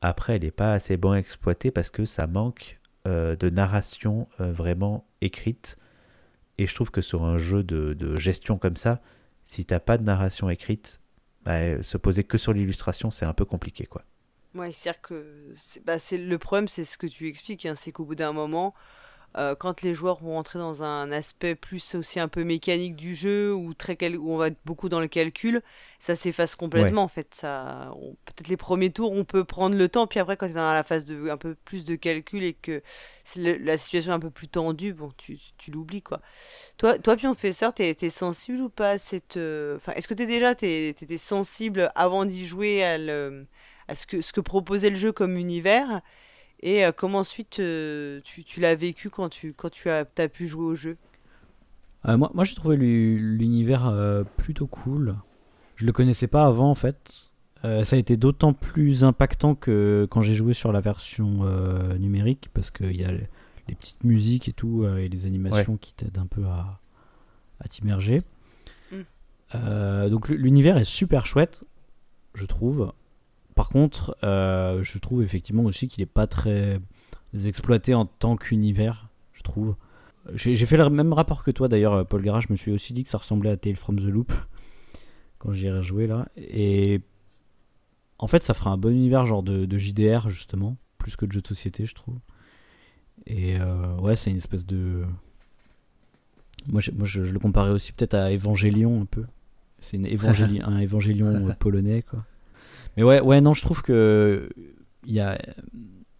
Après, 0.00 0.36
elle 0.36 0.42
n'est 0.42 0.50
pas 0.52 0.72
assez 0.72 0.96
bien 0.96 1.14
exploitée 1.14 1.70
parce 1.70 1.90
que 1.90 2.04
ça 2.04 2.26
manque 2.26 2.78
euh, 3.06 3.36
de 3.36 3.50
narration 3.50 4.28
euh, 4.40 4.52
vraiment 4.52 5.06
écrite. 5.20 5.76
Et 6.58 6.66
je 6.66 6.74
trouve 6.74 6.90
que 6.90 7.00
sur 7.00 7.24
un 7.24 7.38
jeu 7.38 7.62
de, 7.62 7.94
de 7.94 8.16
gestion 8.16 8.58
comme 8.58 8.76
ça, 8.76 9.00
si 9.44 9.64
t'as 9.64 9.80
pas 9.80 9.96
de 9.98 10.02
narration 10.02 10.50
écrite, 10.50 11.00
bah, 11.44 11.82
se 11.82 11.96
poser 11.96 12.24
que 12.24 12.38
sur 12.38 12.52
l'illustration, 12.52 13.10
c'est 13.10 13.24
un 13.24 13.32
peu 13.32 13.44
compliqué, 13.44 13.86
quoi. 13.86 14.04
Ouais, 14.54 14.72
c'est-à-dire 14.72 15.00
que 15.00 15.54
bah, 15.84 15.96
le 16.12 16.36
problème, 16.38 16.68
c'est 16.68 16.84
ce 16.84 16.98
que 16.98 17.06
tu 17.06 17.28
expliques, 17.28 17.66
hein, 17.66 17.74
c'est 17.76 17.92
qu'au 17.92 18.04
bout 18.04 18.16
d'un 18.16 18.32
moment, 18.32 18.74
euh, 19.36 19.54
quand 19.54 19.82
les 19.82 19.94
joueurs 19.94 20.18
vont 20.22 20.36
entrer 20.38 20.58
dans 20.58 20.82
un 20.82 21.12
aspect 21.12 21.54
plus 21.54 21.94
aussi 21.94 22.18
un 22.20 22.28
peu 22.28 22.42
mécanique 22.44 22.96
du 22.96 23.14
jeu, 23.14 23.54
ou 23.54 23.74
très 23.74 23.96
cal- 23.96 24.16
où 24.16 24.32
on 24.32 24.36
va 24.36 24.48
être 24.48 24.58
beaucoup 24.64 24.88
dans 24.88 25.00
le 25.00 25.08
calcul, 25.08 25.62
ça 26.00 26.16
s'efface 26.16 26.56
complètement 26.56 27.02
en 27.04 27.08
fait. 27.08 27.34
Ça, 27.34 27.90
peut-être 28.24 28.48
les 28.48 28.56
premiers 28.56 28.90
tours, 28.90 29.12
on 29.12 29.24
peut 29.24 29.44
prendre 29.44 29.76
le 29.76 29.88
temps, 29.88 30.06
puis 30.06 30.18
après 30.18 30.36
quand 30.36 30.46
tu 30.46 30.52
es 30.52 30.54
dans 30.54 30.72
la 30.72 30.82
phase 30.82 31.04
de 31.04 31.28
un 31.30 31.36
peu 31.36 31.54
plus 31.64 31.84
de 31.84 31.94
calcul 31.96 32.42
et 32.42 32.54
que 32.54 32.82
c'est 33.24 33.40
le- 33.40 33.56
la 33.64 33.78
situation 33.78 34.12
est 34.12 34.16
un 34.16 34.20
peu 34.20 34.30
plus 34.30 34.48
tendue, 34.48 34.92
bon, 34.94 35.12
tu, 35.16 35.38
tu 35.58 35.70
l'oublies 35.70 36.02
quoi. 36.02 36.20
Toi, 36.78 36.98
toi 36.98 37.16
Pionfesseur, 37.16 37.72
t'es 37.74 37.94
t'es 37.94 38.10
sensible 38.10 38.60
ou 38.60 38.68
pas 38.70 38.90
à 38.92 38.98
cette, 38.98 39.36
euh, 39.36 39.76
enfin, 39.76 39.92
est-ce 39.92 40.08
que 40.08 40.14
t'es 40.14 40.26
déjà 40.26 40.54
t'es- 40.54 40.94
t'étais 40.96 41.18
sensible 41.18 41.90
avant 41.94 42.24
d'y 42.24 42.46
jouer 42.46 42.84
à 42.84 42.98
le 42.98 43.46
à 43.88 43.94
ce 43.96 44.06
que, 44.06 44.20
ce 44.22 44.32
que 44.32 44.40
proposait 44.40 44.90
le 44.90 44.96
jeu 44.96 45.12
comme 45.12 45.36
univers 45.36 46.00
et 46.62 46.84
euh, 46.84 46.92
comment 46.92 47.18
ensuite 47.18 47.60
euh, 47.60 48.20
tu, 48.24 48.44
tu 48.44 48.60
l'as 48.60 48.74
vécu 48.74 49.10
quand 49.10 49.28
tu, 49.28 49.52
quand 49.52 49.70
tu 49.70 49.88
as, 49.90 50.04
t'as 50.04 50.28
pu 50.28 50.46
jouer 50.48 50.64
au 50.64 50.74
jeu? 50.74 50.96
Euh, 52.06 52.16
moi, 52.16 52.30
moi 52.34 52.44
j'ai 52.44 52.54
trouvé 52.54 52.76
l'u- 52.76 53.18
l'univers 53.36 53.86
euh, 53.86 54.24
plutôt 54.36 54.66
cool. 54.66 55.16
Je 55.76 55.84
le 55.86 55.92
connaissais 55.92 56.26
pas 56.26 56.46
avant 56.46 56.70
en 56.70 56.74
fait. 56.74 57.32
Euh, 57.64 57.84
ça 57.84 57.96
a 57.96 57.98
été 57.98 58.16
d'autant 58.16 58.54
plus 58.54 59.04
impactant 59.04 59.54
que 59.54 60.06
quand 60.10 60.22
j'ai 60.22 60.34
joué 60.34 60.54
sur 60.54 60.72
la 60.72 60.80
version 60.80 61.40
euh, 61.42 61.98
numérique 61.98 62.48
parce 62.54 62.70
qu'il 62.70 62.98
y 62.98 63.04
a 63.04 63.12
les, 63.12 63.28
les 63.68 63.74
petites 63.74 64.02
musiques 64.02 64.48
et 64.48 64.54
tout 64.54 64.84
euh, 64.84 64.96
et 64.96 65.08
les 65.08 65.26
animations 65.26 65.76
qui 65.76 65.92
t'aident 65.92 66.18
un 66.18 66.26
peu 66.26 66.44
à, 66.46 66.80
à 67.60 67.68
t'immerger. 67.68 68.22
Mm. 68.90 68.96
Euh, 69.56 70.08
donc 70.08 70.28
l'univers 70.30 70.78
est 70.78 70.84
super 70.84 71.26
chouette, 71.26 71.64
je 72.34 72.46
trouve. 72.46 72.92
Par 73.54 73.68
contre, 73.68 74.16
euh, 74.24 74.82
je 74.82 74.98
trouve 74.98 75.22
effectivement 75.22 75.64
aussi 75.64 75.88
qu'il 75.88 76.02
est 76.02 76.06
pas 76.06 76.26
très 76.26 76.80
exploité 77.44 77.94
en 77.94 78.06
tant 78.06 78.36
qu'univers, 78.36 79.08
je 79.32 79.42
trouve. 79.42 79.76
J'ai 80.34 80.54
fait 80.66 80.76
le 80.76 80.88
même 80.90 81.12
rapport 81.12 81.42
que 81.42 81.50
toi 81.50 81.68
d'ailleurs, 81.68 81.94
euh, 81.94 82.04
Paul 82.04 82.22
Garage. 82.22 82.44
Je 82.48 82.52
me 82.52 82.56
suis 82.56 82.70
aussi 82.72 82.92
dit 82.92 83.04
que 83.04 83.10
ça 83.10 83.18
ressemblait 83.18 83.50
à 83.50 83.56
Tale 83.56 83.76
from 83.76 83.98
the 83.98 84.04
Loop 84.04 84.32
quand 85.38 85.52
j'y 85.52 85.66
ai 85.66 85.72
rejoué 85.72 86.06
là. 86.06 86.28
Et 86.36 87.00
en 88.18 88.26
fait, 88.26 88.44
ça 88.44 88.52
fera 88.54 88.70
un 88.70 88.76
bon 88.76 88.90
univers 88.92 89.24
genre 89.26 89.42
de, 89.42 89.64
de 89.64 89.78
JDR 89.78 90.28
justement, 90.28 90.76
plus 90.98 91.16
que 91.16 91.24
de 91.26 91.32
jeu 91.32 91.40
de 91.40 91.46
société, 91.46 91.86
je 91.86 91.94
trouve. 91.94 92.18
Et 93.26 93.58
euh, 93.60 93.96
ouais, 93.96 94.16
c'est 94.16 94.30
une 94.30 94.36
espèce 94.36 94.66
de. 94.66 95.04
Moi, 96.68 96.80
je, 96.80 96.90
moi, 96.90 97.06
je, 97.06 97.24
je 97.24 97.32
le 97.32 97.38
comparais 97.38 97.70
aussi 97.70 97.92
peut-être 97.92 98.14
à 98.14 98.30
Evangelion 98.32 99.00
un 99.00 99.06
peu. 99.06 99.24
C'est 99.80 99.96
une 99.96 100.06
évangéli- 100.06 100.62
un 100.64 100.78
Évangélion 100.78 101.46
polonais 101.58 102.02
quoi. 102.02 102.24
Mais 103.00 103.04
ouais, 103.04 103.20
ouais, 103.22 103.40
non, 103.40 103.54
je 103.54 103.62
trouve 103.62 103.80
que 103.80 104.50
il 105.06 105.14
y 105.14 105.20
a, 105.20 105.38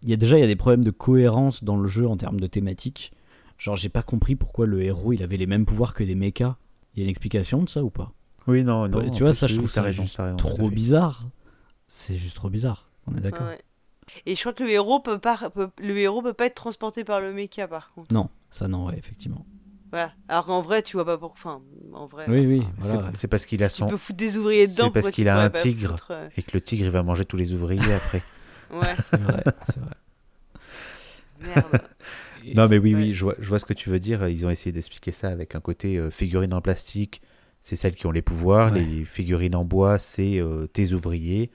il 0.01 0.09
y 0.09 0.13
a 0.13 0.15
déjà 0.15 0.39
il 0.39 0.41
y 0.41 0.43
a 0.43 0.47
des 0.47 0.55
problèmes 0.55 0.83
de 0.83 0.89
cohérence 0.89 1.63
dans 1.63 1.77
le 1.77 1.87
jeu 1.87 2.07
en 2.07 2.17
termes 2.17 2.39
de 2.39 2.47
thématique. 2.47 3.11
Genre, 3.59 3.75
j'ai 3.75 3.89
pas 3.89 4.01
compris 4.01 4.35
pourquoi 4.35 4.65
le 4.65 4.81
héros 4.81 5.13
il 5.13 5.21
avait 5.21 5.37
les 5.37 5.45
mêmes 5.45 5.67
pouvoirs 5.67 5.93
que 5.93 6.03
des 6.03 6.15
mechas. 6.15 6.55
Il 6.95 6.99
y 6.99 7.01
a 7.01 7.03
une 7.03 7.11
explication 7.11 7.61
de 7.61 7.69
ça 7.69 7.83
ou 7.83 7.91
pas? 7.91 8.13
Oui, 8.47 8.63
non, 8.63 8.87
non. 8.87 8.97
En 8.97 9.09
Tu 9.11 9.21
vois, 9.21 9.35
ça, 9.35 9.45
je 9.45 9.57
trouve 9.57 9.69
ça 9.69 9.83
raison, 9.83 10.01
juste 10.01 10.17
raison, 10.17 10.37
trop 10.37 10.55
fait. 10.69 10.69
bizarre. 10.75 11.29
C'est 11.85 12.15
juste 12.15 12.35
trop 12.35 12.49
bizarre. 12.49 12.89
On 13.05 13.15
est 13.15 13.21
d'accord 13.21 13.45
Ouais. 13.49 13.61
Et 14.25 14.33
je 14.33 14.39
crois 14.39 14.53
que 14.53 14.63
le 14.63 14.71
héros 14.71 15.01
peut 15.01 15.19
pas, 15.19 15.51
peut- 15.53 15.69
le 15.79 15.95
héros 15.99 16.23
peut 16.23 16.33
pas 16.33 16.47
être 16.47 16.55
transporté 16.55 17.03
par 17.03 17.21
le 17.21 17.31
mecha 17.31 17.67
par 17.67 17.93
contre. 17.93 18.11
Non, 18.11 18.27
ça 18.49 18.67
non, 18.67 18.87
ouais, 18.87 18.97
effectivement. 18.97 19.45
Voilà. 19.91 20.13
Alors 20.29 20.45
qu'en 20.45 20.61
vrai, 20.61 20.81
tu 20.83 20.95
vois 20.97 21.05
pas 21.05 21.17
pourquoi. 21.17 21.37
Enfin, 21.53 21.61
en 21.93 22.05
vrai. 22.07 22.25
Oui, 22.27 22.45
oui, 22.45 22.59
enfin, 22.79 22.93
voilà. 22.93 23.09
C'est- 23.11 23.17
C'est 23.21 23.27
parce 23.27 23.45
qu'il 23.45 23.61
a 23.63 23.69
Tu 23.69 23.75
son. 23.75 23.87
peux 23.87 23.97
foutre 23.97 24.17
des 24.17 24.37
ouvriers 24.37 24.67
c'est 24.67 24.73
dedans. 24.77 24.91
parce 24.91 25.05
pourquoi 25.07 25.11
tu 25.11 25.15
qu'il 25.15 25.29
a 25.29 25.39
un 25.41 25.49
tigre. 25.49 25.91
foutre, 25.91 26.11
euh, 26.11 26.29
Et 26.37 26.43
que 26.43 26.51
le 26.53 26.61
tigre, 26.61 26.85
il 26.85 26.91
va 26.91 27.03
manger 27.03 27.25
tous 27.25 27.37
les 27.37 27.53
ouvriers 27.53 27.81
après. 27.93 28.21
Ouais, 28.71 28.95
C'est 29.05 29.19
vrai, 29.19 29.43
c'est 29.65 29.79
vrai. 29.79 29.95
merde. 31.41 31.81
Et- 32.45 32.53
Non, 32.55 32.67
mais 32.67 32.77
oui, 32.79 32.95
Ouais. 32.95 33.01
oui, 33.01 33.13
je 33.13 33.23
vois, 33.23 33.35
je 33.39 33.47
vois 33.49 33.59
ce 33.59 33.65
que 33.65 33.73
tu 33.73 33.89
veux 33.89 33.99
dire. 33.99 34.27
Ils 34.27 34.45
ont 34.45 34.49
essayé 34.49 34.71
d'expliquer 34.71 35.11
ça 35.11 35.27
avec 35.29 35.53
un 35.55 35.59
côté 35.59 35.97
euh, 35.97 36.09
figurines 36.09 36.53
en 36.53 36.61
plastique, 36.61 37.21
c'est 37.61 37.75
celles 37.75 37.93
qui 37.95 38.07
ont 38.07 38.11
les 38.11 38.21
pouvoirs. 38.23 38.71
Ouais. 38.71 38.79
Les 38.83 39.05
figurines 39.05 39.55
en 39.55 39.63
bois, 39.65 39.97
c'est 39.99 40.39
euh, 40.39 40.65
tes 40.67 40.93
ouvriers. 40.93 41.51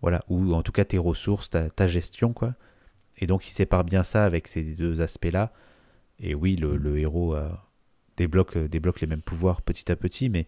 Voilà, 0.00 0.24
ou 0.28 0.54
en 0.54 0.62
tout 0.62 0.72
cas 0.72 0.84
tes 0.84 0.98
ressources, 0.98 1.50
ta, 1.50 1.70
ta 1.70 1.86
gestion, 1.88 2.32
quoi. 2.32 2.54
Et 3.18 3.26
donc, 3.26 3.46
ils 3.48 3.50
séparent 3.50 3.82
bien 3.84 4.04
ça 4.04 4.24
avec 4.24 4.46
ces 4.48 4.62
deux 4.62 5.00
aspects-là. 5.02 5.52
Et 6.20 6.34
oui, 6.34 6.56
le, 6.56 6.76
le 6.76 6.98
héros 6.98 7.34
euh, 7.34 7.48
débloque, 8.16 8.56
euh, 8.56 8.68
débloque 8.68 9.00
les 9.00 9.06
mêmes 9.06 9.22
pouvoirs 9.22 9.62
petit 9.62 9.90
à 9.92 9.96
petit, 9.96 10.28
mais 10.28 10.46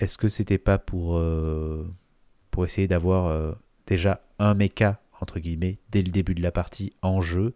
est-ce 0.00 0.18
que 0.18 0.28
c'était 0.28 0.58
pas 0.58 0.78
pour, 0.78 1.16
euh, 1.18 1.86
pour 2.50 2.64
essayer 2.64 2.88
d'avoir 2.88 3.26
euh, 3.26 3.52
déjà 3.86 4.22
un 4.38 4.54
mecha, 4.54 5.00
entre 5.20 5.38
guillemets, 5.40 5.78
dès 5.90 6.02
le 6.02 6.10
début 6.10 6.34
de 6.34 6.42
la 6.42 6.52
partie 6.52 6.92
en 7.02 7.20
jeu? 7.20 7.54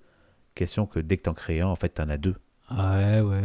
Question 0.55 0.87
que 0.87 1.01
dès 1.01 1.17
que 1.17 1.23
t'en 1.23 1.35
crées 1.35 1.61
un, 1.61 1.67
en 1.69 1.77
fait, 1.77 1.89
t'en 1.91 2.09
as 2.09 2.17
deux. 2.19 2.37
Ouais, 2.71 3.21
ouais. 3.21 3.43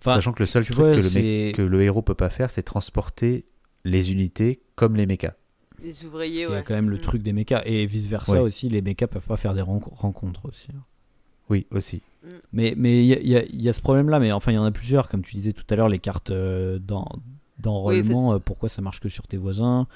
Enfin, 0.00 0.14
Sachant 0.14 0.32
que 0.32 0.42
le 0.42 0.46
seul 0.46 0.64
truc 0.64 0.76
vois, 0.76 0.94
que, 0.94 1.00
le 1.00 1.52
que 1.52 1.62
le 1.62 1.82
héros 1.82 2.02
peut 2.02 2.14
pas 2.14 2.30
faire, 2.30 2.50
c'est 2.50 2.62
transporter 2.62 3.44
les 3.84 4.10
unités 4.12 4.62
comme 4.74 4.96
les 4.96 5.06
mechas. 5.06 5.34
Les 5.82 6.04
ouvriers, 6.04 6.42
y 6.42 6.46
ouais. 6.46 6.56
a 6.56 6.62
quand 6.62 6.74
même 6.74 6.90
le 6.90 6.96
Mm. 6.96 7.00
truc 7.02 7.22
des 7.22 7.32
mechas. 7.32 7.62
Et 7.66 7.86
vice 7.86 8.06
versa 8.06 8.32
Ouais. 8.32 8.38
aussi, 8.40 8.68
les 8.68 8.82
mechas 8.82 9.06
peuvent 9.06 9.24
pas 9.26 9.36
faire 9.36 9.54
des 9.54 9.60
ren- 9.62 9.80
rencontres 9.92 10.46
aussi. 10.46 10.68
hein. 10.76 10.82
Oui, 11.50 11.66
aussi. 11.72 12.02
Mais 12.52 12.74
mais 12.76 13.00
il 13.04 13.06
y, 13.06 13.14
a- 13.14 13.20
y 13.20 13.36
a- 13.36 13.44
y 13.50 13.68
a 13.68 13.72
ce 13.72 13.80
problème-là, 13.80 14.20
mais 14.20 14.30
enfin 14.32 14.52
il 14.52 14.54
y 14.54 14.58
en 14.58 14.64
a 14.64 14.70
plusieurs, 14.70 15.08
comme 15.08 15.22
tu 15.22 15.34
disais 15.36 15.52
tout 15.52 15.64
à 15.70 15.74
l'heure, 15.76 15.88
les 15.88 15.98
cartes 15.98 16.30
euh, 16.30 16.78
d'en- 16.78 17.08
d'enrôlement, 17.58 18.34
euh, 18.34 18.38
pourquoi 18.38 18.68
ça 18.68 18.82
marche 18.82 19.00
que 19.00 19.08
sur 19.08 19.26
tes 19.26 19.36
voisins. 19.36 19.86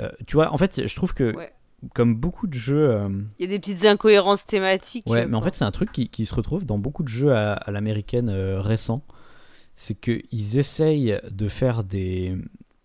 Euh, 0.00 0.10
tu 0.26 0.36
vois, 0.36 0.52
en 0.52 0.56
fait, 0.58 0.86
je 0.86 0.96
trouve 0.96 1.12
que 1.14 1.34
Ouais. 1.36 1.52
comme 1.94 2.14
beaucoup 2.14 2.46
de 2.46 2.54
jeux, 2.54 2.90
euh, 2.90 3.08
Il 3.38 3.42
y 3.42 3.48
a 3.48 3.50
des 3.50 3.58
petites 3.58 3.84
incohérences 3.84 4.46
thématiques. 4.46 5.06
ouais, 5.08 5.26
mais 5.26 5.34
en 5.36 5.42
fait 5.42 5.54
c'est 5.54 5.64
un 5.64 5.70
truc 5.70 5.92
qui, 5.92 6.08
qui 6.08 6.24
se 6.26 6.34
retrouve 6.34 6.64
dans 6.64 6.78
beaucoup 6.78 7.02
de 7.02 7.08
jeux 7.08 7.32
à, 7.34 7.54
à 7.54 7.70
l'américaine 7.70 8.28
euh, 8.30 8.60
récents, 8.60 9.02
c'est 9.76 9.94
qu'ils 9.98 10.58
essayent 10.58 11.18
de 11.30 11.48
faire 11.48 11.84
des 11.84 12.36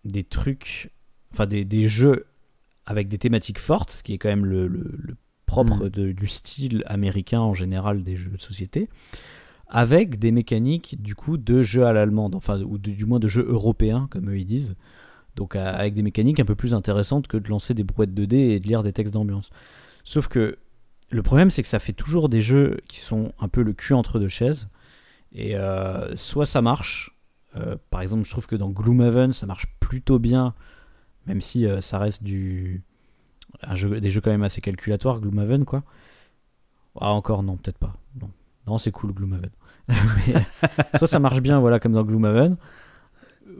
des 0.04 0.24
trucs, 0.24 0.90
enfin 1.32 1.46
des, 1.46 1.64
des 1.64 1.88
jeux 1.88 2.26
avec 2.86 3.08
des 3.08 3.18
thématiques 3.18 3.58
fortes, 3.58 3.90
ce 3.92 4.02
qui 4.02 4.14
est 4.14 4.18
quand 4.18 4.30
même 4.30 4.46
le, 4.46 4.66
le- 4.66 4.90
le 4.98 5.16
propre 5.48 5.88
de- 5.88 6.12
du 6.12 6.28
style 6.28 6.82
américain 6.86 7.40
en 7.40 7.54
général 7.54 8.02
des 8.02 8.16
jeux 8.16 8.30
de 8.30 8.40
société, 8.40 8.88
avec 9.66 10.18
des 10.18 10.30
mécaniques 10.30 11.00
du 11.02 11.14
coup 11.14 11.36
de 11.36 11.62
jeux 11.62 11.86
à 11.86 11.92
l'allemande, 11.92 12.34
enfin 12.34 12.60
ou 12.62 12.78
de- 12.78 12.90
du 12.92 13.04
moins 13.04 13.18
de 13.18 13.28
jeux 13.28 13.46
européens 13.48 14.06
comme 14.10 14.30
eux 14.30 14.38
ils 14.38 14.46
disent. 14.46 14.74
Donc 15.36 15.56
à- 15.56 15.70
avec 15.82 15.94
des 15.94 16.02
mécaniques 16.02 16.40
un 16.40 16.44
peu 16.44 16.54
plus 16.62 16.72
intéressantes 16.74 17.26
que 17.28 17.36
de 17.36 17.48
lancer 17.48 17.74
des 17.74 17.84
brouettes 17.84 18.14
de 18.14 18.24
dés 18.24 18.48
et 18.54 18.60
de 18.60 18.66
lire 18.68 18.82
des 18.82 18.92
textes 18.92 19.14
d'ambiance. 19.14 19.50
Sauf 20.04 20.28
que 20.28 20.58
le 21.10 21.22
problème 21.22 21.50
c'est 21.50 21.62
que 21.62 21.68
ça 21.68 21.78
fait 21.78 21.92
toujours 22.04 22.28
des 22.28 22.40
jeux 22.40 22.78
qui 22.88 23.00
sont 23.00 23.32
un 23.40 23.48
peu 23.48 23.62
le 23.62 23.72
cul 23.72 23.94
entre 23.94 24.18
deux 24.18 24.28
chaises. 24.28 24.68
Et 25.32 25.56
euh, 25.56 26.16
soit 26.16 26.46
ça 26.46 26.62
marche, 26.62 27.14
Euh, 27.56 27.76
par 27.90 28.02
exemple, 28.02 28.24
je 28.26 28.30
trouve 28.30 28.46
que 28.46 28.56
dans 28.56 28.68
Gloomhaven, 28.70 29.32
ça 29.32 29.46
marche 29.46 29.66
plutôt 29.80 30.18
bien, 30.18 30.54
même 31.26 31.40
si 31.40 31.64
euh, 31.64 31.80
ça 31.80 31.98
reste 31.98 32.22
du 32.22 32.82
un 33.62 33.74
jeu, 33.74 34.00
des 34.00 34.10
jeux 34.10 34.20
quand 34.20 34.30
même 34.30 34.42
assez 34.42 34.60
calculatoires, 34.60 35.20
Gloomhaven, 35.20 35.64
quoi. 35.64 35.82
Ah, 37.00 37.12
encore, 37.12 37.42
non, 37.42 37.56
peut-être 37.56 37.78
pas. 37.78 37.94
Non, 38.20 38.30
non 38.66 38.78
c'est 38.78 38.90
cool, 38.90 39.12
Gloomhaven. 39.12 39.50
Mais, 39.88 40.34
soit 40.98 41.08
ça 41.08 41.18
marche 41.18 41.40
bien, 41.40 41.60
voilà, 41.60 41.80
comme 41.80 41.92
dans 41.92 42.04
Gloomhaven, 42.04 42.56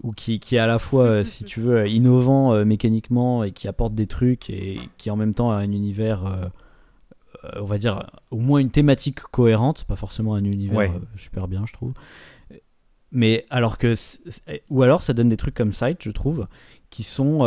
ou 0.02 0.12
qui, 0.12 0.40
qui 0.40 0.56
est 0.56 0.59
à 0.59 0.66
la 0.66 0.78
fois, 0.78 1.05
euh, 1.05 1.24
si 1.24 1.44
tu 1.44 1.60
veux, 1.60 1.89
innovant 1.89 2.52
euh, 2.52 2.65
mécaniquement 2.65 3.44
et 3.44 3.52
qui 3.52 3.66
apporte 3.69 3.94
des 3.94 4.06
trucs 4.06 4.51
et 4.51 4.78
qui 4.98 5.10
en 5.10 5.16
même 5.16 5.35
temps 5.35 5.51
a 5.51 5.56
un 5.56 5.73
univers, 5.73 6.27
euh, 6.27 6.48
on 7.56 7.65
va 7.65 7.78
dire, 7.78 8.10
au 8.31 8.36
moins 8.39 8.59
une 8.60 8.70
thématique 8.70 9.20
cohérente, 9.20 9.85
pas 9.85 9.97
forcément 9.97 10.35
un 10.35 10.44
univers 10.44 10.77
Ouais. 10.77 10.90
euh, 10.90 11.01
super 11.16 11.48
bien, 11.48 11.65
je 11.66 11.73
trouve. 11.73 11.94
Mais 13.10 13.47
alors 13.48 13.78
que, 13.78 13.94
ou 14.69 14.82
alors 14.82 15.01
ça 15.02 15.15
donne 15.15 15.31
des 15.31 15.39
trucs 15.39 15.55
comme 15.55 15.73
Sight, 15.73 16.02
je 16.02 16.10
trouve, 16.10 16.47
qui 16.90 17.02
sont. 17.02 17.39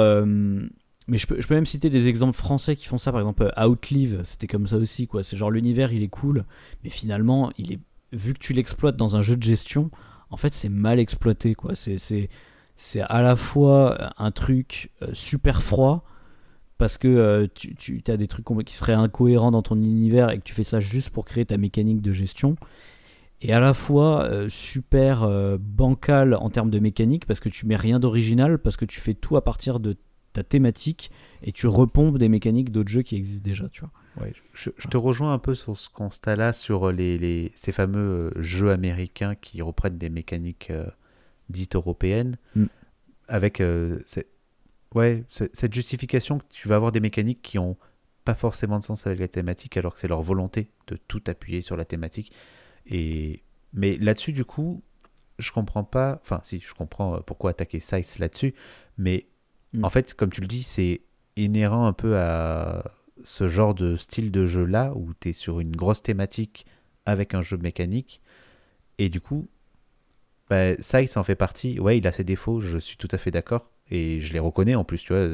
Euh, 1.08 1.12
mais 1.12 1.18
je 1.18 1.28
peux, 1.28 1.40
je 1.42 1.48
peux 1.48 1.56
même 1.56 1.66
citer 1.66 1.90
des 1.90 2.08
exemples 2.08 2.38
français 2.38 2.76
qui 2.76 2.88
font 2.88 2.98
ça. 2.98 3.12
Par 3.12 3.22
exemple, 3.22 3.52
Outlive, 3.58 4.22
c'était 4.24 4.48
comme 4.48 4.68
ça 4.68 4.78
aussi. 4.78 5.08
quoi. 5.08 5.24
C'est 5.24 5.38
genre 5.38 5.52
l'univers, 5.52 5.92
il 5.92 6.04
est 6.04 6.08
cool, 6.10 6.46
mais 6.84 6.90
finalement, 6.90 7.52
il 7.58 7.74
est 7.74 7.80
vu 8.14 8.34
que 8.34 8.40
tu 8.40 8.54
l'exploites 8.54 8.98
dans 8.98 9.16
un 9.16 9.22
jeu 9.22 9.36
de 9.38 9.44
gestion, 9.44 9.90
en 10.30 10.38
fait, 10.38 10.54
c'est 10.54 10.70
mal 10.70 11.00
exploité. 11.00 11.56
quoi. 11.56 11.74
C'est 11.76 13.02
à 13.02 13.22
la 13.22 13.36
fois 13.36 14.14
un 14.18 14.32
truc 14.32 14.92
euh, 15.02 15.10
super 15.14 15.62
froid 15.62 16.04
parce 16.82 16.98
que 16.98 17.08
euh, 17.08 17.48
tu, 17.54 17.76
tu 17.76 18.04
as 18.08 18.18
des 18.18 18.28
trucs 18.28 18.46
qui 18.66 18.76
seraient 18.76 18.94
incohérents 18.94 19.52
dans 19.52 19.62
ton 19.62 19.76
univers 19.76 20.32
et 20.32 20.40
que 20.40 20.44
tu 20.44 20.56
fais 20.56 20.64
ça 20.64 20.80
juste 20.80 21.12
pour 21.12 21.26
créer 21.26 21.46
ta 21.46 21.58
mécanique 21.58 22.02
de 22.02 22.12
gestion 22.12 22.56
et 23.42 23.54
à 23.54 23.60
la 23.60 23.74
fois 23.74 24.24
euh, 24.24 24.50
super 24.50 25.24
euh, 25.24 25.58
bancal 25.60 26.36
en 26.36 26.50
termes 26.50 26.70
de 26.70 26.80
mécanique 26.80 27.26
parce 27.26 27.40
que 27.40 27.50
tu 27.50 27.66
mets 27.66 27.76
rien 27.76 28.00
d'original 28.00 28.60
parce 28.60 28.78
que 28.78 28.86
tu 28.86 29.00
fais 29.00 29.14
tout 29.14 29.36
à 29.36 29.44
partir 29.44 29.80
de 29.80 29.96
ta 30.34 30.44
thématique 30.44 31.12
et 31.44 31.52
tu 31.52 31.68
repompes 31.68 32.18
des 32.18 32.30
mécaniques 32.30 32.72
d'autres 32.72 32.90
jeux 32.90 33.02
qui 33.02 33.16
existent 33.16 33.44
déjà 33.44 33.68
tu 33.70 33.82
vois 33.82 33.92
Ouais, 34.20 34.34
je, 34.54 34.70
je 34.78 34.88
te 34.90 34.98
rejoins 34.98 35.32
un 35.34 35.40
peu 35.40 35.56
sur 35.56 35.78
ce 35.78 35.88
constat-là, 35.90 36.52
sur 36.52 36.92
les, 36.92 37.18
les- 37.18 37.52
ces 37.56 37.72
fameux 37.72 38.32
euh, 38.36 38.42
jeux 38.42 38.72
américains 38.72 39.36
qui 39.36 39.62
reprennent 39.62 39.98
des 39.98 40.10
mécaniques 40.10 40.70
euh, 40.70 40.86
dites 41.50 41.76
européennes, 41.76 42.38
Mm. 42.56 42.66
avec 43.30 43.62
euh, 43.62 44.00
ouais, 44.94 45.24
cette 45.30 45.74
justification 45.74 46.40
que 46.40 46.44
tu 46.50 46.68
vas 46.68 46.76
avoir 46.76 46.92
des 46.92 47.00
mécaniques 47.00 47.42
qui 47.42 47.58
ont 47.58 47.78
pas 48.26 48.36
forcément 48.36 48.78
de 48.80 48.84
sens 48.84 49.08
avec 49.08 49.20
la 49.20 49.28
thématique, 49.30 49.78
alors 49.78 49.94
que 49.94 50.00
c'est 50.02 50.08
leur 50.10 50.22
volonté 50.22 50.68
de 50.88 50.98
tout 51.08 51.24
appuyer 51.28 51.62
sur 51.62 51.78
la 51.78 51.86
thématique. 51.86 52.34
Et 52.88 53.44
mais 53.74 53.96
là-dessus, 53.98 54.34
du 54.34 54.44
coup, 54.46 54.82
je 55.40 55.52
comprends 55.54 55.86
pas. 55.86 56.20
Enfin, 56.22 56.42
si, 56.44 56.60
je 56.60 56.74
comprends 56.74 57.22
pourquoi 57.22 57.52
attaquer 57.52 57.80
Size 57.80 58.20
là-dessus, 58.20 58.54
mais 58.98 59.26
Mm. 59.74 59.86
en 59.86 59.90
fait, 59.90 60.14
comme 60.14 60.32
tu 60.32 60.42
le 60.42 60.48
dis, 60.48 60.64
c'est 60.64 61.02
inhérent 61.36 61.86
un 61.86 61.94
peu 61.94 62.18
à 62.18 62.92
ce 63.24 63.48
genre 63.48 63.74
de 63.74 63.96
style 63.98 64.32
de 64.32 64.46
jeu-là, 64.46 64.94
où 64.96 65.14
tu 65.20 65.30
es 65.30 65.34
sur 65.34 65.60
une 65.60 65.76
grosse 65.76 66.02
thématique 66.02 66.66
avec 67.06 67.34
un 67.34 67.42
jeu 67.42 67.58
mécanique. 67.58 68.22
Et 68.98 69.10
du 69.10 69.22
coup, 69.22 69.48
bah, 70.50 70.76
Size 70.80 71.18
en 71.18 71.24
fait 71.24 71.36
partie. 71.36 71.80
Ouais, 71.80 71.98
il 71.98 72.08
a 72.08 72.12
ses 72.12 72.24
défauts, 72.24 72.60
je 72.60 72.78
suis 72.78 72.98
tout 72.98 73.08
à 73.12 73.18
fait 73.18 73.32
d'accord. 73.32 73.72
Et 73.90 74.20
je 74.22 74.34
les 74.34 74.40
reconnais 74.40 74.76
en 74.76 74.84
plus, 74.84 75.04
tu 75.04 75.14
vois. 75.14 75.28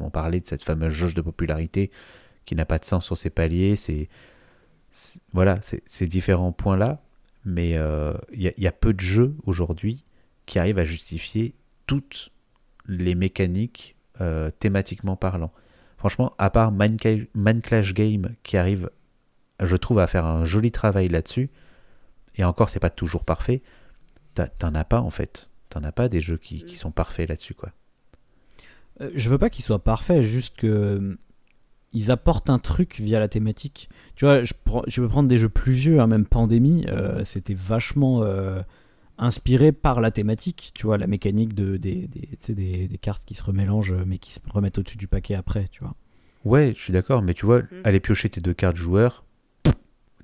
On 0.00 0.10
parlait 0.10 0.40
de 0.40 0.46
cette 0.46 0.64
fameuse 0.64 0.92
jauge 0.92 1.14
de 1.14 1.20
popularité 1.20 1.90
qui 2.44 2.56
n'a 2.56 2.64
pas 2.64 2.78
de 2.78 2.84
sens 2.84 3.04
sur 3.04 3.16
ses 3.16 3.30
paliers. 3.30 3.76
C'est. 3.76 4.08
Voilà, 5.32 5.60
ces 5.62 6.06
différents 6.06 6.52
points-là. 6.52 7.00
Mais 7.44 7.76
euh, 7.76 8.12
il 8.32 8.42
y, 8.42 8.52
il 8.56 8.64
y 8.64 8.66
a 8.66 8.72
peu 8.72 8.92
de 8.92 9.00
jeux 9.00 9.36
aujourd'hui 9.44 10.04
qui 10.46 10.58
arrivent 10.58 10.78
à 10.78 10.84
justifier 10.84 11.54
toutes 11.86 12.32
les 12.90 13.14
mécaniques 13.14 13.96
euh, 14.20 14.50
thématiquement 14.50 15.16
parlant. 15.16 15.52
Franchement, 15.96 16.34
à 16.38 16.50
part 16.50 16.72
Minecraft 16.72 17.30
Man 17.34 17.60
Clash 17.62 17.94
Game 17.94 18.34
qui 18.42 18.56
arrive, 18.56 18.90
je 19.62 19.76
trouve, 19.76 19.98
à 19.98 20.06
faire 20.06 20.26
un 20.26 20.44
joli 20.44 20.70
travail 20.70 21.08
là-dessus, 21.08 21.50
et 22.36 22.44
encore, 22.44 22.68
c'est 22.68 22.80
pas 22.80 22.90
toujours 22.90 23.24
parfait, 23.24 23.62
t'en 24.34 24.74
as 24.74 24.84
pas 24.84 25.00
en 25.00 25.10
fait. 25.10 25.48
T'en 25.68 25.84
as 25.84 25.92
pas 25.92 26.08
des 26.08 26.20
jeux 26.20 26.36
qui, 26.36 26.64
qui 26.64 26.76
sont 26.76 26.90
parfaits 26.90 27.28
là-dessus, 27.28 27.54
quoi. 27.54 27.70
Euh, 29.00 29.10
je 29.14 29.28
veux 29.30 29.38
pas 29.38 29.50
qu'ils 29.50 29.64
soient 29.64 29.84
parfaits, 29.84 30.22
juste 30.22 30.56
que 30.56 30.66
euh, 30.66 31.16
ils 31.92 32.10
apportent 32.10 32.50
un 32.50 32.58
truc 32.58 32.98
via 32.98 33.20
la 33.20 33.28
thématique. 33.28 33.88
Tu 34.16 34.24
vois, 34.24 34.42
je, 34.42 34.52
prends- 34.64 34.82
je 34.88 35.00
peux 35.00 35.08
prendre 35.08 35.28
des 35.28 35.38
jeux 35.38 35.48
plus 35.48 35.72
vieux, 35.72 36.00
hein, 36.00 36.06
même 36.06 36.26
Pandémie, 36.26 36.86
euh, 36.88 37.24
c'était 37.24 37.54
vachement 37.54 38.22
euh, 38.22 38.62
inspiré 39.20 39.70
par 39.72 40.00
la 40.00 40.10
thématique. 40.10 40.72
Tu 40.74 40.86
vois, 40.86 40.98
la 40.98 41.06
mécanique 41.06 41.54
de, 41.54 41.76
des, 41.76 42.08
des, 42.08 42.20
tu 42.22 42.36
sais, 42.40 42.54
des, 42.54 42.88
des 42.88 42.98
cartes 42.98 43.24
qui 43.24 43.34
se 43.34 43.42
remélangent, 43.44 43.94
mais 44.06 44.18
qui 44.18 44.32
se 44.32 44.40
remettent 44.52 44.78
au-dessus 44.78 44.96
du 44.98 45.06
paquet 45.06 45.34
après, 45.34 45.68
tu 45.70 45.80
vois. 45.84 45.94
Ouais, 46.44 46.72
je 46.76 46.82
suis 46.82 46.92
d'accord, 46.92 47.22
mais 47.22 47.34
tu 47.34 47.46
vois, 47.46 47.60
Mm. 47.60 47.66
aller 47.84 48.00
piocher 48.00 48.28
tes 48.30 48.40
deux 48.40 48.54
cartes 48.54 48.76
joueurs, 48.76 49.24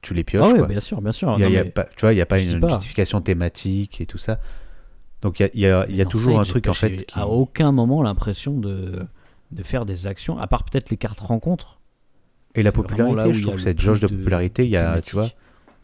tu 0.03 0.15
les 0.15 0.25
pioches, 0.25 0.45
ah 0.47 0.53
ouais, 0.53 0.59
quoi. 0.61 0.69
bien 0.69 0.81
sûr, 0.81 1.01
bien 1.03 1.13
sûr. 1.13 1.35
Il 1.37 1.41
y 1.41 1.45
a- 1.45 1.49
Non, 1.49 1.55
y 1.55 1.59
a 1.59 1.65
pas, 1.67 1.85
tu 1.85 2.01
vois, 2.01 2.13
il 2.13 2.17
n'y 2.17 2.23
a 2.23 2.27
pas 2.27 2.41
une, 2.41 2.59
pas. 2.61 2.69
justification 2.71 3.21
thématique 3.21 4.01
et 4.01 4.07
tout 4.07 4.19
ça. 4.19 4.41
Donc 5.23 5.41
il 5.41 5.43
y 5.61 5.67
a, 5.67 5.87
il 5.89 5.97
y 5.97 6.01
a- 6.01 6.07
toujours 6.07 6.39
un 6.39 6.45
truc 6.45 6.69
en 6.69 6.75
fait 6.75 7.05
qui... 7.07 7.19
à 7.19 7.27
aucun 7.27 7.73
moment 7.73 8.03
l'impression 8.03 8.59
de, 8.59 9.03
de 9.51 9.63
faire 9.63 9.85
des 9.87 10.07
actions, 10.07 10.39
à 10.39 10.47
part 10.47 10.65
peut-être 10.65 10.91
les 10.91 10.97
cartes 10.97 11.21
rencontres. 11.21 11.81
Et 12.55 12.63
la 12.63 12.73
popularité, 12.73 13.33
je 13.35 13.43
trouve 13.43 13.59
cette 13.61 13.81
jauge 13.81 14.01
de 14.01 14.07
de 14.07 14.15
popularité, 14.15 14.65
il 14.65 14.71
y 14.71 14.77
a, 14.77 15.01
tu 15.03 15.15
vois, 15.17 15.31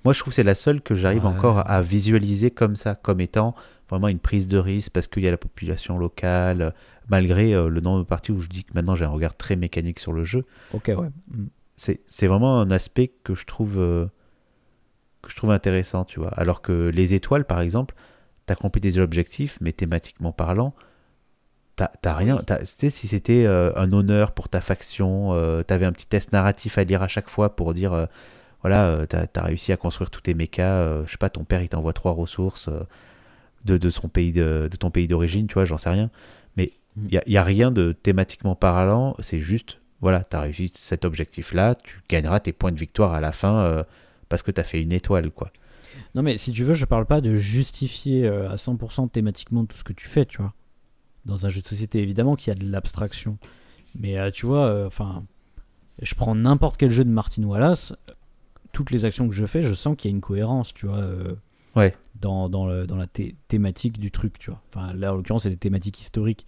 moi 0.04 0.12
je 0.12 0.18
trouve 0.20 0.30
que 0.32 0.34
c'est 0.36 0.42
la 0.42 0.54
seule 0.54 0.80
que 0.80 0.94
j'arrive 0.94 1.24
Ouais. 1.24 1.30
encore 1.30 1.68
à 1.70 1.80
visualiser 1.82 2.50
comme 2.50 2.76
ça, 2.76 2.94
comme 2.94 3.20
étant 3.20 3.54
vraiment 3.90 4.08
une 4.08 4.18
prise 4.18 4.48
de 4.48 4.58
risque 4.58 4.92
parce 4.92 5.06
qu'il 5.06 5.22
y 5.22 5.28
a 5.28 5.30
la 5.30 5.36
population 5.36 5.98
locale, 5.98 6.74
malgré 7.08 7.52
euh, 7.54 7.68
le 7.68 7.80
nombre 7.80 7.98
de 8.00 8.04
parties 8.06 8.32
où 8.32 8.38
je 8.38 8.48
dis 8.48 8.64
que 8.64 8.72
maintenant 8.74 8.94
j'ai 8.94 9.04
un 9.04 9.10
regard 9.10 9.36
très 9.36 9.54
mécanique 9.56 9.98
sur 10.00 10.12
le 10.12 10.24
jeu. 10.24 10.44
Ok, 10.72 10.88
ouais. 10.96 11.08
Mm. 11.30 11.46
C'est 12.06 12.26
vraiment 12.26 12.60
un 12.60 12.70
aspect 12.70 13.12
que 13.24 13.34
je 13.34 13.44
trouve 13.44 13.78
euh, 13.78 14.06
que 15.20 15.30
je 15.30 15.36
trouve 15.36 15.50
intéressant, 15.50 16.04
tu 16.04 16.20
vois. 16.20 16.30
Alors 16.30 16.62
que 16.62 16.90
les 16.94 17.14
étoiles, 17.14 17.44
par 17.44 17.60
exemple, 17.60 17.94
t'as 18.46 18.54
accompli 18.54 18.80
des 18.80 18.98
objectifs, 19.00 19.58
mais 19.60 19.72
thématiquement 19.72 20.32
parlant, 20.32 20.74
t'as 21.76 22.14
rien. 22.14 22.36
t'as- 22.46 22.58
Tu 22.60 22.66
sais, 22.66 22.90
si 22.90 23.08
c'était 23.08 23.44
euh, 23.46 23.72
un 23.76 23.92
honneur 23.92 24.32
pour 24.32 24.48
ta 24.48 24.60
faction, 24.60 25.32
euh, 25.32 25.62
t'avais 25.62 25.86
un 25.86 25.92
petit 25.92 26.06
test 26.06 26.32
narratif 26.32 26.78
à 26.78 26.84
lire 26.84 27.02
à 27.02 27.08
chaque 27.08 27.28
fois 27.28 27.56
pour 27.56 27.74
dire, 27.74 27.92
voilà, 28.62 28.86
euh, 28.86 29.06
t'as 29.06 29.26
as 29.34 29.44
réussi 29.44 29.72
à 29.72 29.76
construire 29.76 30.10
tous 30.10 30.20
tes 30.22 30.34
mechas. 30.34 30.78
euh, 30.78 31.04
je 31.06 31.12
sais 31.12 31.18
pas, 31.18 31.30
ton 31.30 31.44
père 31.44 31.62
il 31.62 31.68
t'envoie 31.68 31.92
trois 31.92 32.12
ressources 32.12 32.68
euh, 32.68 32.80
de, 33.64 33.76
de 33.78 33.90
son 33.90 34.08
pays 34.08 34.32
de, 34.32 34.68
de 34.70 34.76
ton 34.76 34.90
pays 34.90 35.08
d'origine, 35.08 35.46
tu 35.46 35.54
vois, 35.54 35.64
j'en 35.64 35.78
sais 35.78 35.90
rien. 35.90 36.10
Mais 36.56 36.72
Mm. 36.94 37.06
il 37.08 37.14
y 37.14 37.18
a, 37.18 37.22
y 37.26 37.36
a 37.38 37.42
rien 37.44 37.70
de 37.70 37.92
thématiquement 37.92 38.54
parlant. 38.54 39.16
C'est 39.20 39.38
juste, 39.38 39.80
voilà, 40.02 40.24
t'as 40.24 40.40
réussi 40.42 40.70
cet 40.74 41.04
objectif-là, 41.06 41.74
tu 41.76 42.00
gagneras 42.08 42.40
tes 42.40 42.52
points 42.52 42.70
de 42.72 42.78
victoire 42.78 43.12
à 43.14 43.20
la 43.20 43.32
fin. 43.32 43.60
euh, 43.60 43.82
parce 44.28 44.42
que 44.42 44.50
t'as 44.50 44.62
fait 44.62 44.80
une 44.80 44.92
étoile, 44.92 45.30
quoi. 45.30 45.50
Non, 46.14 46.22
mais 46.22 46.38
si 46.38 46.52
tu 46.52 46.64
veux, 46.64 46.72
je 46.74 46.84
parle 46.86 47.04
pas 47.06 47.20
de 47.20 47.34
justifier 47.36 48.26
à 48.28 48.56
100% 48.56 49.08
thématiquement 49.10 49.64
tout 49.66 49.76
ce 49.76 49.84
que 49.84 49.92
tu 49.92 50.06
fais, 50.06 50.24
tu 50.26 50.38
vois. 50.38 50.52
Dans 51.26 51.44
un 51.46 51.50
jeu 51.50 51.60
de 51.60 51.66
société, 51.68 52.00
évidemment 52.02 52.34
qu'il 52.36 52.48
y 52.52 52.56
a 52.56 52.58
de 52.58 52.70
l'abstraction. 52.70 53.36
Mais 53.98 54.18
euh, 54.18 54.30
tu 54.30 54.46
vois, 54.46 54.66
euh, 54.66 54.86
enfin, 54.86 55.24
je 56.00 56.14
prends 56.14 56.34
n'importe 56.34 56.78
quel 56.78 56.90
jeu 56.90 57.04
de 57.04 57.10
Martin 57.10 57.42
Wallace, 57.44 57.94
toutes 58.72 58.90
les 58.90 59.04
actions 59.04 59.28
que 59.28 59.34
je 59.34 59.44
fais, 59.46 59.62
je 59.62 59.74
sens 59.74 59.96
qu'il 59.96 60.10
y 60.10 60.14
a 60.14 60.16
une 60.16 60.20
cohérence, 60.22 60.72
tu 60.74 60.86
vois. 60.86 60.98
euh, 60.98 61.34
Ouais. 61.74 61.96
Dans, 62.20 62.50
dans, 62.50 62.66
le- 62.66 62.86
dans 62.86 62.96
la 62.96 63.06
thé- 63.06 63.34
thématique 63.48 63.98
du 63.98 64.10
truc, 64.10 64.38
tu 64.38 64.50
vois. 64.50 64.60
Enfin, 64.68 64.92
là, 64.92 65.12
en 65.14 65.16
l'occurrence, 65.16 65.44
c'est 65.44 65.50
des 65.50 65.56
thématiques 65.56 66.00
historiques 66.02 66.46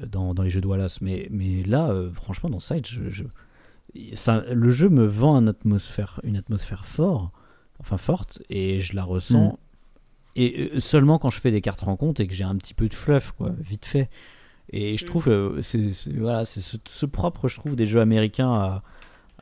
euh, 0.00 0.06
dans, 0.06 0.32
dans 0.32 0.42
les 0.42 0.48
jeux 0.50 0.62
de 0.62 0.66
Wallace. 0.66 1.02
Mais, 1.02 1.28
mais 1.30 1.62
là, 1.62 1.90
euh, 1.90 2.10
franchement, 2.12 2.48
dans 2.48 2.58
Side, 2.60 2.86
je, 2.86 3.08
je- 3.10 3.24
ça, 4.14 4.44
le 4.52 4.70
jeu 4.70 4.88
me 4.88 5.04
vend 5.04 5.36
une 5.38 5.48
atmosphère, 5.48 6.20
une 6.24 6.36
atmosphère 6.38 6.84
enfin 7.78 7.96
forte, 7.98 8.42
et 8.48 8.80
je 8.80 8.94
la 8.96 9.04
ressens. 9.04 9.52
Mm. 9.52 9.56
Et 10.38 10.80
seulement 10.80 11.18
quand 11.18 11.28
je 11.30 11.40
fais 11.40 11.50
des 11.50 11.60
cartes 11.62 11.80
rencontres 11.80 12.20
et 12.20 12.26
que 12.26 12.34
j'ai 12.34 12.44
un 12.44 12.56
petit 12.56 12.74
peu 12.74 12.88
de 12.88 12.94
fluff, 12.94 13.32
quoi, 13.38 13.52
vite 13.58 13.84
fait. 13.86 14.08
Et 14.72 14.96
je 14.96 15.04
Mm. 15.04 15.08
trouve 15.08 15.24
que 15.26 15.60
c'est 15.62 15.90
voilà, 16.16 16.44
ce, 16.46 16.60
ce 16.86 17.06
propre, 17.06 17.48
je 17.48 17.56
trouve, 17.56 17.76
des 17.76 17.86
jeux 17.86 18.00
américains 18.00 18.52
à, 18.52 18.82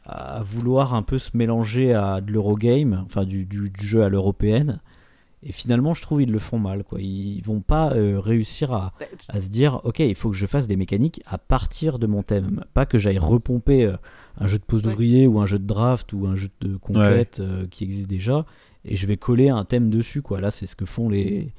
à 0.05 0.43
vouloir 0.43 0.95
un 0.95 1.03
peu 1.03 1.19
se 1.19 1.31
mélanger 1.37 1.95
à 1.95 2.21
de 2.21 2.31
l'Eurogame, 2.33 3.03
enfin 3.07 3.25
du, 3.25 3.47
du, 3.47 3.71
du 3.71 3.87
jeu 3.87 4.03
à 4.03 4.09
l'européenne. 4.09 4.81
Et 5.47 5.53
finalement, 5.53 5.93
je 5.93 6.01
trouve 6.01 6.23
ils 6.23 6.31
le 6.33 6.39
font 6.39 6.59
mal, 6.59 6.85
quoi. 6.85 7.01
Ils 7.03 7.43
vont 7.43 7.61
pas 7.61 7.93
euh, 7.93 8.19
réussir 8.19 8.73
à, 8.73 8.93
Bah, 8.99 9.07
à 9.29 9.41
se 9.43 9.49
dire 9.49 9.81
ok 9.85 9.99
il 9.99 10.15
faut 10.15 10.31
que 10.31 10.37
je 10.37 10.47
fasse 10.47 10.67
des 10.67 10.77
mécaniques 10.77 11.23
à 11.27 11.37
partir 11.37 11.99
de 11.99 12.07
mon 12.07 12.23
thème 12.23 12.65
pas 12.73 12.87
que 12.87 12.97
j'aille 12.97 13.19
repomper 13.19 13.85
euh, 13.85 13.97
un 14.39 14.47
jeu 14.47 14.59
de 14.59 14.65
pose 14.65 14.81
Ouais. 14.83 14.89
d'ouvrier 14.91 15.27
ou 15.27 15.39
un 15.41 15.47
jeu 15.47 15.59
de 15.59 15.67
draft 15.67 16.15
ou 16.15 16.27
un 16.27 16.35
jeu 16.35 16.49
de 16.63 16.77
conquête 16.77 17.41
euh, 17.41 17.67
qui 17.71 17.85
existe 17.85 18.07
déjà 18.09 18.47
et 18.87 18.97
je 18.97 19.07
vais 19.07 19.19
coller 19.19 19.51
un 19.51 19.67
thème 19.67 19.91
dessus 19.91 20.23
quoi 20.23 20.41
là 20.41 20.51
c'est 20.51 20.67
ce 20.67 20.77
que 20.77 20.87
font 20.87 21.11
les 21.11 21.53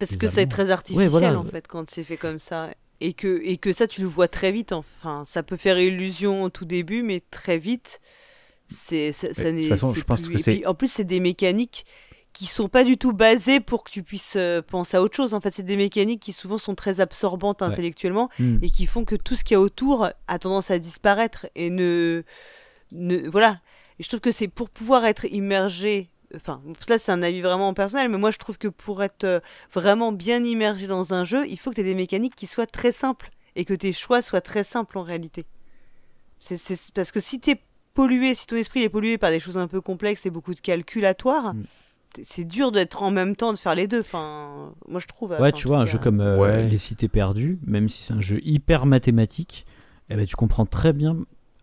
Parce 0.00 0.10
Les 0.12 0.18
que 0.18 0.26
c'est 0.26 0.46
très 0.46 0.70
artificiel 0.72 1.04
Ouais, 1.04 1.08
voilà. 1.08 1.38
en 1.38 1.44
fait 1.44 1.68
quand 1.68 1.88
c'est 1.88 2.02
fait 2.04 2.16
comme 2.16 2.38
ça. 2.40 2.70
Et 3.00 3.12
que, 3.12 3.40
et 3.44 3.56
que 3.58 3.72
ça, 3.72 3.86
tu 3.86 4.00
le 4.00 4.06
vois 4.06 4.28
très 4.28 4.52
vite. 4.52 4.72
Enfin, 4.72 5.24
ça 5.26 5.42
peut 5.42 5.56
faire 5.58 5.78
illusion 5.78 6.44
au 6.44 6.48
tout 6.50 6.64
début, 6.64 7.02
mais 7.02 7.22
très 7.30 7.58
vite, 7.58 8.00
c'est 8.70 9.12
ça, 9.12 9.32
ça 9.34 9.52
n'est- 9.52 9.64
je 9.64 10.04
pense 10.04 10.22
plus- 10.22 10.36
que 10.36 10.42
c'est- 10.42 10.66
en 10.66 10.74
plus, 10.74 10.88
c'est 10.90 11.04
des 11.04 11.20
mécaniques 11.20 11.84
qui 12.32 12.46
sont 12.46 12.68
pas 12.68 12.84
du 12.84 12.98
tout 12.98 13.12
basées 13.12 13.60
pour 13.60 13.82
que 13.84 13.90
tu 13.90 14.02
puisses 14.02 14.34
euh, 14.36 14.60
penser 14.62 14.96
à 14.96 15.02
autre 15.02 15.16
chose. 15.16 15.32
En 15.34 15.40
fait, 15.40 15.52
c'est 15.54 15.62
des 15.62 15.76
mécaniques 15.76 16.20
qui 16.20 16.32
souvent 16.32 16.58
sont 16.58 16.74
très 16.74 17.00
absorbantes 17.00 17.62
intellectuellement 17.62 18.28
Hmm. 18.38 18.58
et 18.62 18.70
qui 18.70 18.86
font 18.86 19.04
que 19.04 19.14
tout 19.14 19.36
ce 19.36 19.44
qu'il 19.44 19.54
y 19.54 19.56
a 19.56 19.60
autour 19.60 20.08
a 20.26 20.38
tendance 20.38 20.70
à 20.70 20.78
disparaître 20.78 21.46
et 21.54 21.70
ne, 21.70 22.22
ne 22.92 23.28
voilà. 23.28 23.60
Et 23.98 24.02
je 24.02 24.08
trouve 24.08 24.20
que 24.20 24.32
c'est 24.32 24.48
pour 24.48 24.68
pouvoir 24.68 25.06
être 25.06 25.24
immergé. 25.26 26.10
Enfin, 26.36 26.60
là 26.88 26.98
c'est 26.98 27.12
un 27.12 27.22
avis 27.22 27.40
vraiment 27.40 27.74
personnel, 27.74 28.08
mais 28.08 28.18
moi 28.18 28.30
je 28.30 28.38
trouve 28.38 28.58
que 28.58 28.68
pour 28.68 29.02
être 29.02 29.24
euh, 29.24 29.40
vraiment 29.72 30.12
bien 30.12 30.42
immergé 30.44 30.86
dans 30.86 31.14
un 31.14 31.24
jeu, 31.24 31.46
il 31.48 31.58
faut 31.58 31.70
que 31.70 31.76
tu 31.76 31.80
aies 31.80 31.84
des 31.84 31.94
mécaniques 31.94 32.34
qui 32.34 32.46
soient 32.46 32.66
très 32.66 32.92
simples 32.92 33.30
et 33.54 33.64
que 33.64 33.74
tes 33.74 33.92
choix 33.92 34.22
soient 34.22 34.40
très 34.40 34.64
simples 34.64 34.98
en 34.98 35.02
réalité. 35.02 35.46
C'est 36.38 36.58
parce 36.94 37.12
que 37.12 37.20
si 37.20 37.40
t'es 37.40 37.60
pollué, 37.94 38.34
si 38.34 38.46
ton 38.46 38.56
esprit 38.56 38.82
est 38.82 38.88
pollué 38.88 39.18
par 39.18 39.30
des 39.30 39.40
choses 39.40 39.56
un 39.56 39.68
peu 39.68 39.80
complexes 39.80 40.26
et 40.26 40.30
beaucoup 40.30 40.54
de 40.54 40.60
calculatoires, 40.60 41.54
Mm. 41.54 41.64
c'est 42.22 42.44
dur 42.44 42.70
d'être 42.72 43.02
en 43.02 43.10
même 43.10 43.34
temps 43.36 43.52
de 43.52 43.58
faire 43.58 43.74
les 43.74 43.86
deux. 43.88 44.00
Enfin, 44.00 44.74
moi 44.88 45.00
je 45.00 45.06
trouve. 45.06 45.30
Ouais, 45.30 45.38
enfin, 45.40 45.50
tu 45.52 45.66
vois, 45.66 45.78
un 45.78 45.84
cas. 45.86 45.92
jeu 45.92 45.98
comme 45.98 46.20
euh, 46.20 46.38
Ouais. 46.38 46.68
Les 46.68 46.78
Cités 46.78 47.08
Perdues, 47.08 47.58
même 47.66 47.88
si 47.88 48.02
c'est 48.02 48.12
un 48.14 48.20
jeu 48.20 48.38
hyper 48.44 48.84
mathématique, 48.86 49.64
eh 50.10 50.16
ben, 50.16 50.26
tu 50.26 50.36
comprends 50.36 50.66
très 50.66 50.92
bien, 50.92 51.16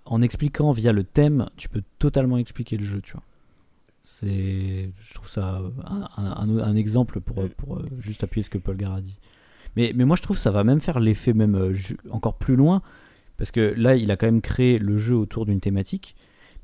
en 0.05 0.21
expliquant 0.21 0.71
via 0.71 0.91
le 0.91 1.03
thème, 1.03 1.49
tu 1.55 1.69
peux 1.69 1.83
totalement 1.99 2.37
expliquer 2.37 2.77
le 2.77 2.83
jeu, 2.83 2.99
tu 3.01 3.13
vois. 3.13 3.23
C'est, 4.05 4.91
je 4.99 5.13
trouve 5.13 5.29
ça 5.29 5.61
un, 5.85 6.07
un- 6.17 6.59
un 6.59 6.75
exemple 6.75 7.21
pour, 7.21 7.41
euh, 7.41 7.49
pour 7.55 7.77
euh, 7.77 7.85
juste 7.99 8.23
appuyer 8.23 8.43
ce 8.43 8.49
que 8.49 8.57
Paul 8.57 8.75
Gare 8.75 8.93
a 8.95 9.01
dit. 9.01 9.17
Mais, 9.77 9.93
mais 9.95 10.03
moi, 10.05 10.17
je 10.17 10.21
trouve 10.21 10.35
que 10.37 10.41
ça 10.43 10.51
va 10.51 10.63
même 10.65 10.81
faire 10.81 10.99
l'effet 10.99 11.33
même 11.33 11.55
euh, 11.55 11.73
encore 12.11 12.37
plus 12.37 12.57
loin, 12.57 12.81
parce 13.37 13.51
que 13.51 13.73
là, 13.77 13.95
il 13.95 14.11
a 14.11 14.17
quand 14.17 14.25
même 14.27 14.41
créé 14.41 14.77
le 14.77 14.97
jeu 14.97 15.15
autour 15.15 15.45
d'une 15.45 15.61
thématique. 15.61 16.15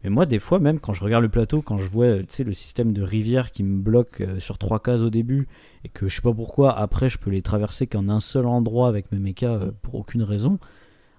Mais 0.03 0.10
moi, 0.10 0.26
des 0.26 0.40
fois, 0.40 0.60
même 0.60 0.80
quand 0.80 0.94
je 0.94 1.03
regarde 1.03 1.24
le 1.24 1.30
plateau, 1.30 1.61
quand 1.61 1.78
je 1.78 1.88
vois 1.90 2.07
le 2.18 2.53
système 2.53 2.94
de 2.94 3.02
rivière 3.02 3.52
qui 3.52 3.64
me 3.64 3.82
bloque 3.82 4.22
euh, 4.22 4.40
sur 4.41 4.57
trois 4.57 4.80
cases 4.82 5.02
au 5.02 5.10
début, 5.10 5.48
et 5.86 5.90
que 5.90 6.10
je 6.10 6.16
sais 6.16 6.22
pas 6.22 6.34
pourquoi, 6.34 6.78
après, 6.78 7.10
je 7.10 7.18
peux 7.18 7.30
les 7.32 7.41
traverser 7.41 7.88
qu'en 7.88 8.10
un 8.10 8.20
seul 8.20 8.45
endroit 8.48 8.90
avec 8.90 9.14
mes 9.14 9.20
mechas 9.20 9.60
pour 9.82 9.95
aucune 9.95 10.24
raison, 10.24 10.60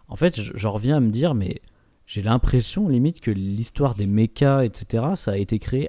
en 0.08 0.16
fait, 0.16 0.38
j'en 0.38 0.72
reviens 0.72 0.98
à 0.98 1.00
me 1.00 1.10
dire, 1.10 1.34
mais 1.34 1.62
j'ai 2.06 2.22
l'impression, 2.22 2.88
limite, 2.88 3.20
que 3.20 3.30
l'histoire 3.30 3.94
des 3.94 4.06
mechas, 4.06 4.64
etc., 4.64 5.04
ça 5.16 5.32
a 5.32 5.36
été 5.38 5.58
créé 5.58 5.88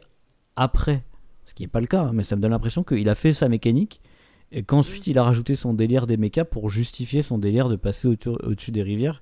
après. 0.55 1.03
Ce 1.45 1.53
qui 1.53 1.63
n'est 1.63 1.67
pas 1.67 1.81
le 1.81 1.87
cas, 1.87 2.01
hein, 2.01 2.11
mais 2.13 2.23
ça 2.23 2.35
me 2.35 2.41
donne 2.41 2.51
l'impression 2.51 2.83
qu'il 2.83 3.09
a 3.09 3.15
fait 3.15 3.33
sa 3.33 3.49
mécanique, 3.49 3.99
et 4.51 4.63
qu'ensuite, 4.63 5.07
il 5.07 5.17
a 5.17 5.23
rajouté 5.23 5.55
son 5.55 5.73
délire 5.73 6.07
des 6.07 6.17
mechas 6.17 6.45
pour 6.45 6.69
justifier 6.69 7.23
son 7.23 7.37
délire 7.37 7.67
de 7.69 7.75
passer 7.75 8.07
autour- 8.07 8.39
au-dessus 8.43 8.71
des 8.71 8.83
rivières, 8.83 9.21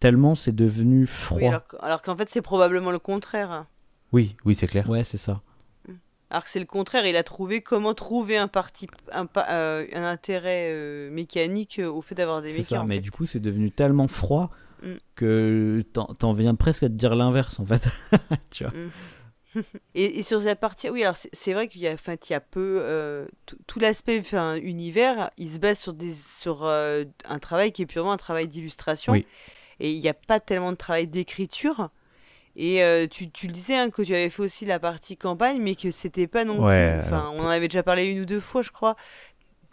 tellement 0.00 0.34
c'est 0.34 0.54
devenu 0.54 1.06
froid. 1.06 1.38
Oui, 1.38 1.46
alors, 1.46 1.66
que- 1.66 1.76
alors 1.80 2.02
qu'en 2.02 2.16
fait 2.16 2.28
c'est 2.28 2.42
probablement 2.42 2.90
le 2.90 2.98
contraire. 2.98 3.66
Oui, 4.12 4.36
oui, 4.44 4.54
c'est 4.54 4.66
clair. 4.66 4.88
Ouais, 4.88 5.04
c'est 5.04 5.18
ça. 5.18 5.40
Alors 6.30 6.42
que 6.42 6.50
c'est 6.50 6.58
le 6.58 6.64
contraire, 6.66 7.06
il 7.06 7.16
a 7.16 7.22
trouvé 7.22 7.60
comment 7.60 7.94
trouver 7.94 8.36
un 8.36 8.48
parti, 8.48 8.88
un, 9.12 9.28
euh, 9.48 9.86
un 9.94 10.02
intérêt 10.04 10.70
euh, 10.72 11.08
mécanique 11.10 11.78
euh, 11.78 11.88
au 11.88 12.02
fait 12.02 12.16
d'avoir 12.16 12.42
des 12.42 12.50
C'est 12.50 12.58
mécas. 12.58 12.68
ça, 12.76 12.82
en 12.82 12.84
mais 12.86 12.96
fait. 12.96 13.00
du 13.02 13.10
coup, 13.12 13.26
c'est 13.26 13.38
devenu 13.40 13.70
tellement 13.70 14.08
froid 14.08 14.50
Mm. 14.82 14.88
que 15.14 15.82
t'en 15.94 16.04
t'en 16.18 16.32
viens 16.34 16.54
presque 16.54 16.82
à 16.82 16.88
te 16.88 16.94
dire 16.94 17.14
l'inverse, 17.14 17.58
en 17.60 17.64
fait. 17.64 17.88
tu 18.50 18.64
vois. 18.64 18.72
Et, 19.94 20.18
et 20.18 20.22
sur 20.22 20.42
cette 20.42 20.60
partie, 20.60 20.88
oui, 20.90 21.02
alors 21.02 21.16
c'est 21.32 21.52
vrai 21.52 21.68
qu'il 21.68 21.80
y 21.80 21.88
a, 21.88 21.92
enfin, 21.92 22.14
il 22.28 22.32
y 22.32 22.34
a 22.34 22.40
peu 22.40 22.78
euh, 22.82 23.26
tout- 23.66 23.78
l'aspect, 23.80 24.18
enfin, 24.20 24.56
univers, 24.56 25.30
il 25.38 25.48
se 25.48 25.58
base 25.58 25.78
sur 25.78 25.92
des, 25.94 26.12
sur 26.14 26.64
euh, 26.64 27.04
un 27.28 27.38
travail 27.38 27.72
qui 27.72 27.82
est 27.82 27.86
purement 27.86 28.12
un 28.12 28.16
travail 28.16 28.48
d'illustration, 28.48 29.12
Oui. 29.12 29.26
et 29.80 29.90
il 29.92 30.00
n'y 30.00 30.08
a 30.08 30.14
pas 30.14 30.40
tellement 30.40 30.72
de 30.72 30.76
travail 30.76 31.06
d'écriture. 31.06 31.90
Et 32.58 32.82
euh, 32.82 33.06
tu, 33.06 33.30
tu 33.30 33.46
le 33.48 33.52
disais 33.52 33.76
hein, 33.76 33.90
que 33.90 34.00
tu 34.00 34.14
avais 34.14 34.30
fait 34.30 34.42
aussi 34.42 34.64
la 34.64 34.78
partie 34.78 35.16
campagne, 35.18 35.60
mais 35.60 35.74
que 35.74 35.90
c'était 35.90 36.26
pas 36.26 36.44
non 36.46 36.64
Ouais, 36.64 36.98
plus. 37.00 37.06
Enfin, 37.06 37.30
on 37.34 37.40
en 37.44 37.48
avait 37.48 37.68
déjà 37.68 37.82
parlé 37.82 38.06
une 38.06 38.20
ou 38.20 38.24
deux 38.24 38.40
fois, 38.40 38.62
je 38.62 38.70
crois. 38.70 38.96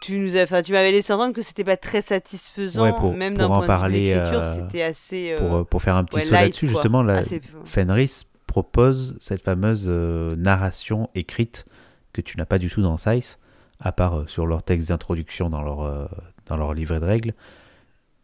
Tu 0.02 0.18
nous 0.18 0.36
as, 0.36 0.62
tu 0.62 0.72
m'avais 0.72 0.92
laissé 0.92 1.10
entendre 1.14 1.32
que 1.32 1.40
c'était 1.40 1.64
pas 1.64 1.78
très 1.78 2.02
satisfaisant, 2.02 2.82
Ouais, 2.82 2.92
pour- 2.92 3.14
même 3.14 3.38
d'un 3.38 3.46
point 3.48 3.66
parler, 3.66 4.00
de 4.10 4.14
vue 4.14 4.20
d'écriture, 4.20 4.44
c'était 4.44 4.82
assez. 4.82 5.34
Pour, 5.38 5.66
pour 5.66 5.80
faire 5.80 5.96
un 5.96 6.04
petit 6.04 6.16
ouais, 6.16 6.22
saut 6.24 6.32
là-dessus, 6.34 6.68
justement, 6.68 7.02
la, 7.02 7.22
Fenris 7.64 8.26
propose 8.54 9.16
cette 9.18 9.42
fameuse 9.42 9.86
euh, 9.88 10.36
narration 10.36 11.10
écrite 11.16 11.66
que 12.12 12.20
tu 12.20 12.38
n'as 12.38 12.44
pas 12.44 12.58
du 12.58 12.70
tout 12.70 12.82
dans 12.82 12.96
Size, 12.96 13.40
à 13.80 13.90
part 13.90 14.20
euh, 14.20 14.26
sur 14.28 14.46
leur 14.46 14.62
texte 14.62 14.90
d'introduction 14.90 15.50
dans 15.50 15.60
leur, 15.60 15.80
euh, 15.80 16.06
dans 16.46 16.56
leur 16.56 16.72
livret 16.72 17.00
de 17.00 17.04
règles. 17.04 17.34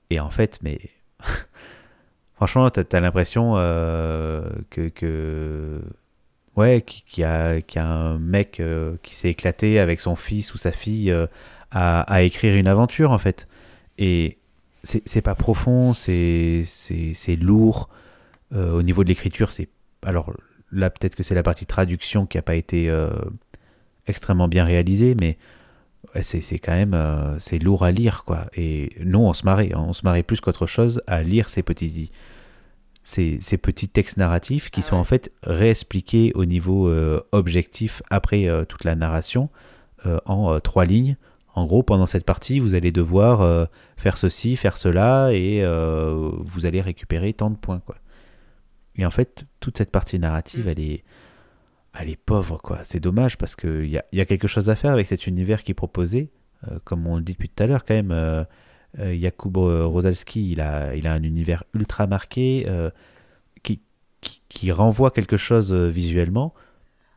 Et 0.08 0.20
en 0.20 0.30
fait, 0.30 0.60
mais 0.62 0.78
franchement, 2.36 2.70
t'as 2.70 2.84
as, 2.96 3.00
l'impression 3.00 3.54
que, 3.54 4.88
que 4.94 5.80
ouais, 6.54 6.82
qu'il 6.82 7.22
y, 7.22 7.24
a, 7.24 7.58
y 7.58 7.78
a 7.78 7.84
un 7.84 8.20
mec 8.20 8.62
qui 9.02 9.14
s'est 9.16 9.30
éclaté 9.30 9.80
avec 9.80 10.00
son 10.00 10.14
fils 10.14 10.54
ou 10.54 10.58
sa 10.58 10.70
fille 10.70 11.12
à, 11.72 12.02
à 12.02 12.22
écrire 12.22 12.54
une 12.54 12.68
aventure 12.68 13.10
en 13.10 13.18
fait. 13.18 13.48
Et 13.98 14.38
c'est 14.84 15.22
pas 15.22 15.34
profond, 15.34 15.92
c'est 15.92 16.64
lourd. 17.40 17.88
Au 18.54 18.82
niveau 18.82 19.02
de 19.02 19.08
l'écriture, 19.08 19.50
c'est 19.50 19.68
alors 20.02 20.32
là 20.72 20.90
peut-être 20.90 21.14
que 21.14 21.22
c'est 21.22 21.34
la 21.34 21.42
partie 21.42 21.66
traduction 21.66 22.26
qui 22.26 22.38
a 22.38 22.42
pas 22.42 22.54
été 22.54 22.88
euh, 22.88 23.10
extrêmement 24.06 24.48
bien 24.48 24.64
réalisée, 24.64 25.14
mais 25.18 25.38
c'est 26.22 26.58
quand 26.58 26.72
même 26.72 26.94
euh, 26.94 27.38
c'est 27.38 27.58
lourd 27.58 27.84
à 27.84 27.90
lire 27.90 28.24
quoi. 28.24 28.46
Et 28.56 28.96
nous 29.00 29.20
on 29.20 29.32
se 29.32 29.44
marrait, 29.44 29.72
hein, 29.74 29.84
on 29.88 29.92
se 29.92 30.04
marrait 30.04 30.22
plus 30.22 30.40
qu'autre 30.40 30.66
chose 30.66 31.02
à 31.06 31.22
lire 31.22 31.48
ces 31.48 31.62
petits 31.62 32.10
ces, 33.02 33.38
ces 33.40 33.56
petits 33.56 33.88
textes 33.88 34.18
narratifs 34.18 34.70
qui 34.70 34.80
Ah 34.80 34.84
sont 34.84 34.96
en 34.96 35.04
fait 35.04 35.32
réexpliqués 35.42 36.32
au 36.34 36.44
niveau 36.44 36.88
euh, 36.88 37.20
objectif 37.32 38.02
après 38.10 38.48
toute 38.68 38.84
la 38.84 38.94
narration 38.94 39.48
en 40.24 40.58
trois 40.60 40.86
lignes. 40.86 41.16
En 41.54 41.66
gros, 41.66 41.82
pendant 41.82 42.06
cette 42.06 42.24
partie, 42.24 42.58
vous 42.58 42.74
allez 42.74 42.90
devoir 42.90 43.68
faire 43.98 44.16
ceci, 44.16 44.56
faire 44.56 44.78
cela, 44.78 45.30
et 45.34 45.62
vous 45.62 46.64
allez 46.64 46.80
récupérer 46.80 47.34
tant 47.34 47.50
de 47.50 47.56
points, 47.56 47.80
quoi. 47.84 47.96
Et 49.00 49.06
en 49.06 49.10
fait, 49.10 49.44
toute 49.60 49.78
cette 49.78 49.90
partie 49.90 50.18
narrative, 50.18 50.66
Mm. 50.66 50.68
elle 50.70 50.80
est, 50.80 51.04
elle 51.98 52.08
est 52.10 52.16
pauvre, 52.16 52.58
quoi. 52.58 52.80
C'est 52.84 53.00
dommage 53.00 53.36
parce 53.38 53.56
qu'il 53.56 53.86
y 53.88 53.98
a, 53.98 54.04
y 54.12 54.20
a 54.20 54.24
quelque 54.26 54.46
chose 54.46 54.70
à 54.70 54.76
faire 54.76 54.92
avec 54.92 55.06
cet 55.06 55.26
univers 55.26 55.64
qui 55.64 55.72
est 55.72 55.74
proposé. 55.74 56.30
Euh, 56.70 56.78
comme 56.84 57.06
on 57.06 57.16
le 57.16 57.22
dit 57.22 57.32
depuis 57.32 57.48
tout 57.48 57.62
à 57.62 57.66
l'heure, 57.66 57.84
quand 57.84 57.94
même, 57.94 58.12
euh, 58.12 58.44
euh, 58.98 59.18
Jakub 59.18 59.56
Rosalski, 59.56 60.52
il 60.52 60.60
a, 60.60 60.94
il 60.94 61.06
a 61.06 61.12
un 61.14 61.22
univers 61.22 61.64
ultra 61.74 62.06
marqué 62.06 62.66
qui, 63.62 63.80
qui, 64.20 64.42
qui 64.48 64.70
renvoie 64.72 65.10
quelque 65.10 65.36
chose 65.36 65.72
visuellement. 65.72 66.52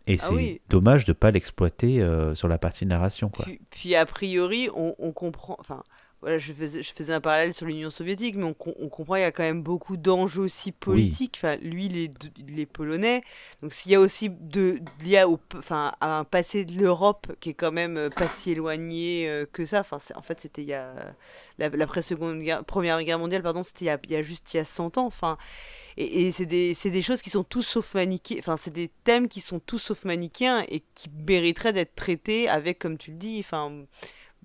Et 0.07 0.17
Ah 0.19 0.25
c'est 0.27 0.33
oui. 0.33 0.61
dommage 0.69 1.05
de 1.05 1.11
ne 1.11 1.15
pas 1.15 1.31
l'exploiter 1.31 2.05
sur 2.35 2.47
la 2.47 2.57
partie 2.57 2.85
narration, 2.85 3.29
quoi. 3.29 3.45
Puis, 3.45 3.59
puis 3.69 3.95
a 3.95 4.05
priori, 4.05 4.69
on, 4.75 4.95
on 4.99 5.11
comprend. 5.11 5.55
Enfin, 5.59 5.83
voilà, 6.23 6.39
je 6.39 6.53
faisais, 6.53 6.81
je 6.83 6.93
faisais 6.95 7.13
un 7.13 7.21
parallèle 7.21 7.53
sur 7.53 7.65
l'Union 7.67 7.89
soviétique, 7.89 8.35
mais 8.35 8.45
on, 8.45 8.53
com- 8.53 8.73
on 8.79 8.89
comprend 8.89 9.13
qu'il 9.15 9.21
y 9.23 9.25
a 9.25 9.31
quand 9.31 9.43
même 9.43 9.61
beaucoup 9.61 9.97
d'enjeux 9.97 10.43
aussi 10.43 10.71
politiques. 10.71 11.35
Enfin, 11.37 11.57
lui, 11.57 11.85
il 11.85 11.97
est, 11.97 12.07
d- 12.07 12.31
il 12.47 12.59
est 12.59 12.65
polonais. 12.65 13.23
Donc, 13.61 13.73
s'il 13.73 13.91
y 13.91 13.95
a 13.95 13.99
aussi 13.99 14.29
de, 14.29 14.79
lié 15.03 15.23
au, 15.23 15.39
enfin, 15.57 15.93
à 16.01 16.17
un 16.19 16.23
passé 16.23 16.65
de 16.65 16.73
l'Europe 16.79 17.27
qui 17.39 17.49
est 17.51 17.53
quand 17.53 17.71
même 17.71 17.97
euh, 17.97 18.09
pas 18.09 18.27
si 18.27 18.51
éloigné 18.51 19.29
euh, 19.29 19.45
que 19.51 19.65
ça. 19.65 19.81
Enfin, 19.81 19.99
c'est- 19.99 20.15
en 20.15 20.21
fait, 20.21 20.39
c'était 20.39 20.63
il 20.63 20.69
y 20.69 20.73
a 20.73 20.93
la, 21.59 21.69
guerre, 21.69 22.63
première 22.65 23.03
guerre 23.03 23.19
mondiale, 23.19 23.43
pardon, 23.43 23.63
c'était 23.63 23.85
il 23.85 23.87
y 23.87 23.91
a, 23.91 23.99
il 24.03 24.11
y 24.11 24.15
a 24.15 24.21
juste 24.21 24.53
il 24.53 24.57
y 24.57 24.59
a 24.59 24.65
100 24.65 24.97
ans. 24.97 25.05
Enfin, 25.05 25.37
et, 25.97 26.27
et 26.27 26.31
c'est 26.31 26.45
des, 26.45 26.73
c'est 26.73 26.89
des 26.89 27.01
choses 27.01 27.21
qui 27.21 27.29
sont 27.29 27.43
tous 27.43 27.63
sauf 27.63 27.93
manichéens. 27.95 28.39
Enfin, 28.39 28.57
c'est 28.57 28.71
des 28.73 28.89
thèmes 29.03 29.27
qui 29.27 29.41
sont 29.41 29.59
tous 29.59 29.79
sauf 29.79 30.05
manichéens 30.05 30.63
et 30.69 30.83
qui 30.95 31.09
mériteraient 31.27 31.73
d'être 31.73 31.95
traités 31.95 32.49
avec, 32.49 32.79
comme 32.79 32.97
tu 32.97 33.11
le 33.11 33.17
dis, 33.17 33.37
enfin, 33.39 33.71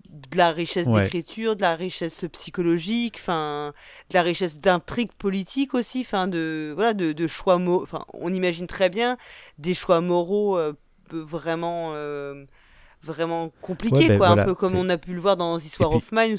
de 0.08 0.36
la 0.38 0.50
richesse 0.52 0.86
Ouais. 0.86 1.02
d'écriture, 1.02 1.54
de 1.56 1.62
la 1.62 1.76
richesse 1.76 2.24
psychologique, 2.32 3.16
enfin, 3.20 3.72
de 4.10 4.14
la 4.14 4.22
richesse 4.22 4.58
d'intrigue 4.58 5.12
politique 5.18 5.74
aussi, 5.74 6.00
enfin, 6.00 6.28
de, 6.28 6.72
voilà, 6.74 6.94
de, 6.94 7.12
de 7.12 7.26
choix. 7.26 7.56
Enfin, 7.56 8.04
on 8.14 8.32
imagine 8.32 8.66
très 8.66 8.88
bien 8.88 9.16
des 9.58 9.74
choix 9.74 10.00
moraux 10.00 10.56
euh, 10.58 10.72
vraiment. 11.10 11.92
euh, 11.94 12.44
vraiment 13.00 13.52
compliqués 13.62 13.96
Ouais, 13.96 14.08
ben 14.08 14.18
quoi 14.18 14.26
voilà, 14.26 14.42
un 14.42 14.44
peu 14.44 14.54
comme 14.56 14.74
on 14.74 14.88
a 14.88 14.98
pu 14.98 15.14
le 15.14 15.20
voir 15.20 15.36
dans 15.36 15.52
War 15.56 15.90
puis- 15.90 15.98
of 15.98 16.10
Mine 16.10 16.36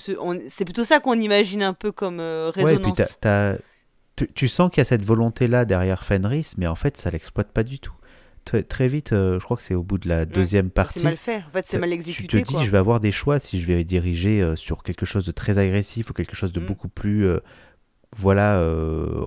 c'est 0.49 0.65
plutôt 0.65 0.83
ça 0.83 0.99
qu'on 0.99 1.13
imagine 1.17 1.63
un 1.63 1.71
peu 1.73 1.93
comme 1.93 2.19
euh, 2.19 2.51
Ouais, 2.57 2.73
et 2.73 2.77
puis 2.77 2.91
résonance 2.91 3.17
tu, 4.17 4.27
tu 4.33 4.47
sens 4.49 4.69
qu'il 4.69 4.79
y 4.79 4.81
a 4.81 4.85
cette 4.85 5.05
volonté-là 5.05 5.63
derrière 5.63 6.03
Fenris, 6.03 6.55
mais 6.57 6.67
en 6.67 6.75
fait, 6.75 6.97
ça 6.97 7.09
l'exploite 7.09 7.53
pas 7.53 7.63
du 7.63 7.79
tout. 7.79 7.93
Très, 8.49 8.63
très 8.63 8.87
vite, 8.87 9.13
euh, 9.13 9.39
je 9.39 9.43
crois 9.43 9.57
que 9.57 9.61
c'est 9.61 9.75
au 9.75 9.83
bout 9.83 9.99
de 9.99 10.09
la 10.09 10.25
deuxième 10.25 10.71
partie. 10.71 10.97
c'est 10.97 11.05
mal 11.05 11.17
fait 11.17 11.43
en 11.47 11.51
fait 11.51 11.67
c'est 11.67 11.77
mal 11.77 11.89
tu 11.91 11.93
exécuté 11.93 12.41
te 12.41 12.47
dis, 12.47 12.53
quoi. 12.55 12.63
je 12.63 12.71
vais 12.71 12.79
avoir 12.79 12.99
des 12.99 13.11
choix 13.11 13.37
si 13.37 13.59
je 13.59 13.67
vais 13.67 13.83
diriger 13.83 14.41
euh, 14.41 14.55
sur 14.55 14.81
quelque 14.81 15.05
chose 15.05 15.23
de 15.23 15.31
très 15.31 15.59
agressif 15.59 16.09
ou 16.09 16.13
quelque 16.13 16.35
chose 16.35 16.51
de 16.51 16.59
Mm. 16.59 16.65
beaucoup 16.65 16.89
plus. 16.89 17.27
euh, 17.27 17.39
voilà, 18.17 18.59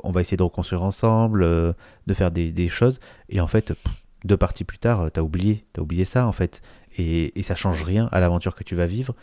on 0.02 0.10
va 0.10 0.22
essayer 0.22 0.36
de 0.36 0.42
reconstruire 0.42 0.82
ensemble, 0.82 1.42
de 1.44 2.14
faire 2.14 2.32
des, 2.32 2.50
des 2.50 2.68
choses. 2.68 2.98
Et 3.28 3.40
en 3.40 3.46
fait, 3.46 3.74
pff, 3.74 3.94
deux 4.24 4.36
parties 4.36 4.64
plus 4.64 4.78
tard, 4.78 5.08
t'as 5.12 5.20
oublié, 5.20 5.64
t'as 5.72 5.82
oublié 5.82 6.04
ça 6.04 6.26
en 6.26 6.32
fait. 6.32 6.62
Et, 6.98 7.38
et 7.38 7.44
ça 7.44 7.54
change 7.54 7.84
rien 7.84 8.08
à 8.10 8.18
l'aventure 8.18 8.56
que 8.56 8.64
tu 8.64 8.74
vas 8.74 8.86
vivre. 8.86 9.14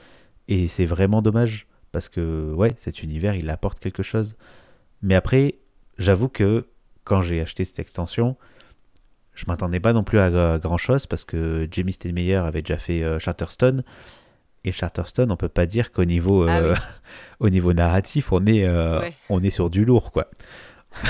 Et 0.47 0.69
c'est 0.69 0.85
vraiment 0.85 1.21
dommage 1.21 1.67
parce 1.91 2.07
que 2.07 2.53
ouais, 2.53 2.71
cet 2.77 3.03
univers, 3.03 3.35
il 3.35 3.49
apporte 3.49 3.79
quelque 3.79 4.01
chose. 4.01 4.37
Mais 5.01 5.15
après, 5.15 5.55
j'avoue 5.97 6.29
que 6.29 6.65
quand 7.03 7.21
j'ai 7.21 7.41
acheté 7.41 7.65
cette 7.65 7.79
extension, 7.79 8.37
je 9.39 9.45
m'attendais 9.47 9.79
pas 9.79 9.93
non 9.93 10.03
plus 10.03 10.19
à, 10.19 10.59
grand 10.59 10.75
chose 10.77 11.07
parce 11.07 11.23
que 11.23 11.65
Jamie 11.71 11.93
Steinmeier 11.93 12.35
avait 12.35 12.61
déjà 12.61 12.77
fait 12.77 13.03
euh, 13.03 13.19
Charterstone. 13.19 13.83
Et 14.65 14.73
Charterstone, 14.73 15.31
on 15.31 15.37
peut 15.37 15.47
pas 15.47 15.65
dire 15.65 15.93
qu'au 15.93 16.03
niveau, 16.03 16.45
Ah 16.45 16.57
euh, 16.59 16.73
oui. 16.73 16.79
au 17.39 17.49
niveau 17.49 17.71
narratif, 17.71 18.33
on 18.33 18.45
est, 18.45 18.65
euh, 18.65 18.99
Ouais. 18.99 19.13
on 19.29 19.41
est 19.41 19.49
sur 19.49 19.69
du 19.69 19.85
lourd, 19.85 20.11
quoi. 20.11 20.27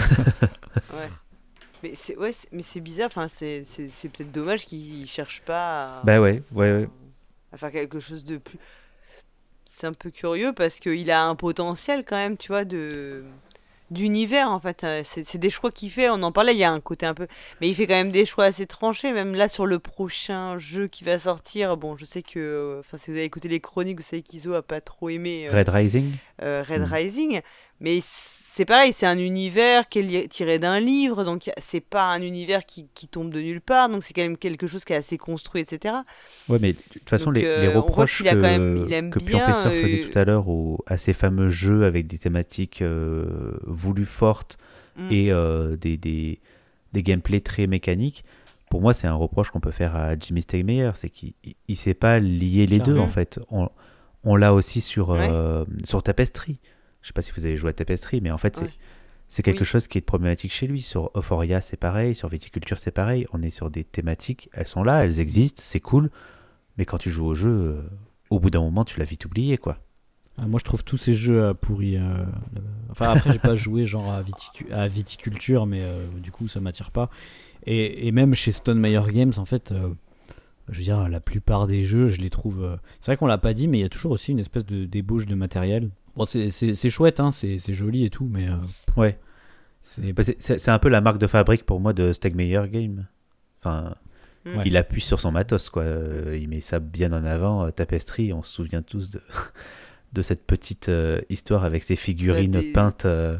Ouais. 0.93 1.09
Mais 1.81 1.93
c'est 1.95 2.15
ouais, 2.17 2.31
bizarre. 2.81 3.07
Enfin, 3.07 3.27
c'est 3.27 3.65
peut-être 4.03 4.31
dommage 4.31 4.65
qu'ils 4.65 5.07
cherchent 5.07 5.41
pas. 5.41 5.99
À, 5.99 6.01
Bah 6.03 6.21
ouais, 6.21 6.43
ouais, 6.51 6.71
ouais. 6.73 6.89
à 7.51 7.57
faire 7.57 7.71
quelque 7.71 7.99
chose 7.99 8.25
de 8.25 8.37
plus. 8.37 8.59
C'est 9.65 9.87
un 9.87 9.91
peu 9.93 10.11
curieux 10.11 10.53
parce 10.53 10.79
qu'il 10.79 11.09
a 11.09 11.23
un 11.23 11.35
potentiel 11.35 12.03
quand 12.05 12.17
même, 12.17 12.37
tu 12.37 12.49
vois, 12.49 12.65
de 12.65 13.23
d'univers 13.91 14.49
en 14.51 14.59
fait. 14.59 14.83
Euh, 14.83 15.01
C'est 15.03 15.37
des 15.37 15.49
choix 15.49 15.71
qu'il 15.71 15.89
fait. 15.91 16.09
On 16.09 16.21
en 16.23 16.31
parlait. 16.31 16.53
Il 16.53 16.57
y 16.59 16.63
a 16.63 16.71
un 16.71 16.79
côté 16.79 17.05
un 17.05 17.13
peu, 17.13 17.27
mais 17.61 17.67
il 17.69 17.75
fait 17.75 17.87
quand 17.87 17.93
même 17.95 18.11
des 18.11 18.25
choix 18.25 18.45
assez 18.45 18.65
tranchés. 18.67 19.11
Même 19.11 19.35
là 19.35 19.47
sur 19.47 19.65
le 19.65 19.79
prochain 19.79 20.57
jeu 20.57 20.87
qui 20.87 21.03
va 21.03 21.17
sortir. 21.19 21.77
Bon, 21.77 21.97
je 21.97 22.05
sais 22.05 22.21
que, 22.21 22.39
euh, 22.39 22.79
enfin, 22.79 22.97
si 22.97 23.11
vous 23.11 23.17
avez 23.17 23.25
écouté 23.25 23.47
les 23.47 23.59
chroniques, 23.59 23.97
vous 23.97 24.03
savez 24.05 24.21
qu'Iso 24.21 24.53
a 24.53 24.61
pas 24.61 24.81
trop 24.81 25.09
aimé. 25.09 25.47
euh, 25.47 25.57
Red 25.57 25.69
Rising 25.69 26.11
euh, 26.41 26.63
Red 26.67 26.81
Mm. 26.81 26.93
Rising. 26.93 27.41
Mais 27.81 27.99
c'est 28.03 28.65
pareil, 28.65 28.91
c'est 28.91 29.05
un 29.05 29.17
univers 29.17 29.87
qui 29.87 29.99
est 29.99 30.27
tiré 30.27 30.59
d'un 30.59 30.79
livre, 30.81 31.23
donc 31.23 31.49
c'est 31.57 31.79
pas 31.79 32.11
un 32.11 32.21
univers 32.21 32.65
qui, 32.65 32.87
qui 32.93 33.07
tombe 33.07 33.31
de 33.31 33.39
nulle 33.39 33.61
part, 33.61 33.87
donc 33.87 34.03
c'est 34.03 34.13
quand 34.13 34.21
même 34.21 34.35
quelque 34.37 34.67
chose 34.67 34.83
qui 34.83 34.91
est 34.91 34.97
assez 34.97 35.17
construit, 35.17 35.61
etc. 35.61 35.95
Ouais, 36.49 36.59
mais 36.59 36.73
de 36.73 36.79
toute 36.91 37.09
façon, 37.09 37.27
Donc, 37.31 37.35
les, 37.41 37.45
euh, 37.45 37.61
les 37.61 37.67
reproches 37.69 38.21
quand 38.23 38.35
même- 38.35 38.85
que, 38.85 38.93
il 38.93 39.09
que 39.11 39.19
bien, 39.19 39.39
Professeur 39.39 39.71
faisait 39.71 40.01
euh, 40.03 40.09
tout 40.09 40.19
à 40.19 40.25
l'heure 40.25 40.45
à 40.87 40.97
ces 40.97 41.13
fameux 41.13 41.47
jeux 41.47 41.85
avec 41.85 42.05
des 42.07 42.17
thématiques 42.17 42.81
euh, 42.81 43.57
voulues 43.65 44.05
fortes 44.05 44.57
Mm. 44.97 45.07
et 45.11 45.31
euh, 45.31 45.77
des, 45.77 45.95
des, 45.95 46.39
des 46.91 47.03
gameplays 47.03 47.39
très 47.39 47.65
mécaniques, 47.67 48.25
pour 48.69 48.81
moi, 48.81 48.93
c'est 48.93 49.07
un 49.07 49.13
reproche 49.15 49.49
qu'on 49.51 49.61
peut 49.61 49.71
faire 49.71 49.95
à 49.95 50.15
Jimmy 50.19 50.41
Stegmeyer, 50.41 50.91
c'est 50.95 51.09
qu'il 51.09 51.31
il- 51.45 51.55
il 51.69 51.77
sait 51.77 51.93
pas 51.93 52.19
lier 52.19 52.67
les 52.67 52.79
deux, 52.79 52.97
en 52.99 53.07
fait. 53.07 53.39
On, 53.49 53.69
on 54.25 54.35
l'a 54.35 54.53
aussi 54.53 54.81
sur, 54.81 55.11
euh, 55.11 55.63
sur 55.85 56.03
Tapestry. 56.03 56.59
Je 57.01 57.07
sais 57.07 57.13
pas 57.13 57.21
si 57.21 57.31
vous 57.35 57.45
avez 57.45 57.57
joué 57.57 57.69
à 57.69 57.73
Tapestry, 57.73 58.21
mais 58.21 58.31
en 58.31 58.37
fait, 58.37 58.55
c'est 58.57 58.63
Ouais. 58.65 58.71
c'est 59.27 59.43
quelque 59.43 59.59
Oui. 59.59 59.65
chose 59.65 59.87
qui 59.87 59.97
est 59.97 60.01
problématique 60.01 60.51
chez 60.51 60.67
lui. 60.67 60.81
Sur 60.81 61.11
Euphoria, 61.15 61.61
c'est 61.61 61.77
pareil. 61.77 62.13
Sur 62.15 62.29
Viticulture, 62.29 62.77
c'est 62.77 62.91
pareil. 62.91 63.25
On 63.33 63.41
est 63.41 63.49
sur 63.51 63.69
des 63.69 63.83
thématiques, 63.83 64.49
elles 64.53 64.67
sont 64.67 64.83
là, 64.83 65.03
elles 65.05 65.19
existent, 65.19 65.61
c'est 65.63 65.79
cool. 65.79 66.09
Mais 66.77 66.85
quand 66.85 66.97
tu 66.97 67.09
joues 67.09 67.25
au 67.25 67.35
jeu, 67.35 67.49
euh, 67.51 67.81
au 68.29 68.39
bout 68.39 68.49
d'un 68.49 68.61
moment, 68.61 68.85
tu 68.85 68.99
l'as 68.99 69.05
vite 69.05 69.25
oublié, 69.25 69.57
quoi. 69.57 69.77
Ah, 70.37 70.47
moi, 70.47 70.57
je 70.59 70.63
trouve 70.63 70.83
tous 70.85 70.97
ces 70.97 71.13
jeux 71.13 71.43
euh, 71.43 71.53
pourris. 71.53 71.97
euh, 71.97 72.25
Enfin, 72.89 73.09
après, 73.11 73.33
j'ai 73.33 73.39
pas 73.39 73.55
joué 73.57 73.85
genre 73.85 74.09
à, 74.11 74.21
viticu- 74.21 74.71
à 74.71 74.87
viticulture, 74.87 75.65
mais 75.65 75.81
euh, 75.83 76.05
du 76.21 76.31
coup, 76.31 76.47
ça 76.47 76.59
m'attire 76.61 76.91
pas. 76.91 77.09
Et, 77.65 78.07
et 78.07 78.11
même 78.13 78.35
chez 78.35 78.51
Stone 78.53 78.79
Meyer 78.79 79.01
Games, 79.11 79.33
en 79.37 79.43
fait, 79.45 79.71
euh, 79.73 79.89
je 80.69 80.77
veux 80.77 80.83
dire, 80.83 81.09
la 81.09 81.19
plupart 81.19 81.67
des 81.67 81.83
jeux, 81.83 82.07
je 82.07 82.21
les 82.21 82.29
trouve. 82.29 82.63
euh, 82.63 82.77
C'est 83.01 83.07
vrai 83.07 83.17
qu'on 83.17 83.27
l'a 83.27 83.37
pas 83.37 83.53
dit, 83.53 83.67
mais 83.67 83.79
il 83.79 83.81
y 83.81 83.85
a 83.85 83.89
toujours 83.89 84.11
aussi 84.13 84.31
une 84.31 84.39
espèce 84.39 84.65
de 84.65 84.85
débauche 84.85 85.25
de 85.25 85.35
matériel. 85.35 85.89
Bon, 86.19 86.25
c'est- 86.25 86.89
chouette, 86.89 87.19
hein, 87.19 87.31
c'est 87.31 87.59
c'est 87.59 87.73
joli 87.73 88.03
et 88.05 88.09
tout, 88.09 88.27
mais 88.29 88.47
euh, 88.49 88.55
Ouais. 88.97 89.17
c'est 89.83 90.13
Bah, 90.13 90.23
un 90.73 90.79
peu 90.79 90.89
la 90.89 90.99
marque 91.01 91.17
de 91.17 91.27
fabrique 91.27 91.65
pour 91.65 91.79
moi 91.79 91.93
de 91.93 92.11
Stegmeyer 92.13 92.63
Game. 92.69 93.07
Enfin, 93.63 93.95
Mm. 94.45 94.57
Ouais. 94.57 94.63
il 94.67 94.77
appuie 94.77 95.01
sur 95.01 95.19
son 95.19 95.31
matos, 95.31 95.69
quoi. 95.69 95.83
Euh, 95.83 96.37
Il 96.39 96.47
met 96.49 96.61
ça 96.61 96.79
bien 96.79 97.11
en 97.13 97.23
avant. 97.25 97.65
Euh, 97.65 97.71
Tapestry, 97.71 98.31
on 98.33 98.41
se 98.43 98.53
souvient 98.53 98.81
tous 98.81 99.09
de, 99.11 99.21
de 100.13 100.21
cette 100.21 100.45
petite 100.45 100.89
euh, 100.89 101.19
histoire 101.29 101.63
avec 101.63 101.83
ces 101.83 101.95
figurines 101.95 102.51
des- 102.51 102.71
peintes 102.71 103.05
euh, 103.05 103.37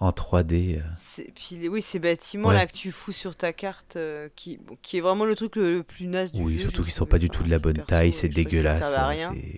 en 0.00 0.10
3D. 0.12 0.78
euh. 0.78 0.82
C'est- 0.94 1.32
Puis 1.34 1.68
oui, 1.68 1.82
ces 1.82 1.98
bâtiments 1.98 2.48
Ouais. 2.48 2.54
là 2.54 2.66
que 2.66 2.72
tu 2.72 2.92
fous 2.92 3.12
sur 3.12 3.34
ta 3.36 3.52
carte, 3.52 3.96
euh, 3.96 4.28
qui, 4.36 4.60
qui 4.82 4.98
est 4.98 5.00
vraiment 5.00 5.24
le 5.24 5.34
truc 5.34 5.56
le, 5.56 5.78
le 5.78 5.82
plus 5.82 6.06
naze 6.06 6.30
du 6.32 6.40
Oui, 6.42 6.54
jeu. 6.54 6.60
surtout 6.60 6.82
qu'ils 6.84 6.92
sont 6.92 7.06
pas 7.06 7.18
du 7.18 7.28
tout 7.30 7.42
de 7.42 7.50
la 7.50 7.58
bonne 7.58 7.74
perso, 7.74 7.86
taille, 7.88 8.12
c'est 8.12 8.28
dégueulasse, 8.28 8.94
hein, 8.96 9.12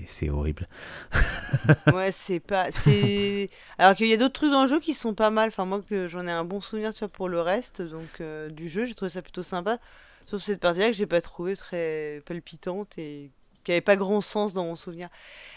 c'est 0.06 0.30
horrible. 0.30 0.66
Ouais, 1.92 2.12
c'est 2.12 2.40
pas. 2.40 2.70
C'est. 2.70 3.50
Alors 3.78 3.94
qu'il 3.94 4.06
y 4.06 4.12
a 4.12 4.16
d'autres 4.16 4.32
trucs 4.34 4.50
dans 4.52 4.62
le 4.62 4.68
jeu 4.68 4.80
qui 4.80 4.94
sont 4.94 5.14
pas 5.14 5.30
mal. 5.30 5.48
Enfin, 5.48 5.64
moi, 5.64 5.80
que 5.88 6.08
j'en 6.08 6.26
ai 6.26 6.30
un 6.30 6.44
bon 6.44 6.60
souvenir, 6.60 6.92
tu 6.94 7.00
vois, 7.00 7.08
pour 7.08 7.28
le 7.28 7.40
reste 7.40 7.82
donc, 7.82 8.20
euh, 8.20 8.48
du 8.48 8.68
jeu, 8.68 8.86
j'ai 8.86 8.94
trouvé 8.94 9.10
ça 9.10 9.22
plutôt 9.22 9.42
sympa. 9.42 9.78
Sauf 10.26 10.42
cette 10.42 10.60
partie-là 10.60 10.88
que 10.88 10.92
j'ai 10.94 11.06
pas 11.06 11.20
trouvé 11.20 11.56
très 11.56 12.22
palpitante 12.24 12.96
et 12.98 13.30
qui 13.64 13.72
avait 13.72 13.80
pas 13.80 13.96
grand 13.96 14.20
sens 14.20 14.52
dans 14.52 14.64
mon 14.64 14.76
souvenir. 14.76 15.08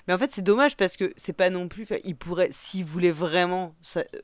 Mais 0.08 0.14
en 0.14 0.18
fait, 0.18 0.32
c'est 0.32 0.42
dommage 0.42 0.76
parce 0.78 0.98
que 0.98 1.14
c'est 1.18 1.34
pas 1.34 1.50
non 1.50 1.68
plus. 1.68 1.88
il 2.04 2.16
pourrait, 2.16 2.50
s'il 2.52 2.86
voulait 2.86 3.12
vraiment 3.12 3.76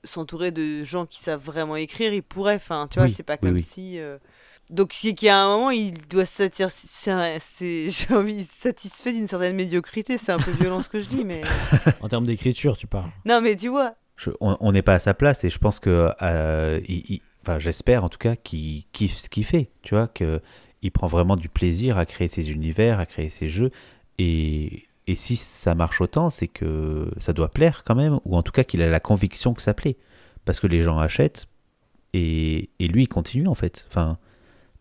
s'entourer 0.03 0.51
de 0.51 0.83
gens 0.83 1.05
qui 1.05 1.19
savent 1.19 1.43
vraiment 1.43 1.75
écrire, 1.75 2.13
il 2.13 2.23
pourrait. 2.23 2.55
Enfin, 2.55 2.87
tu 2.89 2.99
vois, 2.99 3.07
Oui, 3.07 3.13
c'est 3.15 3.23
pas 3.23 3.33
oui, 3.33 3.39
comme 3.49 3.53
oui. 3.55 3.61
si. 3.61 3.99
euh, 3.99 4.17
Donc, 4.69 4.91
c'est 4.93 5.13
qu'il 5.13 5.27
y 5.27 5.29
a 5.29 5.37
un 5.41 5.47
moment, 5.47 5.69
il 5.71 5.93
doit 6.09 6.25
se 6.27 6.49
satisfait 8.49 9.11
d'une 9.13 9.27
certaine 9.27 9.55
médiocrité. 9.55 10.17
C'est 10.17 10.31
un 10.31 10.39
peu 10.39 10.51
violent 10.51 10.81
ce 10.81 10.89
que 10.89 11.01
je 11.01 11.07
dis, 11.07 11.23
mais. 11.25 11.41
en 12.01 12.07
termes 12.09 12.25
d'écriture, 12.25 12.77
tu 12.77 12.87
parles. 12.87 13.09
Non, 13.25 13.41
mais 13.41 13.55
tu 13.55 13.67
vois, 13.69 13.95
Je- 14.17 14.31
on 14.41 14.57
on 14.59 14.71
n'est 14.71 14.81
pas 14.81 14.95
à 14.95 14.99
sa 14.99 15.13
place 15.13 15.43
et 15.43 15.49
je 15.49 15.57
pense 15.59 15.79
que, 15.79 16.09
euh, 16.21 16.79
il- 16.87 17.03
il- 17.09 17.21
enfin, 17.41 17.57
j'espère 17.59 18.03
en 18.03 18.09
tout 18.09 18.17
cas 18.17 18.35
qu'il 18.35 18.83
kiffe 18.91 19.15
ce 19.15 19.29
qu'il 19.29 19.45
fait, 19.45 19.71
tu 19.81 19.95
vois, 19.95 20.07
que 20.07 20.41
il 20.81 20.91
prend 20.91 21.07
vraiment 21.07 21.35
du 21.35 21.49
plaisir 21.49 21.97
à 21.97 22.05
créer 22.05 22.27
ses 22.27 22.51
univers, 22.51 22.99
à 22.99 23.05
créer 23.05 23.29
ses 23.29 23.47
jeux 23.47 23.71
et, 24.17 24.87
et 25.07 25.15
si 25.15 25.35
ça 25.35 25.75
marche 25.75 26.01
autant, 26.01 26.29
c'est 26.29 26.47
que 26.47 27.11
ça 27.17 27.33
doit 27.33 27.49
plaire 27.49 27.83
quand 27.83 27.95
même 27.95 28.19
ou 28.25 28.35
en 28.35 28.43
tout 28.43 28.51
cas 28.51 28.63
qu'il 28.63 28.81
a 28.81 28.89
la 28.89 28.99
conviction 28.99 29.53
que 29.53 29.61
ça 29.61 29.73
plaît 29.73 29.97
parce 30.45 30.59
que 30.59 30.67
les 30.67 30.81
gens 30.81 30.99
achètent 30.99 31.47
et, 32.13 32.69
et 32.79 32.87
lui 32.87 33.03
il 33.03 33.07
continue 33.07 33.47
en 33.47 33.55
fait. 33.55 33.85
Enfin, 33.87 34.17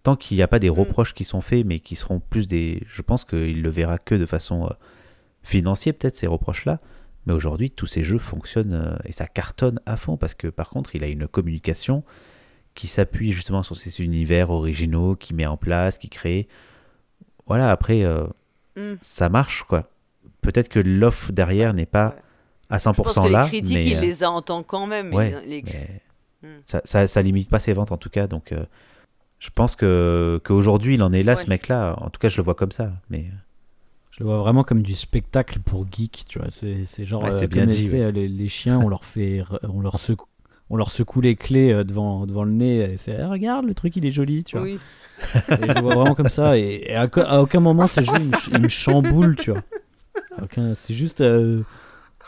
tant 0.03 0.17
qu'il 0.17 0.37
n'y 0.37 0.43
a 0.43 0.49
pas 0.49 0.59
des 0.59 0.69
reproches 0.69 1.15
qui 1.15 1.25
sont 1.25 1.41
faits 1.41 1.65
mais 1.67 1.81
qui 1.81 1.97
seront 1.97 2.21
plus 2.21 2.47
des, 2.47 2.83
je 2.87 3.03
pense 3.03 3.25
qu'il 3.25 3.63
le 3.63 3.71
verra 3.71 3.99
que 3.99 4.15
de 4.15 4.27
façon 4.27 4.67
euh, 4.67 4.75
financière 5.43 5.95
peut-être 5.95 6.17
ces 6.17 6.27
reproches 6.27 6.65
là. 6.65 6.81
Mais 7.27 7.35
aujourd'hui, 7.35 7.71
tous 7.71 7.87
ces 7.87 8.03
jeux 8.03 8.19
fonctionnent 8.19 8.73
euh, 8.73 8.97
et 9.05 9.13
ça 9.13 9.27
cartonne 9.27 9.81
à 9.87 9.97
fond 9.97 10.17
parce 10.17 10.35
que 10.35 10.49
par 10.49 10.69
contre, 10.71 10.95
il 10.95 11.05
a 11.05 11.09
une 11.09 11.29
communication 11.29 12.05
qui 12.79 12.87
s'appuie 12.87 13.33
justement 13.33 13.65
sur 13.65 13.77
ces 13.77 14.03
univers 14.05 14.51
originaux, 14.51 15.17
qui 15.17 15.35
met 15.35 15.47
en 15.47 15.57
place, 15.57 15.99
qui 15.99 16.09
crée. 16.09 16.47
Voilà, 17.47 17.71
après, 17.71 18.05
euh, 18.05 18.25
Hmm. 18.77 18.95
ça 19.01 19.29
marche 19.29 19.65
quoi. 19.65 19.91
Peut-être 20.43 20.69
que 20.69 20.79
l'offre 20.79 21.33
derrière 21.33 21.75
n'est 21.75 21.87
pas 21.87 22.15
à 22.71 22.79
Je 22.79 22.85
pense 22.85 22.97
100% 23.17 23.25
que 23.27 23.33
là, 23.33 23.43
les 23.45 23.49
critiques, 23.49 23.75
mais, 23.75 23.87
il 23.87 23.97
euh, 23.97 24.01
les 24.01 24.23
a 24.23 24.31
entend 24.31 24.63
quand 24.63 24.87
même. 24.87 25.09
mais 25.09 25.17
ouais, 25.17 25.35
les- 25.45 25.63
mais 25.65 26.61
ça, 26.65 26.81
ça, 26.85 27.09
ça 27.09 27.21
limite 27.21 27.49
pas 27.49 27.59
ses 27.59 27.73
ventes 27.73 27.91
en 27.91 27.97
tout 27.97 28.11
cas. 28.11 28.29
Donc, 28.29 28.53
euh, 28.53 28.65
je 29.41 29.51
pense 29.51 29.75
que 29.75 30.41
qu'aujourd'hui, 30.45 30.95
il 30.95 31.03
en 31.03 31.13
est 31.13 31.25
là, 31.25 31.35
ce 31.35 31.49
mec-là. 31.49 31.97
En 32.01 32.11
tout 32.11 32.21
cas, 32.21 32.29
je 32.29 32.37
le 32.37 32.45
vois 32.45 32.55
comme 32.55 32.71
ça. 32.71 32.93
Mais 33.11 33.25
euh, 33.33 33.37
Je 34.13 34.21
le 34.21 34.27
vois 34.27 34.39
vraiment 34.39 34.63
comme 34.63 34.83
du 34.83 34.95
spectacle 34.95 35.59
pour 35.59 35.85
geek, 35.91 36.25
tu 36.29 36.39
vois. 36.39 36.49
C'est 36.53 37.05
genre, 37.05 37.25
Ouais, 37.25 37.35
euh, 37.35 37.47
bien 37.49 37.67
dit, 37.67 37.91
ouais. 37.91 38.13
les, 38.13 38.29
les 38.29 38.49
chiens, 38.49 38.79
on 38.79 38.89
leur 38.89 39.05
fait, 39.05 39.43
on 39.65 39.81
leur 39.81 39.99
secoue, 39.99 40.28
on 40.71 40.77
leur 40.77 40.91
secoue 40.91 41.21
les 41.21 41.37
clés 41.37 41.73
euh, 41.73 41.85
devant, 41.85 42.27
devant 42.27 42.45
le 42.45 42.53
nez. 42.53 42.79
et 42.81 42.97
C'est, 42.99 43.17
Ah, 43.19 43.29
regarde, 43.29 43.67
le 43.67 43.75
truc, 43.75 43.97
il 43.97 44.05
est 44.05 44.11
joli, 44.11 44.45
tu 44.45 44.57
vois. 44.57 44.65
Oui. 44.65 44.79
Et 45.51 45.55
je 45.69 45.73
le 45.75 45.81
vois 45.81 45.95
vraiment 45.97 46.15
comme 46.15 46.29
ça. 46.29 46.57
Et, 46.59 46.85
et 46.91 46.95
à, 46.95 47.09
aucun 47.41 47.61
moment, 47.61 47.87
ce 47.89 48.01
jeu, 48.03 48.13
il 48.21 48.27
me, 48.29 48.33
ch- 48.33 48.51
il 48.53 48.61
me 48.61 48.69
chamboule, 48.69 49.35
tu 49.37 49.51
vois. 49.51 49.63
Aucun- 50.43 50.75
c'est 50.75 50.95
juste, 50.95 51.21
euh, 51.21 51.63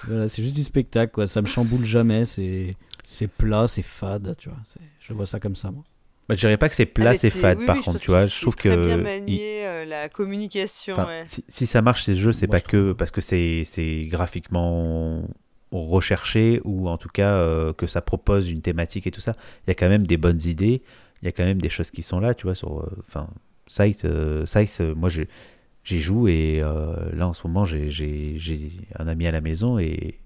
voilà, 0.06 0.28
c'est 0.28 0.42
juste 0.42 0.54
du 0.56 0.64
spectacle, 0.64 1.12
quoi. 1.12 1.26
Ça 1.28 1.40
me 1.42 1.46
chamboule 1.46 1.84
jamais. 1.84 2.24
C'est, 2.24 2.70
c'est 3.04 3.28
plat, 3.28 3.68
c'est 3.68 3.82
fade, 3.82 4.34
tu 4.38 4.48
vois. 4.48 4.58
C'est- 4.66 4.80
Je 5.00 5.12
vois 5.12 5.26
ça 5.26 5.38
comme 5.40 5.54
ça, 5.56 5.70
moi. 5.70 5.84
bah, 6.28 6.34
je 6.36 6.40
dirais 6.40 6.56
pas 6.56 6.68
que 6.68 6.74
c'est 6.76 6.86
plat, 6.86 7.10
Ah, 7.10 7.14
c'est 7.14 7.30
fade 7.30 7.58
oui, 7.60 7.66
par 7.66 7.76
oui, 7.76 7.82
contre. 7.82 7.98
Tu 8.00 8.10
vois, 8.10 8.26
je 8.26 8.40
trouve 8.40 8.56
très 8.56 8.76
bien 8.76 8.86
que 8.86 8.98
il- 8.98 9.02
manier 9.02 9.66
euh, 9.66 9.84
la 9.84 10.08
communication. 10.08 10.94
Enfin, 10.94 11.06
ouais. 11.06 11.24
si, 11.26 11.44
si 11.48 11.66
ça 11.66 11.82
marche 11.82 12.04
ces 12.04 12.14
jeux, 12.16 12.32
c'est 12.32 12.46
Moi, 12.46 12.52
pas 12.58 12.58
je 12.64 12.70
que 12.70 12.92
parce 12.92 13.10
que 13.10 13.20
c'est 13.20 13.62
c'est 13.66 14.06
graphiquement 14.06 15.22
recherché 15.72 16.60
ou 16.64 16.88
en 16.88 16.98
tout 16.98 17.08
cas 17.08 17.34
euh, 17.34 17.72
que 17.72 17.86
ça 17.86 18.00
propose 18.02 18.50
une 18.50 18.60
thématique 18.62 19.06
et 19.06 19.10
tout 19.10 19.20
ça. 19.20 19.34
Il 19.66 19.68
y 19.68 19.70
a 19.70 19.74
quand 19.74 19.88
même 19.88 20.06
des 20.06 20.16
bonnes 20.16 20.40
idées, 20.44 20.82
il 21.22 21.26
y 21.26 21.28
a 21.28 21.32
quand 21.32 21.44
même 21.44 21.60
des 21.60 21.68
choses 21.68 21.90
qui 21.90 22.02
sont 22.02 22.20
là, 22.20 22.34
tu 22.34 22.44
vois. 22.46 22.54
Sur, 22.54 22.80
euh, 22.80 22.90
enfin, 23.06 23.28
euh, 24.04 24.44
Scythe, 24.46 24.80
euh, 24.80 24.94
moi 24.94 25.08
je- 25.08 25.22
j'y 25.84 26.00
joue 26.00 26.28
et 26.28 26.60
là 26.60 27.26
en 27.28 27.32
ce 27.32 27.46
moment 27.46 27.64
j'ai- 27.64 28.36
un 28.98 29.06
ami 29.08 29.26
à 29.26 29.30
la 29.32 29.40
maison 29.40 29.78
et 29.78 30.18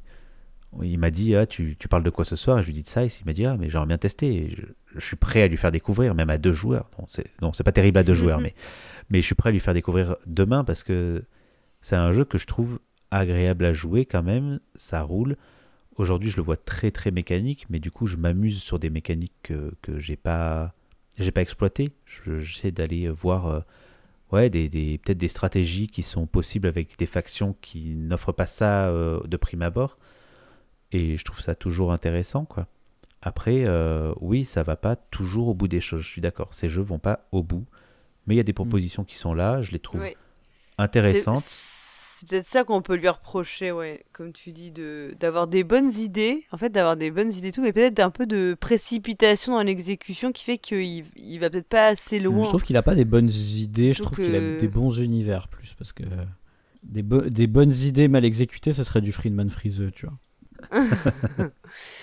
il 0.82 0.98
m'a 0.98 1.10
dit 1.10 1.36
ah 1.36 1.46
tu, 1.46 1.76
tu 1.78 1.86
parles 1.86 2.02
de 2.02 2.10
quoi 2.10 2.24
ce 2.24 2.34
soir? 2.34 2.58
Et 2.58 2.62
je 2.62 2.66
lui 2.66 2.72
dis 2.74 2.82
de 2.82 2.88
Scythe 2.88 3.20
il 3.20 3.26
m'a 3.26 3.32
dit 3.32 3.46
ah 3.46 3.56
mais 3.56 3.68
j'aimerais 3.68 3.86
bien 3.86 3.98
tester 3.98 4.52
je, 4.56 4.62
je 4.98 5.04
suis 5.06 5.14
prêt 5.16 5.42
à 5.42 5.46
lui 5.46 5.56
faire 5.56 5.70
découvrir 5.70 6.14
même 6.16 6.30
à 6.30 6.38
deux 6.38 6.52
joueurs 6.52 6.90
non 6.98 7.04
c'est 7.08 7.26
non 7.42 7.52
c'est 7.52 7.62
pas 7.62 7.70
terrible 7.70 7.98
à 7.98 8.02
deux 8.02 8.14
joueurs 8.22 8.40
mais 8.40 8.54
mais 9.10 9.20
je 9.20 9.26
suis 9.26 9.36
prêt 9.36 9.50
à 9.50 9.52
lui 9.52 9.60
faire 9.60 9.74
découvrir 9.74 10.16
demain 10.26 10.64
parce 10.64 10.82
que 10.82 11.22
c'est 11.80 11.94
un 11.96 12.10
jeu 12.10 12.24
que 12.24 12.38
je 12.38 12.46
trouve 12.46 12.80
agréable 13.18 13.64
à 13.64 13.72
jouer 13.72 14.04
quand 14.06 14.22
même, 14.22 14.60
ça 14.76 15.02
roule. 15.02 15.36
Aujourd'hui, 15.96 16.28
je 16.30 16.36
le 16.38 16.42
vois 16.42 16.56
très 16.56 16.90
très 16.90 17.10
mécanique, 17.10 17.66
mais 17.70 17.78
du 17.78 17.90
coup, 17.90 18.06
je 18.06 18.16
m'amuse 18.16 18.60
sur 18.62 18.78
des 18.78 18.90
mécaniques 18.90 19.34
que, 19.42 19.74
que 19.82 19.98
j'ai 20.00 20.16
pas 20.16 20.74
j'ai 21.18 21.30
pas 21.30 21.42
exploité. 21.42 21.92
Je- 22.04 22.38
J'essaie 22.40 22.72
d'aller 22.72 23.08
voir 23.08 23.46
euh, 23.46 23.60
ouais, 24.32 24.50
des, 24.50 24.68
des- 24.68 24.98
peut-être 24.98 25.18
des 25.18 25.28
stratégies 25.28 25.86
qui 25.86 26.02
sont 26.02 26.26
possibles 26.26 26.66
avec 26.66 26.98
des 26.98 27.06
factions 27.06 27.54
qui 27.60 27.94
n'offrent 27.94 28.32
pas 28.32 28.46
ça 28.46 28.88
euh, 28.88 29.20
de 29.26 29.36
prime 29.36 29.62
abord. 29.62 29.98
Et 30.90 31.16
je 31.16 31.24
trouve 31.24 31.40
ça 31.40 31.54
toujours 31.54 31.92
intéressant, 31.92 32.44
quoi. 32.44 32.66
Après, 33.22 33.64
euh, 33.64 34.12
oui, 34.20 34.44
ça 34.44 34.62
va 34.64 34.76
pas 34.76 34.96
toujours 34.96 35.48
au 35.48 35.54
bout 35.54 35.68
des 35.68 35.80
choses. 35.80 36.02
Je 36.02 36.08
suis 36.08 36.20
d'accord. 36.20 36.52
Ces 36.52 36.68
jeux 36.68 36.82
vont 36.82 36.98
pas 36.98 37.20
au 37.32 37.42
bout, 37.42 37.64
mais 38.26 38.34
il 38.34 38.36
y 38.36 38.40
a 38.40 38.44
des 38.44 38.52
propositions 38.52 39.04
qui 39.04 39.16
sont 39.16 39.32
là. 39.34 39.62
Je 39.62 39.70
les 39.70 39.78
trouve 39.78 40.02
intéressantes. 40.78 41.42
C'est 42.24 42.30
peut-être 42.30 42.46
ça 42.46 42.64
qu'on 42.64 42.80
peut 42.80 42.94
lui 42.94 43.08
reprocher, 43.08 43.70
ouais, 43.70 44.04
comme 44.14 44.32
tu 44.32 44.50
dis, 44.52 44.70
de 44.70 45.14
d'avoir 45.20 45.46
des 45.46 45.62
bonnes 45.62 45.92
idées, 45.92 46.44
en 46.52 46.56
fait, 46.56 46.70
d'avoir 46.70 46.96
des 46.96 47.10
bonnes 47.10 47.30
idées 47.32 47.48
et 47.48 47.52
tout, 47.52 47.60
mais 47.60 47.72
peut-être 47.72 48.00
un 48.00 48.10
peu 48.10 48.24
de 48.24 48.56
précipitation 48.58 49.52
dans 49.52 49.62
l'exécution 49.62 50.32
qui 50.32 50.44
fait 50.44 50.56
qu'il 50.58 51.04
il 51.16 51.38
va 51.38 51.50
peut-être 51.50 51.68
pas 51.68 51.88
assez 51.88 52.20
loin. 52.20 52.44
Je 52.44 52.48
trouve 52.48 52.62
qu'il 52.62 52.76
a 52.78 52.82
pas 52.82 52.94
des 52.94 53.04
bonnes 53.04 53.30
idées, 53.30 53.92
je 53.92 53.98
Donc, 54.02 54.12
trouve 54.12 54.18
qu'il 54.24 54.34
a 54.34 54.38
euh, 54.38 54.58
des 54.58 54.68
bons 54.68 54.98
univers 54.98 55.48
plus 55.48 55.74
parce 55.74 55.92
que 55.92 56.04
des, 56.82 57.02
bo- 57.02 57.22
des 57.28 57.46
bonnes 57.46 57.72
idées 57.72 58.08
mal 58.08 58.24
exécutées, 58.24 58.72
ce 58.72 58.84
serait 58.84 59.00
du 59.02 59.12
Friedman 59.12 59.50
Freeze, 59.50 59.82
tu 59.94 60.06
vois. 60.06 60.14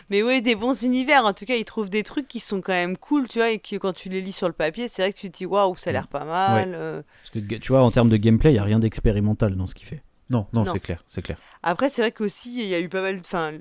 Mais 0.09 0.21
oui, 0.23 0.41
des 0.41 0.55
bons 0.55 0.83
univers. 0.83 1.25
En 1.25 1.33
tout 1.33 1.45
cas, 1.45 1.55
il 1.55 1.65
trouve 1.65 1.89
des 1.89 2.03
trucs 2.03 2.27
qui 2.27 2.39
sont 2.39 2.61
quand 2.61 2.73
même 2.73 2.97
cool, 2.97 3.27
tu 3.27 3.39
vois, 3.39 3.49
et 3.51 3.59
que 3.59 3.75
quand 3.77 3.93
tu 3.93 4.09
les 4.09 4.21
lis 4.21 4.31
sur 4.31 4.47
le 4.47 4.53
papier, 4.53 4.87
c'est 4.87 5.01
vrai 5.01 5.13
que 5.13 5.17
tu 5.17 5.31
te 5.31 5.37
dis 5.37 5.45
waouh, 5.45 5.75
ça 5.77 5.89
a 5.89 5.93
l'air 5.93 6.07
pas 6.07 6.25
mal. 6.25 6.73
euh. 6.75 7.01
Parce 7.21 7.29
que 7.31 7.39
tu 7.55 7.71
vois, 7.71 7.81
en 7.83 7.91
termes 7.91 8.09
de 8.09 8.17
gameplay, 8.17 8.51
il 8.51 8.55
y 8.55 8.59
a 8.59 8.63
rien 8.63 8.79
d'expérimental 8.79 9.55
dans 9.55 9.67
ce 9.67 9.75
qu'il 9.75 9.87
fait. 9.87 10.03
Non, 10.31 10.47
non, 10.53 10.63
Non. 10.63 10.73
c'est 10.73 10.79
clair, 10.79 11.03
c'est 11.07 11.21
clair. 11.21 11.37
Après, 11.61 11.89
c'est 11.89 12.01
vrai 12.01 12.11
qu'aussi, 12.11 12.63
il 12.63 12.67
y 12.69 12.73
a 12.73 12.79
eu 12.79 12.89
pas 12.89 13.01
mal. 13.01 13.19
Enfin, 13.19 13.53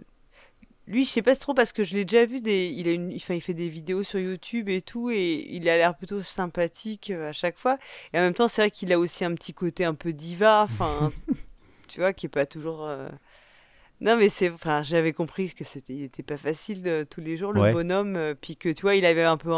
lui, 0.86 1.04
je 1.04 1.10
sais 1.10 1.22
pas 1.22 1.36
trop 1.36 1.52
parce 1.52 1.72
que 1.72 1.84
je 1.84 1.94
l'ai 1.96 2.04
déjà 2.04 2.24
vu. 2.24 2.40
Des... 2.40 2.68
Il, 2.74 2.88
a 2.88 2.92
une... 2.92 3.14
enfin, 3.14 3.34
il 3.34 3.40
fait 3.40 3.54
des 3.54 3.68
vidéos 3.68 4.02
sur 4.02 4.18
YouTube 4.18 4.68
et 4.68 4.80
tout, 4.80 5.10
et 5.10 5.46
il 5.50 5.68
a 5.68 5.76
l'air 5.76 5.96
plutôt 5.96 6.22
sympathique 6.22 7.10
euh, 7.10 7.28
à 7.28 7.32
chaque 7.32 7.58
fois. 7.58 7.76
Et 8.12 8.18
en 8.18 8.22
même 8.22 8.34
temps, 8.34 8.48
c'est 8.48 8.62
vrai 8.62 8.70
qu'il 8.70 8.92
a 8.92 8.98
aussi 8.98 9.24
un 9.24 9.34
petit 9.34 9.52
côté 9.52 9.84
un 9.84 9.94
peu 9.94 10.12
diva, 10.12 10.62
enfin, 10.62 11.12
tu 11.88 12.00
vois, 12.00 12.12
qui 12.12 12.26
est 12.26 12.30
pas 12.30 12.46
toujours. 12.46 12.86
euh, 12.86 13.08
Non, 14.00 14.16
mais 14.16 14.28
c'est. 14.28 14.48
Enfin, 14.50 14.82
j'avais 14.82 15.12
compris 15.12 15.52
que 15.52 15.64
c'était, 15.64 15.92
il 15.94 16.02
était 16.04 16.22
pas 16.22 16.38
facile 16.38 16.82
de... 16.82 17.04
tous 17.08 17.20
les 17.20 17.36
jours, 17.36 17.52
le 17.52 17.60
Ouais. 17.60 17.72
bonhomme, 17.72 18.16
euh, 18.16 18.34
puis 18.40 18.56
que 18.56 18.68
tu 18.68 18.82
vois, 18.82 18.94
il 18.96 19.04
avait 19.04 19.24
un 19.24 19.36
peu 19.36 19.52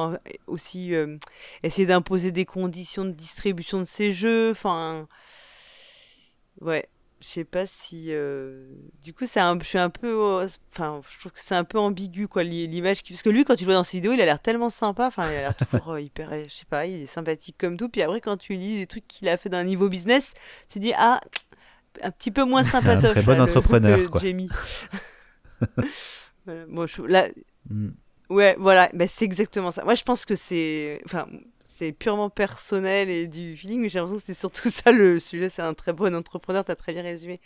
aussi 0.46 0.94
euh, 0.94 1.16
essayé 1.62 1.86
d'imposer 1.86 2.32
des 2.32 2.44
conditions 2.46 3.04
de 3.04 3.12
distribution 3.12 3.78
de 3.80 3.84
ses 3.86 4.12
jeux, 4.12 4.50
enfin. 4.50 5.06
Ouais. 6.60 6.88
Je 7.22 7.26
sais 7.28 7.44
pas 7.44 7.66
si. 7.68 8.06
euh, 8.08 8.66
Du 9.02 9.14
coup, 9.14 9.26
c'est 9.26 9.38
un... 9.40 9.56
je 9.58 9.64
suis 9.64 9.78
un 9.78 9.90
peu. 9.90 10.08
euh, 10.08 10.48
Enfin, 10.72 11.00
je 11.08 11.18
trouve 11.20 11.30
que 11.32 11.40
c'est 11.40 11.54
un 11.54 11.62
peu 11.64 11.78
ambigu, 11.78 12.26
quoi, 12.26 12.42
l'i- 12.42 12.66
l'image. 12.66 13.02
qui- 13.02 13.12
Parce 13.12 13.22
que 13.22 13.30
lui, 13.30 13.44
quand 13.44 13.54
tu 13.54 13.62
le 13.62 13.66
vois 13.66 13.74
dans 13.74 13.84
ses 13.84 13.98
vidéos, 13.98 14.12
il 14.12 14.20
a 14.20 14.24
l'air 14.24 14.40
tellement 14.40 14.70
sympa. 14.70 15.06
Enfin, 15.06 15.24
il 15.30 15.36
a 15.36 15.40
l'air 15.40 15.56
toujours 15.56 15.92
euh, 15.92 16.00
hyper. 16.00 16.30
Je 16.32 16.48
sais 16.52 16.64
pas, 16.68 16.84
il 16.86 17.02
est 17.02 17.06
sympathique 17.06 17.56
comme 17.58 17.76
tout. 17.76 17.88
Puis 17.88 18.02
après, 18.02 18.20
quand 18.20 18.36
tu 18.36 18.54
lis 18.54 18.78
des 18.80 18.86
trucs 18.86 19.06
qu'il 19.06 19.28
a 19.28 19.36
fait 19.36 19.48
d'un 19.50 19.64
niveau 19.64 19.88
business, 19.88 20.34
tu 20.68 20.80
dis, 20.80 20.92
ah, 20.96 21.20
un 22.02 22.10
petit 22.10 22.30
peu 22.32 22.42
moins 22.44 22.64
C'est 22.64 22.76
un 22.78 22.80
sympatoche. 22.80 23.10
très 23.12 23.22
bon 23.22 23.32
là, 23.32 23.36
le- 23.38 23.42
entrepreneur, 23.44 23.98
le 23.98 24.08
quoi. 24.08 24.20
Jamie. 24.20 24.48
Voilà. 26.46 26.66
Bon, 26.68 26.86
je- 26.86 27.02
là, 27.02 27.28
Mm. 27.70 27.90
Ouais, 28.30 28.56
voilà, 28.58 28.88
bah, 28.94 29.06
c'est 29.06 29.24
exactement 29.26 29.70
ça. 29.70 29.84
Moi, 29.84 29.94
je 29.94 30.02
pense 30.02 30.24
que 30.24 30.34
c'est, 30.34 31.00
enfin, 31.04 31.28
c'est 31.82 31.92
purement 31.92 32.30
personnel 32.30 33.10
et 33.10 33.26
du 33.26 33.56
feeling, 33.56 33.80
mais 33.80 33.88
j'ai 33.88 33.98
l'impression 33.98 34.18
que 34.18 34.22
c'est 34.24 34.34
surtout 34.34 34.70
ça 34.70 34.92
le 34.92 35.18
sujet. 35.18 35.50
C'est 35.50 35.62
un 35.62 35.74
très 35.74 35.92
bon 35.92 36.14
entrepreneur, 36.14 36.64
t'as 36.64 36.76
très 36.76 36.92
bien 36.92 37.02
résumé. 37.02 37.40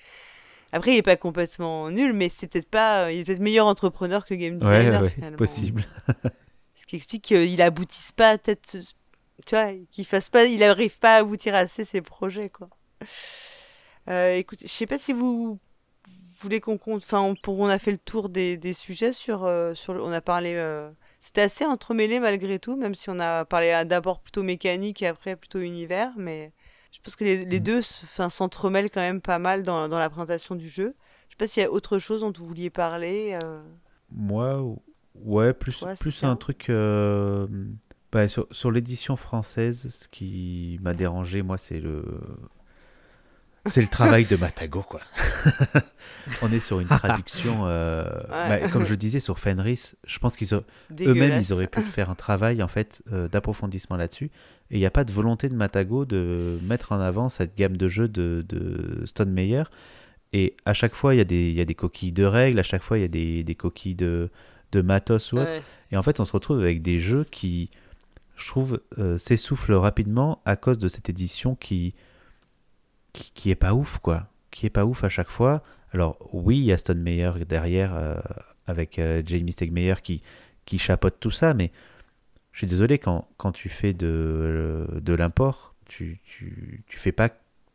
Après, 0.73 0.93
il 0.93 0.97
est 0.99 1.03
pas 1.03 1.17
complètement 1.17 1.91
nul, 1.91 2.13
mais 2.13 2.29
c'est 2.29 2.47
peut-être 2.49 2.69
pas, 2.69 3.11
il 3.13 3.21
est 3.21 3.25
peut-être 3.25 3.41
meilleur 3.41 3.67
entrepreneur 3.67 4.27
que 4.27 4.35
game 4.35 4.55
Ouais, 4.55 4.59
designer 4.59 5.03
ouais, 5.03 5.11
finalement. 5.11 5.37
possible. 5.39 5.87
Ce 6.75 6.85
qui 6.85 6.97
explique 6.97 7.23
qu'il 7.25 7.63
aboutisse 7.63 8.13
pas, 8.13 8.37
peut-être, 8.37 8.77
tu 9.47 9.55
vois, 9.55 9.73
qu'il 9.91 10.05
fasse 10.05 10.29
pas, 10.29 10.45
il 10.45 10.63
arrive 10.63 10.99
pas 10.99 11.15
à 11.17 11.19
aboutir 11.21 11.55
assez 11.55 11.85
ses 11.87 12.03
projets, 12.03 12.51
quoi. 12.51 12.69
Euh, 14.11 14.35
écoute, 14.37 14.59
je 14.63 14.69
sais 14.69 14.87
pas 14.87 14.99
si 14.99 15.13
vous 15.13 15.59
voulez 16.41 16.61
qu'on 16.61 16.77
compte, 16.79 17.03
enfin, 17.03 17.21
on, 17.21 17.35
pour, 17.35 17.59
on 17.59 17.67
a 17.69 17.79
fait 17.79 17.93
le 17.93 17.99
tour 17.99 18.29
des, 18.29 18.57
des 18.59 18.73
sujets 18.75 19.13
sur, 19.15 19.45
euh, 19.45 19.75
sur, 19.75 19.95
le- 19.95 20.03
on 20.03 20.13
a 20.13 20.21
parlé, 20.21 20.53
euh, 20.55 20.91
c'était 21.21 21.43
assez 21.43 21.65
entremêlé 21.65 22.21
malgré 22.21 22.59
tout, 22.59 22.77
même 22.77 22.95
si 22.95 23.11
on 23.11 23.19
a 23.19 23.45
parlé 23.45 23.83
d'abord 23.87 24.21
plutôt 24.21 24.43
mécanique 24.43 25.03
et 25.03 25.07
après 25.07 25.37
plutôt 25.37 25.59
univers, 25.61 26.13
mais 26.17 26.53
je 26.93 26.99
pense 27.03 27.17
que 27.17 27.25
les, 27.25 27.45
les 27.45 27.61
Mm. 27.61 27.63
deux, 27.63 27.83
s'entremêlent 27.83 28.91
quand 28.91 29.01
même 29.01 29.21
pas 29.21 29.39
mal 29.39 29.63
dans, 29.63 29.89
dans 29.89 29.99
la 29.99 30.09
présentation 30.11 30.55
du 30.55 30.69
jeu. 30.69 30.95
Je 31.29 31.33
sais 31.33 31.37
pas 31.39 31.47
s'il 31.47 31.63
y 31.63 31.67
a 31.67 31.71
autre 31.71 31.99
chose 31.99 32.21
dont 32.23 32.33
vous 32.37 32.47
vouliez 32.47 32.71
parler. 32.71 33.39
euh. 33.43 33.63
Moi, 34.11 34.63
ouais, 35.17 35.53
plus, 35.53 35.83
Ouais, 35.83 35.95
plus 35.97 36.23
un 36.25 36.37
truc. 36.37 36.71
euh, 36.71 37.47
bah, 38.13 38.29
sur 38.29 38.47
sur 38.53 38.71
l'édition 38.71 39.17
française, 39.17 39.89
ce 39.93 40.09
qui 40.09 40.79
m'a 40.81 40.95
dérangé, 40.95 41.43
moi, 41.43 41.59
c'est 41.59 41.81
le. 41.81 42.05
C'est 43.67 43.81
le 43.83 43.89
travail 43.89 44.25
de 44.25 44.37
Matago, 44.37 44.83
quoi. 44.83 45.01
On 46.43 46.51
est 46.53 46.59
sur 46.59 46.81
une 46.81 46.89
traduction. 46.89 47.63
euh, 47.67 48.05
Ouais. 48.31 48.61
bah, 48.63 48.69
comme 48.69 48.85
je 48.85 48.91
le 48.91 48.97
disais 48.97 49.21
sur 49.21 49.39
Fenris, 49.39 49.95
je 50.07 50.19
pense 50.19 50.37
qu'ils 50.37 50.49
eux-mêmes, 50.55 51.41
ils 51.41 51.53
auraient 51.53 51.67
pu 51.67 51.83
faire 51.83 52.11
un 52.11 52.15
travail 52.15 52.63
en 52.63 52.69
fait 52.69 53.03
euh, 53.13 53.29
d'approfondissement 53.29 53.97
là-dessus. 53.97 54.27
Et 54.71 54.77
il 54.77 54.79
n'y 54.79 54.87
a 54.87 54.91
pas 54.91 55.05
de 55.05 55.13
volonté 55.13 55.49
de 55.49 55.55
Matago 55.55 56.05
de 56.05 56.59
mettre 56.63 56.93
en 56.93 57.01
avant 57.01 57.29
cette 57.29 57.57
gamme 57.57 57.77
de 57.77 57.89
jeux 57.89 58.09
de, 58.09 58.45
de 58.49 59.03
Stone 59.07 59.31
Meyer. 59.31 59.63
Et 60.33 60.57
à 60.65 60.75
chaque 60.75 60.95
fois, 60.95 61.15
il 61.15 61.19
y, 61.19 61.21
a 61.21 61.25
des- 61.25 61.51
il 61.51 61.57
y 61.57 61.61
a 61.61 61.65
des 61.65 61.77
coquilles 61.77 62.13
de 62.13 62.25
règles, 62.25 62.59
à 62.59 62.65
chaque 62.65 62.83
fois, 62.83 62.99
il 62.99 63.03
y 63.03 63.05
a 63.05 63.09
des, 63.09 63.45
des 63.45 63.55
coquilles 63.55 63.95
de, 63.95 64.29
de 64.73 64.83
matos 64.83 65.33
ou 65.33 65.39
autre. 65.39 65.53
Ouais. 65.53 65.63
Et 65.93 65.97
en 65.97 66.03
fait, 66.03 66.19
on 66.19 66.25
se 66.25 66.33
retrouve 66.33 66.59
avec 66.61 66.83
des 66.83 66.99
jeux 66.99 67.25
qui, 67.31 67.71
je 68.37 68.49
trouve, 68.49 68.81
euh, 68.99 69.17
s'essoufflent 69.19 69.75
rapidement 69.75 70.43
à 70.45 70.57
cause 70.57 70.79
de 70.79 70.89
cette 70.89 71.09
édition 71.09 71.55
qui, 71.55 71.95
qui, 73.17 73.31
qui 73.33 73.51
est 73.51 73.57
pas 73.57 73.75
ouf, 73.75 73.99
quoi. 73.99 74.29
Qui 74.51 74.67
est 74.67 74.71
pas 74.71 74.85
ouf 74.85 75.05
à 75.05 75.09
chaque 75.09 75.31
fois. 75.31 75.63
Alors, 75.93 76.19
oui, 76.33 76.59
il 76.59 76.65
y 76.65 76.73
a 76.73 76.79
Stone 76.79 77.01
Meyer 77.01 77.33
derrière, 77.49 77.95
euh, 77.95 78.17
avec 78.67 78.99
euh, 78.99 79.23
Jamie 79.25 79.53
Stegmeyer 79.53 79.95
qui, 80.03 80.23
qui 80.65 80.79
chapeaute 80.79 81.17
tout 81.21 81.31
ça, 81.31 81.55
mais 81.55 81.73
je 82.53 82.59
suis 82.59 82.67
désolé, 82.67 82.99
quand, 82.99 83.29
quand 83.37 83.53
tu 83.53 83.69
fais 83.69 83.93
de, 83.93 84.87
de 84.95 85.15
l'import, 85.15 85.75
tu, 85.87 86.21
tu, 86.25 86.85
tu 86.87 86.99
fais 86.99 87.13
pas. 87.13 87.29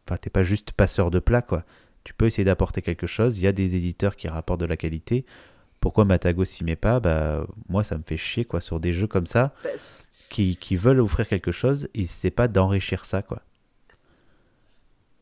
Enfin, 0.07 0.17
t'es 0.17 0.29
pas 0.29 0.43
juste 0.43 0.71
passeur 0.71 1.11
de 1.11 1.19
plat, 1.19 1.41
quoi. 1.41 1.63
Tu 2.03 2.13
peux 2.13 2.25
essayer 2.25 2.43
d'apporter 2.43 2.81
quelque 2.81 3.05
chose. 3.07 3.37
Il 3.39 3.43
y 3.43 3.47
a 3.47 3.51
des 3.51 3.75
éditeurs 3.75 4.15
qui 4.15 4.27
rapportent 4.27 4.59
de 4.61 4.65
la 4.65 4.77
qualité. 4.77 5.25
Pourquoi 5.79 6.05
Matago 6.05 6.45
s'y 6.45 6.63
met 6.63 6.75
pas? 6.75 6.99
Bah, 6.99 7.45
moi, 7.69 7.83
ça 7.83 7.97
me 7.97 8.03
fait 8.03 8.17
chier, 8.17 8.43
quoi, 8.45 8.59
sur 8.59 8.79
des 8.79 8.91
jeux 8.91 9.07
comme 9.07 9.27
ça 9.27 9.53
Bah, 9.63 9.69
qui, 10.29 10.55
qui 10.55 10.75
veulent 10.75 10.99
offrir 10.99 11.27
quelque 11.27 11.51
chose, 11.51 11.89
et 11.93 12.05
c'est 12.05 12.31
pas 12.31 12.47
d'enrichir 12.47 13.05
ça, 13.05 13.21
quoi. 13.21 13.41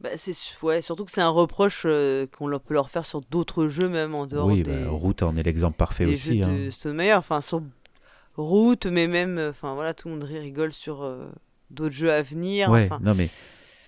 Bah, 0.02 0.10
c'est 0.16 0.34
ouais, 0.64 0.82
surtout 0.82 1.04
que 1.04 1.12
c'est 1.12 1.20
un 1.22 1.28
reproche 1.30 1.84
euh, 1.86 2.26
qu'on 2.38 2.48
leur- 2.48 2.62
peut 2.62 2.74
leur 2.74 2.90
faire 2.90 3.06
sur 3.06 3.20
d'autres 3.20 3.68
jeux 3.68 3.90
même 3.90 4.16
en 4.16 4.28
dehors 4.28 4.46
oui, 4.48 4.64
des, 4.64 4.72
bah, 4.72 4.90
Route 4.90 5.24
en 5.24 5.36
est 5.36 5.44
l'exemple 5.44 5.76
parfait 5.76 6.06
des 6.06 6.14
aussi. 6.14 6.38
jeux 6.38 6.46
hein. 6.46 6.94
de. 6.94 7.14
Enfin 7.18 7.42
sur 7.42 7.62
Route, 8.38 8.86
mais 8.86 9.08
même, 9.08 9.38
euh, 9.38 9.50
enfin 9.50 9.74
voilà, 9.74 9.94
tout 9.94 10.08
le 10.08 10.14
monde 10.14 10.24
rigole 10.24 10.72
sur 10.72 11.04
euh, 11.04 11.28
d'autres 11.70 11.96
jeux 11.96 12.14
à 12.14 12.22
venir. 12.22 12.70
Ouais, 12.70 12.90
non 13.02 13.14
mais 13.14 13.28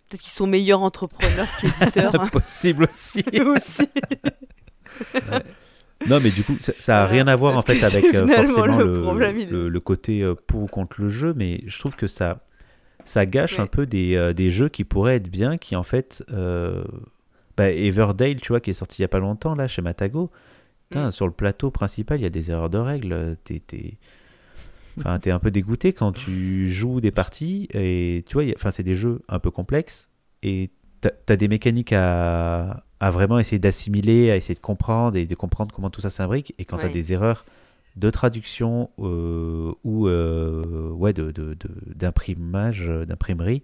peut-être 0.10 0.22
qu'ils 0.22 0.34
sont 0.34 0.48
meilleurs 0.48 0.82
entrepreneurs 0.82 1.48
qu'éditeurs. 1.62 2.14
hein, 2.22 2.28
possible 2.28 2.84
aussi. 2.84 3.24
aussi. 3.56 3.88
non 6.08 6.20
mais 6.20 6.32
du 6.32 6.44
coup, 6.44 6.58
ça, 6.60 6.74
ça 6.78 6.96
a 6.98 7.00
Voilà. 7.06 7.12
rien 7.14 7.28
à 7.28 7.36
voir 7.38 7.58
en 7.58 7.62
fait 7.62 7.82
avec 7.84 8.04
euh, 8.14 8.28
forcément 8.28 8.78
le 8.78 9.70
le, 9.70 9.80
côté 9.80 10.30
pour 10.48 10.64
ou 10.64 10.68
contre 10.68 11.02
le 11.02 11.08
jeu, 11.08 11.34
mais 11.38 11.62
je 11.68 11.80
trouve 11.80 11.96
que 11.96 12.08
ça, 12.08 12.40
ça 13.06 13.26
gâche 13.26 13.56
Ouais. 13.58 13.64
un 13.64 13.68
peu 13.68 13.86
des, 13.86 14.16
euh, 14.16 14.34
des 14.34 14.50
jeux 14.50 14.70
qui 14.70 14.84
pourraient 14.84 15.16
être 15.16 15.30
bien, 15.30 15.58
qui 15.58 15.76
en 15.76 15.84
fait, 15.84 16.24
euh, 16.32 16.84
bah, 17.58 17.70
Everdale, 17.72 18.40
tu 18.42 18.50
vois, 18.50 18.60
qui 18.60 18.70
est 18.70 18.74
sorti 18.74 19.00
il 19.00 19.04
y 19.04 19.06
a 19.06 19.10
pas 19.10 19.20
longtemps 19.20 19.56
là 19.56 19.68
chez 19.68 19.82
Matago. 19.82 20.30
Putain, 20.90 21.08
Mm. 21.08 21.12
Sur 21.12 21.26
le 21.28 21.32
plateau 21.34 21.72
principal, 21.72 22.20
il 22.20 22.24
y 22.24 22.26
a 22.26 22.30
des 22.30 22.52
erreurs 22.52 22.70
de 22.70 22.78
règles. 22.78 23.38
T'es, 23.44 23.60
t'es... 23.60 23.98
Enfin, 25.00 25.20
t'es 25.20 25.32
un 25.32 25.40
peu 25.40 25.52
dégoûté 25.52 25.94
quand 25.94 26.12
tu 26.12 26.70
joues 26.70 27.00
des 27.00 27.12
parties 27.12 27.70
et 27.74 28.26
tu 28.28 28.34
vois, 28.34 28.44
a- 28.44 28.54
enfin, 28.56 28.72
c'est 28.72 28.84
des 28.84 28.96
jeux 28.96 29.22
un 29.30 29.40
peu 29.40 29.50
complexes 29.50 30.10
et 30.44 30.70
t'as, 31.00 31.36
des 31.38 31.48
mécaniques 31.48 31.94
à, 31.94 32.84
à 33.00 33.10
vraiment 33.10 33.40
essayer 33.40 33.58
d'assimiler, 33.58 34.32
à 34.32 34.36
essayer 34.36 34.54
de 34.54 34.60
comprendre 34.60 35.16
et 35.18 35.26
de 35.26 35.34
comprendre 35.36 35.74
comment 35.74 35.90
tout 35.90 36.02
ça 36.02 36.10
s'imbrique. 36.10 36.54
Et 36.60 36.66
quand 36.66 36.78
t'as 36.80 36.90
des 36.90 37.14
erreurs 37.14 37.46
de 37.96 38.10
traduction 38.10 38.90
euh, 39.00 39.74
ou 39.84 40.08
euh, 40.08 40.90
ouais, 40.90 41.14
de, 41.14 41.32
de, 41.32 41.54
de- 41.54 41.94
d'imprimage, 41.96 42.90
euh, 42.90 43.06
d'imprimerie, 43.06 43.64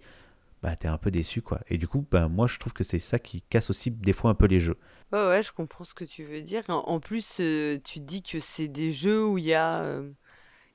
bah 0.61 0.75
t'es 0.75 0.87
un 0.87 0.97
peu 0.97 1.11
déçu 1.11 1.41
quoi. 1.41 1.61
Et 1.69 1.77
du 1.77 1.87
coup, 1.87 2.05
bah, 2.09 2.27
moi 2.27 2.47
je 2.47 2.57
trouve 2.59 2.73
que 2.73 2.83
c'est 2.83 2.99
ça 2.99 3.19
qui 3.19 3.41
casse 3.43 3.69
aussi 3.69 3.91
des 3.91 4.13
fois 4.13 4.31
un 4.31 4.35
peu 4.35 4.47
les 4.47 4.59
jeux. 4.59 4.77
Ouais, 5.11 5.25
ouais, 5.27 5.43
je 5.43 5.51
comprends 5.51 5.83
ce 5.83 5.93
que 5.93 6.03
tu 6.03 6.23
veux 6.23 6.41
dire. 6.41 6.63
En, 6.67 6.99
plus, 6.99 7.41
tu 7.83 7.99
dis 7.99 8.21
que 8.21 8.39
c'est 8.39 8.67
des 8.67 8.91
jeux 8.91 9.25
où 9.25 9.37
il 9.37 9.45
y 9.45 9.53
a, 9.53 10.01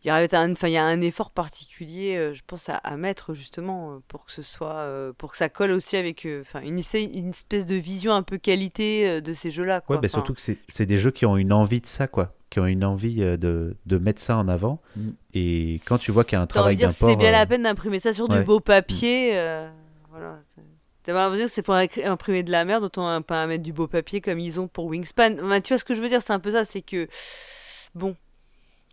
il 0.05 0.09
y 0.09 0.11
a 0.11 0.17
un, 0.17 0.53
enfin, 0.53 0.69
il 0.69 0.73
y 0.73 0.77
a 0.77 0.85
un 0.85 1.01
effort 1.01 1.31
particulier, 1.31 2.17
euh, 2.17 2.35
je 2.35 2.43
pense, 2.47 2.69
à, 2.69 2.75
à 2.75 2.97
mettre 2.97 3.35
justement 3.35 3.93
euh, 3.93 3.99
pour 4.09 4.25
que 4.25 4.33
ce 4.33 4.43
soit, 4.43 4.75
euh, 4.75 5.13
pour 5.17 5.31
que 5.31 5.37
ça 5.37 5.49
colle 5.49 5.71
aussi 5.71 5.97
avec, 5.97 6.27
euh, 6.27 6.43
enfin, 6.43 6.61
une, 6.61 6.79
espèce 6.79 7.67
de 7.67 7.77
vision 7.77 8.13
un 8.13 8.23
peu 8.23 8.37
qualité 8.39 9.21
de 9.21 9.33
ces 9.33 9.53
jeux-là, 9.53 9.81
quoi. 9.81 9.97
Ouais, 9.97 10.03
bah, 10.03 10.09
surtout 10.09 10.35
que 10.35 10.41
c'est, 10.41 10.59
c'est 10.69 10.87
des 10.87 10.99
jeux 10.99 11.13
qui 11.13 11.25
ont 11.25 11.37
une 11.37 11.53
envie 11.53 11.81
de 11.81 11.87
ça 11.87 12.09
quoi, 12.09 12.35
qui 12.51 12.59
ont 12.59 12.67
une 12.67 12.85
envie 12.85 13.17
de, 13.17 13.77
de 13.87 13.99
mettre 13.99 14.21
ça 14.21 14.37
en 14.37 14.49
avant. 14.49 14.81
Mm. 14.97 15.11
Et 15.35 15.81
quand 15.87 15.99
tu 15.99 16.11
vois 16.11 16.25
qu'il 16.25 16.37
y 16.37 16.41
a 16.41 16.43
un 16.43 16.47
travail 16.49 16.75
d'import, 16.75 17.11
c'est 17.11 17.17
bien 17.17 17.29
euh, 17.29 17.33
la 17.33 17.47
peine 17.47 17.63
d'imprimer 17.63 18.01
ça 18.01 18.13
sur 18.13 18.29
ouais. 18.29 18.41
du 18.41 18.45
beau 18.45 18.59
papier, 18.59 19.33
euh, 19.35 19.71
voilà. 20.11 20.41
c'est- 20.55 20.63
T'as 21.05 21.15
l'impression 21.15 21.47
que 21.47 21.53
c'est 21.53 21.63
pour 21.63 21.75
imprimer 21.75 22.45
de 22.45 22.53
la 22.53 22.65
merde, 22.65 22.85
autant 22.85 23.23
pas 23.23 23.45
mettre 23.49 23.65
du 23.65 23.73
beau 23.73 23.89
papier 23.89 24.21
comme 24.21 24.39
ils 24.39 24.61
ont 24.61 24.69
pour 24.69 24.87
Wingspan. 24.87 25.35
Enfin, 25.43 25.61
tu 25.61 25.73
vois 25.73 25.79
ce 25.79 25.85
que 25.85 25.95
je 25.95 26.01
veux 26.01 26.09
dire, 26.09 26.23
c'est 26.23 26.33
un 26.33 26.39
peu 26.39 26.53
ça, 26.53 26.65
c'est 26.65 26.81
que, 26.81 27.09
bon, 27.97 28.15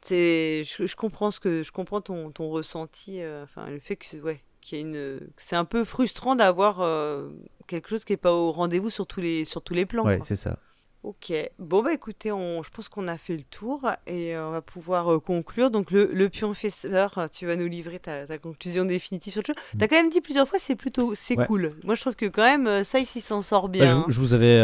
c'est, 0.02 0.64
je, 0.64 0.96
comprends 0.96 1.32
ce 1.32 1.40
que 1.40 1.64
je 1.64 1.72
comprends 1.72 2.02
ton, 2.02 2.32
ton 2.32 2.50
ressenti, 2.50 3.22
euh, 3.22 3.44
enfin 3.44 3.70
le 3.70 3.80
fait 3.80 3.96
que 3.96 4.18
ouais, 4.18 4.42
qu'il 4.62 4.78
y 4.78 4.82
a 4.82 4.86
une, 4.86 5.20
c'est 5.38 5.56
un 5.56 5.66
peu 5.66 5.84
frustrant 5.84 6.36
d'avoir 6.36 6.82
euh, 6.82 7.30
quelque 7.68 7.90
chose 7.90 8.06
qui 8.06 8.14
est 8.14 8.18
pas 8.18 8.34
au 8.34 8.52
rendez-vous 8.52 8.90
sur 8.90 9.06
tous 9.06 9.22
les 9.22 9.46
sur 9.46 9.62
tous 9.62 9.74
les 9.74 9.86
plans. 9.86 10.06
Ouais, 10.06 10.20
c'est 10.24 10.36
ça. 10.36 10.58
Ok, 11.04 11.32
bon 11.60 11.82
bah 11.82 11.94
écoutez, 11.94 12.30
on, 12.32 12.62
je 12.62 12.70
pense 12.72 12.90
qu'on 12.90 13.08
a 13.08 13.18
fait 13.18 13.38
le 13.38 13.44
tour 13.44 13.90
et 14.06 14.38
on 14.38 14.52
va 14.52 14.62
pouvoir 14.62 15.22
conclure. 15.22 15.72
Donc 15.72 15.92
le, 15.92 16.10
le 16.14 16.28
pion 16.28 16.54
fesseur, 16.54 17.30
tu 17.32 17.46
vas 17.46 17.56
nous 17.56 17.68
livrer 17.68 18.00
ta, 18.00 18.28
ta 18.28 18.38
conclusion 18.38 18.84
définitive 18.84 19.32
sur 19.32 19.42
le 19.42 19.54
jeu. 19.54 19.62
Tu 19.78 19.84
as 19.84 19.86
mm. 19.86 19.90
quand 19.90 19.96
même 19.96 20.10
dit 20.10 20.20
plusieurs 20.20 20.48
fois 20.48 20.60
c'est 20.60 20.76
plutôt 20.76 21.16
c'est 21.16 21.38
cool. 21.38 21.74
Moi 21.86 21.96
je 21.96 22.02
trouve 22.02 22.16
que 22.16 22.26
quand 22.26 22.44
même 22.44 22.84
ça 22.84 23.00
ici 23.00 23.22
s'en 23.22 23.42
sort 23.42 23.70
bah, 23.70 23.80
bien. 23.80 24.06
je, 24.10 24.20
vous 24.20 24.34
avais 24.34 24.60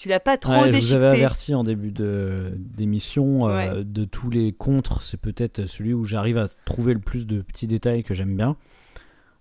tu 0.00 0.08
l'as 0.08 0.18
pas 0.18 0.38
trop 0.38 0.52
ouais, 0.52 0.72
Je 0.72 0.78
vous 0.78 0.92
avais 0.94 1.08
averti 1.08 1.54
en 1.54 1.62
début 1.62 1.90
d'émission 1.92 3.48
de, 3.48 3.82
de 3.82 4.04
tous 4.04 4.30
les 4.30 4.50
contres. 4.50 5.02
C'est 5.02 5.20
peut-être 5.20 5.66
celui 5.66 5.92
où 5.92 6.06
j'arrive 6.06 6.38
à 6.38 6.46
trouver 6.64 6.94
le 6.94 7.00
plus 7.00 7.26
de 7.26 7.42
petits 7.42 7.66
détails 7.66 8.02
que 8.02 8.14
j'aime 8.14 8.34
bien. 8.34 8.56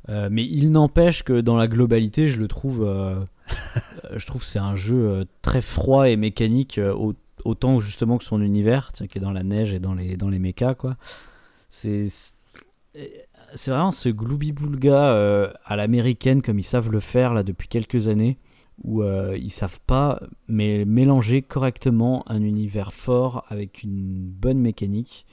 Euh, 0.09 0.27
mais 0.29 0.43
il 0.43 0.73
n'empêche 0.73 1.23
que 1.23 1.39
dans 1.39 1.55
la 1.55 1.69
globalité, 1.69 2.27
je 2.27 2.41
le 2.41 2.49
trouve, 2.49 2.83
euh, 2.83 3.23
je 4.15 4.25
trouve 4.25 4.43
c'est 4.43 4.59
un 4.59 4.75
jeu 4.75 4.97
euh, 4.97 5.25
très 5.41 5.61
froid 5.61 6.09
et 6.09 6.17
mécanique, 6.17 6.77
autant 7.45 7.79
justement 7.79 8.17
que 8.17 8.25
son 8.25 8.41
univers, 8.41 8.91
qui 8.91 9.17
est 9.17 9.21
dans 9.21 9.31
la 9.31 9.43
neige 9.43 9.73
et 9.73 9.79
dans 9.79 9.93
les 9.93 10.17
dans 10.17 10.27
les 10.27 10.39
mechas 10.39 10.73
quoi. 10.73 10.97
C'est 11.69 12.07
c'est 13.55 13.71
vraiment 13.71 13.93
ce 13.93 14.09
gloubi-boulga 14.09 15.53
à 15.63 15.75
l'américaine 15.77 16.41
comme 16.41 16.59
ils 16.59 16.63
savent 16.63 16.91
le 16.91 16.99
faire 16.99 17.33
là 17.33 17.43
depuis 17.43 17.69
quelques 17.69 18.09
années 18.09 18.37
où 18.83 19.03
euh, 19.03 19.37
ils 19.37 19.51
savent 19.51 19.79
pas 19.81 20.21
mais 20.47 20.85
mélanger 20.85 21.41
correctement 21.41 22.23
un 22.29 22.41
univers 22.41 22.93
fort 22.93 23.45
avec 23.49 23.83
une 23.83 24.27
bonne 24.29 24.59
mécanique. 24.59 25.25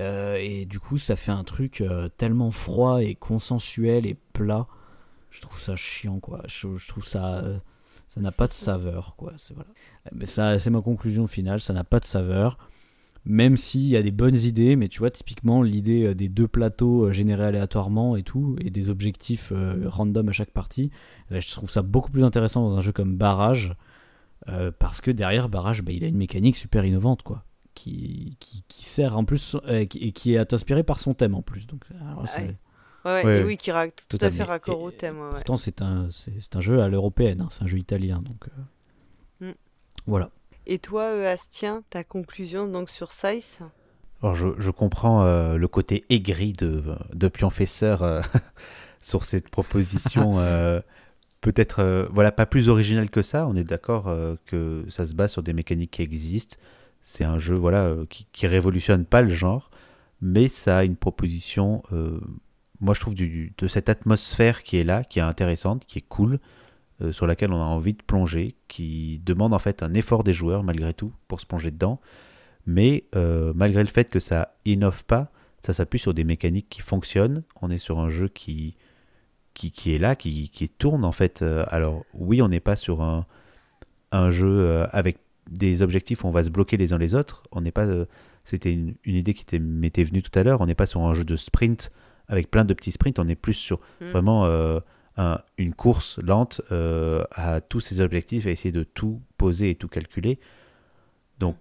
Euh, 0.00 0.36
et 0.36 0.66
du 0.66 0.80
coup, 0.80 0.98
ça 0.98 1.16
fait 1.16 1.32
un 1.32 1.44
truc 1.44 1.80
euh, 1.80 2.08
tellement 2.16 2.50
froid 2.50 3.02
et 3.02 3.14
consensuel 3.14 4.06
et 4.06 4.16
plat. 4.34 4.66
Je 5.30 5.40
trouve 5.40 5.60
ça 5.60 5.76
chiant, 5.76 6.20
quoi. 6.20 6.42
Je, 6.46 6.76
je 6.76 6.88
trouve 6.88 7.06
ça. 7.06 7.42
ça 8.06 8.20
n'a 8.20 8.32
pas 8.32 8.46
de 8.46 8.52
saveur, 8.52 9.14
quoi. 9.16 9.32
C'est 9.36 9.54
voilà. 9.54 10.58
C'est 10.58 10.70
ma 10.70 10.82
conclusion 10.82 11.26
finale. 11.26 11.60
Ça 11.60 11.72
n'a 11.72 11.84
pas 11.84 12.00
de 12.00 12.06
saveur 12.06 12.58
même 13.28 13.58
s'il 13.58 13.86
y 13.86 13.96
a 13.96 14.02
des 14.02 14.10
bonnes 14.10 14.38
idées, 14.38 14.74
mais 14.74 14.88
tu 14.88 15.00
vois, 15.00 15.10
typiquement, 15.10 15.62
l'idée 15.62 16.06
euh, 16.06 16.14
des 16.14 16.28
deux 16.28 16.48
plateaux 16.48 17.04
euh, 17.04 17.12
générés 17.12 17.44
aléatoirement 17.44 18.16
et 18.16 18.22
tout, 18.22 18.56
et 18.58 18.70
des 18.70 18.88
objectifs 18.88 19.52
euh, 19.52 19.82
random 19.84 20.30
à 20.30 20.32
chaque 20.32 20.50
partie, 20.50 20.90
je 21.30 21.50
trouve 21.50 21.70
ça 21.70 21.82
beaucoup 21.82 22.10
plus 22.10 22.24
intéressant 22.24 22.66
dans 22.66 22.76
un 22.76 22.80
jeu 22.80 22.90
comme 22.90 23.16
Barrage, 23.16 23.74
parce 24.78 25.02
que 25.02 25.10
derrière 25.10 25.50
Barrage, 25.50 25.82
bah, 25.82 25.92
il 25.92 26.02
a 26.04 26.06
une 26.06 26.16
mécanique 26.16 26.56
super 26.56 26.86
innovante, 26.86 27.22
quoi. 27.22 27.44
Qui, 27.74 28.38
qui, 28.40 28.84
sert 28.84 29.16
en 29.16 29.24
plus, 29.24 29.56
et 29.68 29.86
qui 29.86 30.34
est 30.34 30.52
inspiré 30.52 30.82
par 30.82 30.98
son 30.98 31.12
thème 31.12 31.34
en 31.34 31.42
plus. 31.42 31.66
Donc, 31.66 31.84
ouais. 33.04 33.42
oui, 33.44 33.56
qui 33.58 33.70
est 33.70 33.92
tout, 34.08 34.18
à 34.22 34.30
fait 34.30 34.42
raccord 34.42 34.80
au 34.80 34.90
thème. 34.90 35.18
pourtant, 35.30 35.58
c'est 35.58 35.82
un, 35.82 36.08
c'est, 36.10 36.56
un 36.56 36.60
jeu 36.60 36.80
à 36.80 36.88
l'européenne, 36.88 37.42
hein, 37.42 37.48
c'est 37.50 37.62
un 37.62 37.66
jeu 37.66 37.78
italien, 37.78 38.22
donc 38.22 38.48
mm. 39.40 39.52
voilà. 40.06 40.30
Et 40.70 40.78
toi, 40.78 41.04
euh, 41.04 41.32
Astien, 41.32 41.82
ta 41.88 42.04
conclusion 42.04 42.68
donc 42.68 42.90
sur 42.90 43.10
Size 43.10 43.60
Alors 44.22 44.34
je, 44.34 44.48
je 44.58 44.70
comprends 44.70 45.24
euh, 45.24 45.56
le 45.56 45.66
côté 45.66 46.04
aigri 46.10 46.52
de, 46.52 46.84
de 47.14 47.30
euh, 47.82 48.22
sur 49.00 49.24
cette 49.24 49.48
proposition. 49.48 50.36
Peut-être, 51.40 52.08
voilà, 52.12 52.32
pas 52.32 52.46
plus 52.46 52.68
original 52.68 53.10
que 53.10 53.22
ça. 53.22 53.46
On 53.46 53.54
est 53.54 53.64
d'accord 53.64 54.12
que 54.44 54.84
ça 54.88 55.06
se 55.06 55.14
base 55.14 55.30
sur 55.30 55.42
des 55.42 55.52
mécaniques 55.52 55.92
qui 55.92 56.02
existent. 56.02 56.56
C'est 57.00 57.22
un 57.22 57.38
jeu, 57.38 57.54
voilà, 57.54 57.94
qui, 58.10 58.26
qui 58.32 58.48
révolutionne 58.48 59.04
pas 59.04 59.22
le 59.22 59.32
genre, 59.32 59.70
mais 60.20 60.48
ça 60.48 60.78
a 60.78 60.84
une 60.84 60.96
proposition. 60.96 61.84
moi, 62.80 62.92
je 62.92 63.00
trouve 63.00 63.14
de 63.14 63.68
cette 63.68 63.88
atmosphère 63.88 64.64
qui 64.64 64.78
est 64.78 64.84
là, 64.84 65.04
qui 65.04 65.20
est 65.20 65.22
intéressante, 65.22 65.86
qui 65.86 65.98
est 66.00 66.08
cool. 66.08 66.40
Euh, 67.00 67.12
sur 67.12 67.28
laquelle 67.28 67.52
on 67.52 67.60
a 67.60 67.64
envie 67.64 67.94
de 67.94 68.02
plonger, 68.02 68.56
qui 68.66 69.20
demande 69.24 69.54
en 69.54 69.60
fait 69.60 69.84
un 69.84 69.94
effort 69.94 70.24
des 70.24 70.32
joueurs 70.32 70.64
malgré 70.64 70.92
tout 70.92 71.12
pour 71.28 71.40
se 71.40 71.46
plonger 71.46 71.70
dedans. 71.70 72.00
Mais 72.66 73.04
euh, 73.14 73.52
malgré 73.54 73.84
le 73.84 73.88
fait 73.88 74.10
que 74.10 74.18
ça 74.18 74.56
innove 74.64 75.04
pas, 75.04 75.30
ça 75.60 75.72
s'appuie 75.72 76.00
sur 76.00 76.12
des 76.12 76.24
mécaniques 76.24 76.68
qui 76.68 76.80
fonctionnent. 76.80 77.44
On 77.62 77.70
est 77.70 77.78
sur 77.78 78.00
un 78.00 78.08
jeu 78.08 78.26
qui, 78.26 78.74
qui, 79.54 79.70
qui 79.70 79.94
est 79.94 79.98
là, 79.98 80.16
qui, 80.16 80.48
qui, 80.48 80.68
tourne 80.68 81.04
en 81.04 81.12
fait. 81.12 81.42
Euh, 81.42 81.64
alors 81.68 82.04
oui, 82.14 82.42
on 82.42 82.48
n'est 82.48 82.58
pas 82.58 82.74
sur 82.74 83.00
un, 83.00 83.26
un 84.10 84.30
jeu 84.30 84.84
avec 84.90 85.18
des 85.48 85.82
objectifs 85.82 86.24
où 86.24 86.26
on 86.26 86.32
va 86.32 86.42
se 86.42 86.50
bloquer 86.50 86.76
les 86.76 86.92
uns 86.92 86.98
les 86.98 87.14
autres. 87.14 87.44
On 87.52 87.60
n'est 87.60 87.70
pas. 87.70 87.86
C'était 88.42 88.72
une, 88.72 88.96
une, 89.04 89.14
idée 89.14 89.34
qui 89.34 89.60
m'était 89.60 90.02
venue 90.02 90.22
tout 90.22 90.36
à 90.36 90.42
l'heure. 90.42 90.60
On 90.60 90.66
n'est 90.66 90.74
pas 90.74 90.86
sur 90.86 91.02
un 91.02 91.14
jeu 91.14 91.24
de 91.24 91.36
sprint 91.36 91.92
avec 92.26 92.50
plein 92.50 92.64
de 92.64 92.74
petits 92.74 92.90
sprints. 92.90 93.20
On 93.20 93.28
est 93.28 93.36
plus 93.36 93.54
sur 93.54 93.78
mm. 94.00 94.10
vraiment 94.10 94.80
une 95.56 95.74
course 95.74 96.18
lente 96.20 96.60
euh, 96.70 97.24
à 97.32 97.60
tous 97.60 97.80
ses 97.80 98.00
objectifs, 98.00 98.46
à 98.46 98.50
essayer 98.50 98.72
de 98.72 98.84
tout 98.84 99.20
poser 99.36 99.70
et 99.70 99.74
tout 99.74 99.88
calculer. 99.88 100.38
Donc, 101.38 101.56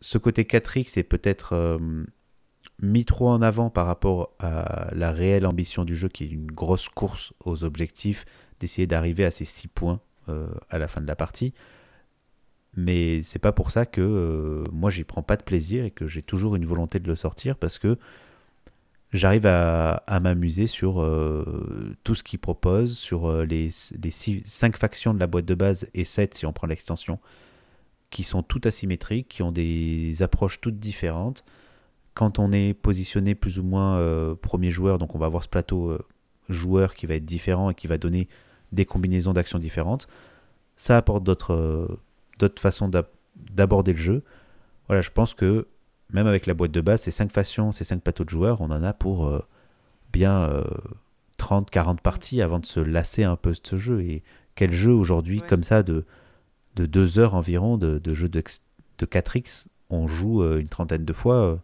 ce 0.00 0.18
côté 0.18 0.42
4X 0.42 0.98
est 0.98 1.04
peut-être 1.04 1.54
euh, 1.54 1.78
mis 2.82 3.04
trop 3.04 3.28
en 3.28 3.42
avant 3.42 3.70
par 3.70 3.86
rapport 3.86 4.34
à 4.40 4.90
la 4.92 5.12
réelle 5.12 5.46
ambition 5.46 5.84
du 5.84 5.94
jeu, 5.94 6.08
qui 6.08 6.24
est 6.24 6.28
une 6.28 6.50
grosse 6.50 6.88
course 6.88 7.32
aux 7.44 7.64
objectifs, 7.64 8.24
d'essayer 8.58 8.86
d'arriver 8.86 9.24
à 9.24 9.30
ces 9.30 9.44
6 9.44 9.68
points 9.68 10.00
euh, 10.28 10.48
à 10.68 10.78
la 10.78 10.88
fin 10.88 11.00
de 11.00 11.06
la 11.06 11.16
partie. 11.16 11.54
Mais 12.74 13.22
c'est 13.22 13.38
pas 13.38 13.52
pour 13.52 13.70
ça 13.70 13.86
que 13.86 14.62
moi 14.70 14.90
j'y 14.90 15.04
prends 15.04 15.22
pas 15.22 15.38
de 15.38 15.42
plaisir 15.42 15.86
et 15.86 15.90
que 15.90 16.06
j'ai 16.06 16.20
toujours 16.20 16.56
une 16.56 16.66
volonté 16.66 16.98
de 16.98 17.08
le 17.08 17.16
sortir 17.16 17.56
parce 17.56 17.78
que 17.78 17.96
j'arrive 19.16 19.46
à, 19.46 20.20
m'amuser 20.20 20.66
sur 20.66 21.00
euh, 21.00 21.96
tout 22.04 22.14
ce 22.14 22.22
qu'il 22.22 22.38
propose, 22.38 22.96
sur 22.96 23.26
euh, 23.26 23.44
les, 23.44 23.70
les 24.02 24.10
5 24.10 24.76
factions 24.76 25.14
de 25.14 25.20
la 25.20 25.26
boîte 25.26 25.44
de 25.44 25.54
base 25.54 25.88
et 25.94 26.04
7 26.04 26.34
si 26.34 26.46
on 26.46 26.52
prend 26.52 26.66
l'extension, 26.66 27.18
qui 28.10 28.22
sont 28.22 28.42
toutes 28.42 28.66
asymétriques, 28.66 29.28
qui 29.28 29.42
ont 29.42 29.52
des 29.52 30.22
approches 30.22 30.60
toutes 30.60 30.78
différentes. 30.78 31.44
Quand 32.14 32.38
on 32.38 32.52
est 32.52 32.74
positionné 32.74 33.34
plus 33.34 33.58
ou 33.58 33.62
moins 33.62 33.98
euh, 33.98 34.34
premier 34.34 34.70
joueur, 34.70 34.98
donc 34.98 35.14
on 35.14 35.18
va 35.18 35.26
avoir 35.26 35.42
ce 35.42 35.48
plateau 35.48 35.98
joueur 36.48 36.94
qui 36.94 37.06
va 37.06 37.14
être 37.14 37.24
différent 37.24 37.70
et 37.70 37.74
qui 37.74 37.86
va 37.86 37.98
donner 37.98 38.28
des 38.72 38.84
combinaisons 38.84 39.32
d'actions 39.32 39.58
différentes, 39.58 40.08
ça 40.76 40.96
apporte 40.96 41.24
d'autres 41.24 41.98
façons 42.58 42.90
d'aborder 43.50 43.92
le 43.92 43.98
jeu. 43.98 44.22
Voilà, 44.86 45.02
je 45.02 45.10
pense 45.10 45.34
que 45.34 45.66
même 46.12 46.26
avec 46.26 46.46
la 46.46 46.54
boîte 46.54 46.70
de 46.70 46.80
base, 46.80 47.02
ces 47.02 47.10
5 47.10 47.32
factions, 47.32 47.72
ces 47.72 47.84
5 47.84 48.02
plateaux 48.02 48.24
de 48.24 48.30
joueurs, 48.30 48.60
on 48.60 48.70
en 48.70 48.82
a 48.82 48.92
pour 48.92 49.26
euh, 49.26 49.44
bien 50.12 50.50
30, 51.38 51.68
euh, 51.68 51.70
40 51.70 52.00
parties 52.00 52.42
avant 52.42 52.58
de 52.58 52.66
se 52.66 52.80
lasser 52.80 53.24
un 53.24 53.36
peu 53.36 53.50
de 53.50 53.60
ce 53.62 53.76
jeu. 53.76 54.02
Et 54.02 54.22
quel 54.54 54.72
jeu 54.72 54.92
aujourd'hui, 54.92 55.42
comme 55.46 55.62
ça, 55.62 55.82
de, 55.82 56.04
de 56.76 56.86
2 56.86 57.18
heures 57.18 57.34
environ, 57.34 57.76
de, 57.76 57.98
de 57.98 58.14
jeu 58.14 58.28
de, 58.28 58.42
de 58.98 59.06
4X, 59.06 59.66
on 59.90 60.06
joue 60.06 60.42
euh, 60.42 60.58
une 60.60 60.68
trentaine 60.68 61.04
de 61.04 61.12
fois 61.12 61.60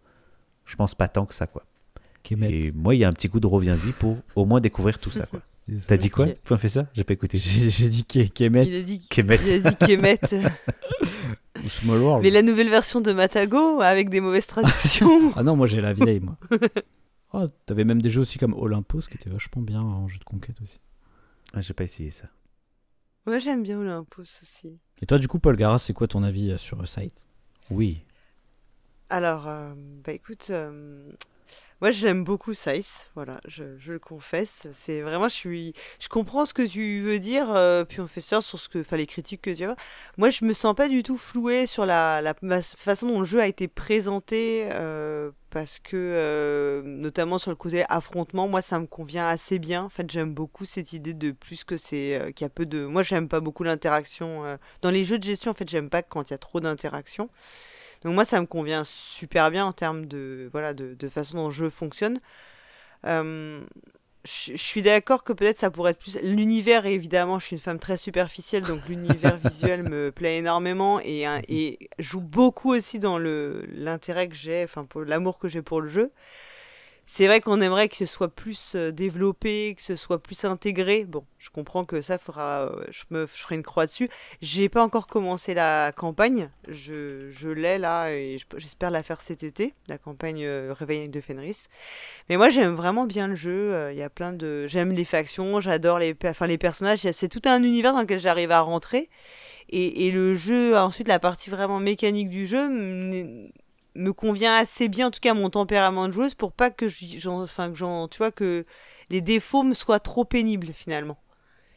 Je 0.66 0.76
pense 0.76 0.94
pas 0.94 1.08
tant 1.08 1.26
que 1.26 1.34
ça, 1.34 1.46
quoi. 1.46 1.64
Et 2.30 2.72
moi, 2.72 2.94
il 2.94 2.98
y 2.98 3.04
a 3.04 3.08
un 3.08 3.12
petit 3.12 3.28
coup 3.28 3.40
de 3.40 3.46
reviens-y 3.46 3.92
pour 3.92 4.18
au 4.36 4.44
moins 4.44 4.60
découvrir 4.60 4.98
tout 4.98 5.10
ça, 5.10 5.26
quoi. 5.26 5.40
T'as 5.86 5.96
dit 5.96 6.10
quoi? 6.10 6.26
Tu 6.26 6.52
as 6.52 6.58
fait 6.58 6.68
ça? 6.68 6.86
J'ai 6.92 7.04
pas 7.04 7.12
écouté. 7.12 7.38
J'ai 7.38 7.88
dit 7.88 8.04
Kemet. 8.04 8.66
Il 8.66 8.76
a 8.76 8.82
dit 8.82 9.00
Kemet. 9.08 9.38
Il 9.46 9.66
a 9.66 9.70
dit 9.70 9.76
Kemet. 9.76 10.20
Mais 12.22 12.30
la 12.30 12.42
nouvelle 12.42 12.68
version 12.68 13.00
de 13.00 13.12
Matago 13.12 13.80
avec 13.80 14.08
des 14.10 14.20
mauvaises 14.20 14.46
traductions. 14.46 15.32
ah 15.36 15.42
non, 15.42 15.56
moi 15.56 15.66
j'ai 15.66 15.80
la 15.80 15.92
vieille, 15.92 16.20
moi. 16.20 16.36
Oh, 17.34 17.48
T'avais 17.64 17.84
même 17.84 18.02
des 18.02 18.10
jeux 18.10 18.20
aussi 18.20 18.38
comme 18.38 18.52
Olympus 18.52 19.08
qui 19.08 19.14
étaient 19.14 19.30
vachement 19.30 19.62
bien 19.62 19.80
en 19.80 20.06
jeu 20.06 20.18
de 20.18 20.24
conquête 20.24 20.60
aussi. 20.62 20.80
Ah, 21.54 21.62
j'ai 21.62 21.72
pas 21.72 21.84
essayé 21.84 22.10
ça. 22.10 22.26
Moi 23.24 23.38
j'aime 23.38 23.62
bien 23.62 23.78
Olympus 23.78 24.40
aussi. 24.42 24.78
Et 25.00 25.06
toi, 25.06 25.18
du 25.18 25.28
coup, 25.28 25.38
Paul 25.38 25.56
Garas, 25.56 25.78
c'est 25.78 25.94
quoi 25.94 26.08
ton 26.08 26.22
avis 26.24 26.50
euh, 26.50 26.58
sur 26.58 26.76
le 26.76 26.84
site? 26.84 27.26
Oui. 27.70 28.04
Alors, 29.08 29.48
euh, 29.48 29.72
bah 30.04 30.12
écoute, 30.12 30.48
euh, 30.50 31.10
moi, 31.82 31.90
j'aime 31.90 32.22
beaucoup 32.22 32.54
Size, 32.54 33.08
voilà, 33.16 33.40
je, 33.48 33.64
le 33.90 33.98
confesse. 33.98 34.68
C'est 34.72 35.00
vraiment, 35.00 35.28
je 35.28 35.34
suis, 35.34 35.74
je 35.98 36.08
comprends 36.08 36.46
ce 36.46 36.54
que 36.54 36.62
tu 36.62 37.00
veux 37.00 37.18
dire, 37.18 37.50
euh, 37.50 37.84
puis 37.84 38.00
on 38.00 38.06
fait 38.06 38.20
sur 38.20 38.40
ce 38.40 38.68
que, 38.68 38.78
enfin, 38.78 38.96
les 38.96 39.06
critiques 39.06 39.42
que 39.42 39.50
tu 39.50 39.64
as. 39.64 39.74
Moi, 40.16 40.30
je 40.30 40.44
me 40.44 40.52
sens 40.52 40.76
pas 40.76 40.88
du 40.88 41.02
tout 41.02 41.16
floué 41.18 41.66
sur 41.66 41.84
la, 41.84 42.22
la, 42.22 42.34
façon 42.62 43.08
dont 43.08 43.18
le 43.18 43.24
jeu 43.24 43.40
a 43.40 43.48
été 43.48 43.66
présenté, 43.66 44.68
euh, 44.70 45.32
parce 45.50 45.80
que, 45.80 45.96
euh, 45.96 46.82
notamment 46.84 47.38
sur 47.38 47.50
le 47.50 47.56
côté 47.56 47.84
affrontement, 47.88 48.46
moi, 48.46 48.62
ça 48.62 48.78
me 48.78 48.86
convient 48.86 49.26
assez 49.26 49.58
bien. 49.58 49.82
En 49.82 49.88
fait, 49.88 50.08
j'aime 50.08 50.34
beaucoup 50.34 50.64
cette 50.66 50.92
idée 50.92 51.14
de 51.14 51.32
plus 51.32 51.64
que 51.64 51.76
c'est, 51.76 52.32
qu'il 52.36 52.44
y 52.44 52.46
a 52.46 52.48
peu 52.48 52.64
de. 52.64 52.86
Moi, 52.86 53.02
j'aime 53.02 53.26
pas 53.26 53.40
beaucoup 53.40 53.64
l'interaction 53.64 54.56
dans 54.82 54.90
les 54.92 55.04
jeux 55.04 55.18
de 55.18 55.24
gestion. 55.24 55.50
En 55.50 55.54
fait, 55.54 55.68
j'aime 55.68 55.90
pas 55.90 56.04
quand 56.04 56.30
il 56.30 56.32
y 56.32 56.34
a 56.34 56.38
trop 56.38 56.60
d'interaction. 56.60 57.28
Donc 58.04 58.14
moi, 58.14 58.24
ça 58.24 58.40
me 58.40 58.46
convient 58.46 58.84
super 58.84 59.50
bien 59.50 59.64
en 59.64 59.72
termes 59.72 60.06
de, 60.06 60.48
voilà, 60.52 60.74
de, 60.74 61.08
façon 61.08 61.36
dont 61.36 61.46
le 61.48 61.52
jeu 61.52 61.70
fonctionne. 61.70 62.20
Euh, 63.06 63.60
je, 64.24 64.56
suis 64.56 64.82
d'accord 64.82 65.24
que 65.24 65.32
peut-être 65.32 65.58
ça 65.58 65.70
pourrait 65.70 65.92
être 65.92 65.98
plus. 65.98 66.18
L'univers, 66.22 66.86
évidemment, 66.86 67.38
je 67.38 67.46
suis 67.46 67.56
une 67.56 67.62
femme 67.62 67.78
très 67.78 67.96
superficielle, 67.96 68.64
donc 68.64 68.88
l'univers 68.88 69.36
visuel 69.44 69.82
me 69.82 70.10
plaît 70.12 70.38
énormément 70.38 71.00
et, 71.00 71.26
et 71.48 71.78
joue 71.98 72.20
beaucoup 72.20 72.72
aussi 72.72 72.98
dans 72.98 73.18
l'intérêt 73.18 74.28
que 74.28 74.36
j'ai, 74.36 74.64
enfin, 74.64 74.84
pour 74.84 75.02
l'amour 75.02 75.38
que 75.38 75.48
j'ai 75.48 75.62
pour 75.62 75.80
le 75.80 75.88
jeu. 75.88 76.12
C'est 77.04 77.26
vrai 77.26 77.40
qu'on 77.40 77.60
aimerait 77.60 77.88
que 77.88 77.96
ce 77.96 78.06
soit 78.06 78.28
plus 78.28 78.74
euh, 78.74 78.92
développé, 78.92 79.74
que 79.76 79.82
ce 79.82 79.96
soit 79.96 80.22
plus 80.22 80.44
intégré. 80.44 81.04
Bon, 81.04 81.24
je 81.38 81.50
comprends 81.50 81.84
que 81.84 82.00
ça 82.00 82.16
fera, 82.16 82.62
euh, 82.62 82.84
je 82.90 83.02
me 83.10 83.26
ferai 83.26 83.56
une 83.56 83.64
croix 83.64 83.86
dessus. 83.86 84.08
J'ai 84.40 84.68
pas 84.68 84.82
encore 84.82 85.08
commencé 85.08 85.52
la 85.52 85.92
campagne. 85.92 86.48
Je, 86.68 87.28
je 87.30 87.48
l'ai 87.48 87.78
là 87.78 88.12
et 88.12 88.38
j'espère 88.56 88.90
la 88.90 89.02
faire 89.02 89.20
cet 89.20 89.42
été, 89.42 89.74
la 89.88 89.98
campagne 89.98 90.44
euh, 90.44 90.72
Réveil 90.78 91.08
de 91.08 91.20
Fenris. 91.20 91.66
Mais 92.28 92.36
moi, 92.36 92.50
j'aime 92.50 92.74
vraiment 92.74 93.04
bien 93.04 93.26
le 93.26 93.34
jeu. 93.34 93.90
Il 93.90 93.98
y 93.98 94.02
a 94.02 94.10
plein 94.10 94.32
de, 94.32 94.66
j'aime 94.68 94.92
les 94.92 95.04
factions, 95.04 95.60
j'adore 95.60 95.98
les, 95.98 96.16
enfin 96.24 96.46
les 96.46 96.58
personnages. 96.58 97.00
C'est 97.10 97.28
tout 97.28 97.42
un 97.46 97.62
univers 97.62 97.92
dans 97.92 98.00
lequel 98.00 98.20
j'arrive 98.20 98.52
à 98.52 98.60
rentrer. 98.60 99.10
Et, 99.68 100.06
et, 100.06 100.12
le 100.12 100.36
jeu, 100.36 100.76
ensuite, 100.76 101.08
la 101.08 101.18
partie 101.18 101.50
vraiment 101.50 101.78
mécanique 101.78 102.28
du 102.28 102.46
jeu 102.46 102.68
me 103.94 104.12
convient 104.12 104.56
assez 104.56 104.88
bien, 104.88 105.08
en 105.08 105.10
tout 105.10 105.20
cas 105.20 105.34
mon 105.34 105.50
tempérament 105.50 106.08
de 106.08 106.12
joueuse, 106.12 106.34
pour 106.34 106.52
pas 106.52 106.70
que 106.70 106.88
j'en, 106.88 107.42
enfin 107.42 107.70
que 107.70 107.76
j'en, 107.76 108.08
tu 108.08 108.18
vois, 108.18 108.30
que 108.30 108.64
les 109.10 109.20
défauts 109.20 109.62
me 109.62 109.74
soient 109.74 110.00
trop 110.00 110.24
pénibles 110.24 110.72
finalement. 110.72 111.18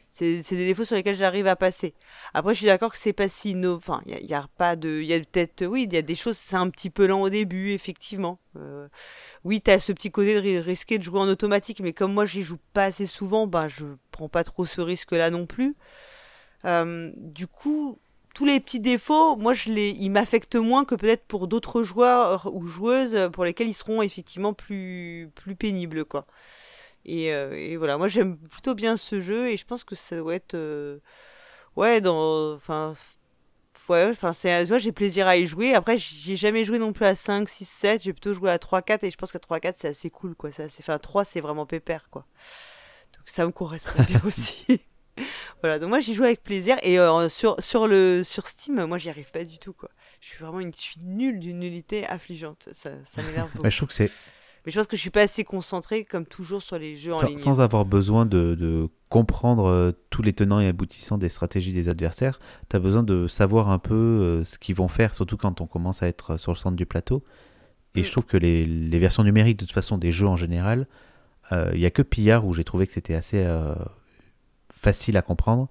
C'est, 0.08 0.40
des 0.50 0.66
défauts 0.66 0.86
sur 0.86 0.96
lesquels 0.96 1.16
j'arrive 1.16 1.46
à 1.46 1.56
passer. 1.56 1.92
Après, 2.32 2.54
je 2.54 2.58
suis 2.60 2.66
d'accord 2.66 2.90
que 2.90 2.96
c'est 2.96 3.12
pas 3.12 3.28
si 3.28 3.54
Enfin, 3.66 4.00
il 4.06 4.24
y, 4.24 4.32
a 4.32 4.48
pas 4.56 4.74
de, 4.74 5.02
il 5.02 5.06
y 5.06 5.12
a 5.12 5.20
peut-être, 5.20 5.66
oui, 5.66 5.82
il 5.82 5.92
y 5.92 5.98
a 5.98 6.02
des 6.02 6.14
choses, 6.14 6.38
c'est 6.38 6.56
un 6.56 6.70
petit 6.70 6.88
peu 6.88 7.06
lent 7.06 7.20
au 7.20 7.28
début, 7.28 7.72
effectivement. 7.72 8.38
Euh, 8.56 8.88
oui, 9.44 9.60
t'as 9.60 9.78
ce 9.78 9.92
petit 9.92 10.10
côté 10.10 10.40
de 10.40 10.58
risquer 10.58 10.96
de 10.96 11.02
jouer 11.02 11.20
en 11.20 11.28
automatique, 11.28 11.80
mais 11.80 11.92
comme 11.92 12.14
moi 12.14 12.24
j'y 12.24 12.42
joue 12.42 12.58
pas 12.72 12.84
assez 12.84 13.04
souvent, 13.04 13.46
ben 13.46 13.68
je 13.68 13.84
prends 14.10 14.30
pas 14.30 14.42
trop 14.42 14.64
ce 14.64 14.80
risque-là 14.80 15.28
non 15.28 15.44
plus. 15.44 15.76
Euh, 16.64 17.12
du 17.16 17.46
coup, 17.46 17.98
tous 18.36 18.44
les 18.44 18.60
petits 18.60 18.80
défauts, 18.80 19.34
moi, 19.36 19.54
je 19.54 19.70
les, 19.70 19.92
ils 19.92 20.10
m'affectent 20.10 20.56
moins 20.56 20.84
que 20.84 20.94
peut-être 20.94 21.24
pour 21.24 21.48
d'autres 21.48 21.82
joueurs 21.82 22.50
ou 22.52 22.66
joueuses 22.66 23.30
pour 23.32 23.46
lesquels 23.46 23.66
ils 23.66 23.72
seront 23.72 24.02
effectivement 24.02 24.52
plus, 24.52 25.30
plus 25.34 25.56
pénibles, 25.56 26.04
quoi. 26.04 26.26
Et, 27.06 27.32
euh, 27.32 27.76
voilà, 27.78 27.96
moi, 27.96 28.08
j'aime 28.08 28.36
plutôt 28.36 28.74
bien 28.74 28.98
ce 28.98 29.22
jeu 29.22 29.48
et 29.48 29.56
je 29.56 29.64
pense 29.64 29.84
que 29.84 29.94
ça 29.94 30.18
doit 30.18 30.34
être, 30.34 30.52
euh, 30.52 30.98
ouais, 31.76 32.02
dans, 32.02 32.52
enfin, 32.52 32.94
ouais, 33.88 34.10
enfin, 34.10 34.34
c'est, 34.34 34.66
j'ai 34.66 34.92
plaisir 34.92 35.26
à 35.26 35.38
y 35.38 35.46
jouer. 35.46 35.72
Après, 35.72 35.96
j'ai 35.96 36.36
jamais 36.36 36.62
joué 36.62 36.78
non 36.78 36.92
plus 36.92 37.06
à 37.06 37.16
5, 37.16 37.48
6, 37.48 37.64
7. 37.64 38.02
J'ai 38.02 38.12
plutôt 38.12 38.34
joué 38.34 38.50
à 38.50 38.58
3, 38.58 38.82
4 38.82 39.04
et 39.04 39.10
je 39.10 39.16
pense 39.16 39.32
qu'à 39.32 39.38
3, 39.38 39.60
4, 39.60 39.78
c'est 39.78 39.88
assez 39.88 40.10
cool, 40.10 40.34
quoi. 40.34 40.50
C'est 40.50 40.66
enfin, 40.80 40.98
3, 40.98 41.24
c'est 41.24 41.40
vraiment 41.40 41.64
pépère, 41.64 42.10
quoi. 42.10 42.26
Donc 43.14 43.30
ça 43.30 43.46
me 43.46 43.50
correspond 43.52 44.02
bien 44.02 44.20
aussi. 44.26 44.82
voilà, 45.62 45.78
donc 45.78 45.88
moi 45.88 46.00
j'y 46.00 46.14
joue 46.14 46.24
avec 46.24 46.42
plaisir 46.42 46.76
et 46.82 46.98
euh, 46.98 47.28
sur, 47.28 47.56
sur, 47.58 47.86
le, 47.86 48.22
sur 48.24 48.46
Steam, 48.46 48.84
moi 48.84 48.98
j'y 48.98 49.10
arrive 49.10 49.30
pas 49.30 49.44
du 49.44 49.58
tout 49.58 49.72
quoi. 49.72 49.90
Je 50.20 50.28
suis 50.28 50.44
vraiment 50.44 50.60
une, 50.60 50.72
je 50.72 50.80
suis 50.80 51.00
nulle 51.04 51.38
d'une 51.40 51.58
nullité 51.58 52.06
affligeante, 52.06 52.68
ça, 52.72 52.90
ça 53.04 53.22
m'énerve 53.22 53.50
beaucoup. 53.54 53.68
je 53.68 53.76
trouve 53.76 53.88
que 53.88 53.94
c'est. 53.94 54.10
Mais 54.64 54.72
je 54.72 54.78
pense 54.80 54.88
que 54.88 54.96
je 54.96 55.00
suis 55.00 55.10
pas 55.10 55.22
assez 55.22 55.44
concentré 55.44 56.04
comme 56.04 56.26
toujours 56.26 56.60
sur 56.60 56.76
les 56.76 56.96
jeux 56.96 57.14
en 57.14 57.22
ligne. 57.22 57.38
Sans 57.38 57.60
avoir 57.60 57.84
besoin 57.84 58.26
de, 58.26 58.56
de 58.56 58.88
comprendre 59.08 59.66
euh, 59.66 59.92
tous 60.10 60.22
les 60.22 60.32
tenants 60.32 60.58
et 60.58 60.66
aboutissants 60.66 61.18
des 61.18 61.28
stratégies 61.28 61.72
des 61.72 61.88
adversaires, 61.88 62.40
tu 62.68 62.74
as 62.74 62.80
besoin 62.80 63.04
de 63.04 63.28
savoir 63.28 63.70
un 63.70 63.78
peu 63.78 63.94
euh, 63.94 64.44
ce 64.44 64.58
qu'ils 64.58 64.74
vont 64.74 64.88
faire, 64.88 65.14
surtout 65.14 65.36
quand 65.36 65.60
on 65.60 65.68
commence 65.68 66.02
à 66.02 66.08
être 66.08 66.36
sur 66.36 66.50
le 66.50 66.56
centre 66.56 66.74
du 66.74 66.84
plateau. 66.84 67.22
Et 67.94 68.02
je 68.02 68.08
mm. 68.08 68.10
trouve 68.10 68.24
que 68.24 68.36
les, 68.36 68.66
les, 68.66 68.98
versions 68.98 69.22
numériques, 69.22 69.58
de 69.58 69.64
toute 69.64 69.72
façon, 69.74 69.98
des 69.98 70.10
jeux 70.10 70.26
en 70.26 70.36
général, 70.36 70.88
il 71.52 71.78
y 71.78 71.86
a 71.86 71.90
que 71.90 72.02
Pillard 72.02 72.44
où 72.44 72.52
j'ai 72.52 72.64
trouvé 72.64 72.88
que 72.88 72.92
c'était 72.92 73.14
assez 73.14 73.46
facile 74.76 75.16
à 75.16 75.22
comprendre. 75.22 75.68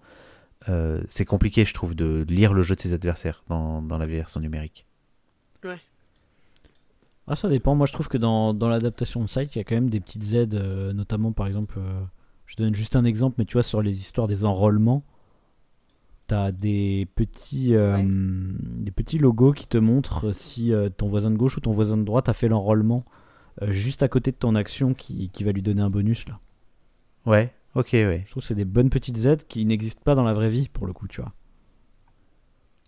Euh, 0.67 1.01
c'est 1.07 1.25
compliqué, 1.25 1.63
je 1.63 1.73
trouve, 1.73 1.95
de 1.95 2.25
lire 2.27 2.53
le 2.53 2.61
jeu 2.61 2.75
de 2.75 2.81
ses 2.81 2.93
adversaires 2.93 3.43
dans, 3.47 3.81
dans 3.81 3.97
la 3.97 4.07
version 4.07 4.39
numérique. 4.39 4.85
Ouais. 5.63 5.79
Ah, 7.27 7.35
ça 7.35 7.47
dépend. 7.47 7.75
Moi, 7.75 7.85
je 7.85 7.93
trouve 7.93 8.07
que 8.07 8.17
dans, 8.17 8.53
dans 8.53 8.67
l'adaptation 8.67 9.21
de 9.21 9.29
site, 9.29 9.55
il 9.55 9.59
y 9.59 9.61
a 9.61 9.63
quand 9.63 9.75
même 9.75 9.89
des 9.89 9.99
petites 9.99 10.33
aides, 10.33 10.55
euh, 10.55 10.91
notamment 10.93 11.31
par 11.31 11.47
exemple, 11.47 11.77
euh, 11.77 12.01
je 12.45 12.55
donne 12.55 12.75
juste 12.75 12.95
un 12.95 13.05
exemple, 13.05 13.35
mais 13.37 13.45
tu 13.45 13.53
vois, 13.53 13.63
sur 13.63 13.81
les 13.81 13.99
histoires 13.99 14.27
des 14.27 14.43
enrôlements, 14.43 15.03
tu 16.27 16.33
as 16.33 16.51
des 16.51 17.07
petits, 17.15 17.73
des 17.73 18.91
petits 18.91 19.19
logos 19.19 19.53
qui 19.53 19.67
te 19.67 19.77
montrent 19.77 20.31
si 20.33 20.71
ton 20.97 21.07
voisin 21.07 21.29
de 21.29 21.37
gauche 21.37 21.57
ou 21.57 21.59
ton 21.59 21.71
voisin 21.71 21.97
de 21.97 22.03
droite 22.03 22.29
a 22.29 22.33
fait 22.33 22.47
l'enrôlement 22.47 23.05
juste 23.67 24.01
à 24.01 24.07
côté 24.07 24.31
de 24.31 24.35
ton 24.35 24.55
action 24.55 24.95
qui, 24.95 25.29
qui 25.29 25.43
va 25.43 25.51
lui 25.51 25.61
donner 25.61 25.83
un 25.83 25.91
bonus 25.91 26.27
là. 26.27 26.39
Ouais, 27.27 27.53
Ok, 27.75 27.89
ouais. 27.91 28.23
Je 28.25 28.31
trouve 28.31 28.41
que 28.41 28.47
c'est 28.47 28.55
des 28.55 28.65
bonnes 28.65 28.89
petites 28.89 29.25
aides 29.25 29.45
qui 29.47 29.65
n'existent 29.65 30.01
pas 30.03 30.15
dans 30.15 30.23
la 30.23 30.33
vraie 30.33 30.49
vie, 30.49 30.69
pour 30.69 30.87
le 30.87 30.93
coup, 30.93 31.07
tu 31.07 31.21
vois. 31.21 31.33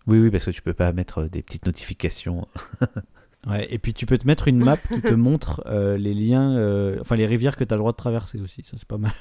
Oui, 0.06 0.18
oui, 0.18 0.30
parce 0.30 0.46
que 0.46 0.50
tu 0.50 0.62
peux 0.62 0.72
pas 0.72 0.92
mettre 0.92 1.18
euh, 1.18 1.28
des 1.28 1.42
petites 1.42 1.66
notifications. 1.66 2.48
ouais, 3.46 3.66
et 3.70 3.78
puis 3.78 3.92
tu 3.92 4.06
peux 4.06 4.16
te 4.16 4.26
mettre 4.26 4.48
une 4.48 4.64
map 4.64 4.78
qui 4.78 5.02
te 5.02 5.14
montre 5.14 5.62
euh, 5.66 5.98
les 5.98 6.14
liens, 6.14 6.56
euh, 6.56 6.96
enfin 7.02 7.14
les 7.14 7.26
rivières 7.26 7.56
que 7.56 7.64
tu 7.64 7.74
as 7.74 7.76
le 7.76 7.80
droit 7.80 7.92
de 7.92 7.98
traverser 7.98 8.40
aussi, 8.40 8.62
ça 8.64 8.78
c'est 8.78 8.88
pas 8.88 8.96
mal. 8.96 9.12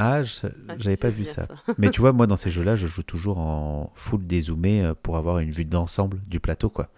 Ah, 0.00 0.22
ah 0.22 0.74
j'avais 0.78 0.96
pas 0.96 1.10
vu 1.10 1.24
ça. 1.24 1.46
Mais 1.78 1.90
tu 1.90 2.00
vois, 2.00 2.12
moi 2.12 2.26
dans 2.26 2.34
ces 2.34 2.50
jeux-là, 2.50 2.74
je 2.74 2.88
joue 2.88 3.04
toujours 3.04 3.38
en 3.38 3.92
full 3.94 4.26
dézoomé 4.26 4.92
pour 5.04 5.16
avoir 5.16 5.38
une 5.38 5.52
vue 5.52 5.64
d'ensemble 5.64 6.20
du 6.26 6.40
plateau, 6.40 6.68
quoi. 6.68 6.88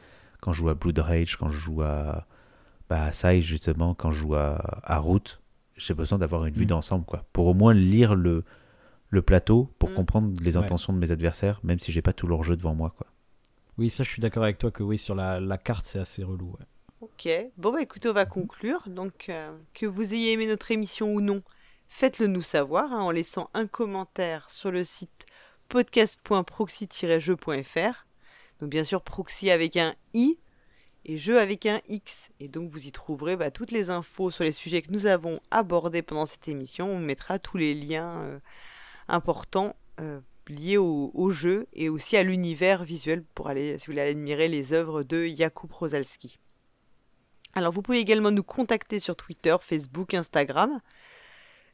Quand 0.40 0.54
je 0.54 0.60
joue 0.60 0.70
à 0.70 0.74
Blood 0.74 0.98
Rage, 0.98 1.36
quand 1.36 1.50
je 1.50 1.58
joue 1.58 1.82
à, 1.82 2.26
bah, 2.88 3.10
à 3.22 3.40
justement, 3.40 3.92
quand 3.92 4.10
je 4.10 4.20
joue 4.20 4.34
à, 4.34 4.80
à 4.82 4.98
Route, 4.98 5.42
j'ai 5.76 5.94
besoin 5.94 6.18
d'avoir 6.18 6.46
une 6.46 6.54
vue 6.54 6.64
mm. 6.64 6.68
d'ensemble, 6.68 7.04
quoi. 7.04 7.24
Pour 7.32 7.46
au 7.46 7.54
moins 7.54 7.74
lire 7.74 8.14
le, 8.14 8.44
le 9.10 9.22
plateau, 9.22 9.70
pour 9.78 9.90
mm. 9.90 9.94
comprendre 9.94 10.42
les 10.42 10.56
intentions 10.56 10.92
de 10.92 10.98
mes 10.98 11.10
adversaires, 11.10 11.60
même 11.62 11.80
si 11.80 11.92
j'ai 11.92 12.02
pas 12.02 12.12
tout 12.12 12.26
leur 12.26 12.42
jeu 12.42 12.56
devant 12.56 12.74
moi, 12.74 12.94
quoi. 12.96 13.06
Oui, 13.76 13.90
ça, 13.90 14.04
je 14.04 14.10
suis 14.10 14.22
d'accord 14.22 14.44
avec 14.44 14.58
toi 14.58 14.70
que 14.70 14.84
oui, 14.84 14.98
sur 14.98 15.16
la, 15.16 15.40
la 15.40 15.58
carte, 15.58 15.84
c'est 15.84 15.98
assez 15.98 16.22
relou. 16.22 16.56
Ok. 17.00 17.28
Bon, 17.56 17.72
bah 17.72 17.82
écoutez, 17.82 18.08
on 18.08 18.12
va 18.12 18.24
conclure. 18.24 18.84
Donc, 18.86 19.28
euh, 19.28 19.52
que 19.74 19.86
vous 19.86 20.14
ayez 20.14 20.30
aimé 20.32 20.46
notre 20.46 20.70
émission 20.70 21.12
ou 21.12 21.20
non, 21.20 21.42
faites-le 21.88 22.28
nous 22.28 22.40
savoir 22.40 22.92
hein, 22.92 23.00
en 23.00 23.10
laissant 23.10 23.50
un 23.52 23.66
commentaire 23.66 24.48
sur 24.48 24.70
le 24.70 24.84
site 24.84 25.26
podcast.proxy-jeu.fr. 25.68 28.06
Donc, 28.60 28.70
bien 28.70 28.84
sûr, 28.84 29.02
proxy 29.02 29.50
avec 29.50 29.76
un 29.76 29.96
i 30.14 30.38
et 31.04 31.16
jeu 31.16 31.38
avec 31.38 31.66
un 31.66 31.80
X. 31.88 32.30
Et 32.40 32.48
donc 32.48 32.70
vous 32.70 32.86
y 32.86 32.92
trouverez 32.92 33.36
bah, 33.36 33.50
toutes 33.50 33.70
les 33.70 33.90
infos 33.90 34.30
sur 34.30 34.44
les 34.44 34.52
sujets 34.52 34.82
que 34.82 34.92
nous 34.92 35.06
avons 35.06 35.40
abordés 35.50 36.02
pendant 36.02 36.26
cette 36.26 36.48
émission. 36.48 36.90
On 36.90 36.98
mettra 36.98 37.38
tous 37.38 37.56
les 37.56 37.74
liens 37.74 38.20
euh, 38.22 38.38
importants 39.08 39.76
euh, 40.00 40.20
liés 40.48 40.76
au, 40.76 41.30
jeu 41.30 41.66
et 41.72 41.88
aussi 41.88 42.16
à 42.16 42.22
l'univers 42.22 42.84
visuel 42.84 43.24
pour 43.34 43.48
aller, 43.48 43.78
si 43.78 43.86
vous 43.86 43.92
voulez, 43.92 44.02
admirer 44.02 44.48
les 44.48 44.72
œuvres 44.72 45.02
de 45.02 45.26
Jakub 45.26 45.72
Rosalski. 45.72 46.38
Alors 47.54 47.72
vous 47.72 47.82
pouvez 47.82 47.98
également 47.98 48.30
nous 48.30 48.42
contacter 48.42 49.00
sur 49.00 49.16
Twitter, 49.16 49.56
Facebook, 49.60 50.12
Instagram. 50.12 50.80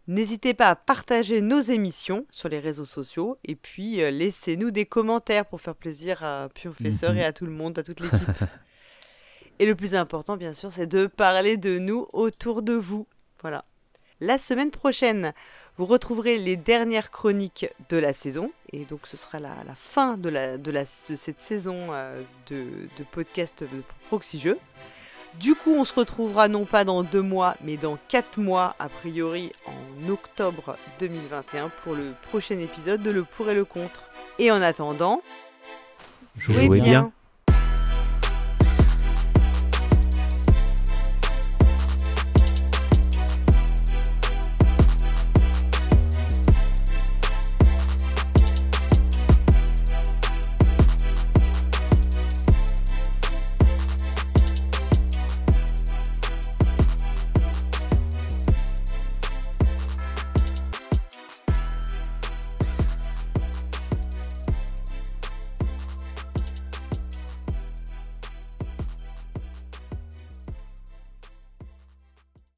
N'hésitez 0.06 0.54
pas 0.54 0.68
à 0.68 0.76
partager 0.76 1.40
nos 1.40 1.60
émissions 1.60 2.26
sur 2.30 2.48
les 2.48 2.58
réseaux 2.58 2.84
sociaux 2.84 3.38
et 3.44 3.54
puis 3.54 4.02
euh, 4.02 4.10
laissez-nous 4.10 4.70
des 4.70 4.86
commentaires 4.86 5.46
pour 5.46 5.60
faire 5.60 5.74
plaisir 5.74 6.22
à 6.22 6.48
Professeur 6.48 7.16
et 7.16 7.24
à 7.24 7.32
tout 7.32 7.46
le 7.46 7.52
monde, 7.52 7.78
à 7.78 7.82
toute 7.82 8.00
l'équipe. 8.00 8.20
Et 9.60 9.66
le 9.66 9.74
plus 9.74 9.94
important, 9.94 10.38
bien 10.38 10.54
sûr, 10.54 10.72
c'est 10.72 10.86
de 10.86 11.06
parler 11.06 11.58
de 11.58 11.78
nous 11.78 12.06
autour 12.14 12.62
de 12.62 12.72
vous. 12.72 13.06
Voilà. 13.42 13.66
La 14.18 14.38
semaine 14.38 14.70
prochaine, 14.70 15.34
vous 15.76 15.84
retrouverez 15.84 16.38
les 16.38 16.56
dernières 16.56 17.10
chroniques 17.10 17.66
de 17.90 17.98
la 17.98 18.14
saison. 18.14 18.52
Et 18.72 18.86
donc, 18.86 19.00
ce 19.04 19.18
sera 19.18 19.38
la, 19.38 19.54
fin 19.74 20.16
de, 20.16 20.32
cette 20.86 21.42
saison 21.42 21.88
euh, 21.90 22.22
de, 22.48 22.64
de, 22.96 23.04
podcast 23.12 23.62
de 23.62 23.82
Proxy 24.08 24.40
Jeux. 24.40 24.58
Du 25.38 25.54
coup, 25.54 25.74
on 25.74 25.84
se 25.84 25.92
retrouvera 25.92 26.48
non 26.48 26.64
pas 26.64 26.84
dans 26.84 27.02
deux 27.02 27.20
mois, 27.20 27.54
mais 27.62 27.76
dans 27.76 27.98
quatre 28.08 28.40
mois, 28.40 28.74
a 28.78 28.88
priori 28.88 29.52
en 29.66 30.08
octobre 30.08 30.78
2021, 31.00 31.68
pour 31.68 31.94
le 31.94 32.14
prochain 32.30 32.58
épisode 32.58 33.02
de 33.02 33.10
Le 33.10 33.24
Pour 33.24 33.50
et 33.50 33.54
le 33.54 33.66
Contre. 33.66 34.04
Et 34.38 34.50
en 34.50 34.62
attendant, 34.62 35.20
jouez, 36.38 36.66
bien. 36.80 37.12